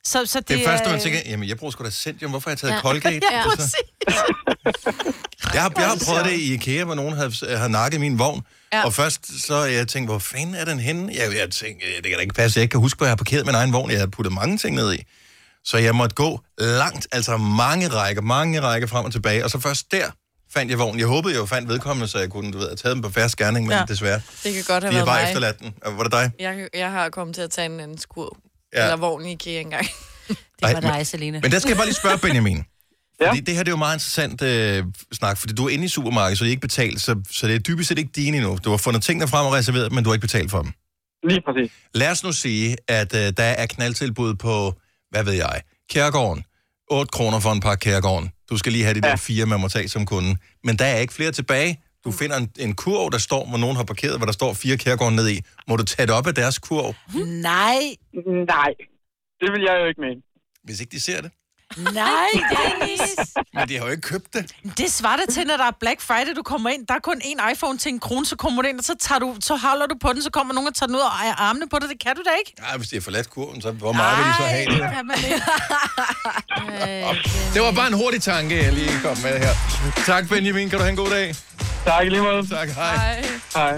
Så, 0.04 0.26
så 0.26 0.40
det, 0.40 0.48
Det, 0.48 0.64
første, 0.66 0.88
man 0.90 1.00
tænker, 1.00 1.18
jamen 1.26 1.48
jeg 1.48 1.56
bruger 1.56 1.70
sgu 1.70 1.84
da 1.84 1.90
Centium, 1.90 2.30
hvorfor 2.30 2.50
har 2.50 2.52
jeg 2.52 2.58
taget 2.58 2.72
Ja. 2.74 2.80
Colgate? 2.80 3.20
Ja, 3.32 3.42
Altså, 3.42 3.56
præcis. 3.56 3.74
jeg, 5.54 5.62
har, 5.62 5.72
jeg 5.76 5.86
har 5.88 5.96
prøvet 6.06 6.24
det 6.24 6.32
i 6.32 6.54
IKEA, 6.54 6.84
hvor 6.84 6.94
nogen 6.94 7.14
havde, 7.16 7.32
havde 7.56 7.70
nakket 7.70 8.00
min 8.00 8.18
vogn, 8.18 8.42
ja. 8.72 8.84
Og 8.84 8.94
først 8.94 9.42
så 9.46 9.64
jeg 9.64 9.88
tænkte, 9.88 10.10
hvor 10.10 10.18
fanden 10.18 10.54
er 10.54 10.64
den 10.64 10.80
henne? 10.80 11.12
Jeg, 11.14 11.36
jeg 11.38 11.50
tænkte, 11.50 11.86
det 11.96 12.04
kan 12.04 12.12
da 12.14 12.18
ikke 12.18 12.34
passe, 12.34 12.58
jeg 12.58 12.62
ikke 12.62 12.70
kan 12.72 12.80
huske, 12.80 12.96
hvor 12.98 13.06
jeg 13.06 13.10
har 13.10 13.16
parkeret 13.16 13.46
min 13.46 13.54
egen 13.54 13.72
vogn. 13.72 13.90
Jeg 13.90 13.98
havde 13.98 14.10
puttet 14.10 14.32
mange 14.32 14.58
ting 14.58 14.76
ned 14.76 14.94
i. 14.94 15.04
Så 15.64 15.78
jeg 15.78 15.94
måtte 15.94 16.14
gå 16.16 16.40
langt, 16.58 17.08
altså 17.12 17.36
mange 17.36 17.88
rækker, 17.88 18.22
mange 18.22 18.60
rækker 18.60 18.88
frem 18.88 19.04
og 19.04 19.12
tilbage, 19.12 19.44
og 19.44 19.50
så 19.50 19.60
først 19.60 19.92
der 19.92 20.10
fandt 20.54 20.70
jeg 20.70 20.78
vognen. 20.78 20.98
Jeg 20.98 21.06
håbede, 21.06 21.38
jeg 21.40 21.48
fandt 21.48 21.68
vedkommende, 21.68 22.08
så 22.08 22.18
jeg 22.18 22.30
kunne 22.30 22.52
du 22.52 22.58
ved, 22.58 22.66
have 22.66 22.76
taget 22.76 22.94
dem 22.94 23.02
på 23.02 23.10
færre 23.10 23.28
skærning, 23.28 23.66
men 23.66 23.76
ja. 23.76 23.84
Desværre. 23.88 24.20
Det 24.44 24.54
kan 24.54 24.64
godt 24.66 24.84
have 24.84 24.92
De 24.92 24.98
har 24.98 25.04
været 25.04 25.06
bare 25.06 25.22
mig. 25.22 25.28
efterladt 25.30 25.58
den. 25.58 25.74
Var 25.96 26.02
det 26.02 26.12
dig? 26.12 26.30
Jeg, 26.38 26.68
jeg 26.74 26.90
har 26.90 27.08
kommet 27.08 27.34
til 27.34 27.42
at 27.42 27.50
tage 27.50 27.66
en 27.66 27.80
anden 27.80 27.98
skur. 27.98 28.36
Ja. 28.74 28.82
Eller 28.82 28.96
vogn 28.96 29.26
i 29.26 29.32
IKEA 29.32 29.60
engang. 29.60 29.86
Det 30.28 30.36
Ej, 30.62 30.72
var 30.72 30.80
men- 30.80 30.92
dig, 30.92 31.06
Selina. 31.06 31.40
Men 31.42 31.52
der 31.52 31.58
skal 31.58 31.68
jeg 31.68 31.76
bare 31.76 31.86
lige 31.86 31.94
spørge 31.96 32.18
Benjamin. 32.28 32.64
Ja. 33.20 33.28
Fordi 33.28 33.40
det 33.40 33.54
her 33.54 33.62
det 33.62 33.68
er 33.68 33.72
jo 33.72 33.76
meget 33.76 33.94
interessant 33.96 34.42
øh, 34.42 34.84
snak, 35.12 35.38
fordi 35.38 35.52
du 35.54 35.64
er 35.66 35.68
inde 35.70 35.84
i 35.84 35.88
supermarkedet, 35.88 36.38
så 36.38 36.44
det 36.44 36.48
er 36.48 36.50
ikke 36.50 36.60
betalt, 36.60 37.00
så, 37.00 37.16
så 37.30 37.46
det 37.48 37.54
er 37.54 37.58
dybest 37.58 37.88
set 37.88 37.98
ikke 37.98 38.10
dine 38.16 38.36
endnu. 38.36 38.58
Du 38.64 38.70
har 38.70 38.76
fundet 38.76 39.02
tingene 39.02 39.28
frem 39.28 39.46
og 39.46 39.52
reserveret, 39.52 39.92
men 39.92 40.04
du 40.04 40.10
har 40.10 40.14
ikke 40.14 40.20
betalt 40.26 40.50
for 40.50 40.62
dem. 40.62 40.72
Lige 41.28 41.40
præcis. 41.46 41.72
Lad 41.94 42.10
os 42.10 42.24
nu 42.24 42.32
sige, 42.32 42.76
at 42.88 43.14
øh, 43.14 43.32
der 43.36 43.42
er 43.44 43.66
knaldtilbud 43.66 44.34
på, 44.34 44.74
hvad 45.10 45.24
ved 45.24 45.32
jeg, 45.32 45.60
Kærgården. 45.90 46.44
8 46.90 47.10
kroner 47.10 47.40
for 47.40 47.52
en 47.52 47.60
pakke 47.60 47.82
Kærgården. 47.90 48.30
Du 48.50 48.56
skal 48.58 48.72
lige 48.72 48.84
have 48.84 48.94
de 48.94 49.00
der 49.00 49.08
Ja. 49.08 49.14
fire, 49.14 49.46
man 49.46 49.60
må 49.60 49.68
tage 49.68 49.88
som 49.88 50.06
kunde. 50.06 50.36
Men 50.64 50.76
der 50.76 50.84
er 50.84 50.98
ikke 50.98 51.14
flere 51.14 51.32
tilbage. 51.32 51.82
Du 52.04 52.10
finder 52.12 52.36
en, 52.36 52.50
en 52.58 52.74
kurv, 52.76 53.10
der 53.12 53.18
står, 53.18 53.48
hvor 53.48 53.58
nogen 53.58 53.76
har 53.76 53.84
parkeret, 53.84 54.16
hvor 54.18 54.26
der 54.26 54.32
står 54.32 54.54
fire 54.54 54.76
Kærgården 54.78 55.16
ned 55.16 55.28
i. 55.30 55.38
Må 55.68 55.76
du 55.76 55.84
tage 55.84 56.06
det 56.06 56.14
op 56.14 56.26
af 56.26 56.34
deres 56.34 56.58
kurv, 56.58 56.94
Nej, 57.42 57.80
Nej, 58.54 58.74
det 59.40 59.48
vil 59.52 59.62
jeg 59.68 59.74
jo 59.80 59.86
ikke 59.86 60.00
mene. 60.00 60.20
hvis 60.64 60.80
ikke 60.80 60.90
de 60.90 61.00
ser 61.00 61.20
det? 61.22 61.30
Nej, 61.76 62.28
Dennis. 62.50 63.00
Men 63.54 63.68
de 63.68 63.76
har 63.78 63.84
jo 63.84 63.90
ikke 63.90 64.00
købt 64.02 64.34
det. 64.34 64.52
Det 64.78 64.92
svarer 64.92 65.26
til, 65.30 65.46
når 65.46 65.56
der 65.56 65.64
er 65.64 65.70
Black 65.80 66.00
Friday, 66.00 66.32
du 66.36 66.42
kommer 66.42 66.70
ind, 66.70 66.86
der 66.86 66.94
er 66.94 66.98
kun 66.98 67.20
én 67.24 67.52
iPhone 67.52 67.78
til 67.78 67.88
en 67.92 67.98
krone, 68.00 68.26
så 68.26 68.36
kommer 68.36 68.62
du 68.62 68.68
ind, 68.68 68.78
og 68.78 68.84
så, 68.84 68.94
tager 69.00 69.18
du, 69.18 69.36
så 69.40 69.56
holder 69.56 69.86
du 69.86 69.94
på 70.00 70.12
den, 70.12 70.22
så 70.22 70.30
kommer 70.30 70.54
nogen 70.54 70.68
og 70.68 70.74
tager 70.74 70.86
den 70.86 70.96
ud 70.96 71.00
og 71.00 71.08
ejer 71.22 71.34
armene 71.34 71.68
på 71.68 71.78
dig. 71.80 71.88
Det 71.88 72.00
kan 72.00 72.16
du 72.16 72.22
da 72.22 72.30
ikke. 72.38 72.54
Nej, 72.60 72.76
hvis 72.76 72.88
de 72.88 72.96
har 72.96 73.00
forladt 73.00 73.30
kurven, 73.30 73.62
så 73.62 73.70
hvor 73.70 73.92
meget 73.92 74.18
vil 74.18 74.24
de 74.26 74.32
så 74.36 74.42
have 74.42 74.66
det? 74.66 74.94
kan 74.96 75.06
man 75.06 75.16
ikke. 75.24 75.42
Det 77.54 77.62
var 77.62 77.72
bare 77.72 77.86
en 77.86 77.94
hurtig 77.94 78.22
tanke, 78.22 78.64
jeg 78.64 78.72
lige 78.72 78.90
kom 79.04 79.16
med 79.18 79.38
her. 79.38 79.54
Tak, 80.06 80.28
Benjamin. 80.28 80.70
Kan 80.70 80.78
du 80.78 80.82
have 80.84 80.90
en 80.90 80.96
god 80.96 81.10
dag? 81.10 81.34
Tak 81.84 82.04
lige 82.08 82.22
måde. 82.22 82.46
Tak, 82.48 82.68
hej. 82.68 83.24
Hej. 83.54 83.76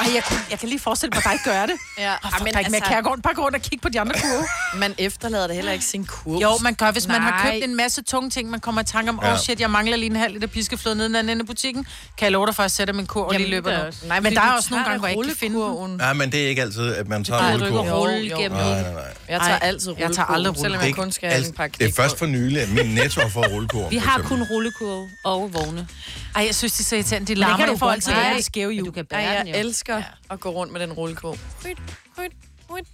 Ej, 0.00 0.06
jeg, 0.14 0.22
jeg 0.50 0.58
kan 0.58 0.68
lige 0.68 0.78
forestille 0.78 1.12
mig 1.14 1.24
dig 1.24 1.40
gøre 1.44 1.66
det. 1.66 1.74
Ja, 1.98 2.12
Oh, 2.24 2.30
er 2.54 2.58
ikke 2.58 2.70
mere 2.70 2.80
kærgården. 2.80 3.22
Bare 3.22 3.34
gå 3.34 3.42
rundt 3.44 3.56
og 3.56 3.62
kigge 3.62 3.78
på 3.82 3.88
de 3.88 4.00
andre 4.00 4.14
kurve. 4.22 4.44
man 4.80 4.94
efterlader 4.98 5.46
det 5.46 5.56
heller 5.56 5.72
ikke 5.72 5.84
sin 5.84 6.04
kurv. 6.04 6.38
Jo, 6.42 6.58
man 6.62 6.74
gør, 6.74 6.90
hvis 6.90 7.06
Nej. 7.08 7.18
man 7.18 7.32
har 7.32 7.50
købt 7.50 7.64
en 7.64 7.76
masse 7.76 8.02
tunge 8.02 8.30
ting, 8.30 8.50
man 8.50 8.60
kommer 8.60 8.80
i 8.80 8.84
tanke 8.84 9.08
om, 9.10 9.18
åh 9.18 9.24
Ja. 9.24 9.32
oh, 9.32 9.38
shit, 9.38 9.60
jeg 9.60 9.70
mangler 9.70 9.96
lige 9.96 10.10
en 10.10 10.16
halv 10.16 10.32
liter 10.34 10.46
piskefløde 10.48 10.94
nede 10.96 11.08
i 11.10 11.12
den 11.12 11.28
anden 11.28 11.46
butikken. 11.46 11.84
Kan 12.18 12.24
jeg 12.24 12.32
love 12.32 12.46
dig 12.46 12.54
for, 12.54 12.62
at 12.62 12.64
jeg 12.64 12.70
sætter 12.70 12.94
min 12.94 13.06
kurv 13.06 13.26
og 13.26 13.34
lige 13.34 13.50
løber 13.50 13.84
nu. 13.84 14.08
Nej, 14.08 14.20
Men 14.20 14.34
der 14.34 14.40
er 14.42 14.52
også 14.52 14.68
nogle 14.70 14.84
gange, 14.84 14.98
hvor 14.98 15.08
jeg 15.08 15.16
ikke 15.16 15.28
kan 15.28 15.36
finde 15.36 15.60
den. 15.60 15.96
Nej, 15.96 16.12
men 16.12 16.32
det 16.32 16.44
er 16.44 16.48
ikke 16.48 16.62
altid, 16.62 16.94
at 16.94 17.08
man 17.08 17.24
tager 17.24 17.40
Nej, 17.40 17.52
en 17.52 17.58
du 17.60 17.64
ikke 17.66 17.78
rullekurv. 17.78 18.00
rulle 18.00 18.14
Jo, 18.16 18.20
jo. 18.30 18.38
igennem. 18.38 18.58
Nej, 18.58 18.82
nej, 18.82 18.92
nej. 18.92 19.02
Jeg 19.28 19.40
tager 19.40 19.58
altid 19.58 19.94
jeg 19.98 20.10
tager 20.12 20.26
aldrig 20.26 20.56
selvom 20.58 20.82
jeg 20.82 20.94
kun 20.94 21.12
skal 21.12 21.30
have 21.30 21.46
en 21.46 21.52
pakke 21.52 21.76
det 21.78 21.88
er 21.88 21.92
først 21.92 22.18
for 22.18 22.26
nylig, 22.26 22.62
at 22.62 22.68
min 22.68 22.86
netto 22.94 23.20
har 23.20 23.28
fået 23.28 23.46
rullekurv. 23.54 23.90
Vi 23.90 23.96
har 23.96 24.18
kun 24.22 24.42
rullekurve 24.42 25.10
og 25.24 25.50
vogne. 25.54 25.88
Ej, 26.36 26.44
jeg 26.46 26.54
synes, 26.54 26.72
de 26.72 26.82
er 26.82 26.84
så 26.84 26.94
irriterende. 26.96 27.26
De 27.26 27.30
det 27.32 27.38
larmer, 27.38 27.56
kan 27.56 27.68
du 27.68 27.76
får 27.76 27.90
altid 27.90 28.12
alle 28.12 28.42
skæve 28.42 28.66
men 28.68 28.74
hjul. 28.74 28.86
du 28.86 28.92
kan 28.92 29.06
Ej, 29.10 29.16
bære 29.20 29.38
den 29.38 29.46
jeg 29.46 29.54
jo. 29.54 29.60
Elsker 29.98 30.10
ja. 30.28 30.34
at 30.34 30.40
gå 30.40 30.50
rundt 30.50 30.72
med 30.72 30.80
den 30.80 30.92
rullekurv. 30.92 31.38
Ryt, 31.66 31.78
ryt, 32.18 32.32
ryt. 32.70 32.86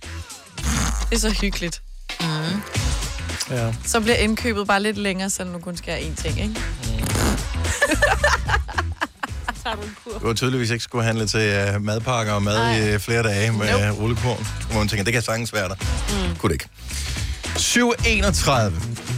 Det 1.10 1.14
er 1.14 1.18
så 1.18 1.30
hyggeligt. 1.30 1.82
Ja. 3.50 3.74
Så 3.84 4.00
bliver 4.00 4.16
indkøbet 4.16 4.66
bare 4.66 4.82
lidt 4.82 4.96
længere, 4.98 5.30
så 5.30 5.44
nu 5.44 5.58
kun 5.58 5.76
skal 5.76 5.92
jeg 5.92 6.00
én 6.00 6.22
ting, 6.22 6.40
ikke? 6.40 6.60
Tager 9.64 9.76
du? 9.76 9.82
Du 10.20 10.26
har 10.26 10.34
tydeligvis 10.34 10.70
ikke 10.70 10.84
skulle 10.84 11.04
handle 11.04 11.26
til 11.26 11.74
uh, 11.74 11.82
madpakker 11.82 12.32
og 12.32 12.42
mad 12.42 12.76
i 12.76 12.94
uh, 12.94 13.00
flere 13.00 13.22
dage 13.22 13.52
med 13.52 13.70
Nope. 13.72 13.86
nope. 13.86 14.00
rullekorn. 14.00 14.46
Hvor 14.70 14.78
man 14.78 14.88
tænker, 14.88 15.04
det 15.04 15.12
kan 15.12 15.22
sagtens 15.22 15.52
være 15.52 15.68
der. 15.68 15.74
Mm. 15.74 16.36
Kunne 16.36 16.52
det 16.52 16.54
ikke. 16.54 16.68
7.31. 17.56 19.15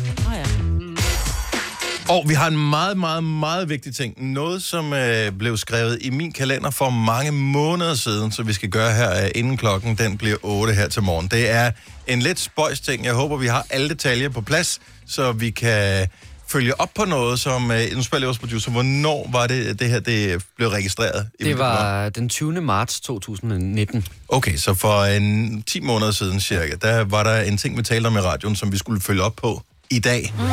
Og 2.08 2.24
vi 2.28 2.34
har 2.34 2.46
en 2.46 2.70
meget, 2.70 2.98
meget, 2.98 3.24
meget 3.24 3.68
vigtig 3.68 3.94
ting. 3.94 4.32
Noget, 4.32 4.62
som 4.62 4.92
øh, 4.92 5.32
blev 5.32 5.56
skrevet 5.56 5.98
i 6.00 6.10
min 6.10 6.32
kalender 6.32 6.70
for 6.70 6.90
mange 6.90 7.32
måneder 7.32 7.94
siden, 7.94 8.32
så 8.32 8.42
vi 8.42 8.52
skal 8.52 8.68
gøre 8.68 8.92
her, 8.94 9.24
øh, 9.24 9.30
inden 9.34 9.56
klokken 9.56 9.94
den 9.94 10.18
bliver 10.18 10.36
8 10.42 10.74
her 10.74 10.88
til 10.88 11.02
morgen. 11.02 11.28
Det 11.28 11.50
er 11.50 11.70
en 12.06 12.22
lidt 12.22 12.40
spøjs 12.40 12.80
ting. 12.80 13.04
Jeg 13.04 13.14
håber, 13.14 13.36
vi 13.36 13.46
har 13.46 13.66
alle 13.70 13.88
detaljer 13.88 14.28
på 14.28 14.40
plads, 14.40 14.80
så 15.06 15.32
vi 15.32 15.50
kan 15.50 16.08
følge 16.48 16.80
op 16.80 16.90
på 16.94 17.04
noget, 17.04 17.40
som... 17.40 17.70
Øh, 17.70 17.96
nu 17.96 18.02
spørger 18.02 18.22
jeg 18.22 18.26
vores 18.26 18.38
producer, 18.38 18.70
hvornår 18.70 19.28
var 19.32 19.46
det, 19.46 19.80
det 19.80 19.90
her 19.90 20.00
det 20.00 20.44
blev 20.56 20.68
registreret? 20.68 21.26
i 21.40 21.44
Det 21.44 21.58
var 21.58 22.08
den 22.08 22.28
20. 22.28 22.60
marts 22.60 23.00
2019. 23.00 24.06
Okay, 24.28 24.56
så 24.56 24.74
for 24.74 25.04
en 25.04 25.62
10 25.62 25.80
måneder 25.80 26.10
siden 26.10 26.40
cirka, 26.40 26.74
der 26.82 27.04
var 27.04 27.22
der 27.22 27.40
en 27.40 27.56
ting, 27.56 27.76
vi 27.76 27.82
talte 27.82 28.06
om 28.06 28.16
i 28.16 28.20
radioen, 28.20 28.56
som 28.56 28.72
vi 28.72 28.78
skulle 28.78 29.00
følge 29.00 29.22
op 29.22 29.36
på 29.36 29.62
i 29.90 29.98
dag. 29.98 30.34
Mm. 30.38 30.44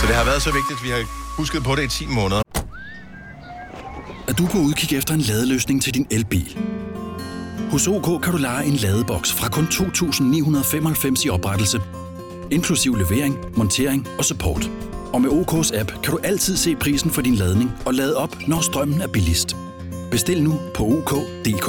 Så 0.00 0.06
det 0.06 0.14
har 0.16 0.24
været 0.24 0.42
så 0.42 0.52
vigtigt, 0.52 0.78
at 0.78 0.84
vi 0.84 0.90
har 0.90 1.02
husket 1.36 1.62
på 1.64 1.74
det 1.74 1.82
i 1.82 1.88
10 1.88 2.06
måneder. 2.06 2.42
at 4.28 4.38
du 4.38 4.44
er 4.44 4.48
på 4.50 4.58
udkig 4.58 4.98
efter 4.98 5.14
en 5.14 5.20
ladeløsning 5.20 5.82
til 5.82 5.94
din 5.94 6.06
elbil. 6.10 6.58
Hos 7.70 7.86
OK 7.86 8.22
kan 8.22 8.32
du 8.32 8.38
lege 8.38 8.66
en 8.66 8.72
ladeboks 8.74 9.32
fra 9.32 9.48
kun 9.48 9.64
2.995 9.64 11.26
i 11.26 11.28
oprettelse, 11.28 11.80
inklusiv 12.50 12.96
levering, 12.96 13.36
montering 13.56 14.08
og 14.18 14.24
support. 14.24 14.70
Og 15.12 15.20
med 15.22 15.30
OK's 15.30 15.78
app 15.80 15.92
kan 16.02 16.12
du 16.12 16.18
altid 16.24 16.56
se 16.56 16.76
prisen 16.76 17.10
for 17.10 17.22
din 17.22 17.34
ladning 17.34 17.70
og 17.86 17.94
lade 17.94 18.16
op, 18.16 18.36
når 18.48 18.60
strømmen 18.60 19.00
er 19.00 19.06
billigst. 19.08 19.56
Bestil 20.10 20.42
nu 20.42 20.60
på 20.74 20.84
OK.dk. 20.84 21.68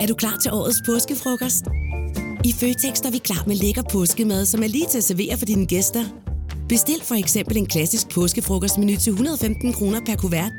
Er 0.00 0.06
du 0.06 0.14
klar 0.14 0.36
til 0.36 0.52
årets 0.52 0.78
påskefrokost? 0.86 1.64
I 2.44 2.52
Føtex 2.52 3.00
er 3.00 3.10
vi 3.10 3.18
klar 3.18 3.44
med 3.46 3.56
lækker 3.56 3.82
påskemad, 3.82 4.46
som 4.46 4.62
er 4.62 4.66
lige 4.66 4.86
til 4.86 4.98
at 4.98 5.04
servere 5.04 5.36
for 5.38 5.46
dine 5.46 5.66
gæster. 5.66 6.04
Bestil 6.68 7.02
for 7.02 7.14
eksempel 7.14 7.56
en 7.56 7.66
klassisk 7.66 8.08
påskefrokostmenu 8.08 8.96
til 8.96 9.10
115 9.10 9.72
kroner 9.72 10.00
per 10.06 10.16
kuvert. 10.16 10.52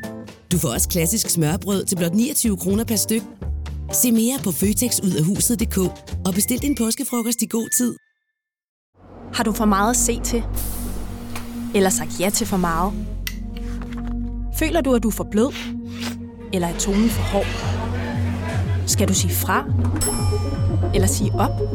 Du 0.52 0.58
får 0.58 0.70
også 0.70 0.90
klassisk 0.90 1.30
smørbrød 1.30 1.86
til 1.86 1.96
blot 1.96 2.14
29 2.14 2.58
kroner 2.58 2.84
per 2.84 2.96
styk. 2.96 3.22
Se 3.94 4.12
mere 4.12 4.40
på 4.44 4.52
føtexudafhuset.dk 4.52 5.78
og 6.28 6.34
bestil 6.34 6.62
din 6.62 6.76
påskefrokost 6.76 7.42
i 7.42 7.48
god 7.50 7.70
tid. 7.78 7.96
Har 9.34 9.44
du 9.44 9.52
for 9.52 9.66
meget 9.66 9.90
at 9.90 9.98
se 9.98 10.20
til? 10.24 10.44
Eller 11.76 11.90
sagt 11.90 12.20
ja 12.20 12.30
til 12.30 12.48
for 12.48 12.58
meget? 12.58 12.94
Føler 14.60 14.82
du, 14.82 14.94
at 14.94 15.04
du 15.04 15.08
er 15.08 15.12
for 15.12 15.28
blød? 15.32 15.54
Eller 16.54 16.68
er 16.68 16.78
tonen 16.78 17.10
for 17.10 17.22
hård? 17.24 17.76
Skal 18.88 19.08
du 19.08 19.14
sige 19.14 19.34
fra? 19.34 19.66
Eller 20.94 21.08
sige 21.08 21.32
op? 21.34 21.74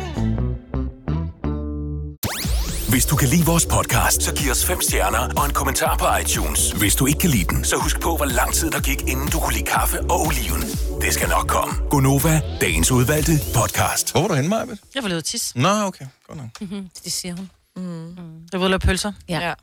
Hvis 2.91 3.05
du 3.05 3.15
kan 3.15 3.27
lide 3.27 3.45
vores 3.45 3.65
podcast, 3.65 4.23
så 4.23 4.35
giv 4.35 4.51
os 4.51 4.65
fem 4.65 4.81
stjerner 4.81 5.33
og 5.37 5.45
en 5.45 5.53
kommentar 5.53 5.97
på 5.97 6.05
iTunes. 6.21 6.71
Hvis 6.71 6.95
du 6.95 7.05
ikke 7.05 7.19
kan 7.19 7.29
lide 7.29 7.43
den, 7.43 7.63
så 7.63 7.75
husk 7.77 8.01
på, 8.01 8.15
hvor 8.15 8.25
lang 8.25 8.53
tid 8.53 8.71
der 8.71 8.81
gik, 8.81 9.01
inden 9.01 9.27
du 9.29 9.39
kunne 9.39 9.53
lide 9.53 9.65
kaffe 9.65 9.99
og 10.01 10.19
oliven. 10.27 10.61
Det 11.01 11.13
skal 11.13 11.29
nok 11.29 11.47
komme. 11.47 11.73
Gonova, 11.89 12.41
dagens 12.61 12.91
udvalgte 12.91 13.31
podcast. 13.55 14.11
Hvor 14.11 14.21
var 14.21 14.27
du 14.27 14.33
henne, 14.33 14.49
Majbet? 14.49 14.79
Jeg 14.95 15.03
var 15.03 15.09
løbet 15.09 15.25
tis. 15.25 15.55
Nå, 15.55 15.69
okay. 15.69 16.05
Godt 16.27 16.37
nok. 16.37 16.47
Mm-hmm. 16.61 16.89
Det 17.03 17.11
siger 17.11 17.35
hun. 17.35 17.49
Mm. 17.75 18.15
Det 18.51 18.59
var 18.59 18.67
lavet 18.67 18.81
pølser. 18.81 19.11
Ja. 19.29 19.39
ja. 19.47 19.53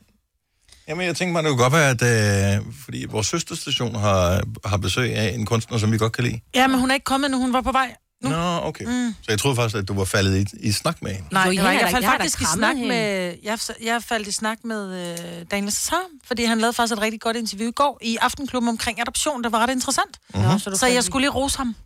Jamen, 0.88 1.06
jeg 1.06 1.16
tænker 1.16 1.32
mig, 1.32 1.42
det 1.42 1.50
kunne 1.50 1.62
godt 1.62 1.72
være, 1.72 1.90
at 1.90 2.56
øh, 2.58 2.64
fordi 2.84 3.06
vores 3.08 3.26
søsterstation 3.26 3.94
har, 3.94 4.42
har 4.64 4.76
besøg 4.76 5.14
af 5.16 5.34
en 5.34 5.46
kunstner, 5.46 5.78
som 5.78 5.92
vi 5.92 5.98
godt 5.98 6.12
kan 6.12 6.24
lide. 6.24 6.40
Ja, 6.54 6.66
men 6.66 6.80
hun 6.80 6.90
er 6.90 6.94
ikke 6.94 7.04
kommet 7.04 7.30
nu. 7.30 7.38
Hun 7.38 7.52
var 7.52 7.60
på 7.60 7.72
vej. 7.72 7.94
Nu. 8.22 8.28
Nå, 8.30 8.60
okay. 8.62 8.84
Mm. 8.84 9.14
Så 9.22 9.26
jeg 9.32 9.38
troede 9.38 9.56
faktisk, 9.56 9.76
at 9.82 9.88
du 9.88 9.94
var 9.94 10.04
faldet 10.04 10.52
i, 10.52 10.68
i 10.68 10.72
snak 10.72 11.02
med 11.02 11.14
hende. 11.14 11.28
Nej, 11.32 11.44
Jo, 11.44 11.50
jeg, 11.50 11.56
jeg 11.56 11.64
var, 11.64 11.70
har 11.70 11.78
jeg 11.80 11.90
faldt 11.90 12.04
jeg 12.04 12.12
faktisk 12.12 12.40
i 12.40 12.44
snak 12.44 12.74
hende. 12.76 12.88
med... 12.88 13.34
Jeg, 13.42 13.58
jeg 13.82 14.02
faldt 14.02 14.28
i 14.28 14.32
snak 14.32 14.58
med 14.64 15.12
øh, 15.40 15.46
Daniel 15.50 15.72
Cesar, 15.72 16.02
fordi 16.26 16.44
han 16.44 16.58
lavede 16.58 16.72
faktisk 16.72 16.92
et 16.92 17.00
rigtig 17.00 17.20
godt 17.20 17.36
interview 17.36 17.68
i 17.68 17.72
går 17.72 17.98
i 18.02 18.16
Aftenklubben 18.16 18.68
omkring 18.68 19.00
adoption. 19.00 19.44
Det 19.44 19.52
var 19.52 19.58
ret 19.58 19.70
interessant. 19.70 20.18
Mhm. 20.34 20.58
Så, 20.58 20.76
så 20.76 20.86
jeg 20.86 21.04
skulle 21.04 21.22
lige 21.22 21.30
rose 21.34 21.56
ham. 21.58 21.76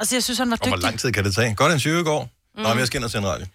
Altså, 0.00 0.14
jeg 0.14 0.22
synes, 0.22 0.38
han 0.38 0.50
var 0.50 0.56
Og 0.56 0.68
hvor 0.68 0.76
dygtig. 0.76 0.82
lang 0.84 0.98
tid 1.00 1.12
kan 1.12 1.24
det 1.24 1.34
tage? 1.34 1.54
Godt 1.54 1.72
en 1.72 1.78
20 1.78 2.00
i 2.00 2.04
går. 2.04 2.22
Mm. 2.56 2.62
Nå, 2.62 2.68
men 2.68 2.78
jeg 2.78 2.86
skal 2.86 2.98
ind 2.98 3.04
og 3.04 3.10
sende 3.10 3.28
radio. 3.28 3.46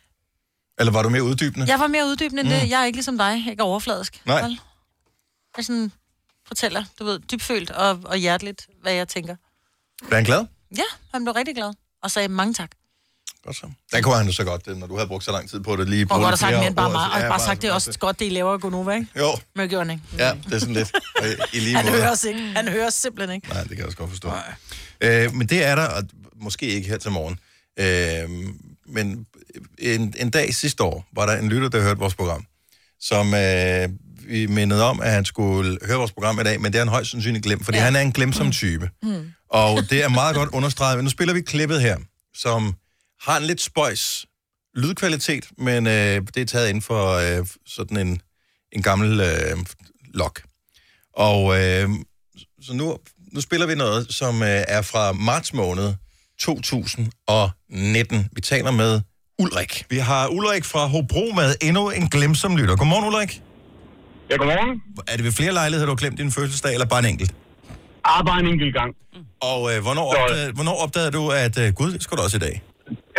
Eller 0.79 0.91
var 0.91 1.03
du 1.03 1.09
mere 1.09 1.23
uddybende? 1.23 1.67
Jeg 1.67 1.79
var 1.79 1.87
mere 1.87 2.05
uddybende 2.05 2.41
end 2.41 2.49
Mm. 2.49 2.59
det. 2.59 2.69
Jeg 2.69 2.81
er 2.81 2.85
ikke 2.85 2.97
ligesom 2.97 3.17
dig. 3.17 3.25
Jeg 3.25 3.43
er 3.47 3.51
ikke 3.51 3.63
overfladisk. 3.63 4.21
Nej. 4.25 4.35
Jeg 5.57 5.65
sådan 5.65 5.91
fortæller, 6.47 6.83
du 6.99 7.03
ved, 7.05 7.19
dybfølt 7.19 7.71
og, 7.71 7.99
og 8.05 8.17
hjerteligt, 8.17 8.67
hvad 8.81 8.93
jeg 8.93 9.07
tænker. 9.07 9.35
Er 10.11 10.15
han 10.15 10.23
glad? 10.23 10.45
Ja, 10.77 10.83
han 11.13 11.23
blev 11.23 11.33
rigtig 11.33 11.55
glad. 11.55 11.73
Og 12.03 12.11
sagde 12.11 12.27
mange 12.27 12.53
tak. 12.53 12.69
Godt 13.45 13.55
så. 13.55 13.71
Der 13.91 14.01
kunne 14.01 14.15
han 14.15 14.25
jo 14.25 14.31
så 14.33 14.43
godt, 14.43 14.67
når 14.79 14.87
du 14.87 14.95
havde 14.95 15.07
brugt 15.07 15.23
så 15.23 15.31
lang 15.31 15.49
tid 15.49 15.59
på 15.59 15.75
det. 15.75 15.89
Lige 15.89 16.07
Og 16.11 16.19
godt 16.19 16.39
sagt 16.39 16.51
mere 16.55 16.67
end 16.67 16.75
bare 16.75 16.91
så- 16.91 16.97
Og 17.15 17.19
ja, 17.21 17.29
bare 17.29 17.39
sagt, 17.39 17.61
det 17.61 17.69
er 17.69 17.73
også 17.73 17.99
godt, 17.99 18.19
det 18.19 18.25
I 18.25 18.29
laver 18.29 18.57
Gonova, 18.57 18.93
ikke? 18.95 19.07
Jo, 19.19 19.27
Men 19.55 19.69
gjorde 19.69 19.91
ikke. 19.93 20.03
ja, 20.17 20.31
det 20.45 20.53
er 20.53 20.59
sådan 20.59 20.73
lidt. 20.73 20.91
Og 21.19 21.25
I 21.53 21.59
lige 21.59 21.75
Han 21.75 21.87
hører 21.87 22.11
os 22.11 22.23
ikke. 22.23 22.39
Han 22.39 22.67
hører 22.67 22.87
os 22.87 22.93
simpelthen 22.93 23.35
ikke. 23.35 23.47
Nej, 23.47 23.59
det 23.61 23.69
kan 23.69 23.77
jeg 23.77 23.85
også 23.85 23.97
godt 23.97 24.09
forstå. 24.09 24.31
Øh, 25.01 25.33
men 25.33 25.47
det 25.47 25.63
er 25.65 25.75
der, 25.75 25.87
og 25.87 26.03
måske 26.35 26.65
ikke 26.65 26.87
her 26.87 26.97
til 26.97 27.11
morgen. 27.11 27.39
Øh, 27.79 28.53
men 28.87 29.25
en, 29.79 30.13
en 30.17 30.29
dag 30.29 30.53
sidste 30.55 30.83
år 30.83 31.05
var 31.15 31.25
der 31.25 31.37
en 31.37 31.49
lytter, 31.49 31.69
der 31.69 31.81
hørte 31.81 31.99
vores 31.99 32.15
program, 32.15 32.45
som 32.99 33.33
øh, 33.33 33.89
vi 34.27 34.45
mindede 34.45 34.83
om, 34.83 35.01
at 35.01 35.11
han 35.11 35.25
skulle 35.25 35.77
høre 35.85 35.97
vores 35.97 36.11
program 36.11 36.39
i 36.39 36.43
dag, 36.43 36.61
men 36.61 36.73
det 36.73 36.79
er 36.79 36.83
han 36.83 36.89
højst 36.89 37.11
sandsynligt 37.11 37.43
glemt, 37.43 37.65
fordi 37.65 37.77
ja. 37.77 37.83
han 37.83 37.95
er 37.95 37.99
en 37.99 38.11
glemsom 38.11 38.51
type. 38.51 38.89
Mm. 39.03 39.31
Og 39.49 39.89
det 39.89 40.03
er 40.03 40.09
meget 40.09 40.35
godt 40.35 40.49
understreget. 40.49 40.97
Men 40.97 41.03
nu 41.03 41.09
spiller 41.09 41.33
vi 41.33 41.41
klippet 41.41 41.81
her, 41.81 41.97
som 42.35 42.75
har 43.21 43.37
en 43.37 43.43
lidt 43.43 43.61
spøjs 43.61 44.25
lydkvalitet, 44.75 45.45
men 45.57 45.87
øh, 45.87 46.21
det 46.35 46.37
er 46.37 46.45
taget 46.45 46.69
inden 46.69 46.81
for 46.81 47.11
øh, 47.13 47.45
sådan 47.65 47.97
en, 47.97 48.21
en 48.71 48.81
gammel 48.81 49.19
øh, 49.19 49.57
log. 50.13 50.33
Og 51.13 51.61
øh, 51.61 51.89
så 52.61 52.73
nu, 52.73 52.97
nu 53.31 53.41
spiller 53.41 53.67
vi 53.67 53.75
noget, 53.75 54.13
som 54.13 54.43
øh, 54.43 54.63
er 54.67 54.81
fra 54.81 55.11
marts 55.11 55.53
måned 55.53 55.93
2019. 56.39 58.29
Vi 58.31 58.41
taler 58.41 58.71
med 58.71 59.01
Ulrik. 59.39 59.85
Vi 59.89 59.97
har 59.97 60.27
Ulrik 60.27 60.65
fra 60.65 60.85
Hobro 60.85 61.31
med 61.35 61.55
endnu 61.61 61.89
en 61.89 62.09
glemsom 62.09 62.57
lytter. 62.57 62.75
Godmorgen, 62.75 63.05
Ulrik. 63.05 63.41
Ja, 64.33 64.37
godmorgen. 64.41 64.71
Er 65.11 65.15
det 65.17 65.23
ved 65.27 65.33
flere 65.41 65.53
lejligheder, 65.59 65.85
du 65.89 65.93
har 65.95 66.01
glemt 66.03 66.17
din 66.23 66.31
fødselsdag, 66.37 66.71
eller 66.77 66.87
bare 66.93 67.01
en 67.05 67.09
enkelt? 67.13 67.31
Ah, 68.11 68.19
bare 68.29 68.39
en 68.43 68.47
enkelt 68.53 68.73
gang. 68.79 68.91
Og 69.51 69.59
øh, 69.71 69.77
hvornår, 69.85 70.07
Så- 70.13 70.17
opdagede, 70.21 70.49
hvornår 70.57 70.75
opdagede 70.83 71.11
du, 71.17 71.23
at 71.45 71.55
øh, 71.63 71.67
gud, 71.79 71.89
det 71.95 72.01
skulle 72.03 72.17
du 72.19 72.23
også 72.27 72.37
i 72.41 72.43
dag? 72.47 72.55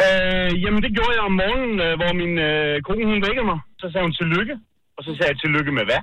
Øh, 0.05 0.51
jamen, 0.63 0.81
det 0.85 0.91
gjorde 0.97 1.13
jeg 1.19 1.23
om 1.31 1.35
morgenen, 1.43 1.75
øh, 1.87 1.93
hvor 2.01 2.11
min 2.23 2.33
øh, 2.49 2.73
kone, 2.87 3.05
hun 3.13 3.19
vækkede 3.27 3.47
mig. 3.53 3.59
Så 3.81 3.85
sagde 3.93 4.05
hun 4.09 4.15
tillykke. 4.21 4.55
Og 4.99 5.03
så 5.07 5.11
sagde 5.17 5.29
jeg 5.33 5.39
tillykke 5.45 5.71
med 5.79 5.85
hvad? 5.89 6.01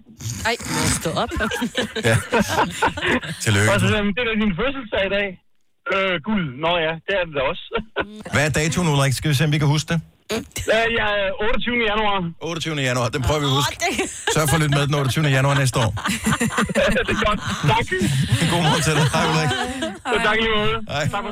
Ej, 0.50 0.56
må 0.74 0.80
jeg 0.88 0.94
stå 1.02 1.10
op? 1.24 1.32
Ja. 2.10 2.16
Tillykke. 3.46 3.70
Og 3.74 3.78
så 3.82 3.86
sagde 3.92 4.04
hun, 4.06 4.12
det 4.16 4.22
er 4.24 4.28
da 4.32 4.34
din 4.46 4.54
fødselsdag 4.62 5.04
i 5.10 5.12
dag. 5.18 5.28
Øh, 5.94 6.14
gud, 6.28 6.42
nå 6.66 6.72
ja, 6.88 6.94
det 7.08 7.14
er 7.20 7.24
det 7.28 7.34
da 7.40 7.42
også. 7.52 7.66
Hvad 8.34 8.44
er 8.48 8.52
datoen, 8.60 8.88
Ulrik? 8.94 9.14
Skal 9.20 9.28
vi 9.32 9.36
se, 9.36 9.44
om 9.48 9.52
vi 9.56 9.60
kan 9.64 9.68
huske 9.76 9.88
det? 9.94 10.00
Jeg 10.68 11.10
er 11.18 11.44
28. 11.44 11.76
januar. 11.92 12.32
28. 12.42 12.76
januar, 12.76 13.10
den 13.10 13.22
prøver 13.22 13.40
vi 13.40 13.46
at 13.46 13.52
huske. 13.52 13.76
Sørg 14.34 14.50
for 14.50 14.58
lidt 14.58 14.72
med 14.72 14.88
den 14.88 14.94
28. 14.96 15.26
januar 15.28 15.56
næste 15.58 15.80
år. 15.80 15.90
det 17.08 17.16
er 17.16 17.26
godt. 17.28 17.40
Tak. 17.72 17.86
God 18.52 18.62
morgen 18.66 18.82
til 18.88 18.94
dig. 19.00 19.06
Hej, 19.14 19.26
Ulrik. 19.32 19.50
Så 20.12 20.18
tak 20.26 20.38
i 20.38 20.42
lige 20.42 20.56
måde. 20.58 20.76
Hej. 20.90 21.08
Tak 21.08 21.24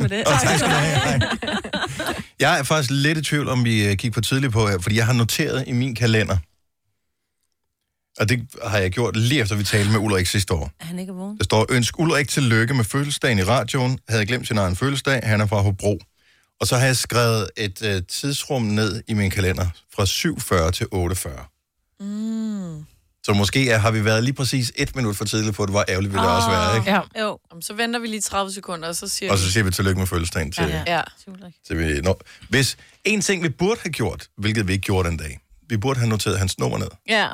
for 0.00 0.08
det. 0.08 0.24
Og 0.26 0.32
tak 0.42 0.58
skal 0.58 0.70
du 0.70 0.74
have. 0.74 0.98
Hej. 0.98 1.18
Jeg 2.40 2.58
er 2.58 2.62
faktisk 2.62 2.90
lidt 2.90 3.18
i 3.18 3.22
tvivl, 3.22 3.48
om 3.48 3.64
vi 3.64 3.86
øh, 3.86 3.96
kigger 3.96 4.14
for 4.14 4.20
tidligt 4.20 4.52
på 4.52 4.68
her, 4.68 4.78
fordi 4.78 4.96
jeg 4.96 5.06
har 5.06 5.12
noteret 5.12 5.64
i 5.66 5.72
min 5.72 5.94
kalender, 5.94 6.36
og 8.20 8.28
det 8.28 8.46
har 8.64 8.78
jeg 8.78 8.90
gjort 8.90 9.16
lige 9.16 9.40
efter 9.40 9.56
vi 9.56 9.64
talte 9.64 9.90
med 9.90 9.98
Ulrik 10.00 10.26
sidste 10.26 10.54
år. 10.54 10.70
Er 10.80 10.84
han 10.84 10.98
ikke 10.98 11.12
vågen? 11.12 11.38
Der 11.38 11.44
står, 11.44 11.66
ønsk 11.70 11.98
Ulrik 11.98 12.28
tillykke 12.28 12.74
med 12.74 12.84
fødselsdagen 12.84 13.38
i 13.38 13.42
radioen. 13.42 13.98
Havde 14.08 14.26
glemt 14.26 14.46
sin 14.48 14.58
egen 14.58 14.76
fødselsdag. 14.76 15.20
Han 15.24 15.40
er 15.40 15.46
fra 15.46 15.60
Hobro. 15.60 15.98
Og 16.62 16.68
så 16.68 16.76
har 16.76 16.86
jeg 16.86 16.96
skrevet 16.96 17.50
et 17.56 17.82
øh, 17.82 18.02
tidsrum 18.08 18.62
ned 18.62 19.02
i 19.08 19.14
min 19.14 19.30
kalender 19.30 19.66
fra 19.94 20.04
7.40 20.04 20.70
til 20.70 20.84
8.40. 20.84 21.96
Mm. 22.00 22.84
Så 23.24 23.32
måske 23.32 23.70
er, 23.70 23.78
har 23.78 23.90
vi 23.90 24.04
været 24.04 24.24
lige 24.24 24.34
præcis 24.34 24.72
et 24.76 24.96
minut 24.96 25.16
for 25.16 25.24
tidligt 25.24 25.56
på 25.56 25.62
det, 25.66 25.72
hvor 25.72 25.84
ærgerligt 25.88 26.12
ville 26.12 26.26
det 26.26 26.36
også 26.36 26.50
være, 26.50 26.76
ikke? 26.76 26.90
Ja. 26.90 27.24
Jo. 27.24 27.38
Så 27.60 27.74
venter 27.74 28.00
vi 28.00 28.06
lige 28.06 28.20
30 28.20 28.52
sekunder, 28.52 28.88
og 28.88 28.96
så 28.96 29.08
siger 29.08 29.32
Og 29.32 29.38
vi... 29.38 29.42
så 29.42 29.52
siger 29.52 29.64
vi 29.64 29.70
tillykke 29.70 29.98
med 29.98 30.06
fødselsdagen 30.06 30.52
til, 30.52 30.64
Ja. 30.64 30.82
ja. 30.86 31.02
til 31.66 31.78
vi 31.78 32.00
når. 32.00 32.20
Hvis 32.48 32.76
en 33.04 33.20
ting, 33.20 33.42
vi 33.42 33.48
burde 33.48 33.80
have 33.82 33.92
gjort, 33.92 34.26
hvilket 34.36 34.68
vi 34.68 34.72
ikke 34.72 34.82
gjorde 34.84 35.08
den 35.08 35.16
dag, 35.16 35.40
vi 35.68 35.76
burde 35.76 35.98
have 35.98 36.08
noteret 36.08 36.38
hans 36.38 36.58
nummer 36.58 36.78
ned. 36.78 36.88
Ja. 37.08 37.28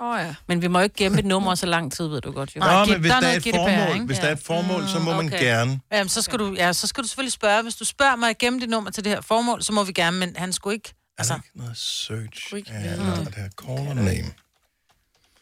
Oh, 0.00 0.18
ja. 0.20 0.34
Men 0.46 0.62
vi 0.62 0.66
må 0.68 0.80
ikke 0.80 0.94
gemme 0.96 1.18
et 1.18 1.24
nummer 1.24 1.54
så 1.54 1.66
lang 1.66 1.92
tid, 1.92 2.06
ved 2.06 2.20
du 2.20 2.32
godt 2.32 2.56
jo. 2.56 2.60
Nå, 2.60 2.84
men 2.84 3.00
hvis 3.00 3.10
der, 3.10 3.26
er 3.26 3.36
et 3.36 3.42
formål, 3.54 4.06
hvis 4.06 4.18
der 4.18 4.26
er 4.28 4.32
et 4.32 4.38
formål, 4.42 4.88
så 4.88 4.98
må 4.98 5.12
man 5.16 5.26
Okay. 5.26 5.40
gerne. 5.44 5.80
Jamen, 5.92 6.08
så 6.08 6.22
skal, 6.22 6.38
du, 6.38 6.54
ja, 6.54 6.72
så 6.72 6.86
skal 6.86 7.02
du 7.02 7.08
selvfølgelig 7.08 7.32
spørge. 7.32 7.62
Hvis 7.62 7.74
du 7.74 7.84
spørger 7.84 8.16
mig 8.16 8.30
igennem 8.30 8.60
dit 8.60 8.68
nummer 8.68 8.90
til 8.90 9.04
det 9.04 9.12
her 9.12 9.20
formål, 9.20 9.62
så 9.62 9.72
må 9.72 9.84
vi 9.84 9.92
gerne, 9.92 10.18
men 10.18 10.36
han 10.36 10.52
skulle 10.52 10.74
ikke... 10.74 10.94
Altså, 11.18 11.40
noget 11.54 11.76
search. 11.76 12.54
Ikke 12.56 12.70
Ja, 12.72 12.96
der 12.96 13.12
er 13.12 13.24
det 13.24 13.34
her 13.34 13.48
caller 13.66 13.94
name. 13.94 14.34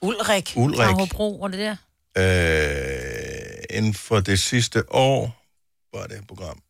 Ulrik. 0.01 0.53
Ulrik. 0.57 0.89
Hobro, 0.89 1.39
var 1.41 1.49
det 1.49 1.59
der? 1.59 1.77
Øh, 2.19 3.79
inden 3.79 3.95
for 3.95 4.21
det 4.21 4.41
sidste 4.41 4.93
år, 4.93 5.45
var 5.97 6.07
det 6.07 6.17
her 6.17 6.25
program. 6.27 6.61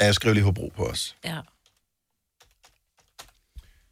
Ja, 0.00 0.04
jeg 0.04 0.14
skrev 0.14 0.32
lige 0.34 0.44
Hobro 0.44 0.72
på 0.76 0.84
os. 0.86 1.16
Ja. 1.24 1.40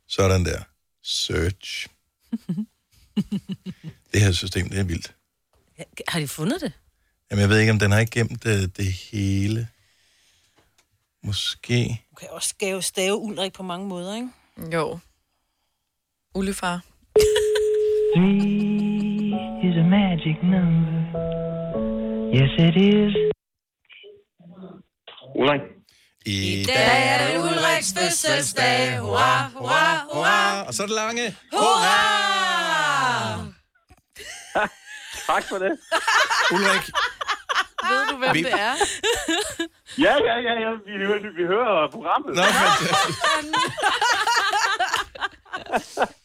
Sådan 0.09 0.45
der. 0.45 0.63
Search. 1.05 1.89
det 4.13 4.21
her 4.21 4.33
system, 4.33 4.69
det 4.69 4.79
er 4.79 4.85
vildt. 4.85 5.15
Har 6.09 6.21
de 6.21 6.29
fundet 6.29 6.61
det? 6.61 6.73
Jamen, 7.31 7.41
jeg 7.41 7.49
ved 7.49 7.59
ikke, 7.59 7.73
om 7.73 7.79
den 7.79 7.91
har 7.91 7.99
ikke 7.99 8.19
gemt 8.19 8.45
det, 8.45 8.77
det 8.77 8.93
hele. 8.93 9.69
Måske. 11.23 12.03
Du 12.11 12.15
kan 12.15 12.29
også 12.31 12.49
stave, 12.49 12.83
stave 12.83 13.17
Ulrik 13.17 13.53
på 13.53 13.63
mange 13.63 13.89
måder, 13.89 14.15
ikke? 14.17 14.29
Jo. 14.77 14.99
Ullefar. 16.35 16.85
Three 18.15 19.35
is 19.69 19.77
a 19.77 19.87
magic 19.99 20.37
number. 20.43 20.95
Yes, 22.35 22.51
it 22.59 22.77
is. 22.77 23.15
Ulrik. 25.35 25.74
I 26.27 26.65
dag 26.69 27.09
er 27.09 27.27
det 27.33 27.39
Ulriks 27.43 27.95
fødselsdag. 27.99 28.99
Hurra, 29.01 29.49
hurra, 29.57 30.05
hurra. 30.13 30.67
Og 30.67 30.75
så 30.75 30.83
er 30.83 30.87
det 30.87 30.95
lange. 30.95 31.37
Hurra! 31.53 31.95
Tak 35.27 35.45
for 35.49 35.59
det. 35.59 35.79
Ulrik. 36.53 36.91
Ved 37.89 38.07
du, 38.11 38.17
hvem 38.17 38.35
Vi- 38.35 38.43
det 38.43 38.53
er? 38.53 38.75
Ja, 39.99 40.15
ja, 40.25 40.35
ja, 40.47 40.53
ja. 40.65 40.71
Vi, 40.87 40.93
vi, 41.07 41.29
vi 41.37 41.47
hører 41.47 41.91
programmet. 41.91 42.35
Nå, 42.37 42.43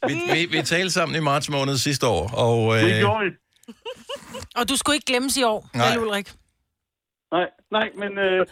Vi, 0.08 0.14
vi, 0.34 0.45
vi 0.45 0.62
talte 0.62 0.91
sammen 0.91 1.16
i 1.16 1.20
marts 1.20 1.50
måned 1.50 1.78
sidste 1.78 2.08
år, 2.08 2.32
og... 2.34 2.78
Øh, 2.78 2.84
Det 2.84 3.00
gjorde 3.00 3.26
vi. 3.26 3.32
Og 4.56 4.70
du 4.70 4.78
skulle 4.78 4.95
ikke 4.95 5.06
glemmes 5.06 5.38
i 5.38 5.43
år, 5.43 5.70
Nej. 5.74 5.89
vel 5.89 6.00
Ulrik? 6.00 6.32
Nej, 7.32 7.45
nej, 7.72 7.89
men 7.97 8.18
øh, 8.18 8.45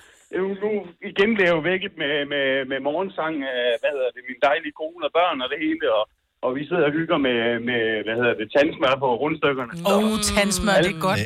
nu 0.63 0.69
igen 1.11 1.29
bliver 1.35 1.49
jeg 1.49 1.57
jo 1.57 1.63
vækket 1.71 1.93
med, 2.01 2.13
med, 2.33 2.45
med 2.71 2.79
morgensang 2.79 3.35
af, 3.43 3.67
hvad 3.81 3.91
hedder 3.95 4.11
det, 4.15 4.21
min 4.29 4.39
dejlige 4.47 4.75
kone 4.81 5.05
og 5.07 5.11
børn 5.19 5.37
og 5.43 5.47
det 5.53 5.59
hele, 5.65 5.85
og, 5.97 6.03
og 6.45 6.49
vi 6.57 6.61
sidder 6.67 6.85
og 6.89 6.93
hygger 6.99 7.17
med, 7.27 7.39
med 7.69 7.81
hvad 8.05 8.15
hedder 8.21 8.35
det, 8.39 8.47
tandsmør 8.57 8.93
på 9.03 9.07
rundstykkerne. 9.23 9.71
Åh, 9.91 9.97
oh, 9.97 10.13
tandsmør, 10.31 10.77
det 10.85 10.93
er 10.95 11.01
godt. 11.09 11.21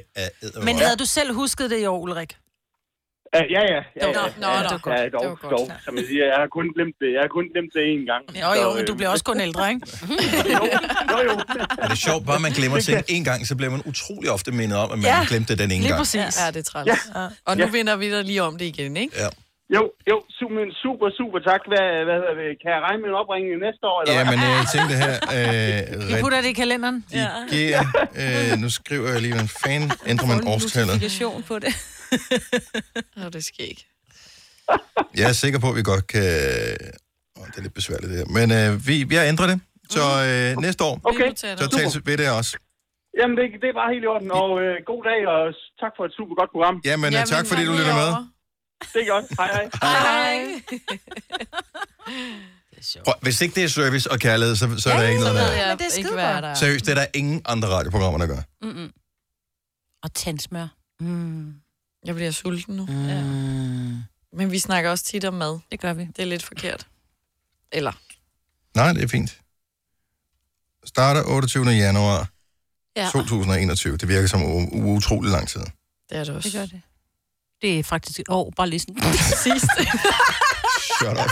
Men 0.55 0.63
Men 0.67 0.75
havde 0.83 0.97
du 1.03 1.07
selv 1.17 1.29
husket 1.39 1.65
det 1.73 1.79
i 1.85 1.85
år, 1.93 1.99
Ulrik? 2.05 2.31
Ja, 3.37 3.41
ja, 3.55 3.61
ja. 3.73 3.81
ja, 4.01 4.05
Nå, 4.05 4.11
ja, 4.19 4.25
nå, 4.43 4.47
ja, 4.55 4.59
det 4.63 4.71
var 4.71 4.81
godt. 4.87 4.99
Ja, 4.99 5.03
Det 5.05 5.13
dog, 5.13 5.25
var 5.25 5.35
godt. 5.35 5.51
dog, 5.57 5.65
som 5.85 5.91
jeg 5.97 6.05
siger, 6.11 6.25
jeg 6.33 6.37
har 6.43 6.49
kun 6.57 6.67
glemt 6.75 6.95
det, 7.01 7.09
jeg 7.15 7.21
har 7.25 7.31
kun 7.37 7.45
glemt 7.53 7.71
det 7.75 7.81
én 7.93 8.03
gang. 8.11 8.23
Jo, 8.43 8.49
jo, 8.61 8.67
men 8.77 8.83
du 8.89 8.93
bliver 8.99 9.09
også 9.15 9.25
kun 9.31 9.39
ældre, 9.47 9.63
ikke? 9.73 9.81
jo, 11.13 11.17
jo. 11.29 11.33
er 11.83 11.87
det 11.91 11.97
sjovt, 12.07 12.23
bare 12.29 12.39
man 12.47 12.51
glemmer 12.59 12.79
ting 12.87 12.97
en 13.15 13.23
gang, 13.29 13.39
så 13.49 13.53
bliver 13.59 13.71
man 13.75 13.81
utrolig 13.91 14.29
ofte 14.37 14.51
mindet 14.59 14.77
om, 14.83 14.89
at 14.93 14.97
man 14.99 15.07
Ja, 15.13 15.19
glemte 15.31 15.51
den 15.61 15.69
ene 15.71 15.81
Lige 15.81 15.87
gang. 15.87 15.99
præcis. 16.01 16.33
Ja, 16.41 16.45
det 16.53 16.59
er 16.65 16.67
træls. 16.71 16.87
Ja. 17.15 17.27
Og 17.47 17.53
nu 17.57 17.63
Ja. 17.65 17.69
vinder 17.77 17.95
vi 18.03 18.07
dig 18.15 18.23
lige 18.31 18.41
om 18.49 18.53
det 18.59 18.65
igen, 18.73 18.97
ikke? 18.97 19.13
Ja. 19.23 19.29
Jo, 19.77 19.83
jo, 20.11 20.17
super, 20.39 20.61
super, 20.83 21.07
super 21.19 21.39
tak. 21.49 21.61
Hvad, 21.71 21.85
hvad 22.07 22.17
hedder 22.21 22.35
det? 22.43 22.49
Kan 22.61 22.69
jeg 22.75 22.81
regne 22.87 22.99
med 23.03 23.09
en 23.13 23.17
opringning 23.21 23.53
næste 23.67 23.83
år? 23.91 23.97
Eller 24.01 24.13
Ja, 24.19 24.23
men 24.31 24.39
øh, 24.47 24.51
jeg 24.59 24.65
tænkte 24.75 24.93
her... 25.03 25.13
Vi 26.07 26.13
Øh, 26.13 26.19
putter 26.23 26.39
det 26.43 26.49
i 26.55 26.57
kalenderen. 26.63 26.97
Ja. 27.13 27.27
redigere, 27.41 27.83
øh, 28.53 28.59
nu 28.63 28.69
skriver 28.69 29.07
jeg 29.13 29.21
lige, 29.21 29.35
en 29.45 29.51
fan 29.63 29.81
ændrer 30.11 30.27
man 30.27 30.39
årstallet. 30.53 30.95
På 31.47 31.59
det. 31.59 31.73
Nå, 33.17 33.29
det 33.29 33.43
skal 33.45 33.65
ikke. 33.69 33.87
Jeg 35.15 35.29
er 35.29 35.33
sikker 35.33 35.59
på, 35.59 35.69
at 35.69 35.75
vi 35.75 35.83
godt 35.83 36.07
kan... 36.07 36.21
Åh, 37.37 37.47
det 37.47 37.57
er 37.57 37.61
lidt 37.61 37.73
besværligt 37.73 38.09
det 38.11 38.17
her. 38.17 38.25
Men 38.25 38.51
øh, 38.51 38.87
vi, 38.87 39.03
vi 39.03 39.15
har 39.15 39.23
ændret 39.23 39.49
det, 39.49 39.59
så 39.89 40.03
øh, 40.29 40.61
næste 40.61 40.83
år, 40.83 41.01
Okay, 41.03 41.29
så 41.35 41.69
tales 41.77 41.95
vi 41.97 42.01
ved 42.05 42.17
det 42.17 42.29
også. 42.29 42.57
Jamen, 43.19 43.37
det, 43.37 43.45
det 43.61 43.67
er 43.69 43.77
bare 43.81 43.89
helt 43.93 44.03
i 44.03 44.07
orden. 44.07 44.31
Og 44.31 44.49
øh, 44.63 44.75
god 44.91 45.01
dag, 45.09 45.19
og 45.33 45.39
tak 45.81 45.91
for 45.97 46.03
et 46.09 46.13
super 46.19 46.35
godt 46.39 46.51
program. 46.55 46.75
Jamen, 46.85 47.11
Jamen 47.13 47.27
tak 47.27 47.45
fordi 47.47 47.63
du 47.69 47.73
lytter 47.79 47.95
med. 48.03 48.09
Det 48.93 49.01
er 49.03 49.09
godt. 49.13 49.25
Hej, 49.39 49.49
hej. 49.57 49.65
Hej. 49.83 50.37
Prøv, 53.05 53.13
hvis 53.21 53.41
ikke 53.41 53.55
det 53.55 53.63
er 53.63 53.67
service 53.67 54.11
og 54.11 54.19
kærlighed, 54.19 54.55
så, 54.55 54.65
så 54.77 54.89
er 54.91 54.97
der 55.01 55.07
ikke 55.07 55.21
noget 55.21 55.35
der. 55.35 55.51
jeg 55.51 55.67
Men 55.67 55.77
det 55.77 55.85
er 55.93 55.97
ikke, 55.97 56.09
der 56.09 56.23
er. 56.23 56.53
Seriøst, 56.53 56.85
det 56.85 56.91
er 56.91 56.95
der 56.95 57.05
ingen 57.13 57.41
andre 57.45 57.67
radioprogrammer, 57.67 58.19
der 58.19 58.27
gør. 58.27 58.41
Mm-mm. 58.61 58.91
Og 60.03 60.13
tandsmør. 60.13 60.67
Mm. 60.99 61.53
Jeg 62.05 62.15
bliver 62.15 62.31
sulten 62.31 62.75
nu. 62.75 62.85
Mm. 62.85 63.07
Ja. 63.07 63.21
Men 64.37 64.51
vi 64.51 64.59
snakker 64.59 64.89
også 64.89 65.03
tit 65.03 65.25
om 65.25 65.33
mad. 65.33 65.59
Det 65.71 65.79
gør 65.79 65.93
vi. 65.93 66.03
Det 66.05 66.19
er 66.19 66.25
lidt 66.25 66.43
forkert. 66.43 66.87
Eller? 67.71 67.91
Nej, 68.75 68.93
det 68.93 69.03
er 69.03 69.07
fint. 69.07 69.37
Starter 70.85 71.23
28. 71.23 71.65
januar 71.69 72.27
Ja. 72.95 73.09
2021. 73.11 73.97
Det 73.97 74.07
virker 74.07 74.27
som 74.27 74.41
u- 74.41 74.75
utrolig 74.75 75.31
lang 75.31 75.47
tid. 75.47 75.61
Det 76.09 76.17
er 76.17 76.23
det 76.23 76.35
også. 76.35 76.49
Det 76.49 76.53
gør 76.53 76.65
det. 76.65 76.81
Det 77.61 77.79
er 77.79 77.83
faktisk 77.83 78.19
et 78.19 78.29
år, 78.29 78.53
bare 78.55 78.69
lige 78.69 78.79
sådan. 78.79 78.95
Sidst. 79.43 79.65
Shut 80.97 81.17
up. 81.17 81.31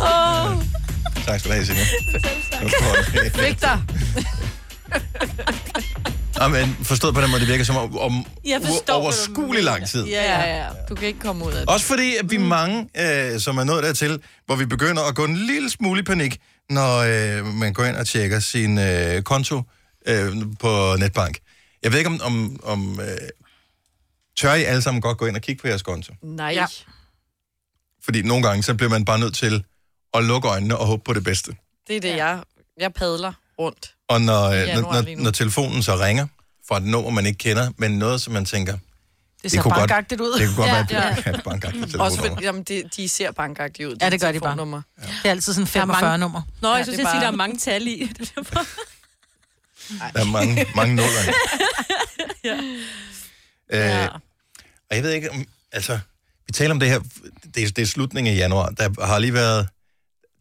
oh. 0.00 0.62
Tak 1.24 1.40
skal 1.40 1.50
du 1.50 1.54
have, 1.54 1.66
Signe. 1.66 1.80
Fik 3.30 3.62
dig. 6.48 6.58
Jamen, 6.58 6.84
forstået 6.84 7.14
på 7.14 7.20
den 7.20 7.30
måde, 7.30 7.40
det 7.40 7.48
virker 7.48 7.64
som 7.64 7.76
om, 7.76 7.98
om 7.98 8.24
Jeg 8.44 8.60
forstår, 8.62 8.94
overskuelig 8.94 9.64
lang 9.64 9.88
tid. 9.88 10.06
Ja, 10.06 10.22
ja, 10.22 10.56
ja. 10.56 10.68
Du 10.88 10.94
kan 10.94 11.08
ikke 11.08 11.20
komme 11.20 11.44
ud 11.44 11.52
af 11.52 11.60
det. 11.60 11.68
Også 11.68 11.86
fordi, 11.86 12.16
at 12.16 12.30
vi 12.30 12.36
er 12.36 12.40
mange, 12.40 12.88
øh, 13.34 13.40
som 13.40 13.58
er 13.58 13.64
nået 13.64 13.84
dertil, 13.84 14.22
hvor 14.46 14.56
vi 14.56 14.66
begynder 14.66 15.02
at 15.02 15.14
gå 15.14 15.24
en 15.24 15.36
lille 15.36 15.70
smule 15.70 16.00
i 16.00 16.02
panik, 16.02 16.40
når 16.70 16.98
øh, 16.98 17.46
man 17.46 17.72
går 17.72 17.84
ind 17.84 17.96
og 17.96 18.06
tjekker 18.06 18.40
sin 18.40 18.78
øh, 18.78 19.22
konto 19.22 19.62
øh, 20.06 20.32
på 20.60 20.96
netbank. 20.98 21.38
Jeg 21.82 21.92
ved 21.92 21.98
ikke, 21.98 22.10
om, 22.10 22.20
om, 22.22 22.60
om 22.62 23.00
øh, 23.00 23.06
tør 24.36 24.54
I 24.54 24.64
alle 24.64 24.82
sammen 24.82 25.00
godt 25.00 25.18
gå 25.18 25.26
ind 25.26 25.36
og 25.36 25.42
kigge 25.42 25.60
på 25.62 25.68
jeres 25.68 25.82
konto? 25.82 26.14
Nej. 26.22 26.52
Ja. 26.54 26.66
Fordi 28.04 28.22
nogle 28.22 28.48
gange, 28.48 28.62
så 28.62 28.74
bliver 28.74 28.90
man 28.90 29.04
bare 29.04 29.18
nødt 29.18 29.34
til 29.34 29.64
at 30.14 30.24
lukke 30.24 30.48
øjnene 30.48 30.76
og 30.76 30.86
håbe 30.86 31.02
på 31.04 31.12
det 31.12 31.24
bedste. 31.24 31.56
Det 31.88 31.96
er 31.96 32.00
det, 32.00 32.16
jeg, 32.16 32.40
jeg 32.78 32.92
padler 32.92 33.32
rundt. 33.62 33.94
Og 34.08 34.20
når, 34.20 34.44
øh, 34.50 34.66
når, 34.74 34.92
når, 34.92 35.22
når 35.22 35.30
telefonen 35.30 35.82
så 35.82 35.96
ringer 35.96 36.26
fra 36.68 36.76
et 36.76 36.82
nummer, 36.82 37.10
man 37.10 37.26
ikke 37.26 37.38
kender, 37.38 37.70
men 37.76 37.98
noget, 37.98 38.20
som 38.20 38.32
man 38.32 38.44
tænker... 38.44 38.78
Det 39.42 39.50
ser 39.50 39.62
kunne 39.62 39.74
godt- 39.74 39.80
bankagtigt 39.88 40.20
ud. 40.20 40.38
Det 40.38 40.46
kunne 40.48 40.56
godt 40.56 40.68
Ja, 40.68 40.98
være, 41.00 41.04
ja. 41.06 41.16
at 41.30 41.34
det 41.34 41.44
bankagtigt 41.44 41.96
Også 41.96 42.18
fordi, 42.18 42.44
jamen, 42.44 42.62
de, 42.62 42.82
de 42.96 43.08
ser 43.08 43.30
bankagtige 43.32 43.88
ud. 43.88 43.96
Ja, 44.00 44.10
det 44.10 44.20
gør 44.20 44.32
de 44.32 44.40
bare. 44.40 44.50
telefonnummer. 44.50 44.82
Det 45.00 45.08
er 45.24 45.30
altid 45.30 45.52
sådan 45.54 45.68
Der 45.74 45.80
er 45.80 45.84
mange- 45.84 46.14
45-nummer. 46.14 46.42
Nå, 46.60 46.68
Ja, 46.68 46.74
jeg 46.74 46.86
det 46.86 46.94
synes, 46.94 46.98
jeg 46.98 47.06
siger, 47.06 47.14
bare- 47.14 47.20
der 47.26 47.32
er 47.32 47.36
mange 47.36 47.58
tal 47.58 47.86
i. 47.86 48.10
Det 48.18 48.32
er 48.36 48.42
Der 50.14 50.20
er 50.20 50.24
mange, 50.24 50.66
mange 50.76 50.94
nuller. 50.96 51.20
ja. 53.70 54.02
Øh, 54.04 54.08
og 54.90 54.96
jeg 54.96 55.02
ved 55.02 55.10
ikke, 55.10 55.30
om, 55.30 55.44
altså, 55.72 55.98
vi 56.46 56.52
taler 56.52 56.70
om 56.70 56.80
det 56.80 56.88
her, 56.88 57.00
det 57.54 57.62
er, 57.62 57.68
det 57.70 57.82
er 57.82 57.86
slutningen 57.86 58.34
af 58.34 58.38
januar. 58.38 58.68
Der 58.68 59.06
har 59.06 59.18
lige 59.18 59.34
været, 59.34 59.68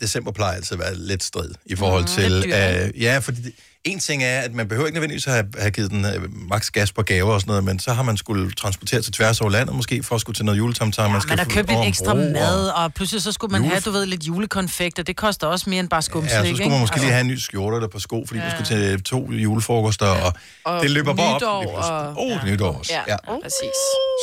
december 0.02 0.32
plejer 0.32 0.56
altid 0.56 0.74
at 0.74 0.80
være 0.80 0.96
lidt 0.96 1.24
strid 1.24 1.50
i 1.66 1.76
forhold 1.76 2.04
Mm, 2.04 2.08
til, 2.08 2.34
øh, 2.54 3.02
ja, 3.02 3.18
fordi 3.18 3.42
det, 3.42 3.54
en 3.84 4.00
ting 4.00 4.24
er, 4.24 4.40
at 4.42 4.54
man 4.54 4.68
behøver 4.68 4.88
ikke 4.88 4.96
nødvendigvis 4.96 5.28
at 5.28 5.34
have, 5.34 5.46
have 5.60 5.72
givet 5.72 5.92
den 5.92 6.06
øh, 6.06 6.50
maks 6.50 6.72
gas 6.72 6.92
på 6.92 7.02
gaver 7.02 7.34
og 7.34 7.42
sådan 7.42 7.50
noget, 7.52 7.64
men 7.64 7.80
så 7.80 7.94
har 7.94 8.04
man 8.04 8.18
skulle 8.18 8.52
transportere 8.52 9.02
til 9.02 9.14
tværs 9.14 9.42
over 9.42 9.52
landet, 9.52 9.76
måske 9.76 10.04
for 10.04 10.16
at 10.16 10.22
skulle 10.22 10.36
til 10.36 10.46
noget 10.46 10.58
juletamtam. 10.58 11.06
Ja, 11.06 11.12
man, 11.12 11.22
skal 11.22 11.30
Man 11.30 11.38
har 11.40 11.46
købt 11.46 11.70
lidt 11.70 11.88
ekstra 11.88 12.14
bro, 12.14 12.20
mad, 12.20 12.68
og 12.68 12.94
pludselig 12.94 13.22
så 13.22 13.32
skulle 13.32 13.52
man 13.52 13.62
Jule- 13.62 13.70
have, 13.70 13.82
du 13.82 13.92
ved, 13.92 14.06
lidt 14.06 14.24
julekonfekt, 14.24 15.00
og 15.00 15.08
det 15.08 15.16
koster 15.16 15.48
også 15.48 15.70
mere 15.70 15.80
end 15.80 15.90
bare 15.90 16.02
skumslik, 16.02 16.32
Ja, 16.34 16.46
så 16.50 16.56
skulle 16.56 16.70
man 16.70 16.80
måske 16.80 16.96
ikke? 16.96 17.06
lige 17.06 17.12
have 17.14 17.22
en 17.22 17.28
ny 17.28 17.38
skjorte 17.38 17.76
eller 17.76 17.88
på 17.88 18.00
sko, 18.00 18.24
fordi 18.28 18.40
ja. 18.40 18.46
du 18.46 18.66
skulle 18.66 18.82
til 18.94 19.04
to 19.04 19.32
julefrokoster, 19.32 20.06
og, 20.08 20.34
Og 20.64 20.82
det 20.84 20.92
løber 20.92 21.14
bare 21.14 21.36
op. 21.36 21.42
og- 21.44 21.68
Åh, 22.10 22.18
oh, 22.18 22.30
ja. 22.46 22.52
nytår 22.52 22.72
også. 22.78 22.94
Ja, 22.94 23.02
Ja. 23.08 23.16
præcis. 23.44 23.78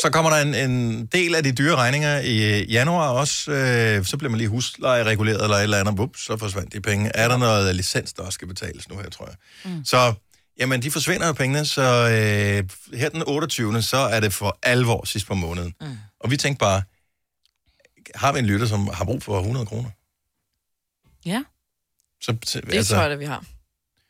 Så 0.04 0.10
kommer 0.12 0.30
der 0.30 0.36
en, 0.42 0.54
en 0.70 1.06
del 1.06 1.34
af 1.34 1.42
de 1.44 1.52
dyre 1.52 1.76
regninger 1.76 2.18
i 2.20 2.64
januar 2.64 3.08
også. 3.08 3.50
Øh, 3.50 4.04
så 4.04 4.16
bliver 4.16 4.30
man 4.30 4.38
lige 4.38 4.48
husleje 4.48 5.04
reguleret 5.04 5.42
eller 5.42 5.56
et 5.56 5.62
eller 5.62 5.78
andet. 5.78 5.98
Ups, 5.98 6.26
så 6.26 6.36
forsvandt 6.36 6.72
de 6.72 6.80
penge. 6.80 7.10
Er 7.14 7.28
der 7.28 7.36
noget 7.36 7.74
licens, 7.76 8.12
der 8.12 8.22
også 8.22 8.34
skal 8.34 8.48
betales 8.48 8.88
nu 8.88 8.96
her, 8.96 9.10
tror 9.10 9.26
jeg. 9.26 9.34
Mm. 9.64 9.84
Så, 9.84 10.14
jamen, 10.58 10.82
de 10.82 10.90
forsvinder 10.90 11.26
jo 11.26 11.32
pengene. 11.32 11.64
Så 11.64 11.82
øh, 11.82 12.98
her 12.98 13.08
den 13.08 13.22
28. 13.26 13.82
så 13.82 13.96
er 13.96 14.20
det 14.20 14.32
for 14.34 14.58
alvor 14.62 15.04
sidst 15.04 15.26
på 15.26 15.34
måneden. 15.34 15.74
Mm. 15.80 15.98
Og 16.20 16.30
vi 16.30 16.36
tænkte 16.36 16.58
bare, 16.58 16.82
har 18.14 18.32
vi 18.32 18.38
en 18.38 18.46
lytter, 18.46 18.66
som 18.66 18.88
har 18.88 19.04
brug 19.04 19.22
for 19.22 19.38
100 19.38 19.66
kroner? 19.66 19.90
Ja. 21.26 21.42
Så, 22.20 22.36
så, 22.44 22.60
Det 22.60 22.74
altså... 22.74 22.94
tror 22.94 23.02
jeg, 23.02 23.10
det 23.10 23.18
vi 23.18 23.24
har. 23.24 23.44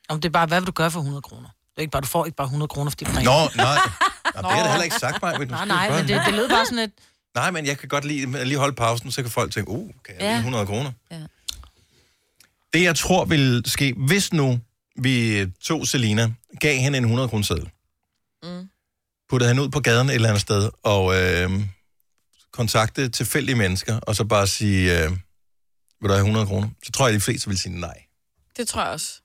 Om 0.09 0.21
det 0.21 0.29
er 0.29 0.33
bare, 0.33 0.47
hvad 0.47 0.61
vil 0.61 0.67
du 0.67 0.73
gøre 0.73 0.91
for 0.91 1.01
100 1.01 1.23
kroner? 1.23 1.49
Det 1.49 1.77
er 1.77 1.81
ikke 1.81 1.91
bare, 1.91 2.03
du 2.03 2.07
får 2.07 2.27
ikke 2.27 2.37
bare 2.37 2.45
100 2.45 2.69
kroner, 2.69 2.91
fordi 2.91 3.05
du 3.05 3.11
Nå, 3.13 3.21
nej. 3.21 3.29
Nå, 3.57 4.43
det 4.43 4.51
har 4.51 4.57
jeg 4.57 4.71
heller 4.71 4.85
ikke 4.85 4.97
sagt 4.97 5.23
mig. 5.23 5.47
Nej, 5.47 5.65
nej, 5.67 5.91
men 5.91 6.09
det, 6.09 6.23
det 6.27 6.35
lød 6.35 6.49
bare 6.49 6.67
sådan 6.67 6.79
et... 6.79 6.93
Nej, 7.35 7.51
men 7.51 7.67
jeg 7.67 7.79
kan 7.79 7.89
godt 7.89 8.05
lide, 8.05 8.45
lige 8.45 8.59
holde 8.59 8.75
pausen, 8.75 9.11
så 9.11 9.23
kan 9.23 9.31
folk 9.31 9.53
tænke, 9.53 9.71
uh, 9.71 9.91
kan 10.05 10.15
jeg 10.15 10.23
ja. 10.23 10.37
100 10.37 10.67
kroner? 10.67 10.93
Ja. 11.11 11.17
Det, 12.73 12.83
jeg 12.83 12.97
tror 12.97 13.25
vil 13.25 13.63
ske, 13.67 13.95
hvis 13.97 14.33
nu 14.33 14.61
vi 15.03 15.47
tog 15.61 15.87
Selina, 15.87 16.33
gav 16.61 16.77
hende 16.79 16.99
en 16.99 17.05
100 17.05 17.29
kroner 17.29 17.45
seddel, 17.45 17.71
Mm. 18.43 18.69
puttede 19.31 19.51
hende 19.51 19.63
ud 19.63 19.69
på 19.69 19.81
gaden 19.81 20.09
et 20.09 20.15
eller 20.15 20.29
andet 20.29 20.41
sted, 20.41 20.71
og 20.83 21.15
øh, 21.23 21.51
kontakte 22.53 23.09
tilfældige 23.09 23.57
mennesker, 23.57 23.99
og 24.03 24.17
så 24.17 24.25
bare 24.25 24.47
sige, 24.47 25.05
øh, 25.05 25.11
vil 26.01 26.09
du 26.09 26.09
have 26.09 26.19
100 26.19 26.47
kroner? 26.47 26.69
Så 26.85 26.93
tror 26.93 27.07
jeg, 27.07 27.15
at 27.15 27.21
de 27.21 27.25
fleste 27.25 27.49
vil 27.49 27.59
sige 27.59 27.81
nej. 27.81 28.05
Det 28.57 28.69
tror 28.69 28.83
jeg 28.83 28.91
også. 28.91 29.21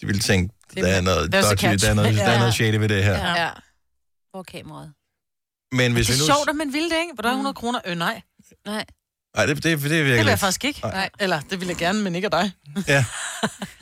De 0.00 0.06
vil 0.06 0.20
tænke, 0.20 0.54
Det 0.74 0.76
der 0.84 0.88
er 0.88 0.96
er- 0.96 1.00
noget 1.00 1.32
dodgy, 1.32 1.64
der 1.64 1.90
er 1.90 1.94
noget, 1.94 2.14
der 2.14 2.22
er 2.24 2.38
noget 2.38 2.54
shady 2.54 2.74
ved 2.74 2.88
det 2.88 3.04
her. 3.04 3.12
Ja. 3.12 3.42
Ja. 3.44 3.50
Hvor 4.30 4.38
er 4.40 4.42
kameraet? 4.42 4.92
Men 5.72 5.92
hvis 5.92 6.06
det 6.06 6.14
vi 6.14 6.18
er 6.18 6.22
nu... 6.22 6.34
sjovt, 6.34 6.48
at 6.50 6.56
man 6.56 6.72
vil 6.72 6.82
det, 6.82 6.96
ikke? 7.00 7.12
Vil 7.16 7.22
du 7.22 7.28
have 7.28 7.34
100 7.36 7.54
kroner? 7.54 7.80
Øh, 7.86 7.96
nej. 7.98 8.22
Nej. 8.66 8.84
Nej, 9.36 9.46
det, 9.46 9.56
det, 9.56 9.64
det, 9.64 9.80
det, 9.82 9.90
Det 9.90 10.04
vil 10.18 10.26
jeg 10.26 10.38
faktisk 10.38 10.64
ikke. 10.64 10.80
Nej. 10.80 10.90
Nej. 10.92 11.10
Eller, 11.20 11.40
det 11.40 11.60
vil 11.60 11.68
jeg 11.68 11.76
gerne, 11.76 12.00
men 12.02 12.14
ikke 12.14 12.26
af 12.26 12.30
dig. 12.30 12.52
Ja. 12.88 13.04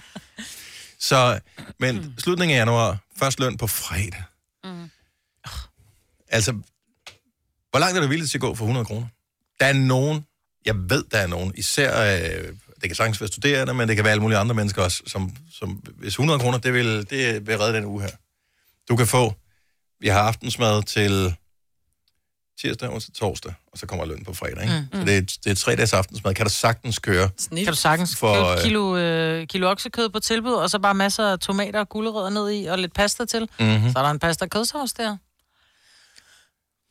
Så, 1.01 1.40
men 1.78 2.14
slutningen 2.18 2.57
af 2.57 2.61
januar, 2.61 2.98
først 3.16 3.40
løn 3.40 3.57
på 3.57 3.66
fredag. 3.66 4.22
Mm. 4.64 4.90
Altså, 6.28 6.53
hvor 7.70 7.78
langt 7.78 7.96
er 7.96 8.03
du 8.03 8.09
villig 8.09 8.30
til 8.30 8.38
at 8.38 8.40
gå 8.40 8.55
for 8.55 8.64
100 8.64 8.86
kroner? 8.86 9.07
Der 9.61 9.66
er 9.66 9.72
nogen, 9.72 10.26
jeg 10.66 10.74
ved, 10.90 11.05
der 11.11 11.18
er 11.18 11.26
nogen, 11.26 11.53
især, 11.57 12.14
øh, 12.14 12.48
det 12.80 12.88
kan 12.88 12.94
sagtens 12.94 13.20
være 13.20 13.28
studerende, 13.28 13.74
men 13.74 13.88
det 13.88 13.96
kan 13.96 14.05
være 14.05 14.11
alle 14.11 14.22
mulige 14.22 14.38
andre 14.38 14.55
mennesker 14.55 14.82
også, 14.82 15.03
som, 15.07 15.36
som 15.53 15.70
hvis 15.70 16.12
100 16.12 16.40
kroner, 16.40 16.59
det 16.59 16.72
vil, 16.72 17.11
det 17.11 17.46
vil 17.46 17.59
redde 17.59 17.76
den 17.76 17.84
uge 17.84 18.03
her. 18.03 18.11
Du 18.88 18.96
kan 18.96 19.07
få, 19.07 19.34
vi 20.01 20.09
har 20.09 20.20
aftensmad 20.20 20.82
til 20.82 21.36
tirsdag, 22.61 22.88
onsdag, 22.90 23.14
torsdag, 23.14 23.54
og 23.72 23.78
så 23.78 23.86
kommer 23.86 24.04
løn 24.04 24.24
på 24.24 24.34
fredag. 24.34 24.62
Ikke? 24.62 24.86
Mm. 24.92 24.98
Så 25.00 25.04
det 25.06 25.16
er, 25.16 25.20
det 25.44 25.46
er 25.50 25.54
tre 25.54 25.76
dages 25.76 25.92
aftensmad. 25.92 26.34
Kan 26.34 26.46
du 26.46 26.52
sagtens 26.52 26.98
køre? 26.98 27.30
Kan 27.56 27.66
du 27.66 27.74
sagtens 27.74 28.16
For, 28.16 28.34
for, 28.34 28.50
øh, 28.56 28.62
kilo, 28.62 28.96
øh, 28.96 29.46
kilo 29.46 29.70
oksekød 29.70 30.08
på 30.08 30.20
tilbud, 30.20 30.52
og 30.52 30.70
så 30.70 30.78
bare 30.78 30.94
masser 30.94 31.32
af 31.32 31.38
tomater 31.38 31.80
og 31.80 31.88
gulerødder 31.88 32.30
ned 32.30 32.50
i, 32.50 32.66
og 32.66 32.78
lidt 32.78 32.94
pasta 32.94 33.24
til. 33.24 33.40
Mhm. 33.61 33.92
Så 33.92 33.98
er 33.98 34.02
der 34.02 34.11
en 34.11 34.18
pasta 34.18 34.46
kødsovs 34.46 34.92
der. 34.92 35.16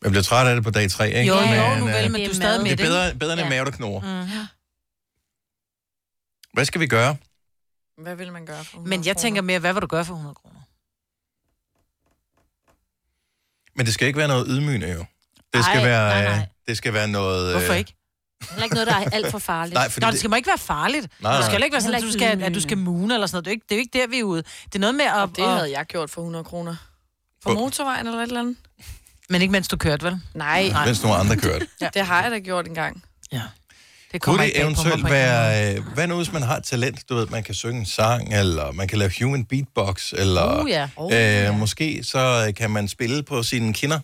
Man 0.01 0.11
bliver 0.11 0.23
træt 0.23 0.47
af 0.47 0.55
det 0.55 0.63
på 0.63 0.69
dag 0.71 0.89
3, 0.91 1.07
ikke? 1.07 1.19
Jo, 1.27 1.35
jo, 1.35 1.41
Men, 1.45 1.79
nu 1.79 1.85
vel, 1.85 2.05
øh, 2.05 2.11
men 2.11 2.21
du 2.25 2.29
er 2.29 2.33
stadig 2.35 2.61
med 2.63 2.71
Det 2.71 2.79
er 2.79 2.85
bedre, 2.85 3.15
bedre 3.15 3.33
end 3.33 3.39
en 3.41 3.45
Ja. 3.45 3.49
mave, 3.49 3.65
der 3.65 3.71
knurrer. 3.71 4.23
Mm. 4.23 4.29
Hvad 6.53 6.65
skal 6.65 6.81
vi 6.81 6.87
gøre? 6.87 7.15
Hvad 7.97 8.15
vil 8.15 8.31
man 8.31 8.45
gøre 8.45 8.63
for 8.63 8.77
100 8.77 8.89
Men 8.89 9.05
jeg 9.05 9.15
kroner? 9.15 9.21
tænker 9.21 9.41
mere, 9.41 9.59
hvad 9.59 9.73
vil 9.73 9.81
du 9.81 9.87
gøre 9.87 10.05
for 10.05 10.13
100 10.13 10.35
kroner? 10.35 10.59
Men 13.75 13.85
det 13.85 13.93
skal 13.93 14.07
ikke 14.07 14.17
være 14.19 14.27
noget 14.27 14.45
ydmygende, 14.49 14.91
jo. 14.93 15.05
Det 15.53 15.65
skal, 15.65 15.77
Ej, 15.77 15.83
være, 15.83 16.09
nej, 16.09 16.23
øh, 16.23 16.37
nej. 16.37 16.47
det 16.67 16.77
skal 16.77 16.93
være 16.93 17.07
noget... 17.07 17.51
Hvorfor 17.51 17.73
øh, 17.73 17.79
ikke? 17.79 17.95
Heller 18.49 18.63
ikke 18.63 18.75
noget, 18.75 18.87
der 18.87 18.95
er 18.95 19.09
alt 19.11 19.31
for 19.31 19.39
farligt. 19.39 19.73
Nej, 19.73 19.89
fordi 19.89 20.03
Nå, 20.03 20.07
det, 20.07 20.11
det 20.11 20.19
skal 20.19 20.29
må 20.29 20.35
ikke 20.35 20.47
være 20.47 20.57
farligt. 20.57 21.07
Nej, 21.21 21.31
det 21.31 21.39
nej. 21.39 21.41
skal 21.41 21.51
heller 21.51 21.65
ikke 21.65 21.73
være 21.73 21.81
sådan, 21.81 21.95
at 21.95 22.01
du 22.03 22.11
skal, 22.11 22.43
at 22.43 22.55
du 22.55 22.61
skal 22.61 22.77
ydmygende. 22.77 22.99
mune 22.99 23.13
eller 23.13 23.27
sådan 23.27 23.35
noget. 23.35 23.45
Det 23.45 23.51
er, 23.51 23.53
jo 23.53 23.55
ikke, 23.55 23.65
det 23.69 23.75
er 23.75 23.75
jo 23.75 23.79
ikke 23.79 23.99
der, 23.99 24.07
vi 24.07 24.19
er 24.19 24.23
ude. 24.23 24.43
Det 24.65 24.75
er 24.75 24.79
noget 24.79 24.95
med 24.95 25.05
at... 25.05 25.29
Det 25.35 25.49
havde 25.49 25.71
jeg 25.77 25.85
gjort 25.85 26.09
for 26.09 26.21
100 26.21 26.43
kroner. 26.43 26.75
På 27.43 27.53
motorvejen 27.53 28.07
eller 28.07 28.19
et 28.19 28.27
eller 28.27 28.39
andet? 28.39 28.55
Men 29.29 29.41
ikke 29.41 29.51
mens 29.51 29.67
du 29.67 29.77
kørte, 29.77 30.05
vel? 30.05 30.19
Nej, 30.33 30.69
Nej. 30.69 30.85
mens 30.85 31.03
nogle 31.03 31.17
andre 31.17 31.35
kørte. 31.37 31.67
ja. 31.81 31.89
det 31.93 32.05
har 32.05 32.21
jeg 32.21 32.31
da 32.31 32.39
gjort 32.39 32.67
engang. 32.67 33.03
Ja. 33.31 33.41
Det 34.11 34.21
Kunne 34.21 34.43
det 34.43 34.61
eventuelt 34.61 35.01
på 35.01 35.07
være... 35.09 35.75
Øh, 35.75 35.83
hvad 35.93 36.07
nu, 36.07 36.15
hvis 36.15 36.31
man 36.31 36.41
har 36.41 36.57
et 36.57 36.63
talent? 36.63 37.09
Du 37.09 37.15
ved, 37.15 37.27
man 37.27 37.43
kan 37.43 37.55
synge 37.55 37.79
en 37.79 37.85
sang, 37.85 38.33
eller 38.33 38.71
man 38.71 38.87
kan 38.87 38.97
lave 38.97 39.11
human 39.21 39.45
beatbox, 39.45 40.13
eller... 40.13 40.61
Uh, 40.63 40.69
ja. 40.69 40.89
Oh, 40.95 41.13
Øh, 41.13 41.59
måske 41.59 42.03
så 42.03 42.45
øh, 42.47 42.53
kan 42.53 42.71
man 42.71 42.87
spille 42.87 43.23
på 43.23 43.43
sine 43.43 43.73
kinder. 43.73 43.99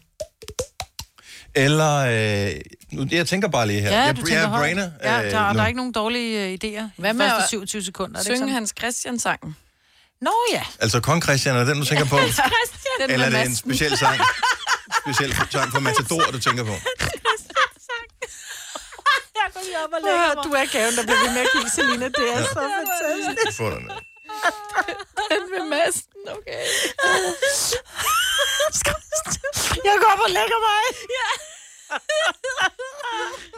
Eller, 1.55 1.95
øh, 1.95 2.51
nu, 2.91 3.07
jeg 3.11 3.27
tænker 3.27 3.47
bare 3.47 3.67
lige 3.67 3.81
her. 3.81 3.89
Ja, 3.91 3.99
jeg, 4.01 4.15
du 4.15 4.19
jeg 4.21 4.27
tænker 4.27 4.43
er 4.43 4.47
højt. 4.47 4.61
brainer. 4.61 4.91
Ja, 5.03 5.17
øh, 5.25 5.31
der, 5.31 5.39
der 5.39 5.53
nu. 5.53 5.59
er 5.59 5.67
ikke 5.67 5.77
nogen 5.77 5.91
dårlige 5.91 6.45
øh, 6.45 6.53
idéer. 6.53 6.83
Hvad 6.97 7.13
med 7.13 7.25
første 7.29 7.43
at 7.43 7.49
27 7.49 7.83
sekunder? 7.83 8.19
Er 8.19 8.23
Synge 8.23 8.37
sådan? 8.37 8.53
Hans 8.53 8.73
Christian 8.79 9.19
sangen. 9.19 9.55
Nå 10.21 10.31
ja. 10.53 10.63
Altså, 10.79 10.99
Kong 10.99 11.23
Christian, 11.23 11.55
er 11.55 11.63
den, 11.63 11.77
du 11.79 11.85
tænker 11.85 12.05
på? 12.05 12.17
Den 13.01 13.09
eller 13.11 13.29
med 13.29 13.37
er 13.39 13.43
det 13.43 13.49
en 13.49 13.55
speciel 13.55 13.97
sang? 13.97 14.19
Speciel 15.01 15.35
sang 15.51 15.71
for 15.71 15.79
Matador, 15.79 16.23
du 16.31 16.39
tænker 16.39 16.63
på? 16.63 16.75
Jeg 19.39 19.47
går 19.53 19.61
lige 19.67 19.77
op 19.83 19.89
og 19.97 19.99
lægger 20.05 20.41
Du 20.45 20.49
er 20.61 20.65
gaven, 20.75 20.93
der 20.97 21.03
bliver 21.03 21.21
ved 21.25 21.31
med 21.35 21.41
at 21.41 21.47
kigge, 21.53 21.69
Selina. 21.75 22.05
Det 22.19 22.25
er 22.35 22.43
så 22.43 22.61
fantastisk. 22.79 23.57
Får 23.57 23.69
den. 23.69 23.91
Den 25.31 25.43
med 25.53 25.63
masken, 25.69 26.21
okay. 26.37 26.65
Jeg 29.85 29.93
går 30.01 30.09
op 30.13 30.19
og 30.19 30.29
lægger 30.29 30.59
mig. 30.69 30.81
Ja. 31.17 31.29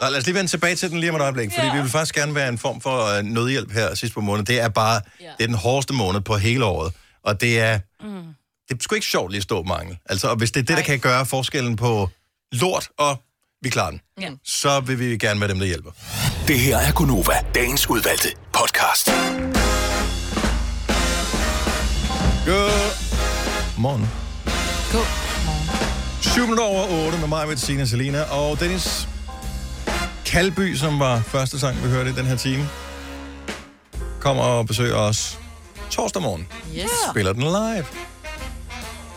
Nå, 0.00 0.08
lad 0.08 0.18
os 0.18 0.24
lige 0.26 0.34
vende 0.34 0.50
tilbage 0.50 0.76
til 0.76 0.90
den 0.90 1.00
lige 1.00 1.10
om 1.10 1.16
et 1.16 1.22
øjeblik, 1.22 1.50
fordi 1.54 1.66
vi 1.74 1.80
vil 1.80 1.90
faktisk 1.90 2.14
gerne 2.14 2.34
være 2.34 2.48
en 2.48 2.58
form 2.58 2.80
for 2.80 3.16
øh, 3.18 3.24
nødhjælp 3.24 3.72
her 3.72 3.94
sidst 3.94 4.14
på 4.14 4.20
måneden. 4.20 4.46
Det 4.46 4.60
er 4.60 4.68
bare, 4.68 5.00
det 5.18 5.42
er 5.44 5.46
den 5.46 5.54
hårdeste 5.54 5.92
måned 5.94 6.20
på 6.20 6.36
hele 6.36 6.64
året, 6.64 6.92
og 7.24 7.40
det 7.40 7.60
er, 7.60 7.78
Mm. 8.02 8.22
det 8.68 8.74
er 8.74 8.78
sgu 8.80 8.94
ikke 8.94 9.06
sjovt 9.06 9.30
lige 9.32 9.38
at 9.38 9.42
stå 9.42 9.58
og 9.58 9.66
mangle. 9.66 9.98
Altså, 10.06 10.28
og 10.28 10.36
hvis 10.36 10.50
det 10.50 10.60
er 10.60 10.64
det, 10.64 10.76
der 10.76 10.82
kan 10.82 11.00
gøre 11.00 11.26
forskellen 11.26 11.76
på 11.76 12.08
lort 12.52 12.88
og 12.98 13.16
vi 13.62 13.70
klarer 13.70 13.90
den, 13.90 14.00
Ja. 14.20 14.30
så 14.44 14.80
vil 14.80 14.98
vi 14.98 15.18
gerne 15.18 15.40
være 15.40 15.48
dem, 15.48 15.58
der 15.58 15.66
hjælper. 15.66 15.90
Det 16.48 16.60
her 16.60 16.78
er 16.78 16.92
Gunova, 16.92 17.44
dagens 17.54 17.90
udvalgte 17.90 18.28
podcast. 18.52 19.10
God 22.48 22.70
morgen. 23.78 24.08
God 24.92 25.06
7 26.22 26.40
minutter 26.40 26.64
over 26.64 27.06
8 27.06 27.18
med 27.18 27.28
mig, 27.28 27.48
med 27.48 27.56
Signe 27.56 27.86
Selina 27.86 28.22
og 28.22 28.60
Dennis 28.60 29.08
Kalby, 30.26 30.74
som 30.74 31.00
var 31.00 31.20
første 31.20 31.58
sang, 31.58 31.82
vi 31.82 31.88
hørte 31.88 32.10
i 32.10 32.12
den 32.12 32.26
her 32.26 32.36
time, 32.36 32.68
kommer 34.20 34.42
og 34.42 34.66
besøger 34.66 34.96
os 34.96 35.38
torsdag 35.90 36.22
morgen. 36.22 36.48
Yes. 36.76 36.90
Spiller 37.10 37.32
den 37.32 37.42
live. 37.42 37.84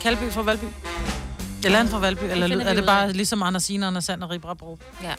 Kalby 0.01 0.31
fra 0.31 0.41
Valby. 0.41 0.65
Eller 1.63 1.77
er 1.77 1.83
han 1.83 1.91
fra 1.91 1.99
Valby? 1.99 2.23
Eller 2.23 2.65
er 2.65 2.73
det 2.73 2.85
bare 2.85 3.13
ligesom 3.13 3.43
Anders 3.43 3.63
Sina, 3.63 3.87
Anders 3.87 4.05
Sand 4.05 4.23
og 4.23 4.29
Ribrabro? 4.29 4.79
Ja. 5.03 5.13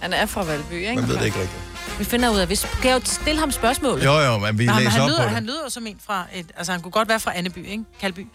Han 0.00 0.12
er 0.12 0.26
fra 0.26 0.44
Valby, 0.44 0.72
ikke? 0.72 0.94
Man 0.94 1.08
ved 1.08 1.16
det 1.16 1.24
ikke 1.24 1.40
rigtigt. 1.40 1.77
Vi 1.98 2.04
finder 2.04 2.30
ud 2.30 2.38
af, 2.38 2.46
hvis 2.46 2.66
kan 2.82 2.90
jeg 2.90 3.00
jo 3.00 3.00
stille 3.04 3.40
ham 3.40 3.50
spørgsmål. 3.52 4.02
Jo, 4.02 4.18
jo, 4.20 4.38
men 4.38 4.58
vi 4.58 4.66
men 4.66 4.76
læser 4.76 4.90
han 4.90 5.00
op 5.00 5.08
lyder, 5.08 5.22
på 5.22 5.28
han 5.28 5.42
det. 5.42 5.50
lyder 5.50 5.60
jo 5.64 5.70
som 5.70 5.86
en 5.86 5.96
fra 6.06 6.26
et... 6.34 6.46
Altså, 6.56 6.72
han 6.72 6.80
kunne 6.80 6.92
godt 6.92 7.08
være 7.08 7.20
fra 7.20 7.32
Anneby, 7.36 7.66
ikke? 7.66 7.84
Kalby. 8.00 8.26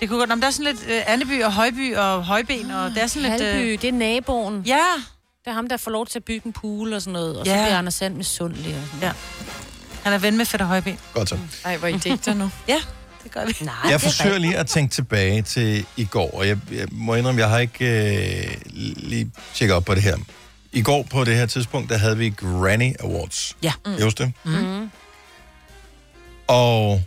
Det 0.00 0.08
kunne 0.08 0.18
godt... 0.18 0.28
Nå, 0.28 0.34
men 0.34 0.42
der 0.42 0.48
er 0.48 0.52
sådan 0.52 0.64
lidt 0.74 0.84
uh, 1.06 1.12
Anneby 1.12 1.42
og 1.44 1.52
Højby 1.52 1.96
og 1.96 2.24
Højben, 2.24 2.70
og 2.70 2.90
det 2.90 3.02
er 3.02 3.06
sådan 3.06 3.30
lidt... 3.30 3.42
Halby, 3.42 3.78
det 3.82 3.84
er 3.88 3.92
naboen. 3.92 4.62
Ja. 4.66 4.78
Det 5.44 5.46
er 5.50 5.52
ham, 5.52 5.68
der 5.68 5.76
får 5.76 5.90
lov 5.90 6.06
til 6.06 6.18
at 6.18 6.24
bygge 6.24 6.46
en 6.46 6.52
pool 6.52 6.92
og 6.92 7.00
sådan 7.02 7.12
noget. 7.12 7.38
Og 7.38 7.46
så 7.46 7.52
Ja. 7.52 7.64
bliver 7.64 7.78
Anders 7.78 7.94
Sand 7.94 8.14
misundelig. 8.14 8.74
Og 8.74 8.82
sådan. 8.86 9.02
Ja. 9.08 9.12
Han 10.02 10.12
er 10.12 10.18
ven 10.18 10.36
med 10.36 10.44
Fætter 10.46 10.66
Højben. 10.66 10.98
Godt 11.14 11.28
så. 11.28 11.38
Ej, 11.64 11.76
hvor 11.76 11.88
I 11.88 11.96
digter 11.96 12.34
nu. 12.34 12.50
Ja, 12.68 12.80
det 13.24 13.32
gør 13.32 13.44
vi. 13.46 13.56
Nej, 13.60 13.74
Jeg 13.84 13.88
det 13.88 13.94
er 13.94 13.98
forsøger 13.98 14.38
lige 14.38 14.56
at 14.56 14.66
tænke 14.66 14.94
tilbage 14.94 15.42
til 15.42 15.86
i 15.96 16.04
går, 16.04 16.30
og 16.34 16.48
jeg, 16.48 16.58
jeg 16.72 16.86
må 16.92 17.14
indrømme, 17.14 17.40
jeg 17.40 17.48
har 17.50 17.58
ikke 17.58 17.84
øh, 18.46 18.56
lige 18.96 19.30
tjekket 19.54 19.76
op 19.76 19.84
på 19.84 19.94
det 19.94 20.02
her. 20.02 20.16
I 20.72 20.82
går 20.82 21.02
på 21.10 21.24
det 21.24 21.36
her 21.36 21.46
tidspunkt, 21.46 21.90
der 21.90 21.98
havde 21.98 22.18
vi 22.18 22.30
Granny 22.30 22.92
Awards. 23.00 23.56
Ja. 23.62 23.72
Mm. 23.86 23.94
Just 23.94 24.18
det? 24.18 24.32
Mm. 24.44 24.90
Og 26.48 27.02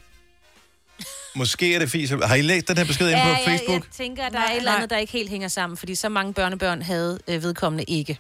måske 1.36 1.76
er 1.76 1.80
det 1.80 1.92
fis. 1.92 2.10
Har 2.10 2.36
I 2.36 2.42
læst 2.42 2.68
den 2.68 2.78
her 2.78 2.86
besked 2.86 3.10
ind 3.10 3.18
Ja, 3.18 3.24
på 3.24 3.30
jeg, 3.30 3.40
Facebook? 3.46 3.84
jeg 3.84 3.92
tænker, 4.06 4.24
at 4.24 4.32
der 4.34 4.40
er 4.40 4.52
et 4.52 4.58
eller 4.58 4.72
andet, 4.72 4.90
der 4.90 4.98
ikke 4.98 5.14
helt 5.14 5.30
hænger 5.30 5.48
sammen, 5.48 5.78
fordi 5.78 5.96
så 5.96 6.10
mange 6.10 6.34
børnebørn 6.34 6.82
havde 6.82 7.20
øh, 7.28 7.44
vedkommende 7.44 7.84
ikke. 7.88 8.20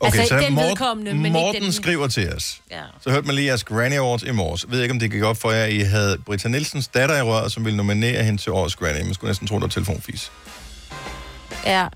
Okay, 0.00 0.18
altså, 0.18 0.38
så 0.38 0.44
den 0.44 0.54
Morten, 0.54 0.68
vedkommende, 0.70 1.14
men 1.14 1.32
Morten 1.32 1.54
ikke 1.54 1.64
den... 1.64 1.72
skriver 1.72 2.08
til 2.08 2.32
os. 2.34 2.60
Ja. 2.70 2.82
Så 3.00 3.10
hørte 3.10 3.26
man 3.26 3.34
lige 3.34 3.46
jeres 3.46 3.64
Granny 3.64 3.96
Awards 3.96 4.22
i 4.22 4.30
morges. 4.30 4.62
Jeg 4.64 4.70
ved 4.70 4.82
ikke, 4.82 4.92
om 4.92 4.98
det 4.98 5.10
gik 5.10 5.22
op 5.22 5.36
for 5.36 5.50
jer, 5.50 5.64
I 5.66 5.78
havde 5.78 6.18
Britta 6.26 6.48
Nielsens 6.48 6.88
datter 6.88 7.16
i 7.16 7.22
røret, 7.22 7.52
som 7.52 7.64
ville 7.64 7.76
nominere 7.76 8.22
hende 8.24 8.42
til 8.42 8.52
årets 8.52 8.76
Granny. 8.76 9.02
Man 9.04 9.14
skulle 9.14 9.28
næsten 9.28 9.46
tro, 9.48 9.54
det 9.54 9.62
var 9.62 9.68
telefonfis. 9.68 10.32
ja. 11.66 11.86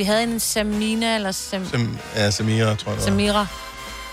Vi 0.00 0.04
havde 0.04 0.22
en 0.22 0.40
Samina, 0.40 1.14
eller 1.14 1.32
Sam... 1.32 1.66
Som 1.66 1.98
er 2.14 2.30
Samira, 2.30 2.56
tror 2.56 2.68
jeg. 2.70 2.76
det 2.76 2.86
var. 2.88 3.00
Samira. 3.00 3.46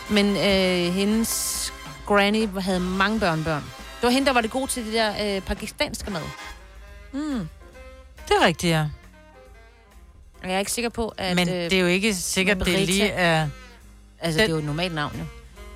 Men 0.10 0.38
øh, 0.38 0.94
hendes 0.94 1.74
granny 2.06 2.48
havde 2.60 2.80
mange 2.80 3.20
børnebørn. 3.20 3.62
Det 3.62 4.04
var 4.04 4.10
hende, 4.10 4.28
der 4.28 4.34
var 4.34 4.42
det 4.42 4.52
gode 4.52 4.72
til 4.72 4.86
det 4.86 4.94
der 4.94 5.36
øh, 5.36 5.42
pakistanske 5.42 6.12
mad. 6.12 6.22
Mm. 7.14 7.50
Det 8.28 8.36
er 8.42 8.46
rigtigt, 8.46 8.72
ja. 8.72 8.86
Jeg 10.44 10.54
er 10.54 10.60
ikke 10.60 10.72
sikker 10.72 10.90
på, 10.90 11.14
at... 11.18 11.36
Men 11.36 11.48
det 11.48 11.74
er 11.74 11.80
jo 11.80 11.88
ikke 11.88 12.14
sikkert, 12.16 12.60
det 12.60 12.80
lige 12.80 13.10
er... 13.10 13.50
Altså, 14.20 14.40
det 14.40 14.46
er 14.46 14.52
jo 14.52 14.58
et 14.58 14.64
normalt 14.64 14.96
navn, 14.96 15.16
jo. 15.20 15.26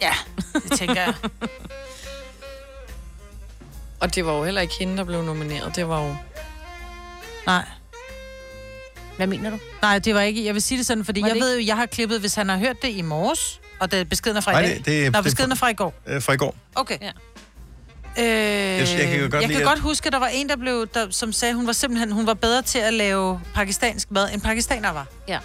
Ja, 0.01 0.13
det 0.69 0.71
tænker 0.77 1.01
jeg. 1.01 1.13
Og 3.99 4.15
det 4.15 4.25
var 4.25 4.33
jo 4.37 4.43
heller 4.43 4.61
ikke 4.61 4.73
hende, 4.79 4.97
der 4.97 5.03
blev 5.03 5.23
nomineret. 5.23 5.75
Det 5.75 5.87
var 5.87 6.07
jo... 6.07 6.15
Nej. 7.45 7.65
Hvad 9.17 9.27
mener 9.27 9.49
du? 9.49 9.59
Nej, 9.81 9.99
det 9.99 10.15
var 10.15 10.21
ikke... 10.21 10.45
Jeg 10.45 10.53
vil 10.53 10.61
sige 10.61 10.77
det 10.77 10.85
sådan, 10.85 11.05
fordi 11.05 11.21
Var 11.21 11.27
jeg 11.27 11.35
det 11.35 11.43
ved 11.43 11.59
jo, 11.59 11.65
jeg 11.65 11.75
har 11.75 11.85
klippet, 11.85 12.19
hvis 12.19 12.35
han 12.35 12.49
har 12.49 12.57
hørt 12.57 12.81
det 12.81 12.89
i 12.89 13.01
morges, 13.01 13.59
Og 13.79 13.91
det, 13.91 14.09
beskeden 14.09 14.37
er 14.37 14.41
fra 14.41 14.51
Nej, 14.51 14.61
i 14.61 14.65
dag? 14.67 14.75
det- 14.77 14.85
det 14.85 14.93
er- 14.99 15.01
Nå, 15.03 15.09
det 15.09 15.15
er 15.17 15.21
beskeden 15.21 15.49
fra- 15.49 15.53
er 15.55 15.57
fra 15.57 15.69
i 15.69 15.73
går. 15.73 15.93
Øh, 16.07 16.21
fra 16.21 16.33
i 16.33 16.37
går. 16.37 16.55
Okay. 16.75 16.97
Ja. 17.01 17.11
Øh, 18.19 18.79
jeg 18.99 19.07
kan 19.07 19.15
jo 19.19 19.21
godt 19.23 19.33
jeg 19.33 19.41
lide, 19.41 19.53
kan 19.53 19.61
at- 19.61 19.67
godt 19.67 19.79
huske, 19.79 20.07
at 20.07 20.13
der 20.13 20.19
var 20.19 20.27
en, 20.27 20.49
der 20.49 20.55
blev, 20.55 20.87
der, 20.93 21.07
som 21.09 21.31
sagde, 21.33 21.53
hun 21.55 21.67
var 21.67 21.73
simpelthen 21.73 22.11
hun 22.11 22.27
var 22.27 22.33
bedre 22.33 22.61
til 22.61 22.79
at 22.79 22.93
lave 22.93 23.41
pakistansk 23.53 24.11
mad, 24.11 24.33
end 24.33 24.41
pakistaner 24.41 24.91
var. 24.91 25.07
Ja. 25.27 25.39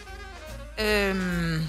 Øhm, 0.85 1.61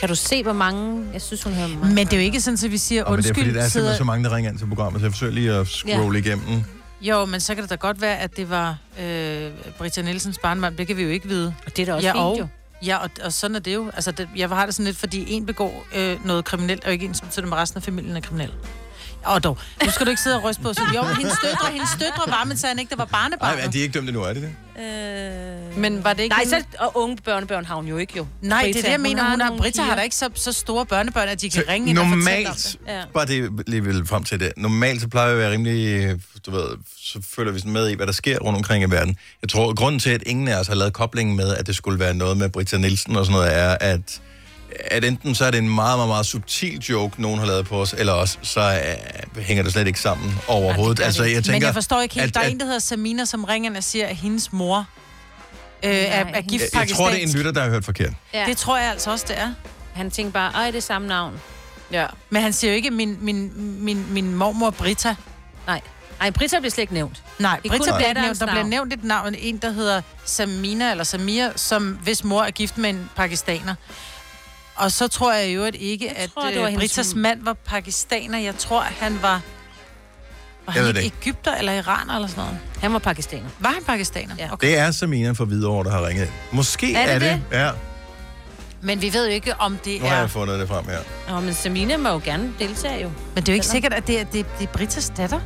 Kan 0.00 0.08
du 0.08 0.14
se, 0.14 0.42
hvor 0.42 0.52
mange... 0.52 1.04
Jeg 1.12 1.22
synes, 1.22 1.42
hun 1.42 1.52
havde 1.52 1.68
mange. 1.68 1.94
men 1.94 2.06
det 2.06 2.12
er 2.12 2.16
jo 2.16 2.22
ikke 2.22 2.40
sådan, 2.40 2.58
at 2.64 2.70
vi 2.72 2.78
siger, 2.78 3.04
Og 3.04 3.10
men 3.12 3.18
det 3.18 3.24
er 3.24 3.28
undskyld, 3.30 3.44
fordi, 3.44 3.58
der 3.58 3.64
er 3.64 3.68
simpelthen 3.68 3.98
så 3.98 4.04
mange, 4.04 4.24
der 4.24 4.36
ringer 4.36 4.50
ind 4.50 4.58
til 4.58 4.66
programmet, 4.66 5.00
så 5.00 5.06
jeg 5.06 5.12
forsøger 5.12 5.32
lige 5.32 5.52
at 5.52 5.66
scrolle 5.68 6.18
ja. 6.18 6.24
igennem. 6.26 6.64
Jo, 7.00 7.24
men 7.24 7.40
så 7.40 7.54
kan 7.54 7.62
det 7.62 7.70
da 7.70 7.74
godt 7.74 8.00
være, 8.00 8.18
at 8.18 8.36
det 8.36 8.50
var 8.50 8.76
øh, 9.00 9.50
Britta 9.78 10.02
Nielsens 10.02 10.38
barnmand. 10.38 10.76
Det 10.76 10.86
kan 10.86 10.96
vi 10.96 11.02
jo 11.02 11.08
ikke 11.08 11.28
vide. 11.28 11.54
Og 11.66 11.76
det 11.76 11.82
er 11.82 11.86
da 11.86 11.94
også 11.94 12.08
ja, 12.08 12.12
fint, 12.12 12.24
og, 12.24 12.38
jo. 12.38 12.48
Ja, 12.82 12.96
og, 12.96 13.10
og 13.24 13.32
sådan 13.32 13.54
er 13.54 13.60
det 13.60 13.74
jo. 13.74 13.90
Altså, 13.94 14.12
det, 14.12 14.28
jeg 14.36 14.48
har 14.48 14.66
det 14.66 14.74
sådan 14.74 14.86
lidt, 14.86 14.96
fordi 14.96 15.32
en 15.32 15.46
begår 15.46 15.86
øh, 15.94 16.26
noget 16.26 16.44
kriminelt, 16.44 16.84
og 16.84 16.92
ikke 16.92 17.04
en, 17.06 17.14
som 17.14 17.26
betyder, 17.28 17.46
at 17.46 17.52
resten 17.52 17.78
af 17.78 17.82
familien 17.82 18.16
er 18.16 18.20
kriminel. 18.20 18.52
Og 19.24 19.44
dog, 19.44 19.58
nu 19.84 19.90
skal 19.90 20.06
du 20.06 20.10
ikke 20.10 20.22
sidde 20.22 20.36
og 20.36 20.44
ryste 20.44 20.62
på 20.62 20.72
sig. 20.74 20.82
Jo, 20.96 21.02
hendes 21.02 21.34
døtre, 21.44 21.72
hendes 21.72 21.90
døtre 22.00 22.22
var, 22.26 22.44
men 22.44 22.56
sagde 22.56 22.70
han 22.70 22.78
ikke, 22.78 22.90
der 22.90 22.96
var 22.96 23.04
barnebarn. 23.04 23.56
Nej, 23.56 23.64
er 23.66 23.70
de 23.70 23.78
ikke 23.78 23.92
dømt 23.92 24.08
endnu, 24.08 24.22
er 24.22 24.32
det 24.32 24.42
det? 24.42 24.82
Øh... 24.82 25.78
Men 25.78 26.04
var 26.04 26.12
det 26.12 26.22
ikke 26.22 26.34
Nej, 26.36 26.44
hende- 26.44 26.60
så, 26.72 26.76
og 26.78 26.96
unge 26.96 27.16
børnebørn 27.24 27.64
har 27.64 27.74
hun 27.74 27.86
jo 27.86 27.96
ikke, 27.96 28.12
jo. 28.16 28.26
Nej, 28.42 28.60
det 28.62 28.68
er 28.68 28.72
Brita, 28.72 28.86
det, 28.86 28.92
jeg 28.92 29.00
mener. 29.00 29.22
Hun 29.30 29.40
har, 29.40 29.48
nogle 29.48 29.60
Britta 29.62 29.82
har 29.82 29.96
da 29.96 30.02
ikke 30.02 30.16
så, 30.16 30.30
så 30.34 30.52
store 30.52 30.86
børnebørn, 30.86 31.28
at 31.28 31.40
de 31.40 31.50
kan 31.50 31.62
Så 31.64 31.70
ringe 31.72 31.90
ind 31.90 31.98
og 31.98 32.04
fortælle 32.04 32.38
om 32.38 32.44
normalt, 32.44 32.76
det. 32.86 32.92
Ja. 32.94 33.02
bare 33.14 33.26
det 33.26 33.68
lige 33.68 33.84
vil 33.84 34.06
frem 34.06 34.24
til 34.24 34.40
det, 34.40 34.52
normalt 34.56 35.00
så 35.00 35.08
plejer 35.08 35.26
vi 35.28 35.32
at 35.32 35.38
være 35.38 35.52
rimelig, 35.52 36.20
du 36.46 36.50
ved, 36.50 36.66
så 37.02 37.18
følger 37.34 37.52
vi 37.52 37.58
sådan 37.58 37.72
med 37.72 37.88
i, 37.88 37.94
hvad 37.94 38.06
der 38.06 38.12
sker 38.12 38.38
rundt 38.38 38.56
omkring 38.56 38.84
i 38.84 38.90
verden. 38.90 39.16
Jeg 39.42 39.48
tror, 39.48 39.74
grunden 39.74 39.98
til, 39.98 40.10
at 40.10 40.22
ingen 40.26 40.48
af 40.48 40.60
os 40.60 40.66
har 40.66 40.74
lavet 40.74 40.92
koblingen 40.92 41.36
med, 41.36 41.54
at 41.56 41.66
det 41.66 41.76
skulle 41.76 41.98
være 41.98 42.14
noget 42.14 42.36
med 42.36 42.48
Britta 42.48 42.76
Nielsen 42.78 43.16
og 43.16 43.26
sådan 43.26 43.38
noget, 43.40 43.56
er, 43.56 43.76
at, 43.80 44.20
at 44.90 45.04
enten 45.04 45.34
så 45.34 45.44
er 45.44 45.50
det 45.50 45.58
en 45.58 45.68
meget, 45.68 45.98
meget, 45.98 46.08
meget 46.08 46.26
subtil 46.26 46.78
joke, 46.78 47.22
nogen 47.22 47.38
har 47.38 47.46
lavet 47.46 47.66
på 47.66 47.80
os, 47.80 47.94
eller 47.98 48.12
også 48.12 48.38
så 48.42 48.80
uh, 49.36 49.42
hænger 49.42 49.62
det 49.62 49.72
slet 49.72 49.86
ikke 49.86 50.00
sammen 50.00 50.38
overhovedet. 50.48 51.00
altså, 51.04 51.24
jeg 51.24 51.32
tænker, 51.34 51.52
Men 51.52 51.62
jeg 51.62 51.74
forstår 51.74 52.00
ikke 52.00 52.14
helt. 52.14 52.26
at- 52.26 52.34
der 52.34 52.40
er 52.40 52.44
at- 52.44 52.52
en, 52.52 52.60
der 52.60 52.66
hedder 52.66 52.78
Samina, 52.78 53.24
som 53.24 53.44
ringer 53.44 53.76
og 53.76 53.84
siger, 53.84 54.06
at 54.06 54.16
hendes 54.16 54.52
mor 54.52 54.86
øh, 55.84 55.90
er, 55.90 55.96
er 56.34 56.40
gift 56.40 56.64
jeg, 56.74 56.80
jeg 56.88 56.96
tror, 56.96 57.08
det 57.10 57.18
er 57.22 57.26
en 57.26 57.32
lytter, 57.32 57.52
der 57.52 57.62
har 57.62 57.70
hørt 57.70 57.84
forkert. 57.84 58.12
Ja. 58.34 58.44
Det 58.46 58.56
tror 58.56 58.78
jeg 58.78 58.90
altså 58.90 59.10
også, 59.10 59.24
det 59.28 59.38
er. 59.38 59.52
Han 59.94 60.10
tænker 60.10 60.32
bare, 60.32 60.52
ej, 60.52 60.66
det 60.70 60.76
er 60.78 60.82
samme 60.82 61.08
navn. 61.08 61.40
Ja. 61.92 62.06
Men 62.30 62.42
han 62.42 62.52
siger 62.52 62.70
jo 62.70 62.76
ikke, 62.76 62.90
min, 62.90 63.16
min, 63.20 63.52
min, 63.84 64.06
min 64.12 64.34
mormor 64.34 64.70
Britta. 64.70 65.14
Nej. 65.66 65.80
Ej, 66.20 66.30
Britta 66.30 66.58
bliver 66.58 66.70
slet 66.70 66.82
ikke 66.82 66.94
nævnt. 66.94 67.22
Nej, 67.38 67.60
Det 67.62 67.70
Britta 67.70 67.90
kun 67.90 67.96
bliver 67.96 68.08
ikke 68.08 68.20
nævnt. 68.20 68.40
Der 68.40 68.46
bliver 68.46 68.64
nævnt 68.64 68.92
et 68.92 69.04
navn, 69.04 69.34
en, 69.38 69.56
der 69.56 69.70
hedder 69.70 70.00
Samina, 70.24 70.90
eller 70.90 71.04
Samir, 71.04 71.48
som 71.56 71.98
hvis 72.02 72.24
mor 72.24 72.42
er 72.42 72.50
gift 72.50 72.78
med 72.78 72.90
en 72.90 73.10
pakistaner. 73.16 73.74
Og 74.78 74.92
så 74.92 75.08
tror 75.08 75.32
jeg 75.34 75.54
jo 75.54 75.64
at 75.64 75.74
ikke, 75.74 76.10
at 76.18 76.30
tror, 76.34 76.46
det 76.46 76.56
øh, 76.56 76.62
var 76.62 76.68
hendes- 76.68 76.80
Britas 76.80 77.14
mand 77.14 77.42
var 77.44 77.52
pakistaner. 77.52 78.38
Jeg 78.38 78.54
tror, 78.58 78.80
han 78.80 79.18
var... 79.22 79.40
Var 80.66 80.74
Jeg 80.74 80.84
han 80.86 80.96
ikke. 80.96 81.12
Egypter 81.20 81.54
eller 81.54 81.72
iraner 81.72 82.14
eller 82.14 82.28
sådan 82.28 82.44
noget? 82.44 82.58
Han 82.80 82.92
var 82.92 82.98
pakistaner. 82.98 83.48
Var 83.58 83.70
han 83.70 83.84
pakistaner? 83.84 84.34
Ja. 84.38 84.52
Okay. 84.52 84.68
Det 84.68 84.78
er 84.78 84.90
Samina 84.90 85.30
fra 85.32 85.44
Hvidovre, 85.44 85.84
der 85.84 85.90
har 85.90 86.06
ringet 86.06 86.22
ind. 86.24 86.32
Måske 86.52 86.94
Er 86.94 87.06
det 87.06 87.14
er 87.14 87.18
det. 87.18 87.42
det? 87.50 87.58
Ja, 87.58 87.70
Men 88.80 89.02
vi 89.02 89.12
ved 89.12 89.26
jo 89.26 89.32
ikke, 89.32 89.54
om 89.60 89.76
det 89.84 90.00
nu 90.00 90.06
har 90.08 90.16
er... 90.16 90.20
jeg 90.20 90.30
fundet 90.30 90.60
det 90.60 90.68
frem 90.68 90.84
her. 90.84 90.98
Nå, 91.28 91.40
men 91.40 91.54
Samina 91.54 91.96
må 91.96 92.08
jo 92.08 92.20
gerne 92.24 92.52
deltage, 92.58 93.02
jo. 93.02 93.08
Men 93.34 93.42
det 93.42 93.48
er 93.48 93.52
jo 93.52 93.54
ikke 93.54 93.66
sikkert, 93.66 93.92
at 93.94 94.06
det 94.06 94.20
er, 94.20 94.24
det, 94.24 94.46
det 94.58 94.64
er 94.68 94.72
Britas 94.72 95.12
datter. 95.16 95.40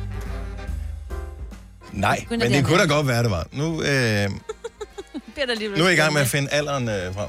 Nej, 1.91 2.25
men 2.29 2.39
det 2.39 2.53
at 2.55 2.65
kunne 2.65 2.77
da 2.79 2.85
godt 2.85 3.07
være, 3.07 3.23
det 3.23 3.31
var. 3.31 3.47
Nu, 3.51 3.65
øh, 3.81 4.29
nu 5.77 5.83
er 5.83 5.83
jeg 5.83 5.93
i 5.93 5.95
gang 5.95 6.13
med 6.13 6.21
at 6.21 6.27
finde 6.27 6.49
alderen 6.51 6.89
øh, 6.89 7.13
frem. 7.13 7.27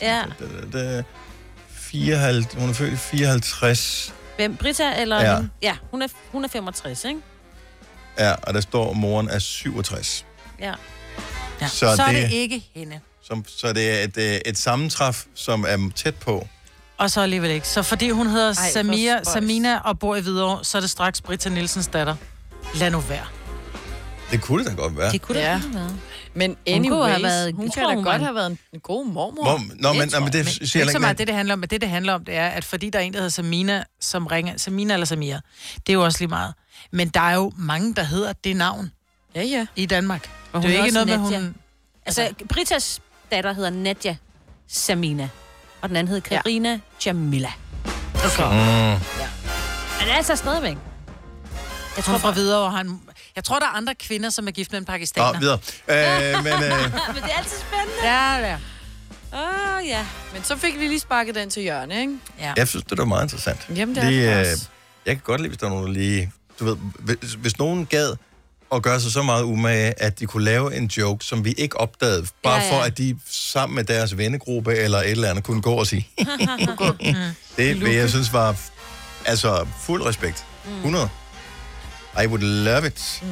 Ja. 0.00 0.22
Det, 0.38 0.72
det, 0.72 1.04
54, 1.90 2.54
hun 2.60 2.68
er 2.68 2.72
født 2.72 2.92
i 2.92 2.96
54. 2.96 4.14
Hvem? 4.36 4.56
Britta 4.56 5.00
eller 5.00 5.20
Ja. 5.20 5.38
Ja, 5.62 5.76
hun 5.90 6.02
er, 6.02 6.08
hun 6.32 6.44
er 6.44 6.48
65, 6.48 7.04
ikke? 7.04 7.20
Ja, 8.18 8.32
og 8.42 8.54
der 8.54 8.60
står, 8.60 8.90
at 8.90 8.96
moren 8.96 9.28
er 9.28 9.38
67. 9.38 10.24
Ja. 10.60 10.72
Ja. 11.60 11.68
Så 11.68 11.96
Så, 11.96 12.02
er 12.02 12.12
det- 12.12 12.22
det 12.30 12.32
ikke 12.32 12.64
hende. 12.74 13.00
Så, 13.22 13.42
så 13.46 13.72
det 13.72 14.00
er 14.00 14.04
et, 14.04 14.16
øh, 14.16 14.40
et 14.46 14.58
sammentræf, 14.58 15.24
som 15.34 15.64
er 15.68 15.90
tæt 15.96 16.14
på. 16.14 16.48
Og 16.98 17.10
så 17.10 17.20
alligevel 17.20 17.50
ikke. 17.50 17.68
Så 17.68 17.82
fordi 17.82 18.10
hun 18.10 18.26
hedder 18.26 18.54
hvor 18.54 18.70
Samia. 18.72 19.24
Samina 19.24 19.78
og 19.78 19.98
bor 19.98 20.16
i 20.16 20.20
Hvidovre, 20.20 20.64
så 20.64 20.78
er 20.78 20.80
det 20.80 20.90
straks 20.90 21.20
Britta 21.20 21.48
Nielsens 21.48 21.86
datter. 21.86 22.16
Lad 22.74 22.90
nu 22.90 23.00
være. 23.00 23.24
Det 24.30 24.40
kunne 24.42 24.64
det 24.64 24.70
da 24.70 24.76
godt 24.82 24.96
være. 24.98 25.12
Det 25.12 25.22
kunne 25.22 25.38
Ja. 25.38 25.50
ja. 25.52 25.60
da 25.72 25.78
være. 25.78 25.90
Men 26.38 26.50
Hun 26.50 26.56
kunne 26.66 26.74
anyways, 26.74 27.10
have 27.12 27.22
været- 27.22 27.54
hun 27.54 27.70
tror, 27.70 27.94
hun 27.94 28.04
godt 28.04 28.22
have 28.22 28.34
været 28.34 28.58
en 28.72 28.80
god 28.80 29.06
mormor. 29.06 29.42
Hvor, 29.42 29.60
nå, 29.76 29.92
men, 29.92 30.08
nå, 30.12 30.20
men 30.20 30.32
det 30.32 30.44
Men 30.44 30.44
siger 30.44 30.58
det 30.60 30.74
jeg 30.74 30.80
er 30.80 30.82
ikke 30.84 30.92
så 30.92 30.98
meget 30.98 31.18
det, 31.18 31.26
det 31.26 31.34
handler 31.36 31.52
om. 31.54 31.58
Men 31.58 31.68
det, 31.68 31.80
det 31.80 31.88
handler 31.88 32.12
om, 32.14 32.24
det 32.24 32.34
er, 32.36 32.46
at 32.48 32.64
fordi 32.64 32.90
der 32.90 32.98
er 32.98 33.02
en, 33.02 33.12
der 33.12 33.18
hedder 33.18 33.30
Samina, 33.30 33.84
som 34.00 34.26
ringer... 34.26 34.56
Samina 34.56 34.94
eller 34.94 35.06
Samia. 35.06 35.40
Det 35.86 35.88
er 35.88 35.92
jo 35.94 36.04
også 36.04 36.18
lige 36.20 36.28
meget. 36.28 36.54
Men 36.90 37.08
der 37.08 37.20
er 37.20 37.34
jo 37.34 37.52
mange, 37.56 37.94
der 37.94 38.02
hedder 38.02 38.32
det 38.32 38.56
navn 38.56 38.90
Ja, 39.34 39.42
ja. 39.42 39.66
i 39.76 39.86
Danmark. 39.86 40.30
Og 40.52 40.62
det 40.62 40.70
er 40.74 40.78
jo 40.78 40.84
ikke 40.84 40.94
noget 40.94 41.08
med, 41.08 41.18
Nadia. 41.18 41.38
hun... 41.40 41.54
Altså, 42.06 42.28
Britas 42.48 43.00
datter 43.32 43.52
hedder 43.52 43.70
Nadia 43.70 44.16
Samina. 44.68 45.28
Og 45.80 45.88
den 45.88 45.96
anden 45.96 46.08
hedder 46.14 46.36
Karina 46.36 46.70
ja. 46.70 46.78
Jamila. 47.06 47.52
Okay. 48.14 48.44
Mm. 48.44 48.56
Men 48.56 49.00
det 50.00 50.10
er 50.10 50.16
altså 50.16 50.36
stadigvæk. 50.36 50.76
Jeg 51.96 52.04
tror 52.04 52.18
fra 52.18 52.30
videre, 52.30 52.58
og 52.58 52.72
han... 52.72 53.00
Jeg 53.38 53.44
tror, 53.44 53.58
der 53.58 53.66
er 53.66 53.70
andre 53.70 53.94
kvinder, 53.94 54.30
som 54.30 54.46
er 54.46 54.50
gift 54.50 54.72
med 54.72 54.78
en 54.78 54.84
pakistaner. 54.84 55.32
Nå, 55.32 55.38
videre. 55.38 55.58
Øh, 55.88 56.44
men, 56.44 56.52
øh, 56.52 56.60
Men 57.14 57.22
det 57.22 57.32
er 57.32 57.38
altid 57.38 57.56
spændende. 57.58 57.94
Ja, 58.04 58.38
det 58.40 58.48
er. 58.48 58.58
Åh, 59.32 59.78
oh, 59.78 59.86
ja. 59.88 60.06
Men 60.32 60.44
så 60.44 60.56
fik 60.56 60.78
vi 60.78 60.86
lige 60.86 61.00
sparket 61.00 61.34
den 61.34 61.50
til 61.50 61.62
hjørne, 61.62 62.00
ikke? 62.00 62.16
Ja. 62.40 62.52
jeg 62.56 62.68
synes, 62.68 62.84
det 62.84 62.98
var 62.98 63.04
meget 63.04 63.22
interessant. 63.22 63.68
Jamen, 63.76 63.94
det 63.94 64.04
er 64.04 64.08
Lige, 64.10 64.26
det 64.26 64.46
øh, 64.46 64.52
også. 64.52 64.66
Jeg 65.06 65.14
kan 65.14 65.22
godt 65.24 65.40
lide, 65.40 65.48
hvis 65.48 65.58
der 65.58 65.66
er 65.66 65.70
nogen, 65.70 65.86
der 65.86 65.92
lige... 65.92 66.32
Du 66.60 66.64
ved, 66.64 66.76
hvis, 66.98 67.32
hvis 67.32 67.58
nogen 67.58 67.86
gad 67.86 68.16
at 68.72 68.82
gøre 68.82 69.00
sig 69.00 69.12
så 69.12 69.22
meget 69.22 69.42
umage, 69.42 70.02
at 70.02 70.20
de 70.20 70.26
kunne 70.26 70.44
lave 70.44 70.76
en 70.76 70.86
joke, 70.86 71.24
som 71.24 71.44
vi 71.44 71.52
ikke 71.52 71.76
opdagede, 71.80 72.26
bare 72.42 72.54
Ja, 72.54 72.60
ja, 72.60 72.66
ja. 72.66 72.74
ja. 72.74 72.80
for, 72.80 72.84
at 72.86 72.98
de 72.98 73.18
sammen 73.30 73.76
med 73.76 73.84
deres 73.84 74.16
vennegruppe 74.16 74.76
eller 74.76 74.98
et 74.98 75.10
eller 75.10 75.30
andet 75.30 75.44
kunne 75.44 75.62
gå 75.62 75.72
og 75.72 75.86
sige. 75.86 76.08
det 77.56 77.80
vil 77.80 77.94
jeg 77.94 78.10
synes 78.10 78.32
var 78.32 78.56
altså 79.24 79.66
fuld 79.80 80.06
respekt. 80.06 80.44
100. 80.76 81.08
I 82.22 82.26
would 82.26 82.42
love 82.42 82.86
it. 82.86 83.22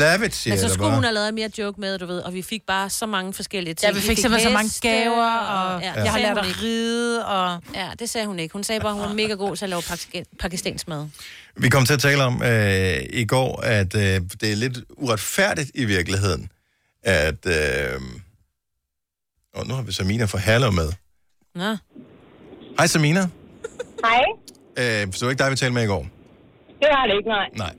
Love 0.00 0.26
it, 0.26 0.34
siger 0.34 0.52
Men 0.52 0.58
så 0.58 0.64
jeg 0.64 0.68
da 0.68 0.68
skulle 0.68 0.78
bare. 0.78 0.94
hun 0.94 1.04
have 1.04 1.14
lavet 1.14 1.34
mere 1.34 1.50
joke 1.58 1.80
med, 1.80 1.98
du 1.98 2.06
ved, 2.06 2.18
og 2.20 2.34
vi 2.34 2.42
fik 2.42 2.62
bare 2.66 2.90
så 2.90 3.06
mange 3.06 3.32
forskellige 3.34 3.74
ting. 3.74 3.92
Ja, 3.92 4.00
vi 4.00 4.06
fik 4.06 4.18
simpelthen 4.18 4.50
så 4.50 4.52
mange 4.56 4.70
gaver, 4.80 5.36
og 5.38 5.82
ja, 5.82 5.92
jeg 5.92 6.12
har 6.12 6.18
lært 6.18 6.38
at 6.38 6.62
ride, 6.62 7.26
og... 7.26 7.62
Ja, 7.74 7.90
det 7.98 8.10
sagde 8.10 8.26
hun 8.26 8.38
ikke. 8.38 8.52
Hun 8.52 8.64
sagde 8.64 8.80
bare, 8.80 8.90
at 8.90 8.94
hun 8.98 9.04
var 9.08 9.12
mega 9.14 9.34
god 9.34 9.56
til 9.56 9.64
at 9.64 9.68
lave 9.68 9.82
pakistan- 9.82 10.36
pakistansk 10.40 10.88
mad. 10.88 11.08
Vi 11.56 11.68
kom 11.68 11.86
til 11.86 11.92
at 11.94 12.00
tale 12.00 12.22
om 12.24 12.42
øh, 12.42 12.96
i 13.12 13.24
går, 13.24 13.60
at 13.60 13.94
øh, 13.94 14.20
det 14.40 14.52
er 14.52 14.56
lidt 14.56 14.78
uretfærdigt 14.96 15.70
i 15.74 15.84
virkeligheden, 15.84 16.50
at... 17.02 17.46
Øh, 17.46 18.00
og 19.54 19.66
nu 19.66 19.74
har 19.74 19.82
vi 19.82 19.92
Samina 19.92 20.24
fra 20.24 20.38
Herlev 20.38 20.72
med. 20.72 20.92
Nå. 21.54 21.76
Hej 22.78 22.86
Samina. 22.86 23.28
Hej. 24.04 24.22
Øh, 24.76 24.84
så 24.84 25.06
det 25.12 25.22
var 25.22 25.30
ikke 25.30 25.42
dig, 25.42 25.50
vi 25.50 25.56
talte 25.56 25.74
med 25.74 25.82
i 25.82 25.86
går. 25.86 26.06
Det 26.80 26.88
var 26.94 27.06
det 27.06 27.14
ikke, 27.18 27.28
nej. 27.28 27.48
Nej. 27.64 27.74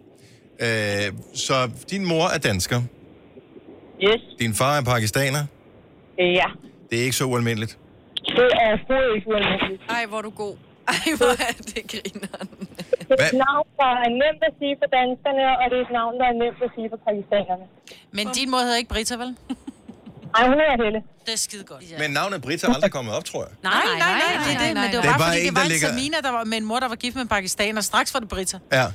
Øh, 0.65 1.13
så 1.33 1.53
din 1.91 2.05
mor 2.05 2.25
er 2.35 2.37
dansker. 2.37 2.79
Yes. 4.03 4.21
Din 4.39 4.53
far 4.53 4.77
er 4.79 4.83
pakistaner. 4.83 5.43
Øh, 6.19 6.33
ja. 6.33 6.47
Det 6.89 6.99
er 6.99 7.03
ikke 7.03 7.15
så 7.15 7.25
ualmindeligt. 7.25 7.77
Det 8.15 8.49
er 8.65 8.71
overhovedet 8.71 9.15
ikke 9.15 9.27
ualmindeligt. 9.29 9.81
Ej, 9.89 10.03
hvor 10.09 10.17
er 10.17 10.21
du 10.21 10.29
god. 10.29 10.55
Ej, 10.87 11.09
hvor 11.19 11.33
er 11.49 11.53
det 11.71 11.83
grineren. 11.91 12.47
Det 13.09 13.15
er 13.19 13.27
et 13.33 13.39
navn, 13.47 13.67
der 13.81 13.91
er 14.05 14.09
nemt 14.23 14.43
at 14.49 14.53
sige 14.59 14.75
for 14.81 14.87
danskerne, 14.99 15.43
og 15.61 15.65
det 15.71 15.77
er 15.81 15.85
et 15.89 15.93
navn, 15.99 16.13
der 16.19 16.25
er 16.33 16.35
nemt 16.43 16.59
at 16.67 16.71
sige 16.75 16.87
for 16.93 16.99
pakistanerne. 17.07 17.65
Men 18.17 18.25
din 18.37 18.47
mor 18.51 18.57
hedder 18.65 18.77
ikke 18.81 18.89
Brita, 18.93 19.15
vel? 19.23 19.31
Ej, 20.37 20.43
hun 20.51 20.57
er 20.67 20.73
Helle. 20.83 20.99
Det 21.27 21.33
er 21.37 21.41
skide 21.47 21.63
godt. 21.71 21.83
Men 22.01 22.09
navnet 22.19 22.37
Britta 22.45 22.63
er 22.67 22.73
aldrig 22.77 22.91
kommet 22.97 23.11
op, 23.17 23.25
tror 23.31 23.41
jeg. 23.47 23.53
Nej, 23.63 23.73
nej, 23.73 23.97
nej, 23.99 24.13
nej, 24.21 24.43
det 24.47 24.53
er 24.55 24.59
det. 24.65 24.71
Men 24.81 24.87
det 24.93 24.97
var 24.97 25.03
Det 25.05 25.11
er 25.15 25.23
bare, 25.23 25.33
fordi, 25.33 25.47
en, 25.47 25.47
det 25.47 25.53
var 25.59 25.65
der 25.71 25.77
en 25.79 25.85
Samina, 25.87 26.17
der 26.27 26.31
var 26.37 26.43
med 26.51 26.57
en 26.61 26.67
mor, 26.69 26.79
der 26.83 26.89
var 26.93 26.99
gift 27.03 27.15
med 27.17 27.23
en 27.27 27.31
pakistaner. 27.37 27.81
Straks 27.91 28.09
var 28.13 28.19
det 28.23 28.29
Brita. 28.33 28.57
Ja. 28.79 28.87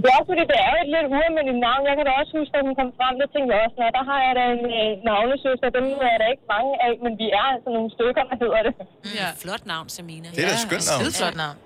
Det 0.00 0.06
er 0.10 0.14
også 0.18 0.28
fordi, 0.32 0.44
det 0.52 0.58
er 0.66 0.70
jo 0.74 0.78
et 0.84 0.90
lidt 0.94 1.06
ualmindeligt 1.14 1.60
navn. 1.68 1.82
Jeg 1.88 1.94
kan 1.98 2.04
da 2.08 2.12
også 2.20 2.32
huske, 2.40 2.54
at 2.60 2.64
hun 2.68 2.74
kom 2.80 2.88
frem, 2.98 3.12
der 3.20 3.26
tænkte 3.34 3.50
jeg 3.54 3.60
også, 3.66 3.76
nå, 3.80 3.86
der 3.98 4.04
har 4.10 4.18
jeg 4.26 4.32
da 4.38 4.42
en 4.56 4.62
øh, 4.80 4.90
navnesøster. 5.08 5.68
Dem 5.78 5.86
er 6.12 6.16
der 6.22 6.28
ikke 6.34 6.46
mange 6.54 6.70
af, 6.86 6.92
men 7.04 7.12
vi 7.22 7.26
er 7.40 7.46
altså 7.54 7.68
nogle 7.76 7.88
stykker, 7.96 8.22
der 8.30 8.36
hedder 8.42 8.60
det. 8.66 8.72
Ja. 9.20 9.28
Flot 9.42 9.62
navn, 9.72 9.86
Samina. 9.96 10.26
Det 10.36 10.40
er 10.44 10.48
da 10.50 10.54
et 10.60 10.64
skønt 10.68 10.84
navn. 10.90 10.98
Skide 11.00 11.12
flot 11.20 11.36
navn. 11.44 11.56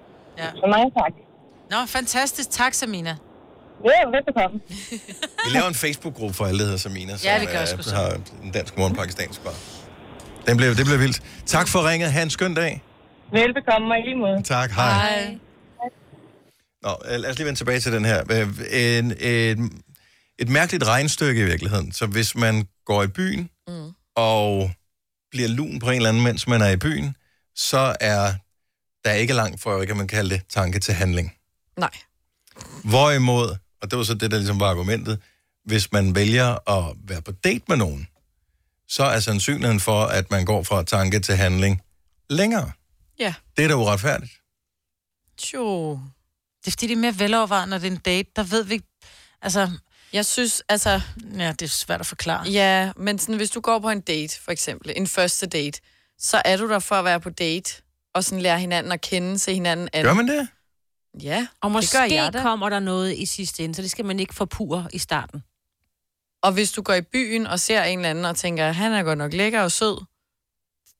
Ja. 0.42 0.48
Så 0.62 0.66
mange 0.74 0.88
tak. 1.00 1.12
Nå, 1.72 1.78
fantastisk. 1.98 2.48
Tak, 2.60 2.72
Samina. 2.82 3.14
Ja, 3.84 4.08
velbekomme. 4.16 4.60
Vi 5.44 5.50
laver 5.50 5.68
en 5.68 5.74
Facebook-gruppe 5.74 6.34
for 6.34 6.44
alle, 6.44 6.58
der 6.58 6.64
hedder 6.64 6.78
Samina, 6.78 7.16
som 7.16 7.24
Ja, 7.24 7.38
vi 7.40 7.46
gør 7.46 7.64
sgu 7.64 7.78
øh, 7.78 7.96
har 7.96 8.20
en 8.42 8.50
dansk 8.50 8.76
mor 8.76 8.84
og 8.84 8.90
en 8.90 8.96
pakistansk 8.96 9.40
far. 9.40 9.54
Den 10.46 10.56
blev, 10.56 10.74
det 10.74 10.86
blev 10.86 11.00
vildt. 11.00 11.22
Tak 11.46 11.68
for 11.68 11.88
ringet. 11.90 12.12
Ha' 12.12 12.22
en 12.22 12.30
skøn 12.30 12.54
dag. 12.54 12.82
Velbekomme, 13.32 13.94
og 13.94 13.98
i 13.98 14.02
lige 14.02 14.16
måde. 14.16 14.42
Tak. 14.42 14.70
Hej. 14.70 14.92
Hej. 14.92 15.38
Nå, 16.82 16.90
øh, 17.10 17.20
lad 17.20 17.30
os 17.30 17.36
lige 17.38 17.46
vende 17.46 17.58
tilbage 17.58 17.80
til 17.80 17.92
den 17.92 18.04
her. 18.04 18.20
En, 18.70 19.14
et, 19.20 19.58
et 20.38 20.48
mærkeligt 20.48 20.86
regnstykke 20.86 21.40
i 21.40 21.44
virkeligheden. 21.44 21.92
Så 21.92 22.06
hvis 22.06 22.34
man 22.34 22.68
går 22.86 23.02
i 23.02 23.06
byen 23.06 23.50
mm. 23.68 23.90
og 24.16 24.70
bliver 25.30 25.48
lun 25.48 25.78
på 25.78 25.90
en 25.90 25.96
eller 25.96 26.08
anden, 26.08 26.22
mens 26.22 26.46
man 26.46 26.60
er 26.62 26.68
i 26.70 26.76
byen, 26.76 27.16
så 27.56 27.96
er 28.00 28.32
der 29.04 29.12
ikke 29.12 29.32
langt 29.32 29.60
for, 29.60 29.84
kan 29.84 29.96
man 29.96 30.08
kalde 30.08 30.30
det, 30.30 30.42
tanke 30.48 30.80
til 30.80 30.94
handling. 30.94 31.34
Nej. 31.76 31.90
Hvorimod, 32.84 33.56
og 33.82 33.90
det 33.90 33.98
var 33.98 34.04
så 34.04 34.14
det, 34.14 34.30
der 34.30 34.36
ligesom 34.36 34.60
var 34.60 34.70
argumentet, 34.70 35.20
hvis 35.64 35.92
man 35.92 36.14
vælger 36.14 36.70
at 36.70 36.96
være 37.04 37.22
på 37.22 37.32
date 37.32 37.64
med 37.68 37.76
nogen, 37.76 38.08
så 38.88 39.02
er 39.02 39.20
sandsynligheden 39.20 39.80
for, 39.80 40.04
at 40.04 40.30
man 40.30 40.44
går 40.44 40.62
fra 40.62 40.82
tanke 40.82 41.20
til 41.20 41.36
handling 41.36 41.82
længere. 42.30 42.72
Ja. 43.18 43.34
Det 43.56 43.64
er 43.64 43.68
da 43.68 43.74
uretfærdigt. 43.74 44.32
Jo. 45.54 45.90
Det 46.60 46.66
er 46.66 46.70
fordi, 46.70 46.86
det 46.86 46.92
er 46.92 47.00
mere 47.00 47.18
velovervejet, 47.18 47.68
når 47.68 47.78
det 47.78 47.86
er 47.86 47.90
en 47.90 47.96
date. 47.96 48.30
Der 48.36 48.42
ved 48.42 48.64
vi... 48.64 48.80
Altså... 49.42 49.70
Jeg 50.12 50.26
synes, 50.26 50.62
altså... 50.68 51.00
Ja, 51.38 51.52
det 51.52 51.62
er 51.62 51.68
svært 51.68 52.00
at 52.00 52.06
forklare. 52.06 52.48
Ja, 52.48 52.92
men 52.96 53.18
sådan, 53.18 53.34
hvis 53.34 53.50
du 53.50 53.60
går 53.60 53.78
på 53.78 53.90
en 53.90 54.00
date, 54.00 54.40
for 54.40 54.52
eksempel, 54.52 54.92
en 54.96 55.06
første 55.06 55.46
date, 55.46 55.80
så 56.18 56.42
er 56.44 56.56
du 56.56 56.68
der 56.68 56.78
for 56.78 56.94
at 56.94 57.04
være 57.04 57.20
på 57.20 57.30
date, 57.30 57.82
og 58.14 58.24
sådan 58.24 58.42
lære 58.42 58.60
hinanden 58.60 58.92
at 58.92 59.00
kende, 59.00 59.38
se 59.38 59.54
hinanden 59.54 59.88
an. 59.92 60.04
Gør 60.04 60.14
man 60.14 60.28
det? 60.28 60.48
Ja, 61.22 61.46
Og 61.60 61.68
det 61.70 61.72
måske 61.72 61.96
gør 61.98 62.04
jeg 62.04 62.32
da. 62.32 62.42
kommer 62.42 62.68
der 62.68 62.78
noget 62.80 63.16
i 63.18 63.26
sidste 63.26 63.64
ende, 63.64 63.74
så 63.74 63.82
det 63.82 63.90
skal 63.90 64.04
man 64.04 64.20
ikke 64.20 64.34
forpure 64.34 64.88
i 64.92 64.98
starten. 64.98 65.42
Og 66.42 66.52
hvis 66.52 66.72
du 66.72 66.82
går 66.82 66.94
i 66.94 67.02
byen 67.02 67.46
og 67.46 67.60
ser 67.60 67.82
en 67.82 67.98
eller 67.98 68.10
anden 68.10 68.24
og 68.24 68.36
tænker, 68.36 68.72
han 68.72 68.92
er 68.92 69.02
godt 69.02 69.18
nok 69.18 69.32
lækker 69.32 69.60
og 69.60 69.72
sød, 69.72 70.04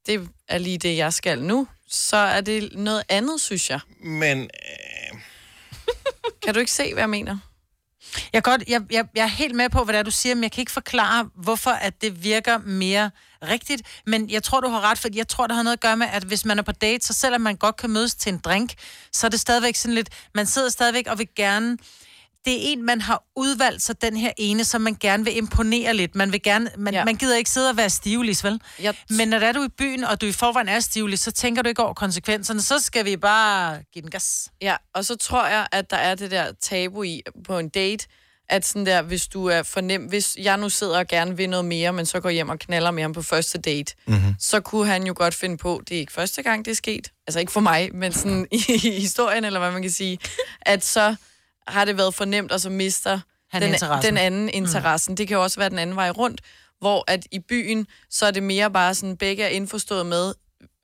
det 0.07 0.29
er 0.49 0.59
lige 0.59 0.79
det, 0.79 0.97
jeg 0.97 1.13
skal 1.13 1.43
nu, 1.43 1.69
så 1.89 2.17
er 2.17 2.41
det 2.41 2.73
noget 2.75 3.03
andet, 3.09 3.41
synes 3.41 3.71
jeg. 3.71 3.81
Men... 4.01 4.39
Øh... 4.41 5.21
kan 6.43 6.55
du 6.55 6.61
ikke 6.61 6.73
se, 6.73 6.93
hvad 6.93 7.03
jeg 7.03 7.11
mener? 7.11 7.39
Jeg, 8.33 8.43
godt, 8.43 8.65
jeg, 8.69 8.83
jeg, 8.91 9.05
jeg 9.15 9.23
er 9.23 9.27
helt 9.29 9.55
med 9.55 9.69
på, 9.69 9.85
hvad 9.85 9.95
det 9.95 9.99
er, 9.99 10.03
du 10.03 10.11
siger, 10.11 10.35
men 10.35 10.43
jeg 10.43 10.53
kan 10.53 10.63
ikke 10.63 10.73
forklare, 10.73 11.29
hvorfor 11.35 11.71
at 11.71 12.03
det 12.03 12.25
virker 12.25 12.59
mere 12.59 13.11
rigtigt. 13.43 13.83
Men 14.07 14.31
jeg 14.31 14.43
tror, 14.43 14.61
du 14.61 14.69
har 14.69 14.81
ret, 14.81 14.99
for 14.99 15.09
jeg 15.15 15.29
tror, 15.29 15.47
det 15.47 15.57
har 15.57 15.63
noget 15.63 15.77
at 15.77 15.81
gøre 15.81 15.97
med, 15.97 16.07
at 16.13 16.25
hvis 16.25 16.45
man 16.45 16.59
er 16.59 16.63
på 16.63 16.73
date, 16.73 17.07
så 17.07 17.13
selvom 17.13 17.41
man 17.41 17.57
godt 17.57 17.77
kan 17.77 17.91
mødes 17.91 18.15
til 18.15 18.33
en 18.33 18.39
drink, 18.39 18.75
så 19.13 19.27
er 19.27 19.29
det 19.29 19.41
stadigvæk 19.41 19.77
sådan 19.77 19.95
lidt, 19.95 20.09
man 20.35 20.47
sidder 20.47 20.69
stadigvæk 20.69 21.07
og 21.07 21.19
vil 21.19 21.29
gerne, 21.37 21.79
det 22.45 22.55
er 22.55 22.73
en, 22.73 22.83
man 22.83 23.01
har 23.01 23.25
udvalgt 23.37 23.83
sig 23.83 24.03
den 24.03 24.17
her 24.17 24.33
ene, 24.39 24.65
som 24.65 24.81
man 24.81 24.97
gerne 25.01 25.25
vil 25.25 25.37
imponere 25.37 25.95
lidt. 25.95 26.15
Man 26.15 26.33
vil 26.33 26.43
gerne, 26.43 26.71
man, 26.79 26.95
ja. 26.95 27.05
man 27.05 27.17
gider 27.17 27.37
ikke 27.37 27.51
sidde 27.51 27.71
og 27.71 27.77
være 27.77 27.91
stivlis, 27.91 28.45
vel? 28.45 28.61
Jeg 28.83 28.95
Men 29.11 29.29
når 29.29 29.39
der 29.39 29.47
er 29.47 29.53
du 29.53 29.65
i 29.65 29.69
byen, 29.69 30.05
og 30.05 30.21
du 30.21 30.27
i 30.27 30.33
forvejen 30.33 30.69
er 30.69 30.81
stivlis, 30.81 31.21
så 31.21 31.31
tænker 31.31 31.63
du 31.63 31.69
ikke 31.69 31.83
over 31.83 31.95
konsekvenserne, 31.95 32.63
så 32.63 32.79
skal 32.79 33.05
vi 33.05 33.17
bare 33.17 33.83
give 33.93 34.03
den 34.03 34.11
gas. 34.11 34.49
Ja, 34.61 34.77
og 34.95 35.05
så 35.05 35.17
tror 35.17 35.47
jeg, 35.47 35.67
at 35.73 35.91
der 35.91 35.97
er 35.97 36.15
det 36.15 36.31
der 36.31 36.53
tabu 36.61 37.03
i 37.03 37.23
på 37.47 37.59
en 37.59 37.69
date, 37.69 38.07
at 38.49 38.67
sådan 38.67 38.87
der, 38.87 39.03
hvis 39.03 39.27
du 39.27 39.47
er 39.47 39.63
fornem, 39.63 40.05
hvis 40.05 40.37
jeg 40.39 40.57
nu 40.57 40.69
sidder 40.69 40.99
og 40.99 41.07
gerne 41.07 41.37
vil 41.37 41.51
noget 41.51 41.65
mere, 41.65 41.93
men 41.93 42.07
så 42.07 42.21
går 42.21 42.31
hjem 42.31 42.49
og 42.49 42.59
knaller 42.59 42.91
med 42.91 43.03
ham 43.03 43.13
på 43.13 43.23
første 43.23 43.59
date, 43.59 43.95
mm-hmm. 44.07 44.35
så 44.39 44.61
kunne 44.61 44.87
han 44.87 45.07
jo 45.07 45.15
godt 45.17 45.35
finde 45.35 45.57
på, 45.57 45.83
det 45.89 45.95
er 45.95 46.01
ikke 46.01 46.13
første 46.13 46.43
gang, 46.43 46.65
det 46.65 46.71
er 46.71 46.75
sket, 46.75 47.13
altså 47.27 47.41
ikke 47.41 47.53
for 47.53 47.61
mig, 47.61 47.91
men 47.95 48.13
sådan 48.13 48.47
i, 48.51 48.63
i 48.69 49.01
historien, 49.01 49.45
eller 49.45 49.61
hvad 49.61 49.71
man 49.71 49.83
kan 49.83 49.91
sige, 49.91 50.19
at 50.61 50.85
så 50.85 51.17
har 51.69 51.85
det 51.85 51.97
været 51.97 52.15
for 52.15 52.25
nemt, 52.25 52.53
og 52.53 52.61
så 52.61 52.71
mister 52.71 53.21
Han 53.51 53.63
den, 53.63 53.73
interessen. 53.73 54.09
den 54.11 54.19
anden 54.19 54.49
interessen. 54.49 55.13
Mm. 55.13 55.17
Det 55.17 55.29
kan 55.29 55.35
jo 55.37 55.43
også 55.43 55.61
være 55.61 55.71
den 55.71 55.79
anden 55.79 55.97
vej 55.97 56.11
rundt, 56.11 56.41
hvor 56.81 57.05
at 57.09 57.27
i 57.33 57.39
byen, 57.49 57.87
så 58.11 58.27
er 58.27 58.31
det 58.31 58.43
mere 58.43 58.71
bare 58.71 58.95
sådan, 58.95 59.17
begge 59.17 59.43
er 59.43 59.49
indforstået 59.49 60.07
med, 60.07 60.35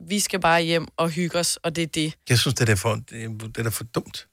vi 0.08 0.20
skal 0.20 0.40
bare 0.40 0.62
hjem 0.62 0.88
og 0.96 1.08
hygge 1.10 1.38
os, 1.38 1.56
og 1.62 1.76
det 1.76 1.82
er 1.82 1.86
det. 1.86 2.14
Jeg 2.28 2.38
synes, 2.38 2.54
det 2.54 2.68
er 2.68 2.74
for, 2.74 2.94
det 3.10 3.24
er, 3.24 3.28
er 3.58 3.62
da 3.62 3.68
for 3.68 3.84
dumt. 3.84 4.26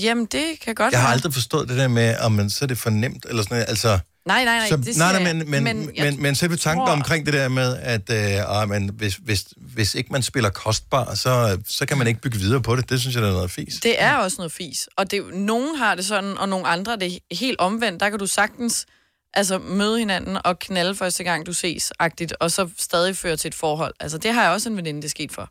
Jamen, 0.00 0.26
det 0.26 0.60
kan 0.60 0.74
godt 0.74 0.92
Jeg 0.92 1.00
har 1.00 1.06
være. 1.08 1.12
aldrig 1.14 1.32
forstået 1.34 1.68
det 1.68 1.78
der 1.78 1.88
med, 1.88 2.16
om 2.18 2.32
man, 2.32 2.50
så 2.50 2.64
er 2.64 2.66
det 2.66 2.78
for 2.78 2.90
nemt, 2.90 3.26
eller 3.28 3.42
sådan 3.42 3.54
noget. 3.54 3.68
Altså, 3.68 3.98
Nej, 4.26 4.44
nej, 4.44 4.58
nej, 4.58 4.68
så, 4.68 4.76
det 4.76 4.96
nej, 4.96 5.22
nej, 5.22 5.32
men, 5.32 5.50
men, 5.50 5.64
Men 5.64 5.90
jeg 5.96 6.12
men, 6.12 6.22
men 6.22 6.34
selve 6.34 6.56
tanken 6.56 6.86
tror- 6.86 6.92
omkring 6.92 7.26
det 7.26 7.34
der 7.34 7.48
med, 7.48 7.76
at 7.76 8.10
øh, 8.10 8.60
ah, 8.60 8.68
men 8.68 8.88
hvis, 8.88 9.14
hvis, 9.16 9.44
hvis 9.56 9.94
ikke 9.94 10.12
man 10.12 10.22
spiller 10.22 10.50
kostbar, 10.50 11.14
så, 11.14 11.60
så 11.66 11.86
kan 11.86 11.98
man 11.98 12.06
ikke 12.06 12.20
bygge 12.20 12.38
videre 12.38 12.62
på 12.62 12.76
det. 12.76 12.90
Det 12.90 13.00
synes 13.00 13.14
jeg, 13.14 13.22
der 13.22 13.28
er 13.28 13.32
noget 13.32 13.50
fis. 13.50 13.74
Det 13.82 14.02
er 14.02 14.16
også 14.16 14.36
noget 14.36 14.52
fis. 14.52 14.88
Og 14.96 15.10
det, 15.10 15.34
nogen 15.34 15.76
har 15.76 15.94
det 15.94 16.04
sådan, 16.04 16.38
og 16.38 16.48
nogle 16.48 16.66
andre 16.66 16.92
er 16.92 16.96
det 16.96 17.18
helt 17.32 17.58
omvendt. 17.60 18.00
Der 18.00 18.10
kan 18.10 18.18
du 18.18 18.26
sagtens 18.26 18.86
altså, 19.34 19.58
møde 19.58 19.98
hinanden 19.98 20.38
og 20.44 20.58
knalde 20.58 20.94
første 20.94 21.24
gang, 21.24 21.46
du 21.46 21.52
ses, 21.52 21.92
agtigt, 21.98 22.32
og 22.40 22.50
så 22.50 22.68
stadig 22.78 23.16
føre 23.16 23.36
til 23.36 23.48
et 23.48 23.54
forhold. 23.54 23.94
Altså, 24.00 24.18
det 24.18 24.32
har 24.34 24.42
jeg 24.42 24.52
også 24.52 24.68
en 24.68 24.76
veninde, 24.76 25.02
det 25.02 25.08
er 25.08 25.10
sket 25.10 25.32
for. 25.32 25.50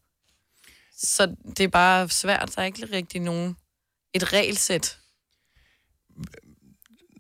Så 0.97 1.36
det 1.57 1.63
er 1.63 1.67
bare 1.67 2.09
svært. 2.09 2.51
Der 2.55 2.61
er 2.61 2.65
ikke 2.65 2.88
rigtig 2.93 3.21
nogen... 3.21 3.55
Et 4.15 4.34
regelsæt. 4.34 4.97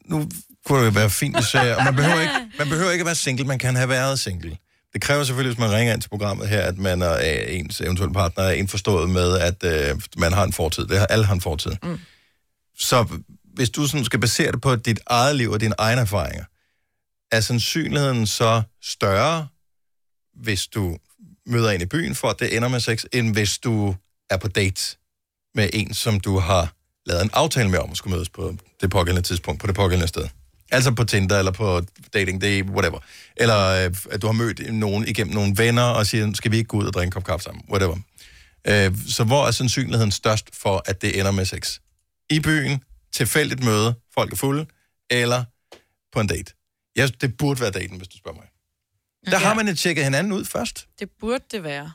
nu 0.05 0.29
kunne 0.65 0.85
det 0.85 0.95
være 0.95 1.09
fint, 1.09 1.35
hvis 1.35 1.55
og 1.55 1.83
man 1.83 1.95
behøver, 1.95 2.21
ikke, 2.21 2.33
man 2.59 2.69
behøver 2.69 2.91
ikke 2.91 3.01
at 3.01 3.05
være 3.05 3.15
single, 3.15 3.45
man 3.45 3.59
kan 3.59 3.75
have 3.75 3.89
været 3.89 4.19
single. 4.19 4.57
Det 4.93 5.01
kræver 5.01 5.23
selvfølgelig, 5.23 5.55
hvis 5.55 5.59
man 5.59 5.77
ringer 5.77 5.93
ind 5.93 6.01
til 6.01 6.09
programmet 6.09 6.49
her, 6.49 6.61
at 6.61 6.77
man 6.77 7.01
og 7.01 7.27
øh, 7.27 7.59
ens 7.59 7.81
eventuelle 7.81 8.13
partner 8.13 8.43
er 8.43 8.51
indforstået 8.51 9.09
med, 9.09 9.39
at 9.39 9.63
øh, 9.63 10.01
man 10.17 10.33
har 10.33 10.43
en 10.43 10.53
fortid. 10.53 10.85
Det 10.87 10.99
har, 10.99 11.05
alle 11.05 11.25
har 11.25 11.33
en 11.33 11.41
fortid. 11.41 11.71
Mm. 11.83 11.99
Så 12.77 13.07
hvis 13.53 13.69
du 13.69 13.87
sådan 13.87 14.05
skal 14.05 14.19
basere 14.19 14.51
det 14.51 14.61
på 14.61 14.75
dit 14.75 14.99
eget 15.07 15.35
liv 15.35 15.51
og 15.51 15.61
dine 15.61 15.75
egne 15.77 16.01
erfaringer, 16.01 16.43
er 17.31 17.39
sandsynligheden 17.39 18.27
så 18.27 18.61
større, 18.81 19.47
hvis 20.43 20.67
du 20.67 20.97
møder 21.45 21.71
en 21.71 21.81
i 21.81 21.85
byen 21.85 22.15
for, 22.15 22.27
at 22.27 22.39
det 22.39 22.55
ender 22.55 22.67
med 22.67 22.79
sex, 22.79 23.03
end 23.13 23.33
hvis 23.33 23.57
du 23.57 23.95
er 24.29 24.37
på 24.37 24.47
date 24.47 24.97
med 25.55 25.69
en, 25.73 25.93
som 25.93 26.19
du 26.19 26.39
har 26.39 26.73
lavet 27.05 27.23
en 27.23 27.29
aftale 27.33 27.69
med 27.69 27.79
om 27.79 27.91
at 27.91 27.97
skulle 27.97 28.15
mødes 28.15 28.29
på 28.29 28.55
det 28.81 28.91
pågældende 28.91 29.27
tidspunkt, 29.27 29.61
på 29.61 29.67
det 29.67 29.75
pågældende 29.75 30.07
sted. 30.07 30.27
Altså 30.73 30.91
på 30.91 31.03
Tinder, 31.03 31.39
eller 31.39 31.51
på 31.51 31.81
dating 32.13 32.41
day, 32.41 32.63
whatever. 32.63 32.99
Eller 33.37 33.85
øh, 33.85 33.95
at 34.11 34.21
du 34.21 34.27
har 34.27 34.33
mødt 34.33 34.73
nogen 34.73 35.07
igennem 35.07 35.33
nogle 35.33 35.53
venner, 35.57 35.83
og 35.83 36.05
siger, 36.05 36.33
skal 36.33 36.51
vi 36.51 36.57
ikke 36.57 36.67
gå 36.67 36.77
ud 36.77 36.85
og 36.85 36.93
drikke 36.93 37.07
en 37.07 37.11
kop 37.11 37.23
kaffe 37.23 37.43
sammen, 37.43 37.63
whatever. 37.69 37.97
Øh, 38.67 38.97
så 39.09 39.23
hvor 39.23 39.47
er 39.47 39.51
sandsynligheden 39.51 40.11
størst 40.11 40.55
for, 40.55 40.83
at 40.85 41.01
det 41.01 41.19
ender 41.19 41.31
med 41.31 41.45
sex? 41.45 41.79
I 42.29 42.39
byen, 42.39 42.83
tilfældigt 43.11 43.63
møde, 43.63 43.95
folk 44.13 44.31
er 44.31 44.35
fulde, 44.35 44.65
eller 45.09 45.43
på 46.13 46.19
en 46.19 46.27
date? 46.27 46.53
Ja, 46.95 47.07
det 47.21 47.37
burde 47.37 47.61
være 47.61 47.71
daten, 47.71 47.97
hvis 47.97 48.07
du 48.07 48.17
spørger 48.17 48.37
mig. 48.37 48.47
Der 49.31 49.37
har 49.37 49.53
man 49.53 49.67
jo 49.67 49.75
tjekket 49.75 50.03
hinanden 50.03 50.33
ud 50.33 50.45
først. 50.45 50.87
Det 50.99 51.09
burde 51.19 51.43
det 51.51 51.63
være. 51.63 51.91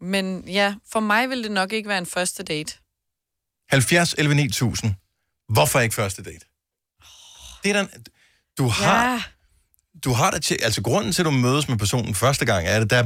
Men 0.00 0.48
ja, 0.48 0.74
for 0.92 1.00
mig 1.00 1.30
vil 1.30 1.42
det 1.42 1.50
nok 1.50 1.72
ikke 1.72 1.88
være 1.88 1.98
en 1.98 2.06
første 2.06 2.42
date. 2.42 2.78
70 3.70 4.14
11 4.18 4.34
9000. 4.34 4.94
Hvorfor 5.48 5.80
ikke 5.80 5.94
første 5.94 6.22
date? 6.22 6.46
Det 7.64 7.70
er 7.76 7.76
den, 7.82 7.88
du 8.58 8.68
har, 8.68 9.12
Ja. 9.12 9.22
du 10.04 10.12
har 10.12 10.30
da 10.30 10.38
til, 10.38 10.58
altså 10.62 10.82
grunden 10.82 11.12
til, 11.12 11.22
at 11.22 11.26
du 11.26 11.30
mødes 11.30 11.68
med 11.68 11.76
personen 11.78 12.14
første 12.14 12.44
gang, 12.44 12.66
er 12.66 12.80
det, 12.80 12.90
der, 12.90 13.02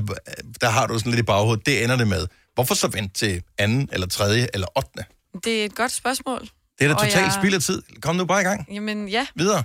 der 0.60 0.68
har 0.68 0.86
du 0.86 0.98
sådan 0.98 1.10
lidt 1.12 1.20
i 1.20 1.22
baghovedet, 1.22 1.66
det 1.66 1.84
ender 1.84 1.96
det 1.96 2.08
med. 2.08 2.26
Hvorfor 2.54 2.74
så 2.74 2.88
vente 2.88 3.14
til 3.14 3.42
anden, 3.58 3.88
eller 3.92 4.06
tredje, 4.06 4.46
eller 4.54 4.66
ottende? 4.74 5.04
Det 5.44 5.60
er 5.60 5.64
et 5.64 5.74
godt 5.74 5.92
spørgsmål. 5.92 6.40
Det 6.78 6.84
er 6.84 6.88
da 6.88 6.94
totalt 6.94 7.14
jeg- 7.16 7.32
spild 7.40 7.54
af 7.54 7.60
tid. 7.62 7.82
Kom 8.02 8.16
nu 8.16 8.24
bare 8.24 8.40
i 8.40 8.44
gang. 8.44 8.66
Jamen 8.72 9.08
ja, 9.08 9.26
Videre. 9.34 9.62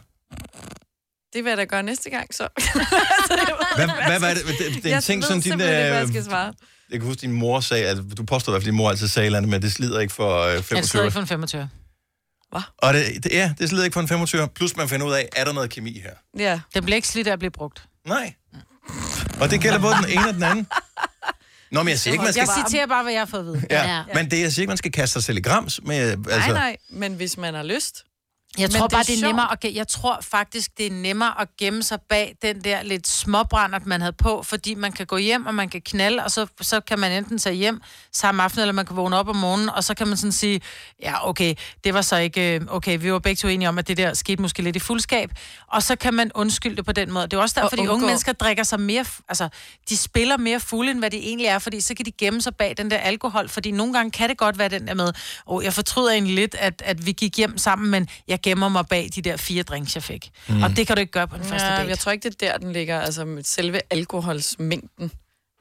det 1.34 1.44
vil 1.44 1.50
jeg 1.50 1.58
da 1.58 1.64
gøre 1.66 1.84
næste 1.84 2.10
gang, 2.10 2.34
så. 2.36 2.48
Hvad, 3.76 3.88
hvad 4.08 4.20
var 4.20 4.28
det? 4.34 4.46
Det, 4.46 4.58
det 4.60 4.76
er 4.76 4.80
en 4.86 4.90
jeg 4.90 5.04
ting, 5.04 5.22
ved 5.22 5.28
som 5.28 5.42
din... 5.42 5.60
jeg 5.60 6.02
øh, 6.02 6.08
skal 6.08 6.24
svare. 6.24 6.54
Jeg 6.92 7.00
kan 7.00 7.08
huske, 7.08 7.22
din 7.22 7.32
mor 7.32 7.60
sagde, 7.60 7.86
at 7.88 7.98
du 8.18 8.24
påstod 8.24 8.52
i 8.52 8.54
hvert 8.54 8.62
fald, 8.62 8.68
at 8.68 8.72
din 8.72 8.76
mor 8.78 8.90
altid 8.90 9.08
sagde 9.08 9.24
et 9.24 9.26
eller 9.26 9.38
andet, 9.38 9.50
men 9.52 9.62
det 9.62 9.72
slider 9.74 10.00
ikke 10.00 10.14
for 10.14 10.42
øh, 10.42 10.54
Jeg 10.54 10.64
25. 10.64 10.88
sidder 10.88 11.06
ikke 11.06 11.14
for 11.14 11.20
en 11.22 11.28
25. 11.28 11.70
Og 12.78 12.94
det, 12.94 13.24
det, 13.24 13.32
ja, 13.32 13.54
det 13.60 13.70
slider 13.70 13.84
ikke 13.84 13.94
for 13.94 14.02
en 14.02 14.08
25. 14.08 14.48
Plus 14.56 14.76
man 14.76 14.90
finder 14.90 15.06
ud 15.06 15.14
af, 15.14 15.30
er 15.36 15.44
der 15.44 15.54
noget 15.54 15.70
kemi 15.70 16.00
her? 16.00 16.14
Ja. 16.40 16.60
Det 16.74 16.84
bliver 16.84 16.96
ikke 16.96 17.08
slidt 17.08 17.28
af 17.28 17.32
at 17.32 17.40
blive 17.40 17.52
brugt. 17.52 17.84
Nej. 18.08 18.34
Og 19.42 19.50
det 19.52 19.62
gælder 19.62 19.80
både 19.80 19.96
den 19.96 20.10
ene 20.10 20.28
og 20.28 20.34
den 20.34 20.44
anden. 20.44 20.68
Nå, 21.72 21.84
men 21.84 21.90
jeg 21.90 22.00
siger 22.00 22.12
ikke, 22.12 22.24
man 22.24 22.34
skal... 22.34 22.48
Jeg 22.56 22.66
citerer 22.68 22.88
bare, 22.88 23.04
hvad 23.04 23.14
jeg 23.14 23.22
har 23.22 23.26
fået 23.26 23.40
at 23.40 23.46
vide. 23.46 23.66
Ja, 23.70 24.04
men 24.14 24.32
det, 24.32 24.40
jeg 24.40 24.52
siger 24.52 24.64
ikke, 24.64 24.70
man 24.70 24.78
skal 24.78 24.92
kaste 24.92 25.14
sig 25.14 25.24
selv 25.24 25.38
i 25.38 25.42
grams 25.42 25.80
med... 25.84 26.10
Altså, 26.12 26.28
Nej, 26.50 26.52
nej, 26.54 26.78
men 26.90 27.14
hvis 27.14 27.38
man 27.38 27.54
har 27.54 27.64
lyst. 27.64 28.04
Jeg 28.58 28.70
Men 28.72 28.72
tror 28.72 28.88
det 28.88 28.94
er 28.94 28.98
bare, 28.98 29.04
det 29.04 29.24
er 29.24 29.28
nemmere 29.28 29.52
at, 29.52 29.76
jeg 29.76 29.88
tror 29.88 30.20
faktisk, 30.22 30.78
det 30.78 30.88
er 30.88 30.92
nemmere 30.92 31.42
at 31.42 31.48
gemme 31.58 31.84
sig 31.84 32.00
bag 32.10 32.36
den 32.42 32.64
der 32.64 32.84
lidt 32.84 33.08
småbrændert, 33.08 33.86
man 33.86 34.02
havde 34.02 34.14
på, 34.14 34.44
fordi 34.44 34.76
man 34.76 34.92
kan 34.92 35.06
gå 35.06 35.18
hjem, 35.18 35.46
og 35.46 35.56
man 35.56 35.70
kan 35.70 35.82
knalde, 35.82 36.24
og 36.24 36.32
så, 36.32 36.48
så 36.62 36.80
kan 36.80 37.00
man 37.00 37.12
enten 37.12 37.38
tage 37.38 37.56
hjem 37.56 37.82
samme 38.12 38.44
aften, 38.44 38.62
eller 38.62 38.74
man 38.74 38.86
kan 38.86 38.96
vågne 38.96 39.18
op 39.18 39.28
om 39.28 39.36
morgenen, 39.36 39.70
og 39.70 39.84
så 39.84 39.94
kan 39.94 40.08
man 40.08 40.18
sådan 40.18 40.32
sige, 40.32 40.62
ja, 41.02 41.30
okay, 41.30 41.56
det 41.84 41.94
var 41.94 42.02
så 42.02 42.18
ikke, 42.18 42.56
øh, 42.56 42.62
okay, 42.70 42.98
vi 43.00 43.12
var 43.12 43.20
begge 43.20 43.40
to 43.40 43.48
enige 43.48 43.70
om, 43.70 43.78
at 43.78 43.88
det 43.88 43.98
der 43.98 44.14
skete 44.14 44.42
måske 44.42 44.62
lidt 44.62 44.76
i 44.76 44.80
fuldskab, 44.80 45.32
og 45.68 45.84
så 45.84 45.96
kan 45.96 46.14
man 46.14 46.32
undskylde 46.36 46.76
det 46.76 46.86
på 46.86 46.92
den 46.92 47.12
måde. 47.12 47.28
Det 47.28 47.34
er 47.34 47.42
også 47.42 47.62
derfor, 47.62 47.76
de 47.76 47.90
unge 47.90 48.06
mennesker 48.06 48.34
drikker 48.34 48.64
sig 48.64 48.80
mere, 48.80 49.06
altså, 49.30 49.50
de 49.90 49.98
spiller 49.98 50.38
mere 50.38 50.60
fulde, 50.60 50.92
end 50.92 51.00
hvad 51.00 51.10
de 51.10 51.18
egentlig 51.18 51.48
er, 51.48 51.60
fordi 51.60 51.82
så 51.82 51.94
kan 51.96 52.06
de 52.06 52.12
gemme 52.12 52.42
sig 52.42 52.56
bag 52.56 52.74
den 52.78 52.92
der 52.92 52.98
alkohol, 52.98 53.50
fordi 53.50 53.72
nogle 53.72 53.94
gange 53.94 54.12
kan 54.12 54.30
det 54.30 54.38
godt 54.38 54.58
være 54.58 54.70
den 54.70 54.88
der 54.88 54.94
med, 54.94 55.14
og 55.46 55.64
jeg 55.64 55.74
fortryder 55.74 56.12
egentlig 56.12 56.36
lidt, 56.36 56.56
at, 56.56 56.82
at 56.86 57.06
vi 57.06 57.12
gik 57.12 57.38
hjem 57.38 57.58
sammen, 57.58 57.92
men 57.92 58.08
jeg 58.28 58.40
gemmer 58.44 58.70
mig 58.70 58.86
bag 58.90 59.10
de 59.16 59.22
der 59.22 59.38
fire 59.38 59.64
drinks, 59.64 59.96
jeg 59.96 60.04
fik. 60.04 60.30
Mm. 60.48 60.64
Og 60.64 60.70
det 60.78 60.88
kan 60.88 60.96
du 60.96 61.00
ikke 61.00 61.12
gøre 61.12 61.28
på 61.28 61.38
den 61.38 61.46
første 61.46 61.68
Ja, 61.68 61.76
date. 61.78 61.90
jeg 61.90 62.00
tror 62.00 62.12
ikke, 62.12 62.30
det 62.30 62.42
er 62.44 62.52
der, 62.52 62.58
den 62.58 62.74
ligger, 62.74 63.02
altså 63.02 63.26
med 63.26 63.44
selve 63.44 63.82
alkoholsmængden. 63.90 65.12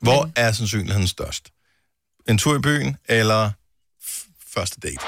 Hvor 0.00 0.30
er 0.36 0.52
sandsynligheden 0.52 1.08
størst? 1.08 1.48
En 2.28 2.38
tur 2.38 2.56
i 2.56 2.60
byen, 2.60 2.96
eller 3.08 3.50
første 4.54 4.80
date? 4.80 4.98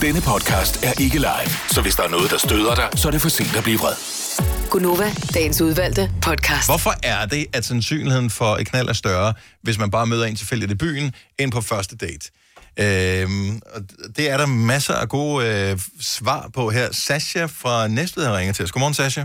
Denne 0.00 0.20
podcast 0.20 0.84
er 0.84 1.00
ikke 1.00 1.18
live, 1.18 1.50
så 1.70 1.82
hvis 1.82 1.94
der 1.96 2.02
er 2.02 2.08
noget, 2.08 2.30
der 2.30 2.38
støder 2.38 2.74
dig, 2.74 2.88
så 2.96 3.08
er 3.08 3.12
det 3.12 3.20
for 3.22 3.28
sent 3.28 3.56
at 3.56 3.62
blive 3.64 3.78
vred. 3.78 3.94
Gunova, 4.70 5.10
dagens 5.34 5.60
udvalgte 5.60 6.12
podcast. 6.22 6.68
Hvorfor 6.68 6.94
er 7.02 7.26
det, 7.26 7.46
at 7.52 7.64
sandsynligheden 7.64 8.30
for 8.30 8.56
et 8.56 8.66
knald 8.66 8.88
er 8.88 8.92
større, 8.92 9.34
hvis 9.62 9.78
man 9.78 9.90
bare 9.90 10.06
møder 10.06 10.24
en 10.26 10.36
tilfældigt 10.36 10.72
i 10.72 10.74
byen, 10.74 11.14
end 11.38 11.52
på 11.52 11.60
første 11.60 11.96
date? 11.96 12.30
Øhm, 12.84 13.60
og 13.74 13.80
det 14.16 14.30
er 14.32 14.36
der 14.36 14.46
masser 14.46 14.94
af 14.94 15.08
gode 15.08 15.36
øh, 15.48 15.78
svar 16.00 16.50
på 16.54 16.70
her. 16.70 16.86
Sasha 16.92 17.44
fra 17.44 17.88
Næstved 17.88 18.24
har 18.26 18.38
ringet 18.38 18.54
til 18.56 18.64
os. 18.64 18.72
Godmorgen, 18.72 18.94
Sasha. 18.94 19.24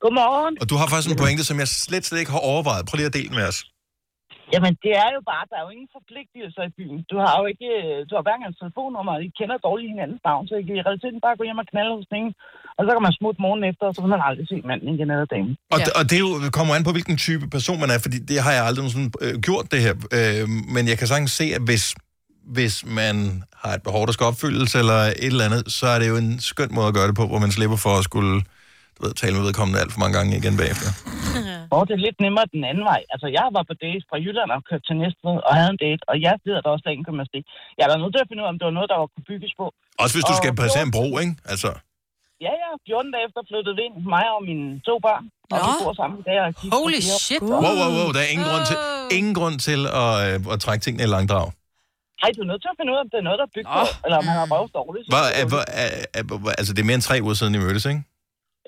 Godmorgen. 0.00 0.54
Og 0.60 0.66
du 0.70 0.74
har 0.80 0.86
faktisk 0.86 1.10
en 1.10 1.22
pointe, 1.24 1.44
som 1.44 1.58
jeg 1.62 1.68
slet, 1.68 2.04
slet 2.06 2.20
ikke 2.20 2.34
har 2.36 2.44
overvejet. 2.52 2.86
Prøv 2.86 2.96
lige 2.96 3.10
at 3.12 3.16
dele 3.18 3.28
den 3.28 3.36
med 3.40 3.46
os. 3.52 3.58
Jamen, 4.54 4.72
det 4.84 4.92
er 5.04 5.10
jo 5.16 5.20
bare, 5.32 5.44
der 5.50 5.56
er 5.58 5.64
jo 5.66 5.72
ingen 5.76 5.90
forpligtelser 5.96 6.62
i 6.70 6.72
byen. 6.78 6.98
Du 7.12 7.16
har 7.24 7.34
jo 7.40 7.44
ikke, 7.52 7.70
øh, 7.82 7.98
du 8.08 8.12
har 8.16 8.24
hverken 8.26 8.44
en 8.46 8.56
telefonnummer, 8.62 9.12
og 9.16 9.22
I 9.26 9.28
kender 9.38 9.56
dårligt 9.68 9.90
hinandens 9.92 10.22
navn, 10.28 10.44
så 10.48 10.52
I 10.60 10.62
kan 10.66 10.76
i 10.80 10.86
realiteten 10.86 11.20
bare 11.26 11.36
gå 11.38 11.44
hjem 11.48 11.62
og 11.64 11.68
knalde 11.72 11.92
hos 11.98 12.08
den 12.10 12.16
ene, 12.20 12.32
og 12.76 12.82
så 12.84 12.90
kan 12.94 13.04
man 13.06 13.14
smutte 13.18 13.40
morgen 13.44 13.64
efter, 13.70 13.84
og 13.88 13.92
så 13.94 14.00
vil 14.02 14.14
man 14.14 14.26
aldrig 14.28 14.46
se 14.52 14.56
manden 14.70 14.88
igen 14.94 15.08
eller 15.14 15.28
damen. 15.34 15.52
Og, 15.74 15.78
ja. 15.80 15.86
og 15.98 16.02
det 16.08 16.16
er 16.18 16.24
jo, 16.26 16.32
kommer 16.58 16.72
an 16.74 16.86
på, 16.88 16.94
hvilken 16.96 17.18
type 17.26 17.46
person 17.56 17.78
man 17.82 17.90
er, 17.94 18.00
fordi 18.06 18.18
det 18.30 18.38
har 18.44 18.52
jeg 18.56 18.64
aldrig 18.68 18.82
sådan, 18.94 19.12
øh, 19.24 19.34
gjort 19.46 19.66
det 19.72 19.80
her. 19.86 19.94
Øh, 20.16 20.44
men 20.74 20.82
jeg 20.90 20.96
kan 20.98 21.06
sagtens 21.12 21.32
se, 21.40 21.46
at 21.58 21.62
hvis, 21.68 21.84
hvis 22.44 22.84
man 22.86 23.44
har 23.62 23.72
et 23.74 23.82
behov, 23.82 24.06
der 24.06 24.12
skal 24.12 24.26
opfyldes, 24.26 24.74
eller 24.74 24.94
et 24.94 25.32
eller 25.32 25.44
andet, 25.48 25.72
så 25.78 25.86
er 25.94 25.98
det 25.98 26.08
jo 26.08 26.16
en 26.16 26.40
skøn 26.40 26.70
måde 26.76 26.88
at 26.90 26.94
gøre 26.94 27.08
det 27.10 27.16
på, 27.20 27.26
hvor 27.26 27.38
man 27.38 27.52
slipper 27.52 27.76
for 27.76 27.92
at 27.98 28.04
skulle 28.04 28.34
du 28.96 29.00
ved, 29.04 29.12
tale 29.22 29.34
med 29.36 29.42
vedkommende 29.48 29.80
alt 29.82 29.92
for 29.94 30.00
mange 30.02 30.14
gange 30.18 30.30
igen 30.40 30.54
bagefter. 30.60 30.90
Og 31.74 31.80
det 31.88 31.94
er 31.98 32.02
lidt 32.06 32.18
nemmere 32.26 32.46
den 32.56 32.62
anden 32.70 32.84
vej. 32.92 33.00
Altså, 33.14 33.26
jeg 33.38 33.46
var 33.56 33.62
på 33.70 33.74
date 33.84 34.02
fra 34.10 34.16
Jylland 34.24 34.50
og 34.56 34.60
kørte 34.68 34.84
til 34.88 34.96
Næstved 35.02 35.36
og 35.48 35.52
havde 35.58 35.70
en 35.76 35.80
date, 35.86 36.02
og 36.10 36.16
jeg 36.26 36.34
ved, 36.44 36.54
at 36.58 36.62
der 36.64 36.70
også 36.76 36.86
er 36.88 36.94
en 36.98 37.04
gymnastik. 37.08 37.44
Jeg 37.80 37.86
var 37.90 37.96
nødt 38.02 38.12
til 38.14 38.22
at 38.24 38.28
finde 38.30 38.40
ud 38.42 38.46
af, 38.48 38.52
om 38.54 38.58
det 38.60 38.66
var 38.70 38.76
noget, 38.78 38.88
der 38.92 38.98
var 39.02 39.08
kunne 39.14 39.26
bygges 39.32 39.52
på. 39.60 39.66
Også 40.02 40.14
hvis 40.16 40.26
du 40.30 40.34
Og 40.34 40.40
skal 40.42 40.50
passere 40.62 40.84
en 40.88 40.92
14 40.92 40.96
bro, 40.96 41.06
ikke? 41.24 41.34
Altså, 41.52 41.70
Ja, 42.46 42.52
ja. 42.64 42.70
14 42.86 43.12
dage 43.14 43.24
efter 43.28 43.40
flyttede 43.50 43.74
vi 43.78 43.82
ind, 43.88 43.96
mig 44.14 44.24
og 44.36 44.40
mine 44.50 44.66
to 44.88 44.94
børn. 45.06 45.24
Og 45.52 45.58
vi 45.66 45.72
bor 45.82 45.92
sammen 46.00 46.16
i 46.22 46.24
dag 46.28 46.38
og 46.46 46.50
kigger 46.58 46.76
Holy 46.78 47.00
shit. 47.24 47.42
wow, 47.42 47.72
wow, 47.80 47.90
wow, 47.98 48.08
der 48.16 48.20
er 48.26 48.30
ingen 48.34 48.46
grund 48.50 48.64
til, 48.70 48.76
ingen 49.18 49.34
grund 49.38 49.56
til 49.68 49.80
at, 50.02 50.12
øh, 50.26 50.52
at 50.54 50.58
trække 50.64 50.82
tingene 50.84 51.04
i 51.08 51.10
langdrag. 51.16 51.46
Ej, 52.24 52.30
du 52.36 52.40
er 52.44 52.48
nødt 52.50 52.62
til 52.64 52.70
at 52.72 52.76
finde 52.78 52.90
ud 52.92 52.96
af, 52.98 53.02
om 53.06 53.10
det 53.12 53.18
er 53.22 53.26
noget, 53.28 53.38
der 53.40 53.46
er 53.50 53.54
bygget 53.56 53.74
på, 53.80 53.84
eller 54.04 54.16
om 54.20 54.24
han 54.30 54.36
har 54.42 54.46
røvet 54.54 54.70
dårligt. 54.80 55.04
Hvor, 55.12 55.24
er, 55.40 55.44
hvor, 55.52 55.62
er, 55.82 55.88
er, 56.18 56.22
hvor- 56.42 56.56
altså, 56.60 56.70
det 56.74 56.80
er 56.82 56.88
mere 56.90 56.98
end 57.00 57.06
tre 57.10 57.16
uger 57.26 57.36
siden, 57.40 57.52
I 57.56 57.58
mødtes, 57.64 57.84
ikke? 57.92 58.02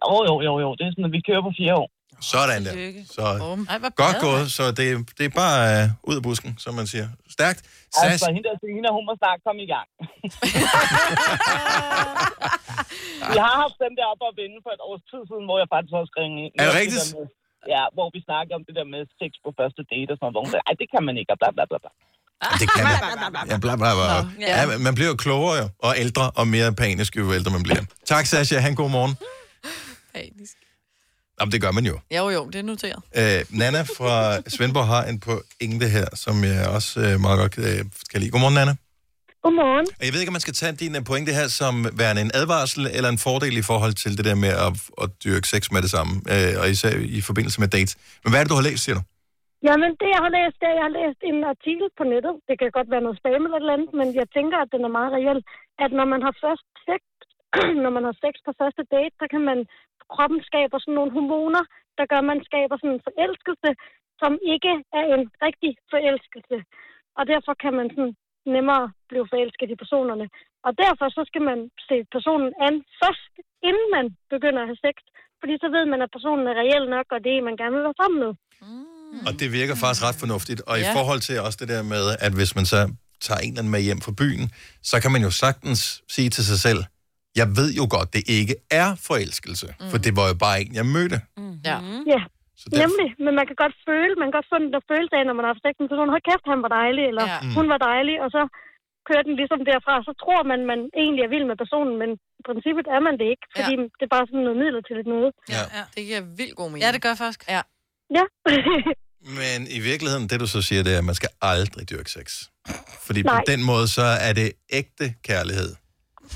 Jo, 0.05 0.15
jo, 0.29 0.35
jo, 0.49 0.53
jo. 0.65 0.69
Det 0.79 0.83
er 0.87 0.91
sådan, 0.95 1.09
at 1.11 1.15
vi 1.17 1.21
kører 1.29 1.43
på 1.49 1.53
fire 1.61 1.75
år. 1.83 1.89
Sådan 2.35 2.61
der. 2.67 2.73
Så 3.17 3.25
Ej, 3.73 3.79
godt 4.05 4.17
gået, 4.27 4.45
så 4.57 4.65
det, 4.79 4.87
det 5.19 5.25
er 5.31 5.35
bare 5.45 5.59
øh, 5.75 5.85
ud 6.11 6.15
af 6.19 6.23
busken, 6.29 6.53
som 6.65 6.73
man 6.81 6.87
siger. 6.93 7.07
Stærkt. 7.37 7.61
Sas, 7.97 8.05
Altså, 8.13 8.27
hende 8.37 8.47
der 8.49 8.55
Selina, 8.63 8.89
hun 8.99 9.05
må 9.09 9.13
snart 9.23 9.39
komme 9.47 9.61
i 9.67 9.69
gang. 9.75 9.87
vi 13.35 13.39
har 13.47 13.55
haft 13.65 13.77
dem 13.85 13.93
der 13.99 14.07
op 14.13 14.23
og 14.29 14.33
vinde 14.41 14.59
for 14.65 14.71
et 14.77 14.83
års 14.89 15.03
tid 15.11 15.23
siden, 15.31 15.45
hvor 15.49 15.57
jeg 15.63 15.69
faktisk 15.75 15.95
også 16.01 16.13
ringede 16.21 16.43
ind. 16.47 16.53
Er 16.61 16.65
det 16.71 16.77
rigtigt? 16.83 17.07
Ja, 17.75 17.83
hvor 17.97 18.09
vi 18.15 18.21
snakkede 18.29 18.55
om 18.59 18.65
det 18.69 18.75
der 18.79 18.87
med 18.95 19.03
sex 19.21 19.31
på 19.45 19.49
første 19.61 19.83
date 19.93 20.11
og 20.13 20.17
sådan 20.17 20.23
noget. 20.25 20.35
Hvor 20.37 20.45
hun 20.47 20.53
sagde, 20.55 20.65
ej, 20.71 20.75
det 20.83 20.89
kan 20.95 21.03
man 21.09 21.15
ikke, 21.21 21.31
og 21.35 21.39
bla 21.43 21.51
bla 21.57 21.65
bla. 21.71 21.79
bla. 21.85 21.91
Det 22.61 22.71
kan 22.73 22.85
man. 22.85 22.93
Ja, 23.51 23.59
bla, 23.59 23.77
bla, 23.77 23.95
bla. 23.95 24.47
Ja, 24.47 24.79
man 24.79 24.95
bliver 24.95 25.09
jo 25.09 25.17
klogere 25.17 25.57
jo, 25.63 25.69
og 25.79 25.95
ældre 25.99 26.31
og 26.31 26.49
mere 26.49 26.75
panisk, 26.75 27.17
jo 27.17 27.35
ældre 27.35 27.51
man 27.51 27.63
bliver. 27.63 27.83
Tak, 28.07 28.27
Sasha. 28.27 28.59
Han 28.59 28.75
god 28.75 28.91
morgen. 28.91 29.15
Panisk. 30.15 30.53
Jamen, 31.41 31.53
det 31.53 31.61
gør 31.61 31.71
man 31.71 31.87
jo. 31.87 31.99
Jo, 32.11 32.29
jo, 32.31 32.47
det 32.47 32.59
er 32.59 32.63
noteret. 32.63 33.03
Øh, 33.17 33.45
Nana 33.49 33.83
fra 33.83 34.39
Svendborg 34.49 34.87
har 34.87 35.05
en 35.05 35.21
pointe 35.21 35.89
her, 35.89 36.07
som 36.15 36.45
jeg 36.45 36.69
også 36.69 37.01
øh, 37.01 37.21
meget 37.21 37.39
godt 37.39 37.59
øh, 37.59 37.85
kan 38.11 38.21
lide. 38.21 38.31
Godmorgen, 38.31 38.55
Nana. 38.55 38.75
Godmorgen. 39.43 39.87
Og 40.01 40.05
Jeg 40.07 40.13
ved 40.13 40.21
ikke, 40.21 40.31
om 40.31 40.33
man 40.33 40.41
skal 40.41 40.55
tage 40.55 40.73
din 40.73 40.97
øh, 40.97 41.05
pointe 41.05 41.33
her 41.33 41.49
som 41.49 41.87
værende 41.93 42.23
en 42.23 42.31
advarsel 42.35 42.87
eller 42.93 43.09
en 43.09 43.19
fordel 43.19 43.57
i 43.57 43.63
forhold 43.63 43.95
til 43.95 44.17
det 44.17 44.25
der 44.25 44.35
med 44.35 44.49
at, 44.49 44.73
at 45.03 45.11
dyrke 45.25 45.49
sex 45.49 45.71
med 45.71 45.83
det 45.83 45.91
samme, 45.91 46.21
øh, 46.31 46.61
og 46.61 46.71
især 46.71 46.91
i 46.91 47.21
forbindelse 47.21 47.61
med 47.61 47.69
dates. 47.69 47.97
Men 48.25 48.31
hvad 48.31 48.41
er 48.41 48.45
det, 48.45 48.51
du 48.51 48.55
har 48.55 48.63
læst, 48.63 48.85
siger 48.85 48.97
du? 48.97 49.03
Jamen, 49.67 49.91
det 50.01 50.09
jeg 50.15 50.23
har 50.25 50.33
læst, 50.37 50.57
det 50.61 50.69
er, 50.69 50.79
jeg 50.79 50.87
har 50.89 50.99
læst 51.01 51.21
en 51.31 51.45
artikel 51.55 51.87
på 51.99 52.05
nettet. 52.13 52.35
Det 52.49 52.55
kan 52.59 52.77
godt 52.79 52.91
være 52.93 53.05
noget 53.07 53.19
spam 53.19 53.45
eller 53.45 53.59
et 53.59 53.65
eller 53.65 53.77
andet, 53.77 53.93
men 54.01 54.09
jeg 54.21 54.27
tænker, 54.37 54.59
at 54.61 54.73
den 54.75 54.83
er 54.85 54.97
meget 54.99 55.13
reel. 55.17 55.41
At 55.85 55.93
når 55.99 56.07
man 56.13 56.23
har 56.27 56.35
først 56.45 56.67
sex, 56.89 57.03
når 57.85 57.93
man 57.97 58.05
har 58.09 58.17
sex 58.25 58.35
på 58.47 58.53
første 58.61 58.83
date, 58.95 59.15
så 59.21 59.27
kan 59.33 59.43
man, 59.51 59.59
kroppen 60.15 60.41
skaber 60.49 60.79
sådan 60.79 60.97
nogle 60.99 61.13
hormoner, 61.17 61.65
der 61.99 62.05
gør, 62.11 62.21
at 62.23 62.31
man 62.33 62.45
skaber 62.49 62.77
sådan 62.77 62.95
en 62.97 63.07
forelskelse, 63.09 63.71
som 64.21 64.33
ikke 64.55 64.73
er 64.99 65.05
en 65.17 65.25
rigtig 65.47 65.73
forelskelse. 65.93 66.57
Og 67.19 67.23
derfor 67.33 67.55
kan 67.63 67.75
man 67.79 67.89
sådan 67.95 68.15
nemmere 68.55 68.87
blive 69.11 69.27
forelsket 69.33 69.71
i 69.71 69.81
personerne. 69.83 70.27
Og 70.67 70.73
derfor 70.83 71.07
så 71.17 71.23
skal 71.31 71.43
man 71.51 71.59
se 71.89 71.97
personen 72.17 72.53
an 72.67 72.75
først, 73.01 73.33
inden 73.69 73.89
man 73.97 74.07
begynder 74.35 74.61
at 74.63 74.71
have 74.71 74.85
sex. 74.87 74.97
Fordi 75.41 75.55
så 75.63 75.69
ved 75.77 75.85
man, 75.93 76.03
at 76.03 76.15
personen 76.17 76.47
er 76.47 76.61
reelt 76.63 76.89
nok, 76.97 77.07
og 77.11 77.19
det 77.25 77.31
er 77.33 77.37
en, 77.37 77.45
man 77.45 77.57
gerne 77.57 77.75
vil 77.77 77.87
være 77.89 78.01
sammen 78.03 78.21
med. 78.25 78.33
Mm. 78.63 78.94
Og 79.27 79.33
det 79.41 79.49
virker 79.59 79.75
faktisk 79.83 80.03
ret 80.09 80.19
fornuftigt. 80.25 80.61
Og 80.71 80.77
ja. 80.79 80.83
i 80.85 80.87
forhold 80.97 81.21
til 81.27 81.35
også 81.47 81.59
det 81.63 81.69
der 81.75 81.83
med, 81.95 82.05
at 82.27 82.33
hvis 82.39 82.53
man 82.59 82.67
så 82.73 82.81
tager 83.27 83.41
en 83.41 83.49
eller 83.49 83.61
anden 83.63 83.71
med 83.77 83.81
hjem 83.89 84.01
fra 84.07 84.13
byen, 84.23 84.45
så 84.91 84.97
kan 85.03 85.11
man 85.15 85.23
jo 85.27 85.31
sagtens 85.45 85.81
sige 86.15 86.31
til 86.37 86.45
sig 86.51 86.59
selv, 86.67 86.81
jeg 87.41 87.49
ved 87.59 87.69
jo 87.81 87.85
godt, 87.97 88.09
det 88.17 88.23
ikke 88.39 88.55
er 88.83 88.89
forelskelse, 89.09 89.69
mm. 89.81 89.91
for 89.91 89.99
det 90.05 90.13
var 90.19 90.27
jo 90.31 90.37
bare 90.45 90.57
en, 90.63 90.71
jeg 90.81 90.87
mødte. 90.97 91.19
Ja. 91.69 91.77
Ja, 92.15 92.21
nemlig. 92.83 93.09
Men 93.25 93.33
man 93.39 93.45
kan 93.51 93.57
godt 93.65 93.75
føle, 93.89 94.13
man 94.21 94.27
kan 94.29 94.35
godt 94.39 94.49
få 94.53 94.57
den 94.65 94.71
der 94.75 94.83
følelse 94.93 95.15
af, 95.19 95.23
når 95.29 95.35
man 95.39 95.45
har 95.45 95.53
haft 95.55 95.65
sex 95.67 95.73
med 95.77 95.85
en 95.87 95.93
person, 95.93 96.09
hold 96.15 96.25
kæft, 96.31 96.47
han 96.55 96.61
var 96.67 96.73
dejlig, 96.81 97.05
eller 97.11 97.25
Ja. 97.33 97.39
ja. 97.47 97.55
hun 97.59 97.67
var 97.73 97.81
dejlig, 97.91 98.17
og 98.25 98.29
så 98.37 98.43
kører 99.09 99.25
den 99.29 99.35
ligesom 99.41 99.61
derfra. 99.71 99.95
Så 100.09 100.13
tror 100.23 100.41
man, 100.51 100.61
man 100.73 100.81
egentlig 101.03 101.23
er 101.27 101.31
vild 101.35 101.47
med 101.51 101.57
personen, 101.65 101.95
men 102.03 102.11
i 102.41 102.43
princippet 102.49 102.85
er 102.97 103.01
man 103.07 103.15
det 103.21 103.27
ikke, 103.33 103.47
fordi 103.57 103.75
ja. 103.81 103.83
det 103.99 104.05
er 104.09 104.13
bare 104.17 104.27
sådan 104.29 104.43
noget 104.47 104.59
midlertidigt 104.63 105.09
noget. 105.15 105.31
Ja. 105.55 105.63
ja. 105.77 105.83
Det 105.95 106.03
giver 106.09 106.23
vildt 106.41 106.55
god 106.61 106.69
mening. 106.71 106.83
Ja, 106.85 106.91
det 106.97 107.03
gør 107.07 107.15
faktisk. 107.23 107.43
Ja. 107.55 107.63
Ja. 108.15 108.23
Men 109.41 109.67
i 109.71 109.79
virkeligheden, 109.81 110.29
det 110.29 110.41
du 110.41 110.47
så 110.47 110.63
siger, 110.63 110.83
det 110.83 110.95
er, 110.95 110.99
at 110.99 111.05
man 111.05 111.15
skal 111.15 111.29
aldrig 111.43 111.91
dyrke 111.91 112.11
sex. 112.11 112.43
Fordi 113.07 113.23
på 113.23 113.27
Nej. 113.27 113.43
den 113.47 113.63
måde, 113.65 113.89
så 113.89 114.03
er 114.03 114.33
det 114.33 114.53
ægte 114.73 115.15
kærlighed. 115.25 115.75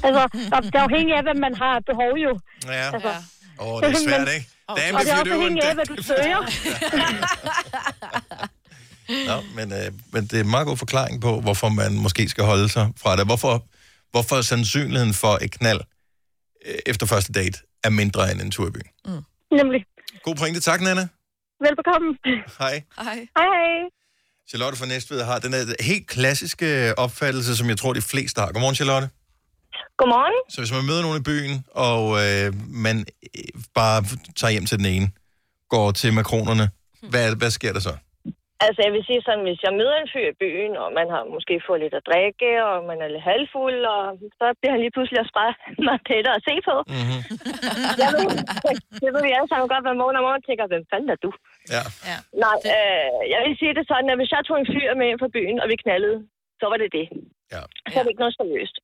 altså, 0.04 0.28
det 0.62 0.74
er 0.74 0.80
afhængig 0.82 1.14
af, 1.16 1.22
hvad 1.22 1.34
man 1.34 1.54
har 1.54 1.80
behov 1.86 2.16
jo. 2.18 2.38
Ja. 2.66 2.72
Altså, 2.94 3.08
Åh, 3.60 3.68
oh, 3.74 3.82
det 3.82 3.88
er 3.90 3.94
svært, 4.08 4.20
Men- 4.20 4.34
ikke? 4.34 4.48
og 4.68 4.76
Damn, 4.76 4.96
det 4.96 5.08
er 5.10 5.16
også 5.16 5.24
you 5.26 5.34
do, 5.34 5.38
afhængig 5.38 5.62
af, 5.64 5.74
hvad 5.74 5.84
du 5.86 6.02
søger. 6.02 6.40
Nå, 9.28 9.40
men, 9.54 9.72
øh, 9.72 9.92
men 10.12 10.22
det 10.26 10.32
er 10.32 10.40
en 10.40 10.50
meget 10.50 10.66
god 10.66 10.76
forklaring 10.76 11.20
på, 11.20 11.40
hvorfor 11.40 11.68
man 11.68 11.94
måske 11.94 12.28
skal 12.28 12.44
holde 12.44 12.68
sig 12.68 12.88
fra 12.96 13.16
det. 13.16 13.26
Hvorfor, 13.26 13.66
hvorfor 14.10 14.42
sandsynligheden 14.42 15.14
for 15.14 15.38
et 15.42 15.50
knald 15.50 15.80
øh, 16.66 16.74
efter 16.86 17.06
første 17.06 17.32
date 17.32 17.58
er 17.84 17.90
mindre 17.90 18.32
end 18.32 18.40
en 18.40 18.50
tur 18.50 18.68
i 18.68 18.70
byen. 18.70 18.88
Nemlig. 19.52 19.84
God 20.22 20.34
pointe. 20.36 20.60
Tak, 20.60 20.80
Nana. 20.80 21.08
Velbekomme. 21.64 22.08
Hej. 22.58 22.74
Hej. 22.96 23.14
Hej, 23.36 23.48
hej. 23.56 23.90
Charlotte 24.48 24.78
fra 24.78 24.86
Næstved 24.86 25.22
har 25.22 25.38
den 25.38 25.52
her 25.52 25.74
helt 25.80 26.06
klassiske 26.06 26.98
opfattelse, 26.98 27.56
som 27.56 27.68
jeg 27.68 27.78
tror, 27.78 27.92
de 27.92 28.00
fleste 28.00 28.40
har. 28.40 28.52
Godmorgen, 28.52 28.74
Charlotte. 28.74 29.08
Godmorgen. 29.96 30.34
Så 30.48 30.60
hvis 30.60 30.72
man 30.72 30.86
møder 30.86 31.02
nogen 31.02 31.20
i 31.20 31.22
byen, 31.22 31.64
og 31.70 32.02
øh, 32.24 32.54
man 32.68 32.98
øh, 32.98 33.62
bare 33.74 34.04
tager 34.36 34.50
hjem 34.50 34.66
til 34.66 34.78
den 34.78 34.86
ene, 34.86 35.10
går 35.68 35.90
til 35.92 36.12
makronerne, 36.12 36.70
hvad, 37.10 37.36
hvad 37.36 37.50
sker 37.50 37.72
der 37.72 37.80
så? 37.80 37.96
Altså, 38.64 38.80
jeg 38.86 38.92
vil 38.94 39.04
sige 39.08 39.22
sådan, 39.26 39.46
hvis 39.48 39.60
jeg 39.66 39.72
møder 39.80 39.96
en 39.98 40.12
fyr 40.14 40.26
i 40.30 40.38
byen, 40.42 40.72
og 40.82 40.88
man 40.98 41.08
har 41.14 41.22
måske 41.34 41.54
fået 41.66 41.80
lidt 41.82 41.98
at 41.98 42.06
drikke, 42.10 42.50
og 42.70 42.76
man 42.90 42.98
er 43.04 43.08
lidt 43.10 43.28
halvfuld, 43.32 43.80
og 43.96 44.02
så 44.38 44.46
bliver 44.58 44.72
han 44.74 44.82
lige 44.82 44.94
pludselig 44.94 45.20
også 45.22 45.34
bare 45.42 45.54
meget 45.88 46.02
tættere 46.08 46.38
at 46.38 46.46
se 46.48 46.54
på. 46.68 46.76
Mm-hmm. 46.94 47.20
Jeg 48.02 48.10
ved, 48.16 48.26
det 49.02 49.10
ved 49.14 49.22
vi 49.26 49.36
alle 49.36 49.50
sammen 49.50 49.70
godt, 49.72 49.84
hvad 49.84 50.00
morgen 50.02 50.18
og 50.20 50.24
morgen 50.26 50.44
tænker, 50.48 50.64
hvem 50.72 50.84
fanden 50.92 51.10
er 51.14 51.18
du? 51.24 51.30
Ja. 51.74 51.82
ja. 52.10 52.16
Nej, 52.44 52.58
øh, 52.74 53.20
jeg 53.32 53.40
vil 53.44 53.58
sige 53.60 53.76
det 53.78 53.84
sådan, 53.90 54.10
at 54.12 54.18
hvis 54.20 54.32
jeg 54.34 54.42
tog 54.44 54.58
en 54.60 54.70
fyr 54.74 54.88
med 55.00 55.06
ind 55.08 55.20
på 55.24 55.28
byen, 55.36 55.58
og 55.62 55.66
vi 55.72 55.76
knaldede, 55.84 56.18
så 56.60 56.64
var 56.70 56.78
det 56.82 56.90
det. 56.98 57.06
Ja. 57.54 57.62
Så 57.90 57.94
er 57.98 58.02
det 58.04 58.12
ikke 58.12 58.24
noget 58.24 58.38
seriøst. 58.40 58.76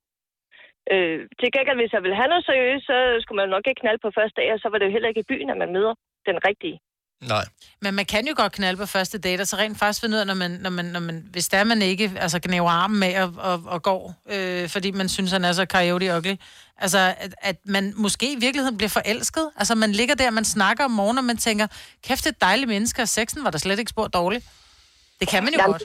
Øh, 0.92 1.18
til 1.40 1.48
gengæld, 1.54 1.80
hvis 1.80 1.94
jeg 1.96 2.02
ville 2.04 2.20
have 2.20 2.32
noget 2.32 2.44
seriøst, 2.50 2.84
så 2.90 2.96
skulle 3.22 3.40
man 3.42 3.54
nok 3.54 3.64
ikke 3.66 3.80
knalde 3.82 4.02
på 4.04 4.10
første 4.18 4.36
dag, 4.40 4.48
og 4.54 4.58
så 4.60 4.68
var 4.68 4.78
det 4.78 4.86
jo 4.86 4.94
heller 4.94 5.10
ikke 5.10 5.24
i 5.24 5.30
byen, 5.32 5.50
at 5.50 5.58
man 5.62 5.72
møder 5.76 5.94
den 6.28 6.38
rigtige. 6.48 6.76
Nej. 7.20 7.44
Men 7.82 7.94
man 7.94 8.04
kan 8.04 8.26
jo 8.26 8.34
godt 8.36 8.52
knalde 8.52 8.78
på 8.78 8.86
første 8.86 9.18
date, 9.18 9.40
og 9.40 9.46
så 9.46 9.56
rent 9.56 9.78
faktisk 9.78 10.00
finde 10.00 10.14
ud 10.14 10.20
af, 10.20 10.26
når 10.26 10.34
man, 10.34 10.50
når 10.50 10.70
man, 10.70 10.84
når 10.84 11.00
man, 11.00 11.28
hvis 11.32 11.48
der 11.48 11.64
man 11.64 11.82
ikke 11.82 12.12
altså, 12.16 12.40
gnæver 12.42 12.70
armen 12.70 13.00
med 13.00 13.22
og, 13.22 13.32
og, 13.38 13.62
og 13.66 13.82
går, 13.82 14.14
øh, 14.34 14.68
fordi 14.68 14.90
man 14.90 15.08
synes, 15.08 15.32
han 15.32 15.44
er 15.44 15.52
så 15.52 15.64
coyote 15.64 16.16
ugly. 16.16 16.34
Altså, 16.78 16.98
at, 17.18 17.34
at 17.42 17.56
man 17.64 17.92
måske 17.96 18.32
i 18.32 18.36
virkeligheden 18.40 18.76
bliver 18.76 18.88
forelsket. 18.88 19.50
Altså, 19.56 19.74
man 19.74 19.92
ligger 19.92 20.14
der, 20.14 20.30
man 20.30 20.44
snakker 20.44 20.84
om 20.84 20.90
morgenen, 20.90 21.18
og 21.18 21.24
man 21.24 21.36
tænker, 21.36 21.66
kæft, 22.06 22.24
det 22.24 22.30
er 22.30 22.30
et 22.30 22.40
dejligt 22.40 22.68
menneske, 22.68 23.02
og 23.02 23.08
sexen 23.08 23.44
var 23.44 23.50
der 23.50 23.58
slet 23.58 23.78
ikke 23.78 23.90
spurgt 23.90 24.14
dårligt. 24.14 24.44
Det 25.20 25.28
kan 25.28 25.44
man 25.44 25.52
jo 25.52 25.58
Jamen, 25.60 25.72
godt. 25.72 25.82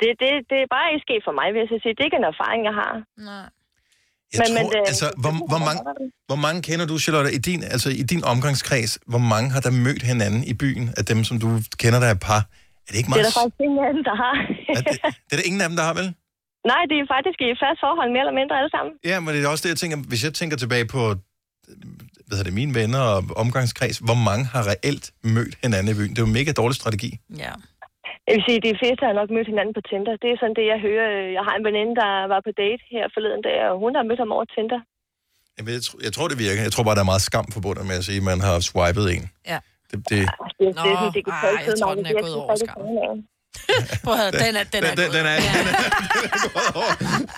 Det, 0.00 0.08
det, 0.22 0.30
det 0.50 0.58
er 0.64 0.68
bare 0.76 0.86
ikke 0.92 1.04
sket 1.08 1.22
for 1.28 1.34
mig, 1.40 1.46
vil 1.52 1.60
jeg 1.64 1.70
så 1.74 1.78
sige. 1.82 1.94
Det 1.94 2.00
er 2.00 2.08
ikke 2.10 2.20
en 2.24 2.30
erfaring, 2.34 2.60
jeg 2.68 2.74
har. 2.82 2.92
Nej. 3.30 3.46
Jeg 4.34 4.38
Men- 4.40 4.46
tror, 4.56 4.62
men 4.62 4.72
det- 4.72 4.88
altså, 4.90 5.06
hvor, 5.22 5.32
hvor, 5.50 5.58
mange, 5.68 5.80
hvor 6.28 6.36
mange 6.46 6.58
kender 6.68 6.86
du, 6.86 6.98
Charlotte, 7.04 7.30
i 7.38 7.38
din, 7.48 7.60
altså, 7.74 7.88
i 7.90 8.02
din 8.12 8.22
omgangskreds? 8.32 8.92
Hvor 9.12 9.18
mange 9.32 9.50
har 9.54 9.60
der 9.66 9.70
mødt 9.86 10.02
hinanden 10.02 10.44
i 10.52 10.54
byen 10.62 10.84
af 10.96 11.04
dem, 11.10 11.18
som 11.28 11.36
du 11.44 11.48
kender, 11.82 11.98
der 12.00 12.06
er 12.06 12.14
par? 12.28 12.42
Er 12.86 12.90
det 12.92 12.96
ikke 13.00 13.06
Det 13.10 13.12
er 13.12 13.22
meget... 13.22 13.34
der 13.34 13.40
faktisk 13.40 13.60
ingen 13.66 13.78
af 13.88 13.92
dem, 13.96 14.02
der 14.08 14.14
har. 14.22 14.34
Det 15.26 15.32
er 15.32 15.36
der 15.40 15.46
ingen 15.50 15.60
af 15.64 15.68
dem, 15.68 15.76
der 15.76 15.84
har, 15.88 15.94
vel? 16.00 16.08
Nej, 16.72 16.82
det 16.90 16.96
er 17.02 17.06
faktisk 17.16 17.38
i 17.44 17.46
et 17.54 17.58
fast 17.64 17.78
forhold, 17.84 18.08
mere 18.16 18.22
eller 18.26 18.38
mindre 18.40 18.54
alle 18.60 18.70
sammen. 18.76 18.92
Ja, 19.10 19.16
men 19.20 19.28
det 19.34 19.44
er 19.44 19.48
også 19.54 19.62
det, 19.64 19.68
jeg 19.74 19.80
tænker, 19.82 19.96
hvis 20.10 20.24
jeg 20.26 20.34
tænker 20.40 20.56
tilbage 20.56 20.86
på 20.96 21.02
hvad 22.26 22.36
hedder 22.38 22.44
det, 22.50 22.52
mine 22.62 22.74
venner 22.74 22.98
og 23.00 23.24
omgangskreds, 23.36 23.98
hvor 23.98 24.14
mange 24.28 24.44
har 24.44 24.62
reelt 24.72 25.10
mødt 25.24 25.54
hinanden 25.62 25.88
i 25.94 25.98
byen. 25.98 26.10
Det 26.10 26.18
er 26.18 26.22
jo 26.22 26.26
en 26.26 26.32
mega 26.32 26.52
dårlig 26.52 26.76
strategi. 26.76 27.18
Ja. 27.38 27.52
Jeg 28.26 28.32
vil 28.36 28.44
sige, 28.46 28.58
at 28.60 28.64
de 28.68 28.74
fleste 28.80 29.02
har 29.08 29.14
nok 29.20 29.28
mødt 29.36 29.48
hinanden 29.52 29.74
på 29.78 29.82
Tinder. 29.90 30.14
Det 30.22 30.28
er 30.30 30.38
sådan 30.40 30.56
det, 30.60 30.66
jeg 30.72 30.78
hører. 30.88 31.08
Jeg 31.36 31.42
har 31.48 31.54
en 31.58 31.64
veninde, 31.68 31.94
der 32.02 32.10
var 32.32 32.40
på 32.46 32.52
date 32.62 32.82
her 32.94 33.04
forleden 33.14 33.42
dag, 33.48 33.56
og 33.68 33.74
hun 33.82 33.92
har 33.98 34.04
mødt 34.08 34.20
ham 34.24 34.32
over 34.36 34.46
Tinder. 34.56 34.80
Jeg, 35.58 35.64
ved, 35.66 35.72
jeg, 35.78 35.84
tror, 35.88 35.98
jeg 36.06 36.12
tror, 36.16 36.26
det 36.32 36.38
virker. 36.46 36.60
Jeg 36.68 36.72
tror 36.74 36.84
bare, 36.88 36.96
der 36.98 37.04
er 37.06 37.10
meget 37.12 37.24
skam 37.30 37.46
forbundet 37.56 37.84
med 37.90 37.96
at 38.00 38.04
sige, 38.08 38.18
at 38.22 38.26
man 38.32 38.38
har 38.48 38.54
swipet 38.70 39.06
en. 39.14 39.24
Ja. 39.52 39.58
Det, 39.90 39.96
det, 39.98 40.02
Det, 40.10 40.20
det 40.58 40.66
er 40.68 40.74
sådan, 40.82 41.12
det 41.16 41.22
kan 41.26 41.32
ej, 41.32 41.64
jeg 41.68 41.74
tror, 41.80 41.94
den 41.98 42.06
er 42.10 42.14
gået 42.24 42.34
over 42.42 42.54
skam. 42.64 42.76
Prøv 44.04 44.14
at 44.28 44.32
den 44.44 44.54
er, 44.60 44.64
den 44.74 44.82
er, 44.88 44.94
den, 45.00 45.08
den, 45.16 45.24
er, 45.32 45.38
den, 45.56 45.64
er, 45.72 45.74
den 46.14 46.24
er 46.36 46.50
gået 46.56 46.70
over. 46.80 46.92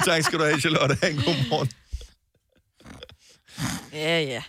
Tak 0.09 0.19
skal 0.27 0.37
du 0.39 0.45
have, 0.49 0.61
Charlotte. 0.65 0.95
Ha' 1.03 1.09
en 1.17 1.21
god 1.29 1.39
morgen. 1.51 1.69
Ja, 4.07 4.17
ja. 4.35 4.43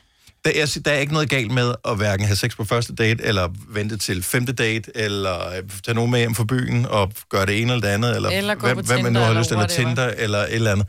Der 0.45 0.51
er, 0.61 0.80
der 0.85 0.91
er 0.91 0.97
ikke 0.97 1.13
noget 1.13 1.30
galt 1.30 1.51
med 1.51 1.76
at 1.85 1.97
hverken 1.97 2.26
have 2.26 2.35
sex 2.35 2.55
på 2.57 2.65
første 2.65 2.95
date, 2.95 3.23
eller 3.23 3.49
vente 3.69 3.97
til 3.97 4.23
femte 4.23 4.53
date, 4.53 4.91
eller 4.97 5.49
øh, 5.49 5.63
tage 5.85 5.95
nogen 5.95 6.11
med 6.11 6.19
hjem 6.19 6.35
fra 6.35 6.43
byen 6.43 6.85
og 6.85 7.13
gøre 7.30 7.45
det 7.45 7.61
ene 7.61 7.73
eller 7.73 7.88
det 7.88 7.93
andet, 7.93 8.15
eller, 8.15 8.30
Eller 8.30 8.55
hvad, 8.55 8.76
hvad 8.76 9.03
man 9.03 9.13
nu 9.13 9.19
har 9.19 9.34
lyst 9.34 9.47
til, 9.47 9.55
eller. 9.55 9.67
Tinder, 9.67 10.07
eller 10.07 10.39
et 10.39 10.53
eller 10.53 10.72
andet. 10.72 10.88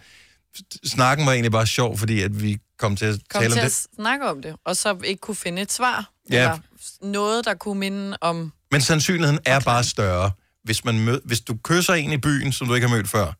Snakken 0.84 1.26
var 1.26 1.32
egentlig 1.32 1.52
bare 1.52 1.66
sjov, 1.66 1.98
fordi 1.98 2.22
at 2.22 2.42
vi 2.42 2.58
kom 2.78 2.96
til 2.96 3.04
at 3.04 3.18
Kom 3.30 3.40
tale 3.42 3.52
til 3.54 3.60
om 3.60 3.66
at 3.66 3.70
det. 3.70 3.86
snakke 3.96 4.30
om 4.30 4.42
det, 4.42 4.54
og 4.64 4.76
så 4.76 4.96
ikke 5.04 5.20
kunne 5.20 5.34
finde 5.34 5.62
et 5.62 5.72
svar. 5.72 6.10
Ja. 6.30 6.36
Eller 6.36 6.58
noget, 7.02 7.44
der 7.44 7.54
kunne 7.54 7.78
minde 7.80 8.16
om... 8.20 8.52
Men 8.70 8.80
sandsynligheden 8.80 9.38
er 9.44 9.60
bare 9.60 9.84
større. 9.84 10.30
Hvis, 10.64 10.84
man 10.84 10.98
mød, 10.98 11.20
hvis 11.24 11.40
du 11.40 11.56
kysser 11.64 11.94
en 11.94 12.12
i 12.12 12.16
byen, 12.16 12.52
som 12.52 12.66
du 12.68 12.74
ikke 12.74 12.88
har 12.88 12.96
mødt 12.96 13.08
før, 13.08 13.32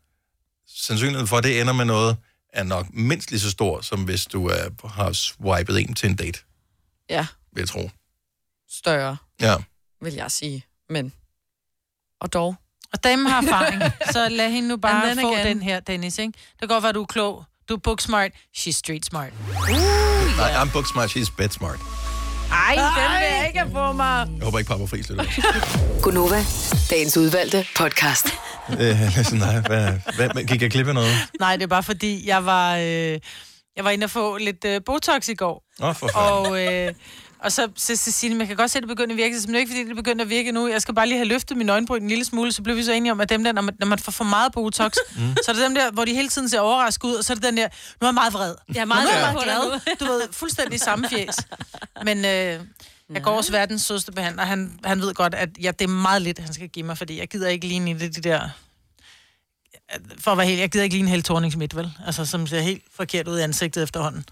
sandsynligheden 0.77 1.27
for, 1.29 1.37
at 1.37 1.45
det 1.45 1.61
ender 1.61 1.73
med 1.73 1.85
noget, 1.85 2.17
er 2.57 2.63
nok 2.63 2.87
mindst 2.93 3.31
lige 3.31 3.41
så 3.41 3.51
stor, 3.51 3.81
som 3.81 4.05
hvis 4.05 4.25
du 4.27 4.47
er, 4.47 4.89
har 4.89 5.13
swipet 5.13 5.81
en 5.81 5.95
til 5.95 6.09
en 6.09 6.17
date, 6.17 6.39
Ja, 7.11 7.27
vil 7.53 7.61
jeg 7.61 7.69
tro. 7.69 7.91
større, 8.71 9.17
Ja. 9.41 9.55
vil 10.03 10.15
jeg 10.15 10.31
sige. 10.31 10.65
Men... 10.91 11.13
Og 12.21 12.33
dog. 12.33 12.57
Og 12.93 13.05
damen 13.05 13.27
har 13.27 13.43
erfaring, 13.43 13.83
så 14.13 14.29
lad 14.29 14.51
hende 14.51 14.69
nu 14.69 14.77
bare 14.77 15.07
then 15.07 15.21
få 15.21 15.33
again. 15.35 15.47
den 15.47 15.63
her, 15.63 15.81
Dennis, 15.81 16.19
ikke? 16.19 16.33
Det 16.33 16.59
kan 16.59 16.69
godt 16.69 16.83
være, 16.83 16.93
du 16.93 17.03
er 17.03 17.07
klog. 17.07 17.45
Du 17.69 17.75
er 17.75 17.79
book 17.79 18.01
smart. 18.01 18.31
She's 18.57 18.71
street 18.73 19.07
smart. 19.07 19.33
Nej, 20.37 20.63
I'm 20.63 20.73
book 20.73 20.87
smart, 20.87 21.17
she's 21.17 21.37
bed 21.37 21.49
smart. 21.51 21.79
Ej, 22.53 22.75
den 22.75 23.13
vil 23.21 23.37
jeg 23.37 23.45
ikke 23.47 23.59
have 23.59 23.71
på 23.73 23.93
mig. 23.93 24.29
Jeg 24.37 24.45
håber 24.45 24.59
ikke, 24.59 24.69
Papa 24.69 24.85
Friis 24.85 25.09
lytter. 25.09 25.25
Gunova, 26.03 26.45
dagens 26.91 27.17
udvalgte 27.17 27.67
podcast. 27.77 28.27
øh, 28.81 29.25
sådan, 29.25 29.39
nej, 29.39 29.61
hvad, 29.61 29.93
hvad, 30.17 30.45
gik 30.45 30.63
jeg 30.63 30.71
glip 30.71 30.89
af 30.89 30.95
noget? 30.95 31.15
Nej, 31.41 31.57
det 31.57 31.63
er 31.63 31.67
bare 31.67 31.83
fordi, 31.83 32.29
jeg 32.29 32.47
var, 32.47 32.77
øh, 32.77 33.19
jeg 33.77 33.85
var 33.85 33.91
inde 33.91 34.05
og 34.05 34.11
få 34.11 34.37
lidt 34.37 34.65
øh, 34.65 34.81
Botox 34.87 35.29
i 35.29 35.35
går. 35.35 35.65
Åh, 35.81 35.89
oh, 35.89 35.95
for 35.95 36.09
fanden. 36.15 36.53
Og, 36.53 36.65
øh, 36.65 36.95
og 37.39 37.53
så 37.53 37.69
til 37.77 37.99
Cecilie, 37.99 38.37
man 38.37 38.47
kan 38.47 38.57
godt 38.57 38.71
se, 38.71 38.79
at 38.79 38.83
det 38.83 38.89
begynder 38.89 39.13
at 39.13 39.17
virke, 39.17 39.35
men 39.35 39.49
det 39.49 39.55
er 39.55 39.59
ikke, 39.59 39.71
fordi 39.73 39.89
det 39.89 39.97
begynder 39.97 40.25
at 40.25 40.31
virke 40.31 40.53
nu. 40.53 40.69
Jeg 40.69 40.83
skal 40.83 40.95
bare 40.95 41.07
lige 41.07 41.19
have 41.19 41.29
løftet 41.29 41.57
min 41.57 41.69
øjenbryn 41.69 42.03
en 42.03 42.09
lille 42.09 42.25
smule, 42.25 42.53
så 42.53 42.63
blev 42.63 42.77
vi 42.77 42.83
så 42.83 42.93
enige 42.93 43.13
om, 43.13 43.21
at 43.21 43.29
dem 43.29 43.45
der, 43.45 43.53
når 43.53 43.63
man, 43.63 43.75
når 43.81 43.87
man 43.87 43.99
får 43.99 44.13
for 44.13 44.25
meget 44.25 44.53
Botox, 44.53 44.93
mm. 45.17 45.37
så 45.45 45.51
er 45.51 45.53
det 45.53 45.63
dem 45.63 45.75
der, 45.75 45.91
hvor 45.91 46.05
de 46.05 46.15
hele 46.15 46.29
tiden 46.29 46.49
ser 46.49 46.61
overrasket 46.61 47.09
ud, 47.09 47.15
og 47.15 47.25
så 47.25 47.33
er 47.33 47.35
det 47.35 47.45
den 47.45 47.57
der, 47.57 47.69
nu 48.01 48.05
er 48.05 48.07
jeg 48.07 48.15
meget 48.15 48.33
vred. 48.33 48.55
Jeg 48.75 48.81
er 48.81 48.85
meget 48.85 49.05
nu 49.05 49.11
er 49.11 49.15
jeg 49.15 49.35
glad 49.45 49.59
meget 49.59 49.83
glad. 49.85 49.97
Du 50.01 50.13
ved, 50.13 50.23
fuldstændig 50.33 50.81
samme 50.81 51.09
fjes. 51.09 51.37
Men 52.07 52.25
øh, 52.25 52.61
jeg 53.15 53.23
går 53.23 53.37
også 53.37 53.53
verdens 53.53 53.83
sødeste 53.83 54.13
behandler. 54.13 54.45
Han, 54.45 54.79
han 54.85 55.01
ved 55.01 55.15
godt, 55.15 55.35
at 55.35 55.49
ja, 55.63 55.71
det 55.71 55.85
er 55.85 55.89
meget 55.89 56.23
lidt, 56.23 56.39
han 56.39 56.53
skal 56.53 56.69
give 56.69 56.87
mig, 56.87 56.99
fordi 56.99 57.19
jeg 57.19 57.29
gider 57.29 57.49
ikke 57.49 57.67
ligne 57.67 57.91
i 57.91 57.95
det, 57.95 58.17
de 58.17 58.21
der... 58.21 58.49
For 60.19 60.31
at 60.31 60.39
være 60.39 60.47
helt, 60.47 60.61
jeg 60.61 60.71
gider 60.71 60.85
ikke 60.85 60.97
ligne 60.97 61.09
Helle 61.09 61.23
thorning 61.23 61.59
midt, 61.59 61.77
vel? 61.77 61.93
Altså, 62.07 62.25
som 62.25 62.47
ser 62.47 62.61
helt 62.61 62.83
forkert 62.97 63.29
ud 63.29 63.39
i 63.39 63.43
ansigtet 63.43 63.83
efterhånden. 63.83 64.25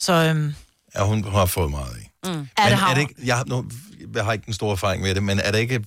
Så 0.00 0.12
øhm, 0.12 0.54
Ja, 0.94 1.04
hun 1.04 1.24
har 1.24 1.46
fået 1.46 1.70
meget 1.70 1.96
i. 1.96 2.08
mm. 2.24 2.30
Men 2.30 2.48
er 2.56 2.64
det 2.64 2.72
er 2.72 2.76
har 2.76 2.94
det 2.94 3.00
ikke, 3.00 3.14
jeg, 3.24 3.36
har, 3.36 3.44
nu, 3.44 3.70
jeg 4.14 4.24
har 4.24 4.32
ikke 4.32 4.46
den 4.46 4.54
store 4.54 4.72
erfaring 4.72 5.02
med 5.02 5.14
det, 5.14 5.22
men 5.22 5.38
er 5.38 5.50
det 5.50 5.58
ikke... 5.58 5.84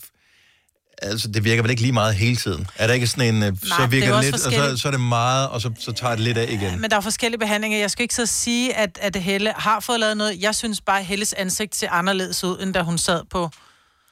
Altså, 1.02 1.28
det 1.28 1.44
virker 1.44 1.62
vel 1.62 1.70
ikke 1.70 1.82
lige 1.82 1.92
meget 1.92 2.16
hele 2.16 2.36
tiden? 2.36 2.68
Er 2.76 2.88
der 2.88 2.94
ikke 2.94 3.08
sådan 3.08 3.36
en... 3.36 3.40
Nej, 3.40 3.52
så 3.64 3.76
det 3.78 3.84
er 3.84 3.88
virker 3.88 4.08
det 4.08 4.16
også 4.16 4.50
lidt, 4.50 4.62
og 4.62 4.78
så, 4.78 4.82
så 4.82 4.88
er 4.88 4.92
det 4.92 5.02
meget, 5.02 5.50
og 5.50 5.62
så, 5.62 5.72
så 5.80 5.92
tager 5.92 6.16
det 6.16 6.24
lidt 6.24 6.38
af 6.38 6.46
igen. 6.50 6.82
Men 6.82 6.90
der 6.92 6.98
er 6.98 7.02
forskellige 7.02 7.40
behandlinger. 7.40 7.78
Jeg 7.80 7.92
skal 7.92 8.04
ikke 8.04 8.16
så 8.16 8.26
sige, 8.26 8.76
at, 8.76 8.98
at 9.02 9.16
Helle 9.16 9.54
har 9.56 9.80
fået 9.80 10.00
lavet 10.00 10.18
noget. 10.18 10.42
Jeg 10.42 10.56
synes 10.56 10.82
bare, 10.82 11.00
at 11.00 11.06
Helles 11.06 11.34
ansigt 11.34 11.76
ser 11.76 11.90
anderledes 11.92 12.44
ud, 12.44 12.60
end 12.62 12.74
da 12.74 12.82
hun 12.82 12.98
sad 12.98 13.22
på 13.30 13.50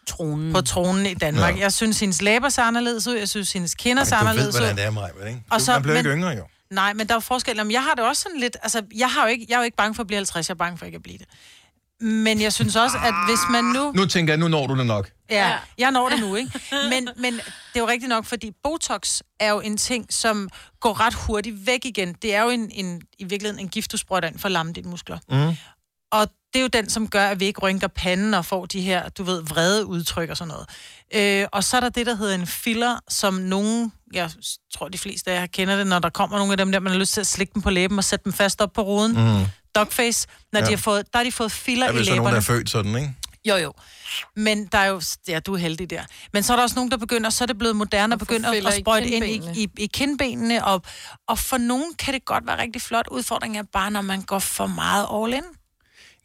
tronen, 0.07 0.53
på 0.53 0.61
tronen 0.61 1.05
i 1.05 1.13
Danmark. 1.13 1.55
Ja. 1.57 1.61
Jeg 1.61 1.73
synes, 1.73 1.99
hendes 1.99 2.21
læber 2.21 2.49
ser 2.49 2.63
anderledes 2.63 3.07
ud. 3.07 3.15
Jeg 3.15 3.29
synes, 3.29 3.53
hendes 3.53 3.75
kinder 3.75 4.03
ser 4.03 4.15
du 4.17 4.23
ved, 4.23 4.29
anderledes 4.29 4.55
ud. 4.55 4.59
hvordan 4.59 4.75
det 4.75 4.85
er, 4.85 4.91
mig, 4.91 5.09
ikke? 5.27 5.41
Og 5.49 5.59
Du, 5.59 5.65
så- 5.65 5.71
man 5.71 5.81
bliver 5.81 5.97
ikke 5.97 6.09
men- 6.09 6.17
yngre, 6.17 6.29
jo. 6.31 6.43
Nej, 6.71 6.93
men 6.93 7.07
der 7.07 7.13
er 7.13 7.15
jo 7.15 7.19
forskel. 7.19 7.55
Jamen, 7.57 7.71
jeg 7.73 7.83
har 7.83 7.93
det 7.93 8.03
også 8.03 8.21
sådan 8.21 8.39
lidt... 8.39 8.57
Altså, 8.63 8.81
jeg, 8.95 9.09
har 9.09 9.21
jo 9.23 9.27
ikke, 9.29 9.45
jeg 9.49 9.55
er 9.55 9.59
jo 9.59 9.63
ikke 9.65 9.77
bange 9.77 9.95
for 9.95 10.03
at 10.03 10.07
blive 10.07 10.17
50, 10.17 10.49
jeg 10.49 10.53
er 10.53 10.57
bange 10.57 10.77
for 10.77 10.85
ikke 10.85 10.95
at 10.95 11.03
blive 11.03 11.17
det. 11.17 11.25
Men 12.07 12.41
jeg 12.41 12.53
synes 12.53 12.75
også, 12.75 12.97
at 12.97 13.13
hvis 13.29 13.39
man 13.51 13.63
nu... 13.63 13.91
Nu 13.91 14.05
tænker 14.05 14.33
jeg, 14.33 14.39
nu 14.39 14.47
når 14.47 14.67
du 14.67 14.75
det 14.77 14.85
nok. 14.85 15.09
Ja, 15.29 15.57
jeg 15.77 15.91
når 15.91 16.09
det 16.09 16.19
nu, 16.19 16.35
ikke? 16.35 16.51
Men, 16.91 17.09
men 17.17 17.33
det 17.33 17.41
er 17.75 17.79
jo 17.79 17.87
rigtigt 17.87 18.09
nok, 18.09 18.25
fordi 18.25 18.51
Botox 18.63 19.21
er 19.39 19.49
jo 19.49 19.59
en 19.59 19.77
ting, 19.77 20.05
som 20.13 20.49
går 20.79 20.99
ret 20.99 21.13
hurtigt 21.13 21.67
væk 21.67 21.85
igen. 21.85 22.13
Det 22.21 22.35
er 22.35 22.41
jo 22.43 22.49
en, 22.49 22.71
en, 22.71 23.01
i 23.19 23.23
virkeligheden 23.23 23.59
en 23.65 23.69
gift, 23.69 23.91
du 23.91 23.97
sprøjter 23.97 24.27
ind 24.29 24.39
for 24.39 24.45
at 24.45 24.51
lamme 24.51 24.73
dine 24.73 24.89
muskler. 24.89 25.17
Mm. 25.29 25.55
Og 26.11 26.27
det 26.53 26.59
er 26.59 26.61
jo 26.63 26.67
den, 26.67 26.89
som 26.89 27.07
gør, 27.07 27.27
at 27.27 27.39
vi 27.39 27.45
ikke 27.45 27.59
rynker 27.61 27.87
panden 27.87 28.33
og 28.33 28.45
får 28.45 28.65
de 28.65 28.81
her, 28.81 29.09
du 29.09 29.23
ved, 29.23 29.43
vrede 29.43 29.85
udtryk 29.85 30.29
og 30.29 30.37
sådan 30.37 30.53
noget. 30.53 30.67
Øh, 31.41 31.47
og 31.51 31.63
så 31.63 31.77
er 31.77 31.81
der 31.81 31.89
det, 31.89 32.05
der 32.05 32.15
hedder 32.15 32.35
en 32.35 32.47
filler, 32.47 32.99
som 33.09 33.33
nogen, 33.33 33.91
jeg 34.13 34.29
tror 34.73 34.87
de 34.87 34.97
fleste 34.97 35.31
af 35.31 35.39
jer 35.39 35.45
kender 35.47 35.75
det, 35.77 35.87
når 35.87 35.99
der 35.99 36.09
kommer 36.09 36.37
nogle 36.37 36.53
af 36.53 36.57
dem 36.57 36.71
der, 36.71 36.79
man 36.79 36.91
har 36.91 36.99
lyst 36.99 37.13
til 37.13 37.21
at 37.21 37.27
slikke 37.27 37.53
dem 37.53 37.61
på 37.61 37.69
læben 37.69 37.97
og 37.97 38.03
sætte 38.03 38.23
dem 38.23 38.33
fast 38.33 38.61
op 38.61 38.73
på 38.73 38.81
ruden. 38.81 39.11
Mm. 39.11 39.45
Dogface, 39.75 40.27
når 40.53 40.59
Ja. 40.59 40.63
ja. 40.63 40.69
de 40.69 40.75
har 40.75 40.81
fået, 40.81 41.13
der 41.13 41.19
har 41.19 41.23
de 41.23 41.31
fået 41.31 41.51
filler 41.51 41.85
Der 41.85 41.91
er 41.91 41.95
i 41.95 41.97
vel 41.97 42.05
så 42.05 42.11
læberne. 42.11 42.23
nogen, 42.23 42.33
der 42.33 42.37
er 42.53 42.57
født 42.57 42.69
sådan, 42.69 42.95
ikke? 42.95 43.13
Jo, 43.49 43.55
jo. 43.55 43.73
Men 44.35 44.65
der 44.65 44.77
er 44.77 44.85
jo... 44.85 45.01
Ja, 45.27 45.39
du 45.39 45.53
er 45.53 45.57
heldig 45.57 45.89
der. 45.89 46.03
Men 46.33 46.43
så 46.43 46.53
er 46.53 46.57
der 46.57 46.63
også 46.63 46.75
nogen, 46.75 46.91
der 46.91 46.97
begynder... 46.97 47.29
Så 47.29 47.43
er 47.43 47.45
det 47.45 47.57
blevet 47.57 47.75
moderne 47.75 48.13
at 48.13 48.19
begynde 48.19 48.47
at, 48.49 48.65
at 48.65 48.77
i 48.77 48.81
sprøjte 48.81 49.07
ind 49.09 49.25
i, 49.25 49.41
i, 49.63 49.69
i 49.77 49.85
kindbenene. 49.93 50.65
Og, 50.65 50.81
og 51.27 51.39
for 51.39 51.57
nogen 51.57 51.93
kan 51.93 52.13
det 52.13 52.25
godt 52.25 52.47
være 52.47 52.61
rigtig 52.61 52.81
flot. 52.81 53.07
Udfordringen 53.11 53.59
er 53.59 53.63
bare, 53.73 53.91
når 53.91 54.01
man 54.01 54.21
går 54.21 54.39
for 54.39 54.67
meget 54.67 55.07
all 55.13 55.33
in. 55.33 55.43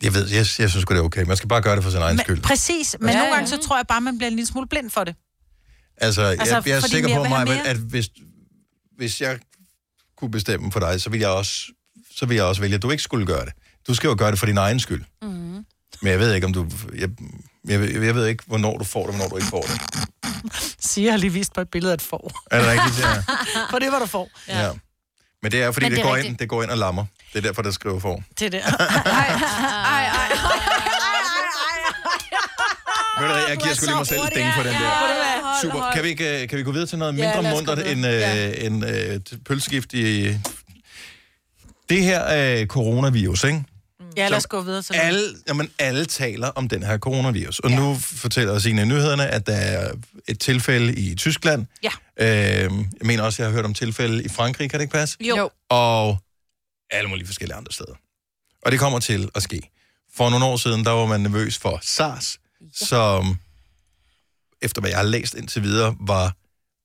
Jeg 0.02 0.14
ved, 0.14 0.28
jeg, 0.28 0.36
jeg 0.58 0.70
synes 0.70 0.84
det 0.88 0.96
er 0.96 1.00
okay. 1.00 1.22
Man 1.24 1.36
skal 1.36 1.48
bare 1.48 1.62
gøre 1.62 1.76
det 1.76 1.84
for 1.84 1.90
sin 1.90 2.00
egen 2.00 2.16
Men, 2.16 2.24
skyld. 2.24 2.42
præcis. 2.42 2.96
Men 3.00 3.08
Ja, 3.08 3.12
ja, 3.12 3.18
nogle 3.18 3.32
ja. 3.34 3.38
gange, 3.38 3.48
så 3.48 3.56
tror 3.56 3.76
jeg 3.76 3.86
bare, 3.86 4.00
man 4.00 4.18
bliver 4.18 4.30
en 4.30 4.36
lille 4.36 4.46
smule 4.46 4.66
blind 4.68 4.90
for 4.90 5.04
det. 5.04 5.14
Altså, 5.96 6.22
Altså, 6.22 6.54
jeg, 6.54 6.66
jeg 6.66 6.76
er 6.76 6.80
sikker 6.80 7.16
på 7.16 7.24
mig, 7.24 7.66
at 7.66 7.76
hvis, 7.76 8.08
hvis 8.96 9.20
jeg 9.20 9.38
kunne 10.16 10.30
bestemme 10.30 10.72
for 10.72 10.80
dig, 10.80 11.00
så 11.00 11.10
ville 11.10 11.22
jeg 11.22 11.30
også, 11.30 11.52
så 12.16 12.26
ville 12.26 12.36
jeg 12.36 12.44
også 12.44 12.60
vælge, 12.60 12.74
at 12.74 12.82
du 12.82 12.90
ikke 12.90 13.02
skulle 13.02 13.26
gøre 13.26 13.44
det. 13.44 13.52
Du 13.86 13.94
skal 13.94 14.08
jo 14.08 14.14
gøre 14.18 14.30
det 14.30 14.38
for 14.38 14.46
din 14.46 14.58
egen 14.58 14.80
skyld. 14.80 15.04
Mm. 15.22 15.64
Men 16.01 16.10
jeg 16.12 16.19
ved 16.20 16.35
ikke, 16.35 16.47
om 16.47 16.52
du... 16.52 16.66
Jeg, 16.98 17.09
jeg, 17.69 17.81
ved- 17.81 18.02
jeg 18.05 18.14
ved 18.14 18.27
ikke, 18.27 18.44
hvornår 18.47 18.78
du 18.78 18.85
får 18.85 19.01
det, 19.01 19.09
og 19.09 19.14
hvornår 19.14 19.28
du 19.28 19.36
ikke 19.36 19.48
får 19.48 19.62
det. 19.62 19.81
Sige, 20.81 21.05
jeg 21.05 21.12
har 21.12 21.19
lige 21.19 21.32
vist 21.32 21.52
mig 21.56 21.62
et 21.62 21.69
billede 21.70 21.93
af 21.93 21.97
et 21.97 22.02
får. 22.02 22.32
Er 22.51 22.59
det 22.59 22.69
rigtigt? 22.69 22.98
Ja. 23.01 23.14
For 23.70 23.78
det 23.78 23.93
var 23.93 23.98
der 23.98 24.06
får. 24.06 24.31
ja. 24.48 24.60
ja. 24.62 24.70
Men 25.43 25.52
det 25.52 25.62
er, 25.62 25.73
fordi 25.73 25.85
Men 25.86 25.90
det, 25.93 25.97
det 25.97 26.02
er 26.05 26.09
går 26.09 26.14
rigtigt. 26.16 26.31
ind, 26.31 26.39
det 26.39 26.48
går 26.48 26.62
ind 26.62 26.70
og 26.70 26.78
lammer. 26.78 27.05
Det 27.32 27.39
er 27.39 27.43
derfor, 27.43 27.62
der 27.62 27.70
skriver 27.70 28.01
for. 28.01 28.23
Det 28.39 28.47
er 28.47 28.51
det. 28.51 28.60
Ej, 28.60 29.27
ej, 29.27 30.28
Ved 33.20 33.28
du 33.28 33.35
jeg 33.48 33.56
giver 33.62 33.74
sgu 33.74 33.86
lige 33.86 33.97
mig 33.97 34.06
selv 34.06 34.20
et 34.23 34.35
ding 34.35 34.48
for 34.56 34.62
den 34.62 34.73
der. 34.73 34.90
Super. 35.62 35.90
Kan 35.94 36.05
vi, 36.05 36.09
ikke, 36.09 36.43
øh, 36.43 36.48
kan 36.48 36.59
vi 36.59 36.62
gå 36.62 36.73
videre 36.73 36.86
til 36.86 36.98
noget 36.98 37.19
Ja, 37.19 37.35
mindre 37.35 37.51
os 37.51 37.55
mundret 37.56 37.90
end, 37.93 38.06
øh, 38.06 38.66
end 38.66 38.85
øh, 38.86 39.39
pølsegift 39.47 39.93
i... 39.93 40.36
Det 41.89 42.02
her 42.05 42.59
øh, 42.60 42.66
coronavirus, 42.66 43.44
ikke? 43.44 43.64
Ja, 44.16 44.28
lad 44.28 44.36
os 44.36 44.47
gå 44.47 44.60
videre 44.60 44.82
til 44.82 44.94
noget. 44.94 45.09
Alle, 45.09 45.36
jamen, 45.48 45.70
alle 45.78 46.05
taler 46.05 46.48
om 46.48 46.68
den 46.68 46.82
her 46.82 46.98
coronavirus. 46.98 47.59
Og 47.59 47.70
ja. 47.70 47.76
nu 47.76 47.98
fortæller 48.02 48.52
os 48.52 48.66
en 48.66 48.78
af 48.78 48.89
nyhederne, 48.89 49.26
at 49.26 49.47
der 49.47 49.55
er 49.56 49.93
et 50.28 50.40
tilfælde 50.40 50.94
i 50.94 51.14
Tyskland. 51.14 51.66
Ja. 51.82 51.90
Øh, 52.16 52.26
jeg 52.70 53.06
mener 53.06 53.22
også, 53.22 53.43
jeg 53.43 53.51
har 53.51 53.55
hørt 53.55 53.64
om 53.64 53.74
tilfælde 53.74 54.24
i 54.24 54.28
Frankrig, 54.28 54.70
kan 54.70 54.80
det 54.80 54.84
ikke 54.84 54.93
passe? 54.93 55.16
Jo. 55.20 55.36
jo. 55.36 55.51
Og 55.68 56.18
alle 56.90 57.09
mulige 57.09 57.26
forskellige 57.26 57.56
andre 57.56 57.72
steder. 57.72 57.94
Og 58.62 58.72
det 58.72 58.80
kommer 58.80 58.98
til 59.01 59.30
at 59.34 59.43
ske. 59.43 59.70
For 60.14 60.30
nogle 60.30 60.44
år 60.44 60.56
siden, 60.56 60.84
der 60.84 60.90
var 60.90 61.06
man 61.06 61.20
nervøs 61.20 61.59
for 61.59 61.78
SARS, 61.82 62.39
ja. 62.60 62.66
som, 62.86 63.39
efter 64.62 64.80
hvad 64.80 64.90
jeg 64.90 64.98
har 64.98 65.05
læst 65.05 65.34
indtil 65.34 65.62
videre, 65.62 65.97
var 66.01 66.36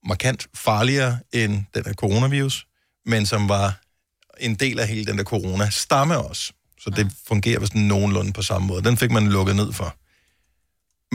markant 0.07 0.47
farligere 0.55 1.19
end 1.31 1.65
den 1.73 1.85
her 1.85 1.93
coronavirus, 1.93 2.67
men 3.05 3.25
som 3.25 3.49
var 3.49 3.81
en 4.39 4.55
del 4.55 4.79
af 4.79 4.87
hele 4.87 5.05
den 5.05 5.17
der 5.17 5.23
corona-stamme 5.23 6.17
også. 6.17 6.53
Så 6.79 6.89
det 6.89 7.11
fungerer 7.27 7.59
vist 7.59 7.75
nogenlunde 7.75 8.33
på 8.33 8.41
samme 8.41 8.67
måde. 8.67 8.83
Den 8.83 8.97
fik 8.97 9.11
man 9.11 9.27
lukket 9.27 9.55
ned 9.55 9.73
for. 9.73 9.95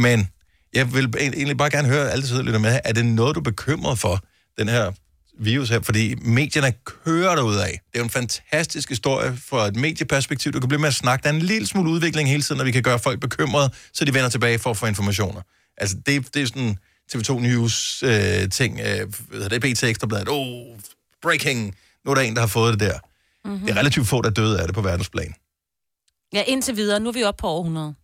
Men 0.01 0.29
jeg 0.75 0.95
vil 0.95 1.15
egentlig 1.19 1.57
bare 1.57 1.71
gerne 1.71 1.89
høre 1.89 2.11
alle 2.11 2.27
tidligere 2.27 2.59
med, 2.59 2.81
er 2.85 2.93
det 2.93 3.05
noget, 3.05 3.35
du 3.35 3.41
er 3.41 3.45
bekymret 3.45 3.99
for, 3.99 4.21
den 4.59 4.69
her 4.69 4.93
virus 5.39 5.69
her? 5.69 5.81
Fordi 5.81 6.15
medierne 6.15 6.73
kører 7.05 7.35
derud 7.35 7.57
af. 7.57 7.71
Det 7.71 7.95
er 7.95 7.99
jo 7.99 8.05
en 8.05 8.11
fantastisk 8.11 8.89
historie 8.89 9.37
fra 9.37 9.67
et 9.67 9.77
medieperspektiv. 9.77 10.53
Du 10.53 10.61
kan 10.61 10.69
blive 10.69 10.81
med 10.81 10.89
at 10.89 10.95
snakke. 10.95 11.23
Der 11.23 11.29
er 11.29 11.35
en 11.35 11.43
lille 11.43 11.67
smule 11.67 11.91
udvikling 11.91 12.29
hele 12.29 12.43
tiden, 12.43 12.61
og 12.61 12.67
vi 12.67 12.73
kan 12.73 12.83
gøre 12.83 12.99
folk 12.99 13.21
bekymrede, 13.21 13.71
så 13.93 14.05
de 14.05 14.15
vender 14.15 14.29
tilbage 14.29 14.59
for 14.59 14.71
at 14.71 14.77
få 14.77 14.87
informationer. 14.87 15.41
Altså, 15.77 15.97
det, 16.07 16.35
det 16.35 16.43
er 16.43 16.47
sådan 16.47 16.79
TV2 17.15 17.41
News 17.41 18.03
øh, 18.03 18.51
ting. 18.51 18.81
Øh, 18.81 19.51
det 19.51 19.61
BT 19.61 19.83
Ekstrabladet. 19.83 20.29
Oh, 20.31 20.79
breaking. 21.23 21.75
Nu 22.05 22.11
er 22.11 22.15
der 22.15 22.23
en, 22.23 22.35
der 22.35 22.41
har 22.41 22.47
fået 22.47 22.73
det 22.73 22.81
der. 22.81 22.99
Mm-hmm. 23.45 23.61
Det 23.67 23.71
er 23.71 23.79
relativt 23.79 24.09
få, 24.09 24.23
der 24.23 24.31
døde 24.31 24.61
af 24.61 24.67
det 24.67 24.75
på 24.75 24.83
verdensplan. 24.83 25.35
Ja, 26.33 26.43
indtil 26.47 26.77
videre. 26.77 27.01
Nu 27.01 27.09
er 27.09 27.13
vi 27.13 27.23
oppe 27.25 27.41
på 27.41 27.47
over 27.47 27.61
100. 27.61 27.95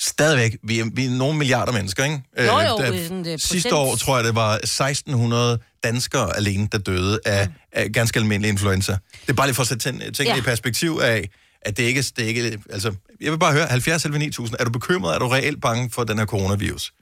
Stadigvæk, 0.00 0.56
vi 0.62 0.78
er, 0.80 0.84
vi 0.94 1.06
er 1.06 1.10
nogle 1.10 1.38
milliarder 1.38 1.72
mennesker, 1.72 2.04
ikke? 2.04 2.22
Jo, 2.38 2.42
jo, 2.44 2.58
der- 2.58 2.90
det 2.90 3.00
er 3.00 3.02
sådan, 3.02 3.24
det 3.24 3.32
er 3.32 3.36
sidste 3.36 3.70
procent. 3.70 3.74
år, 3.92 3.96
tror 3.96 4.16
jeg, 4.16 4.24
det 4.24 4.34
var 4.34 4.54
1600 4.54 5.58
danskere 5.84 6.36
alene, 6.36 6.68
der 6.72 6.78
døde 6.78 7.20
af, 7.26 7.48
af 7.72 7.92
ganske 7.92 8.18
almindelig 8.18 8.48
influenza. 8.48 8.92
Det 8.92 9.28
er 9.28 9.32
bare 9.32 9.46
lige 9.46 9.54
for 9.54 9.62
at 9.62 9.68
sætte 9.68 9.82
ting- 9.90 10.00
tingene 10.00 10.34
Ja. 10.34 10.36
i 10.36 10.40
perspektiv 10.40 10.98
af, 11.02 11.28
at 11.62 11.76
det 11.76 11.82
ikke, 11.82 11.98
er- 11.98 12.12
det 12.16 12.22
ikke... 12.24 12.58
Altså, 12.70 12.94
jeg 13.20 13.32
vil 13.32 13.38
bare 13.38 13.52
høre, 13.52 13.66
70 13.66 14.04
eller 14.04 14.18
9000, 14.18 14.56
er 14.60 14.64
du 14.64 14.70
bekymret? 14.70 15.14
Er 15.14 15.18
du 15.18 15.28
reelt 15.28 15.60
bange 15.60 15.90
for 15.90 16.04
den 16.04 16.18
her 16.18 16.26
coronavirus? 16.26 16.92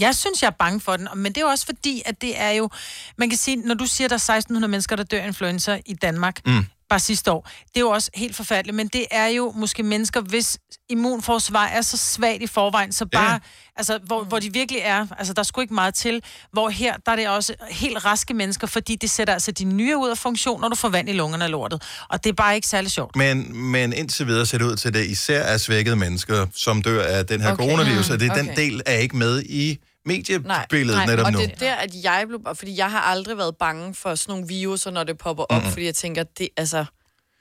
Jeg 0.00 0.16
synes, 0.16 0.42
jeg 0.42 0.48
er 0.48 0.56
bange 0.58 0.80
for 0.80 0.96
den, 0.96 1.08
men 1.16 1.24
det 1.32 1.36
er 1.36 1.40
jo 1.40 1.46
også 1.46 1.66
fordi, 1.66 2.02
at 2.06 2.20
det 2.20 2.40
er 2.40 2.50
jo... 2.50 2.70
Man 3.18 3.28
kan 3.30 3.38
sige, 3.38 3.56
når 3.56 3.74
du 3.74 3.86
siger, 3.86 4.06
at 4.06 4.10
der 4.10 4.14
er 4.16 4.18
1600 4.36 4.70
mennesker, 4.70 4.96
der 4.96 5.02
dør 5.04 5.20
af 5.22 5.26
influenza 5.26 5.80
i 5.86 5.94
Danmark, 5.94 6.40
Mm. 6.46 6.64
Bare 6.92 7.00
sidste 7.00 7.32
år, 7.32 7.50
det 7.68 7.76
er 7.76 7.80
jo 7.80 7.90
også 7.90 8.10
helt 8.14 8.36
forfærdeligt, 8.36 8.76
men 8.76 8.88
det 8.88 9.06
er 9.10 9.26
jo 9.26 9.52
måske 9.56 9.82
mennesker, 9.82 10.20
hvis 10.20 10.58
immunforsvar 10.90 11.66
er 11.66 11.82
så 11.82 11.96
svagt 11.96 12.42
i 12.42 12.46
forvejen, 12.46 12.92
så 12.92 13.06
bare... 13.06 13.32
Ja. 13.32 13.38
Altså, 13.76 13.98
hvor, 14.06 14.24
hvor 14.24 14.38
de 14.38 14.52
virkelig 14.52 14.80
er... 14.84 15.06
Altså, 15.18 15.32
der 15.32 15.40
er 15.40 15.44
sgu 15.44 15.60
ikke 15.60 15.74
meget 15.74 15.94
til. 15.94 16.22
Hvor 16.52 16.68
her, 16.68 16.96
der 17.06 17.12
er 17.12 17.16
det 17.16 17.28
også 17.28 17.54
helt 17.70 18.04
raske 18.04 18.34
mennesker, 18.34 18.66
fordi 18.66 18.96
det 18.96 19.10
sætter 19.10 19.34
altså 19.34 19.52
de 19.52 19.64
nye 19.64 19.96
ud 19.96 20.10
af 20.10 20.18
funktion, 20.18 20.60
når 20.60 20.68
du 20.68 20.76
får 20.76 20.88
vand 20.88 21.08
i 21.08 21.12
lungerne 21.12 21.44
af 21.44 21.50
lortet. 21.50 21.82
Og 22.08 22.24
det 22.24 22.30
er 22.30 22.34
bare 22.34 22.54
ikke 22.54 22.68
særlig 22.68 22.90
sjovt. 22.90 23.16
Men, 23.16 23.56
men 23.56 23.92
indtil 23.92 24.26
videre 24.26 24.46
ser 24.46 24.58
det 24.58 24.64
ud 24.64 24.76
til, 24.76 24.88
at 24.88 24.94
det 24.94 25.06
især 25.06 25.42
er 25.42 25.58
svækkede 25.58 25.96
mennesker, 25.96 26.46
som 26.54 26.82
dør 26.82 27.02
af 27.04 27.26
den 27.26 27.40
her 27.40 27.52
Okay. 27.52 27.64
okay. 27.64 27.74
coronavirus, 27.74 28.08
Mm, 28.08 28.12
og 28.14 28.20
det 28.20 28.30
er 28.30 28.34
den 28.34 28.50
okay. 28.50 28.62
del 28.62 28.82
er 28.86 28.94
ikke 28.96 29.16
med 29.16 29.42
i 29.42 29.78
mediebilledet 30.06 30.96
Nej, 30.98 31.06
netop 31.06 31.26
og 31.26 31.32
nu. 31.32 31.38
det 31.38 31.50
er 31.52 31.54
der, 31.56 31.74
at 31.74 31.90
jeg 32.02 32.24
blev... 32.28 32.40
Fordi 32.54 32.76
jeg 32.76 32.90
har 32.90 33.00
aldrig 33.00 33.38
været 33.38 33.56
bange 33.56 33.94
for 33.94 34.14
sådan 34.14 34.32
nogle 34.32 34.48
viruser, 34.48 34.90
når 34.90 35.04
det 35.04 35.18
popper 35.18 35.44
op, 35.44 35.62
Mhm. 35.62 35.70
fordi 35.72 35.84
jeg 35.84 35.94
tænker, 35.94 36.22
det 36.38 36.48
altså... 36.56 36.84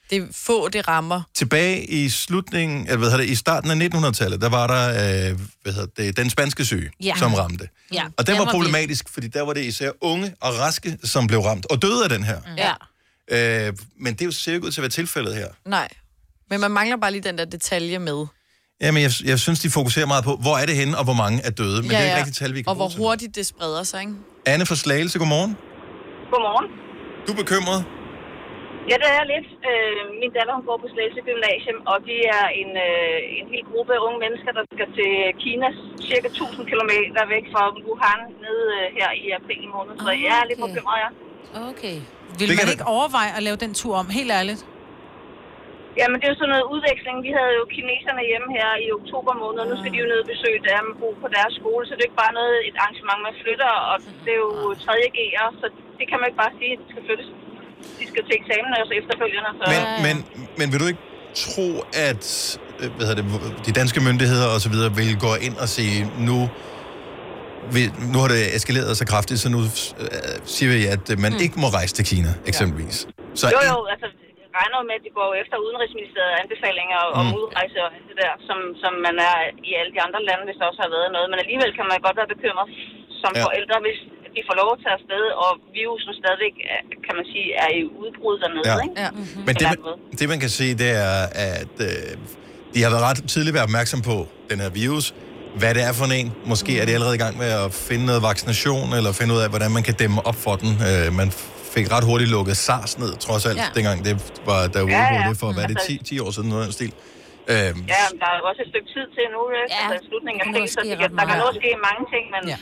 Det 0.09 0.17
er 0.21 0.27
få, 0.31 0.69
det 0.69 0.87
rammer. 0.87 1.21
Tilbage 1.33 1.85
i 1.85 2.09
slutningen, 2.09 2.85
eller 2.85 2.97
hvad 2.97 3.09
hedder 3.09 3.23
det, 3.23 3.29
i 3.31 3.35
starten 3.35 3.81
af 3.81 3.87
1900-tallet, 3.87 4.41
der 4.41 4.49
var 4.49 4.67
der 4.67 4.89
øh, 5.31 5.39
hvad 5.63 5.73
hedder 5.73 5.87
det, 5.97 6.17
den 6.17 6.29
spanske 6.29 6.65
syge, 6.65 6.91
Ja. 7.03 7.13
som 7.17 7.33
ramte. 7.33 7.69
Ja, 7.93 8.03
Og 8.17 8.27
den 8.27 8.33
den 8.33 8.39
var 8.39 8.45
var 8.45 8.51
problematisk, 8.51 9.09
fordi 9.09 9.27
der 9.27 9.41
var 9.41 9.53
det 9.53 9.63
især 9.65 9.91
unge 10.01 10.35
og 10.41 10.59
raske, 10.59 10.97
som 11.03 11.27
blev 11.27 11.39
ramt, 11.39 11.65
og 11.71 11.81
døde 11.81 12.03
af 12.03 12.09
den 12.09 12.23
her. 12.23 12.41
Ja. 12.57 12.73
Øh, 13.67 13.73
men 13.99 14.13
det 14.13 14.21
er 14.21 14.25
jo 14.25 14.31
ser 14.31 14.53
ikke 14.53 14.65
ud 14.65 14.71
til 14.71 14.81
at 14.81 14.83
være 14.83 14.89
tilfældet 14.89 15.35
her. 15.35 15.47
Nej. 15.65 15.87
Men 16.49 16.59
man 16.59 16.71
mangler 16.71 16.97
bare 16.97 17.11
lige 17.11 17.21
den 17.23 17.37
der 17.37 17.45
detalje 17.45 17.99
med. 17.99 18.25
Jamen, 18.85 18.99
jeg, 19.07 19.11
jeg 19.31 19.37
synes, 19.45 19.59
de 19.65 19.69
fokuserer 19.79 20.07
meget 20.13 20.23
på, 20.29 20.33
hvor 20.45 20.55
er 20.61 20.65
det 20.69 20.75
henne, 20.81 20.93
og 20.99 21.03
hvor 21.09 21.17
mange 21.23 21.37
er 21.47 21.53
døde. 21.61 21.79
Men 21.85 21.91
ja, 21.91 21.97
det 21.97 22.03
er 22.03 22.07
ikke 22.09 22.19
rigtigt 22.23 22.37
tal, 22.41 22.51
vi 22.57 22.59
kan 22.61 22.69
Og 22.71 22.75
hvor 22.81 22.89
til. 22.91 22.97
hurtigt 23.03 23.31
det 23.37 23.45
spreder 23.53 23.83
sig, 23.91 23.99
ikke? 24.05 24.13
Anne 24.53 24.63
fra 24.69 24.77
Slagelse, 24.83 25.15
godmorgen. 25.21 25.51
Godmorgen. 26.31 26.67
Du 27.25 27.29
er 27.35 27.39
bekymret? 27.43 27.79
Ja, 28.89 28.95
det 29.01 29.07
er 29.13 29.17
jeg 29.21 29.27
lidt. 29.35 29.49
Øh, 29.69 29.99
min 30.21 30.31
datter 30.37 30.53
hun 30.57 30.65
går 30.69 30.77
på 30.83 30.87
Slagelse 30.93 31.21
Gymnasium, 31.27 31.79
og 31.91 31.97
de 32.07 32.15
er 32.37 32.45
en, 32.61 32.71
øh, 32.87 33.37
en 33.39 33.45
hel 33.53 33.63
gruppe 33.71 33.91
af 33.97 34.01
unge 34.07 34.19
mennesker, 34.25 34.51
der 34.57 34.63
skal 34.75 34.87
til 34.99 35.11
Kina, 35.43 35.67
cirka 36.09 36.27
1000 36.31 36.63
km 36.71 36.91
væk 37.35 37.45
fra 37.53 37.63
Wuhan, 37.85 38.19
nede 38.45 38.65
øh, 38.79 38.85
her 38.97 39.09
i 39.23 39.25
april 39.39 39.63
måned. 39.75 39.93
Så 40.05 40.11
jeg 40.27 40.35
er 40.41 40.45
lidt 40.49 40.59
bekymret, 40.65 40.99
ja. 41.05 41.09
Okay. 41.71 41.95
Vil 42.39 42.49
man 42.59 42.67
ikke 42.73 42.87
overveje 42.95 43.31
at 43.37 43.43
lave 43.47 43.57
den 43.63 43.71
tur 43.81 43.93
om, 44.01 44.07
helt 44.19 44.31
ærligt? 44.39 44.61
Jamen, 45.99 46.17
det 46.17 46.25
er 46.25 46.33
jo 46.33 46.39
sådan 46.41 46.53
noget 46.55 46.69
udveksling. 46.73 47.15
Vi 47.27 47.31
havde 47.37 47.53
jo 47.59 47.63
kineserne 47.75 48.23
hjemme 48.29 48.49
her 48.57 48.69
i 48.85 48.87
oktober 48.99 49.33
måned, 49.43 49.59
og 49.63 49.67
nu 49.71 49.75
skal 49.79 49.91
de 49.93 49.99
jo 50.03 50.07
ned 50.11 50.19
og 50.23 50.29
besøge 50.33 50.61
dem 50.69 50.85
bo 51.01 51.09
på 51.23 51.27
deres 51.35 51.53
skole, 51.59 51.83
så 51.85 51.91
det 51.93 52.01
er 52.01 52.05
jo 52.05 52.09
ikke 52.09 52.21
bare 52.25 52.35
noget, 52.39 52.55
et 52.69 52.75
arrangement, 52.81 53.19
man 53.27 53.35
flytter, 53.43 53.71
og 53.89 53.95
det 54.25 54.31
er 54.35 54.41
jo 54.47 54.51
3. 54.85 54.93
G'er, 55.17 55.49
så 55.61 55.65
det 55.99 56.05
kan 56.09 56.17
man 56.19 56.25
ikke 56.29 56.41
bare 56.43 56.53
sige, 56.59 56.71
at 56.75 56.79
det 56.81 56.87
skal 56.91 57.03
flyttes. 57.07 57.27
De 57.99 58.05
skal 58.11 58.21
til 58.27 58.35
eksamen 58.41 58.69
også 58.81 58.93
efterfølgende, 59.01 59.51
så... 59.59 59.63
Men, 59.73 59.83
men, 60.05 60.15
men 60.59 60.65
vil 60.71 60.79
du 60.83 60.87
ikke 60.91 61.03
tro, 61.43 61.67
at 62.09 62.25
øh, 62.81 62.87
hvad 62.95 63.05
hedder 63.07 63.21
det, 63.21 63.65
de 63.67 63.71
danske 63.79 63.99
myndigheder 64.07 64.47
og 64.55 64.59
så 64.65 64.69
videre 64.73 64.89
vil 64.99 65.11
gå 65.27 65.31
ind 65.47 65.55
og 65.63 65.67
sige, 65.77 65.97
nu, 66.27 66.37
vi, 67.75 67.81
nu 68.13 68.17
har 68.23 68.29
det 68.35 68.41
eskaleret 68.57 68.91
så 69.01 69.05
kraftigt, 69.11 69.39
så 69.43 69.49
nu 69.55 69.61
øh, 70.03 70.35
siger 70.55 70.69
vi, 70.75 70.79
at 70.95 71.05
man 71.25 71.31
mm. 71.33 71.43
ikke 71.45 71.55
må 71.63 71.67
rejse 71.79 71.93
til 71.97 72.05
Kina, 72.11 72.31
eksempelvis. 72.51 72.97
Så 73.39 73.45
jo, 73.55 73.59
jo, 73.71 73.77
altså, 73.93 74.07
regner 74.57 74.77
jo 74.79 74.85
med, 74.89 74.95
at 74.99 75.03
de 75.07 75.11
går 75.19 75.29
efter 75.41 75.55
Udenrigsministeriet 75.65 76.35
anbefalinger 76.43 76.99
om 77.19 77.23
Mm. 77.27 77.33
udrejse 77.39 77.77
og 77.85 77.89
alt 77.97 78.05
det 78.11 78.17
der, 78.23 78.33
som, 78.47 78.57
som 78.83 78.93
man 79.07 79.15
er 79.31 79.37
i 79.69 79.71
alle 79.79 79.91
de 79.95 80.01
andre 80.07 80.19
lande, 80.27 80.43
hvis 80.47 80.57
der 80.59 80.65
også 80.71 80.81
har 80.85 80.91
været 80.97 81.09
noget. 81.15 81.27
Men 81.31 81.37
alligevel 81.43 81.71
kan 81.77 81.85
man 81.91 81.97
godt 82.07 82.17
være 82.19 82.31
bekymret 82.35 82.67
som 83.23 83.31
Ja. 83.37 83.41
forældre, 83.47 83.77
hvis 83.85 83.99
de 84.35 84.41
får 84.49 84.55
lov 84.61 84.69
at 84.75 84.79
tage 84.83 84.95
afsted, 84.99 85.23
og 85.45 85.51
virusen 85.77 86.11
stadigvæk, 86.21 86.55
er, 86.73 86.81
kan 87.05 87.13
man 87.19 87.25
sige, 87.33 87.47
er 87.63 87.69
i 87.79 87.81
udbrud 88.03 88.35
dernede, 88.43 88.65
Ja. 88.71 88.75
ikke? 88.85 88.95
Ja. 89.03 89.09
Mm-hmm. 89.11 89.41
Men 89.47 89.53
det, 89.59 89.65
man, 89.71 89.79
det, 90.19 90.25
man 90.33 90.39
kan 90.43 90.51
sige, 90.59 90.73
det 90.83 90.91
er, 91.07 91.17
at 91.51 91.75
øh, 91.89 92.09
de 92.73 92.79
har 92.85 92.89
været 92.93 93.05
ret 93.09 93.19
tidligt 93.33 93.53
været 93.57 93.67
opmærksom 93.69 93.99
på 94.11 94.15
den 94.51 94.57
her 94.63 94.71
virus. 94.83 95.05
Hvad 95.61 95.71
det 95.77 95.83
er 95.89 95.93
for 95.99 96.05
en. 96.19 96.27
Måske 96.53 96.71
er 96.81 96.85
de 96.87 96.93
allerede 96.97 97.15
i 97.19 97.23
gang 97.25 97.35
med 97.43 97.49
at 97.65 97.69
finde 97.89 98.05
noget 98.09 98.21
vaccination, 98.29 98.85
eller 98.97 99.11
finde 99.19 99.31
ud 99.35 99.39
af, 99.45 99.49
hvordan 99.53 99.71
man 99.77 99.83
kan 99.87 99.95
dæmme 100.01 100.17
op 100.29 100.37
for 100.45 100.55
den. 100.63 100.71
Øh, 100.89 101.07
man 101.19 101.27
fik 101.75 101.85
ret 101.95 102.05
hurtigt 102.09 102.31
lukket 102.35 102.55
SARS 102.67 102.93
ned, 103.03 103.11
trods 103.25 103.43
alt, 103.49 103.57
Ja. 103.63 103.67
dengang 103.77 103.97
det 104.07 104.13
var 104.49 104.59
der 104.75 104.81
Ja, 104.97 105.03
ja. 105.17 105.21
det 105.29 105.35
for, 105.43 105.49
hvad 105.57 105.65
det, 105.71 105.77
Altså- 105.79 106.03
10, 106.09 106.15
10 106.17 106.23
år 106.25 106.31
siden, 106.35 106.47
noget 106.51 106.63
af 106.63 106.67
den 106.69 106.75
stil. 106.79 106.91
Øh, 107.53 107.71
Ja, 107.93 108.03
men 108.09 108.17
der 108.21 108.27
er 108.35 108.39
også 108.49 108.61
et 108.65 108.69
stykke 108.73 108.89
tid 108.95 109.05
til 109.15 109.25
nu, 109.35 109.41
ikke? 109.59 109.71
Ja, 109.75 109.81
altså 109.83 110.03
slutningen 110.09 110.39
af 110.43 110.45
april, 110.49 110.65
så 110.75 110.79
det 110.89 110.97
kan, 111.01 111.09
der 111.19 111.25
kan 111.31 111.37
nå 111.45 111.49
ske 111.61 111.69
mange 111.87 112.03
ting, 112.13 112.23
men, 112.35 112.41
ja. 112.53 112.57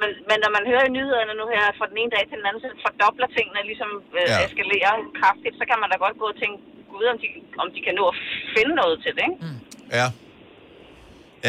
men, 0.00 0.10
men 0.28 0.36
når 0.44 0.50
man 0.56 0.64
hører 0.70 0.84
i 0.90 0.92
nyhederne 0.98 1.32
nu 1.40 1.44
her, 1.54 1.62
fra 1.78 1.86
den 1.90 1.96
ene 2.02 2.10
dag 2.16 2.24
til 2.30 2.36
den 2.40 2.46
anden, 2.48 2.60
så 2.64 2.68
fordobler 2.84 3.28
tingene 3.36 3.60
ligesom 3.70 3.90
øh, 4.18 4.26
Ja. 4.32 4.38
eskalerer 4.48 4.94
kraftigt, 5.20 5.54
så 5.60 5.64
kan 5.70 5.76
man 5.82 5.88
da 5.92 5.96
godt 6.04 6.16
gå 6.22 6.26
og 6.32 6.36
tænke, 6.42 6.56
gud, 6.92 7.04
om 7.12 7.18
de, 7.22 7.28
om 7.62 7.68
de 7.74 7.80
kan 7.86 7.94
nå 8.00 8.04
at 8.12 8.16
finde 8.56 8.72
noget 8.82 8.96
til 9.04 9.12
det, 9.18 9.24
ikke? 9.30 9.38
Mm. 9.46 9.58
Ja. 9.98 10.06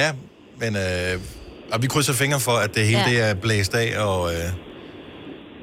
Ja, 0.01 0.09
men 0.61 0.71
øh, 0.85 1.13
og 1.73 1.77
vi 1.83 1.87
krydser 1.93 2.15
fingre 2.23 2.39
for, 2.47 2.55
at 2.65 2.71
det 2.77 2.83
hele 2.91 3.03
ja. 3.05 3.09
det 3.11 3.17
er 3.27 3.31
blæst 3.45 3.73
af, 3.83 3.89
og, 4.07 4.21
øh, 4.35 4.49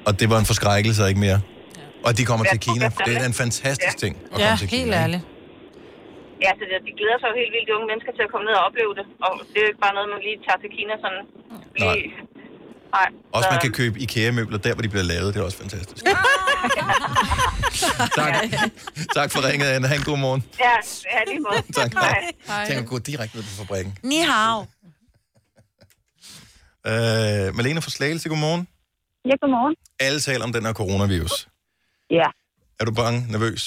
og 0.06 0.12
det 0.20 0.26
var 0.30 0.38
en 0.42 0.46
forskrækkelse, 0.52 1.02
og 1.04 1.08
ikke 1.12 1.20
mere. 1.28 1.40
Og 2.06 2.10
de 2.18 2.22
kommer 2.30 2.44
Ja, 2.46 2.50
til 2.54 2.60
Kina. 2.68 2.86
Det 3.06 3.14
er 3.22 3.26
en 3.32 3.38
fantastisk 3.44 3.94
Ja. 3.96 4.00
ting 4.04 4.12
at 4.32 4.38
Ja, 4.38 4.44
komme 4.46 4.58
til 4.62 4.68
helt 4.74 4.84
Kina. 4.84 4.96
ikke? 4.96 5.02
ærligt. 5.04 5.22
Ja, 6.44 6.50
så 6.58 6.62
de, 6.70 6.74
de 6.88 6.92
glæder 7.00 7.18
sig 7.22 7.28
jo 7.32 7.34
helt 7.40 7.52
vildt, 7.54 7.66
de 7.68 7.72
unge 7.78 7.88
mennesker, 7.92 8.12
til 8.18 8.22
at 8.26 8.30
komme 8.32 8.44
ned 8.48 8.54
og 8.60 8.64
opleve 8.68 8.92
det. 8.98 9.04
Og 9.26 9.30
det 9.50 9.56
er 9.60 9.64
jo 9.66 9.70
ikke 9.72 9.82
bare 9.86 9.94
noget, 9.98 10.08
man 10.14 10.20
lige 10.26 10.38
tager 10.46 10.58
til 10.64 10.70
Kina 10.76 10.94
sådan 11.04 11.22
lige... 11.82 12.02
Nej. 12.96 13.08
Også 13.36 13.46
så- 13.48 13.52
man 13.54 13.60
kan 13.64 13.72
købe 13.80 13.96
IKEA-møbler 14.04 14.58
der, 14.66 14.72
hvor 14.74 14.82
de 14.86 14.88
bliver 14.94 15.04
lavet. 15.12 15.28
Det 15.34 15.40
er 15.40 15.44
også 15.44 15.58
fantastisk. 15.64 16.02
tak. 18.20 18.34
tak 19.18 19.28
for 19.32 19.40
ringet, 19.48 19.66
Anne. 19.74 19.88
Ha' 19.88 19.96
en 19.96 20.02
god 20.02 20.18
morgen. 20.18 20.44
Ja, 20.60 20.74
ja, 21.14 21.18
lige 21.30 21.40
måde. 21.46 21.62
Tak. 21.80 21.92
Hej. 22.46 22.66
Tænk 22.66 22.78
at 22.80 22.86
gå 22.86 22.98
direkte 22.98 23.36
ned 23.36 23.44
på 23.44 23.50
fabrikken. 23.62 23.98
Ni 24.02 24.18
hao. 24.30 24.60
Øh, 26.86 27.54
Malene 27.56 27.82
fra 27.82 27.90
Slagelse, 27.90 28.28
godmorgen. 28.28 28.68
Ja, 29.28 29.34
godmorgen. 29.42 29.74
Alle 30.06 30.20
taler 30.28 30.44
om 30.48 30.52
den 30.56 30.64
her 30.66 30.74
coronavirus. 30.82 31.34
Ja, 32.20 32.28
Er 32.80 32.84
du 32.88 32.92
bange, 33.02 33.18
nervøs? 33.34 33.62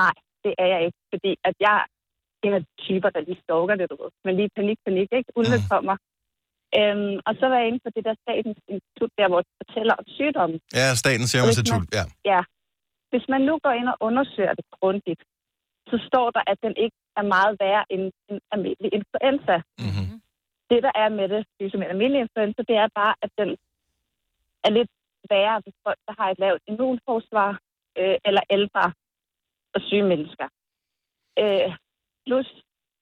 nej, 0.00 0.14
det 0.44 0.52
er 0.62 0.68
jeg 0.74 0.80
ikke, 0.86 0.98
fordi 1.12 1.30
at 1.48 1.54
jeg 1.66 1.76
er 1.82 1.84
en 2.46 2.52
af 2.58 2.60
de 2.66 2.70
typer, 2.86 3.08
der 3.14 3.20
lige 3.28 3.40
stalker 3.44 3.74
det, 3.80 3.86
du 3.92 3.96
ved. 4.02 4.10
Men 4.26 4.32
lige 4.38 4.50
panik, 4.58 4.78
panik, 4.86 5.08
ikke? 5.18 5.30
Ulve 5.40 5.58
Mm. 5.60 5.68
kommer. 5.72 5.96
Øhm, 6.78 7.14
og 7.28 7.32
så 7.40 7.44
var 7.50 7.56
jeg 7.60 7.66
inde 7.70 7.80
på 7.86 7.90
det 7.96 8.02
der 8.08 8.14
statens 8.24 8.58
institut, 8.74 9.12
der 9.20 9.26
hvor 9.30 9.40
de 9.46 9.52
fortæller 9.62 9.94
om 10.00 10.04
sygdommen. 10.18 10.58
Ja, 10.80 10.86
Statens 11.02 11.28
Serum 11.32 11.48
Institut. 11.50 11.84
Ja. 11.98 12.04
Ja. 12.32 12.40
Hvis 13.10 13.24
man 13.32 13.40
nu 13.48 13.54
går 13.64 13.72
ind 13.80 13.88
og 13.92 13.96
undersøger 14.08 14.54
det 14.58 14.66
grundigt, 14.78 15.22
så 15.90 15.96
står 16.08 16.26
der, 16.36 16.42
at 16.52 16.58
den 16.66 16.74
ikke 16.84 16.98
er 17.20 17.26
meget 17.36 17.52
værre 17.62 17.84
end 17.94 18.04
en 18.30 18.38
almindelig 18.54 18.90
influenza. 18.98 19.56
Mm-hmm. 19.84 20.08
Det, 20.70 20.78
der 20.86 20.92
er 21.04 21.08
med 21.18 21.26
det, 21.34 21.42
ligesom 21.60 21.80
en 21.82 21.90
almindelig 21.94 22.20
influenza, 22.26 22.60
det 22.70 22.76
er 22.84 22.88
bare, 23.00 23.14
at 23.24 23.30
den 23.40 23.50
er 24.64 24.70
lidt 24.70 24.90
værre 25.30 25.62
ved 25.64 25.72
folk, 25.86 26.00
der 26.06 26.14
har 26.18 26.28
et 26.30 26.38
lavt 26.38 26.62
immunforsvar, 26.70 27.50
øh, 27.98 28.16
eller 28.28 28.42
ældre 28.56 28.84
og 29.74 29.80
syge 29.88 30.06
mennesker. 30.12 30.48
Øh, 31.42 31.68
plus, 32.26 32.48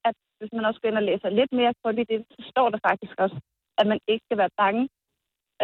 at 0.08 0.14
hvis 0.38 0.52
man 0.52 0.64
også 0.64 0.80
går 0.80 0.88
ind 0.88 1.00
og 1.02 1.08
læser 1.10 1.28
lidt 1.28 1.52
mere 1.52 1.74
på 1.84 1.92
det, 1.92 2.06
så 2.34 2.40
står 2.52 2.68
der 2.70 2.78
faktisk 2.88 3.14
også, 3.24 3.38
at 3.78 3.86
man 3.86 4.00
ikke 4.08 4.24
skal 4.26 4.38
være 4.42 4.56
bange, 4.62 4.84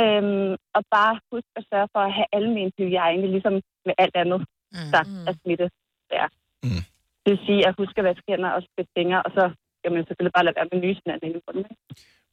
øhm, 0.02 0.52
og 0.76 0.82
bare 0.96 1.14
huske 1.32 1.52
at 1.56 1.66
sørge 1.70 1.88
for 1.94 2.00
at 2.08 2.14
have 2.18 2.30
almen 2.32 2.72
hygiejne, 2.78 3.26
ligesom 3.34 3.54
med 3.88 3.94
alt 3.98 4.16
andet, 4.22 4.40
mm. 4.72 4.90
der 4.92 5.02
er 5.28 5.34
smitte 5.42 5.66
der. 6.12 6.26
Mm. 6.64 6.82
Det 7.22 7.30
vil 7.32 7.46
sige 7.46 7.66
at 7.68 7.74
huske 7.78 7.98
at 7.98 8.04
vaske 8.04 8.28
hænder 8.28 8.50
og 8.50 8.62
spætte 8.62 8.90
fingre, 8.96 9.22
og 9.26 9.30
så 9.36 9.44
skal 9.78 9.92
man 9.92 10.06
selvfølgelig 10.06 10.36
bare 10.36 10.44
lade 10.44 10.56
være 10.58 10.68
med 10.72 10.80
nysen 10.84 11.10
anden 11.10 11.30
i 11.30 11.40
munden. 11.46 11.64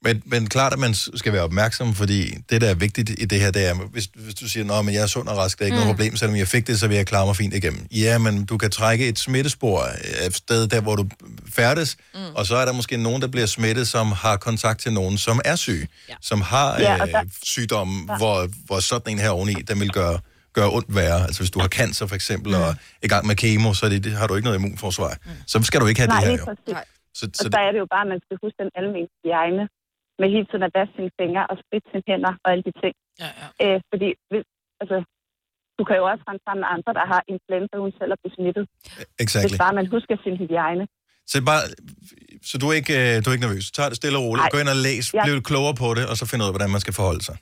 Men, 0.03 0.23
men 0.25 0.47
klart, 0.49 0.73
at 0.73 0.79
man 0.79 0.93
skal 0.93 1.33
være 1.33 1.41
opmærksom, 1.43 1.93
fordi 1.93 2.31
det, 2.49 2.61
der 2.61 2.69
er 2.69 2.73
vigtigt 2.73 3.09
i 3.09 3.25
det 3.25 3.39
her, 3.39 3.51
det 3.51 3.69
er, 3.69 3.73
hvis, 3.75 4.09
hvis 4.15 4.35
du 4.35 4.49
siger, 4.49 4.79
at 4.79 4.93
jeg 4.93 5.01
er 5.01 5.07
sund 5.07 5.27
og 5.27 5.37
rask, 5.37 5.59
der 5.59 5.65
er 5.65 5.67
ikke 5.67 5.75
mm. 5.75 5.81
noget 5.81 5.95
problem, 5.95 6.15
selvom 6.15 6.37
jeg 6.37 6.47
fik 6.47 6.67
det, 6.67 6.79
så 6.79 6.87
vil 6.87 6.97
jeg 6.97 7.07
klare 7.07 7.25
mig 7.25 7.35
fint 7.35 7.53
igennem. 7.53 7.87
Ja, 7.91 8.17
men 8.17 8.45
du 8.45 8.57
kan 8.57 8.71
trække 8.71 9.07
et 9.07 9.19
smittespor 9.19 9.79
et 10.27 10.35
sted, 10.35 10.67
der 10.67 10.81
hvor 10.81 10.95
du 10.95 11.05
færdes, 11.53 11.97
mm. 12.13 12.19
og 12.35 12.45
så 12.45 12.55
er 12.55 12.65
der 12.65 12.73
måske 12.73 12.97
nogen, 12.97 13.21
der 13.21 13.27
bliver 13.27 13.45
smittet, 13.45 13.87
som 13.87 14.11
har 14.11 14.37
kontakt 14.37 14.79
til 14.79 14.93
nogen, 14.93 15.17
som 15.17 15.41
er 15.45 15.55
syge, 15.55 15.87
ja. 16.09 16.13
som 16.21 16.41
har 16.41 16.79
Ja, 16.79 16.93
ja, 16.93 17.01
og 17.01 17.07
øh, 17.07 17.13
der- 17.13 17.23
sygdomme, 17.43 18.05
hvor, 18.17 18.47
hvor 18.65 18.79
sådan 18.79 19.13
en 19.13 19.19
her 19.19 19.29
oveni, 19.29 19.53
den 19.53 19.79
vil 19.79 19.89
gøre 19.89 20.19
gøre 20.53 20.71
ondt 20.77 20.95
værre. 20.95 21.21
Altså 21.27 21.39
hvis 21.41 21.51
du 21.51 21.59
har 21.59 21.67
cancer 21.67 22.05
for 22.07 22.15
eksempel, 22.15 22.55
og 22.55 22.61
er 22.61 22.73
i 23.03 23.07
gang 23.07 23.27
med 23.27 23.35
kemo, 23.35 23.73
så 23.73 23.85
er 23.85 23.89
det, 23.89 24.03
det, 24.03 24.11
har 24.11 24.27
du 24.27 24.33
ikke 24.35 24.45
noget 24.45 24.59
immunforsvar. 24.59 25.17
Så 25.47 25.63
skal 25.63 25.81
du 25.81 25.87
ikke 25.87 26.01
have 26.01 26.07
Nej, 26.07 26.19
det 26.19 26.29
her 26.29 26.37
jo. 26.37 26.55
Så, 27.19 27.29
Så, 27.33 27.43
og 27.45 27.51
der 27.57 27.63
er 27.67 27.71
det 27.75 27.79
jo 27.83 27.87
bare, 27.95 28.03
at 28.07 28.11
man 28.13 28.21
skal 28.25 28.35
huske 28.43 28.57
den 28.63 28.71
almindelige 28.79 29.09
hygiejne 29.23 29.63
med 30.19 30.27
hele 30.35 30.45
tiden 30.49 30.63
at 30.67 30.73
vaske 30.77 30.93
sine 30.97 31.11
fingre 31.19 31.43
og 31.51 31.55
spritte 31.63 31.87
sine 31.91 32.05
hænder 32.09 32.33
og 32.43 32.47
alle 32.51 32.63
de 32.67 32.73
ting. 32.83 32.93
Ja, 33.23 33.29
ja. 33.41 33.47
Øh, 33.63 33.77
fordi 33.91 34.09
hvis, 34.29 34.45
altså, 34.81 34.97
du 35.77 35.83
kan 35.87 35.95
jo 35.99 36.03
også 36.11 36.23
rende 36.27 36.43
sammen 36.45 36.61
med 36.63 36.69
andre, 36.75 36.91
der 36.99 37.05
har 37.13 37.21
influenza, 37.33 37.75
uden 37.83 37.95
selv 37.99 38.11
at 38.15 38.19
blive 38.21 38.33
smittet. 38.37 38.63
Exactly. 39.23 39.45
Hvis 39.49 39.63
bare 39.65 39.75
man 39.79 39.87
husker 39.95 40.15
sin 40.25 40.35
hygiejne. 40.43 40.85
Så, 41.31 41.35
bare, 41.49 41.61
så 42.49 42.55
du, 42.61 42.65
er 42.71 42.75
ikke, 42.81 42.93
øh, 43.01 43.13
du 43.21 43.25
er 43.29 43.33
ikke 43.35 43.45
nervøs. 43.47 43.65
Tag 43.75 43.85
det 43.91 43.97
stille 44.01 44.17
og 44.19 44.23
roligt. 44.27 44.43
Nej. 44.45 44.53
Gå 44.55 44.59
ind 44.63 44.71
og 44.75 44.79
læs. 44.87 45.05
Ja. 45.07 45.23
Bliv 45.25 45.33
lidt 45.37 45.47
klogere 45.51 45.75
på 45.83 45.87
det, 45.97 46.03
og 46.11 46.15
så 46.19 46.23
find 46.31 46.39
ud 46.43 46.47
af, 46.49 46.53
hvordan 46.55 46.71
man 46.75 46.81
skal 46.85 46.95
forholde 46.99 47.23
sig. 47.29 47.37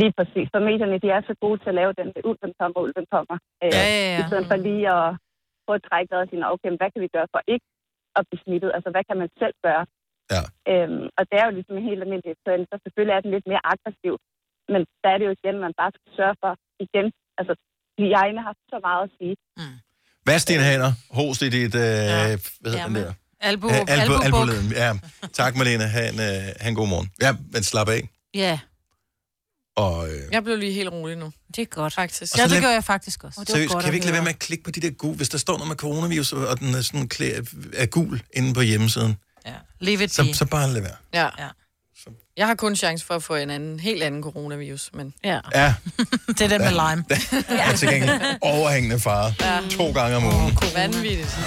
Lige 0.00 0.12
præcis. 0.18 0.46
For 0.54 0.60
medierne, 0.70 0.96
de 1.04 1.08
er 1.16 1.22
så 1.30 1.34
gode 1.44 1.58
til 1.62 1.68
at 1.72 1.76
lave 1.80 1.92
den, 2.00 2.08
ulven 2.30 2.52
kommer, 2.60 2.78
ulven 2.86 3.06
kommer. 3.14 3.36
Øh, 3.62 3.70
Ja, 3.78 3.84
ja, 3.94 4.02
ja. 4.14 4.18
I 4.20 4.22
stedet 4.28 4.46
for 4.50 4.56
lige 4.68 4.84
at 4.98 5.06
få 5.66 5.72
et 5.78 5.82
træk 5.88 6.06
og 6.16 6.26
sige, 6.30 6.40
"Nå, 6.42 6.46
okay, 6.54 6.70
hvad 6.80 6.90
kan 6.92 7.00
vi 7.04 7.08
gøre 7.16 7.28
for 7.34 7.40
ikke 7.54 7.66
at 8.18 8.22
blive 8.28 8.40
smittet? 8.44 8.70
Altså, 8.76 8.88
hvad 8.94 9.04
kan 9.08 9.16
man 9.22 9.28
selv 9.42 9.54
gøre? 9.66 9.82
Ja. 10.34 10.42
Øhm, 10.72 11.02
og 11.18 11.22
det 11.28 11.36
er 11.40 11.44
jo 11.48 11.52
ligesom 11.58 11.74
en 11.80 11.86
helt 11.90 12.00
almindelig 12.04 12.30
influenza. 12.36 12.74
Selvfølgelig 12.84 13.14
er 13.18 13.22
den 13.24 13.32
lidt 13.36 13.46
mere 13.52 13.62
aggressiv, 13.72 14.14
men 14.72 14.80
der 15.02 15.08
er 15.14 15.18
det 15.20 15.26
jo 15.28 15.32
igen, 15.38 15.56
man 15.66 15.72
bare 15.80 15.92
skal 15.96 16.10
sørge 16.18 16.36
for 16.42 16.52
igen. 16.86 17.06
Altså, 17.38 17.52
hygiejne 18.00 18.40
har 18.46 18.54
så 18.72 18.78
meget 18.88 19.02
at 19.08 19.12
sige. 19.18 19.34
Vask 20.28 20.44
dine 20.50 20.64
hænder. 20.70 20.92
Host 21.18 21.40
i 21.46 21.48
dit... 21.56 21.74
Øh, 21.74 21.80
ja. 21.82 22.38
Hvad 22.60 22.70
hedder 22.72 22.86
den 22.86 22.94
der? 23.02 23.12
Albu, 23.50 23.66
Ja, 23.68 23.74
albu, 23.78 23.90
albubuk. 23.92 24.24
albuleden. 24.24 24.68
Ja. 24.82 24.90
Tak, 25.40 25.52
Malene. 25.58 25.84
Ha' 25.94 26.08
en, 26.12 26.20
øh, 26.28 26.42
ha' 26.62 26.68
en 26.68 26.74
god 26.80 26.88
morgen. 26.88 27.08
Ja, 27.24 27.30
men 27.52 27.62
slap 27.62 27.88
af. 27.88 28.02
Ja, 28.34 28.58
Og, 29.76 30.08
øh, 30.08 30.20
Jeg 30.32 30.44
blev 30.44 30.56
lige 30.58 30.72
helt 30.72 30.88
rolig 30.92 31.16
nu. 31.16 31.32
det 31.56 31.58
er 31.62 31.66
godt. 31.66 31.94
Faktisk. 31.94 32.22
Og 32.22 32.28
så 32.28 32.34
Ja, 32.38 32.42
det 32.44 32.50
lad- 32.52 32.62
gør 32.62 32.70
jeg 32.70 32.84
faktisk 32.84 33.24
også. 33.24 33.44
seriøst, 33.48 33.74
kan 33.82 33.90
vi 33.92 33.96
ikke 33.96 34.06
lade 34.06 34.14
være 34.18 34.22
med 34.22 34.30
at 34.30 34.38
klikke 34.38 34.64
på 34.64 34.70
de 34.70 34.80
der 34.80 34.90
gul, 34.90 35.16
hvis 35.16 35.28
der 35.28 35.38
står 35.38 35.52
noget 35.60 35.68
med 35.68 35.76
coronavirus, 35.76 36.32
og 36.32 36.58
den 36.60 36.74
er 36.74 36.80
sådan 36.80 37.08
klæ, 37.08 37.28
er 37.82 37.86
gul 37.86 38.22
inde 38.38 38.54
på 38.54 38.60
hjemmesiden, 38.60 39.16
Ja. 39.46 39.52
Leave 39.80 40.04
it 40.04 40.14
så, 40.14 40.22
be. 40.22 40.34
så 40.34 40.44
bare 40.46 40.68
lad 40.72 40.80
være. 40.82 40.94
Ja. 41.14 41.28
ja. 41.38 41.48
Jeg 42.36 42.46
har 42.46 42.54
kun 42.54 42.76
chance 42.76 43.06
for 43.06 43.14
at 43.14 43.22
få 43.22 43.34
en 43.34 43.50
anden, 43.50 43.80
helt 43.80 44.02
anden 44.02 44.22
coronavirus, 44.22 44.90
men... 44.94 45.14
Ja. 45.24 45.40
Ja, 45.54 45.74
Det 46.28 46.40
er 46.40 46.48
den 46.48 46.60
med 46.60 46.70
lime. 46.70 47.04
ja. 47.50 47.72
til 47.76 47.88
gengæld 47.88 48.20
overhængende 48.40 49.00
fare. 49.00 49.34
Ja. 49.40 49.58
To 49.70 49.92
gange 49.92 50.16
om 50.16 50.24
ugen. 50.24 50.58
Vanvittigt. 50.74 51.38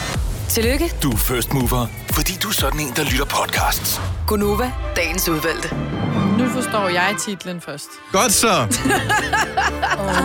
Tillykke, 0.50 0.92
Du 1.04 1.12
er 1.12 1.18
first 1.18 1.54
mover, 1.54 1.88
fordi 2.12 2.34
du 2.44 2.48
er 2.48 2.54
sådan 2.54 2.80
en, 2.80 2.94
der 2.96 3.04
lytter 3.04 3.26
podcasts. 3.26 4.02
Gunova, 4.28 4.72
dagens 4.96 5.30
udvalgte. 5.30 5.70
Nu 6.40 6.50
forstår 6.50 6.90
jeg 6.90 7.16
titlen 7.26 7.62
først. 7.62 7.88
Godt 8.12 8.32
så. 8.32 8.48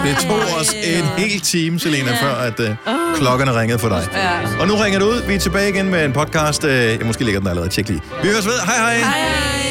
Det 0.05 0.17
tog 0.29 0.61
os 0.61 0.73
en 0.85 1.05
hel 1.05 1.41
time, 1.41 1.81
Selena, 1.81 2.13
før 2.23 2.35
at 2.35 2.61
uh, 2.61 2.67
klokkerne 3.17 3.61
ringede 3.61 3.79
for 3.79 3.89
dig. 3.89 4.09
Ja. 4.13 4.61
Og 4.61 4.69
nu 4.69 4.75
ringer 4.75 4.99
det 4.99 5.07
ud. 5.07 5.23
Vi 5.27 5.35
er 5.35 5.39
tilbage 5.39 5.69
igen 5.69 5.89
med 5.91 6.05
en 6.05 6.13
podcast. 6.13 6.65
Uh, 6.65 6.71
jeg 6.71 6.99
måske 7.05 7.25
ligger 7.25 7.41
den 7.41 7.49
allerede. 7.49 7.71
Tjek 7.71 7.89
lige. 7.89 8.03
Vi 8.23 8.29
høres 8.29 8.47
ved. 8.47 8.59
Hej 8.67 8.77
hej. 8.77 8.99
Hej. 8.99 9.64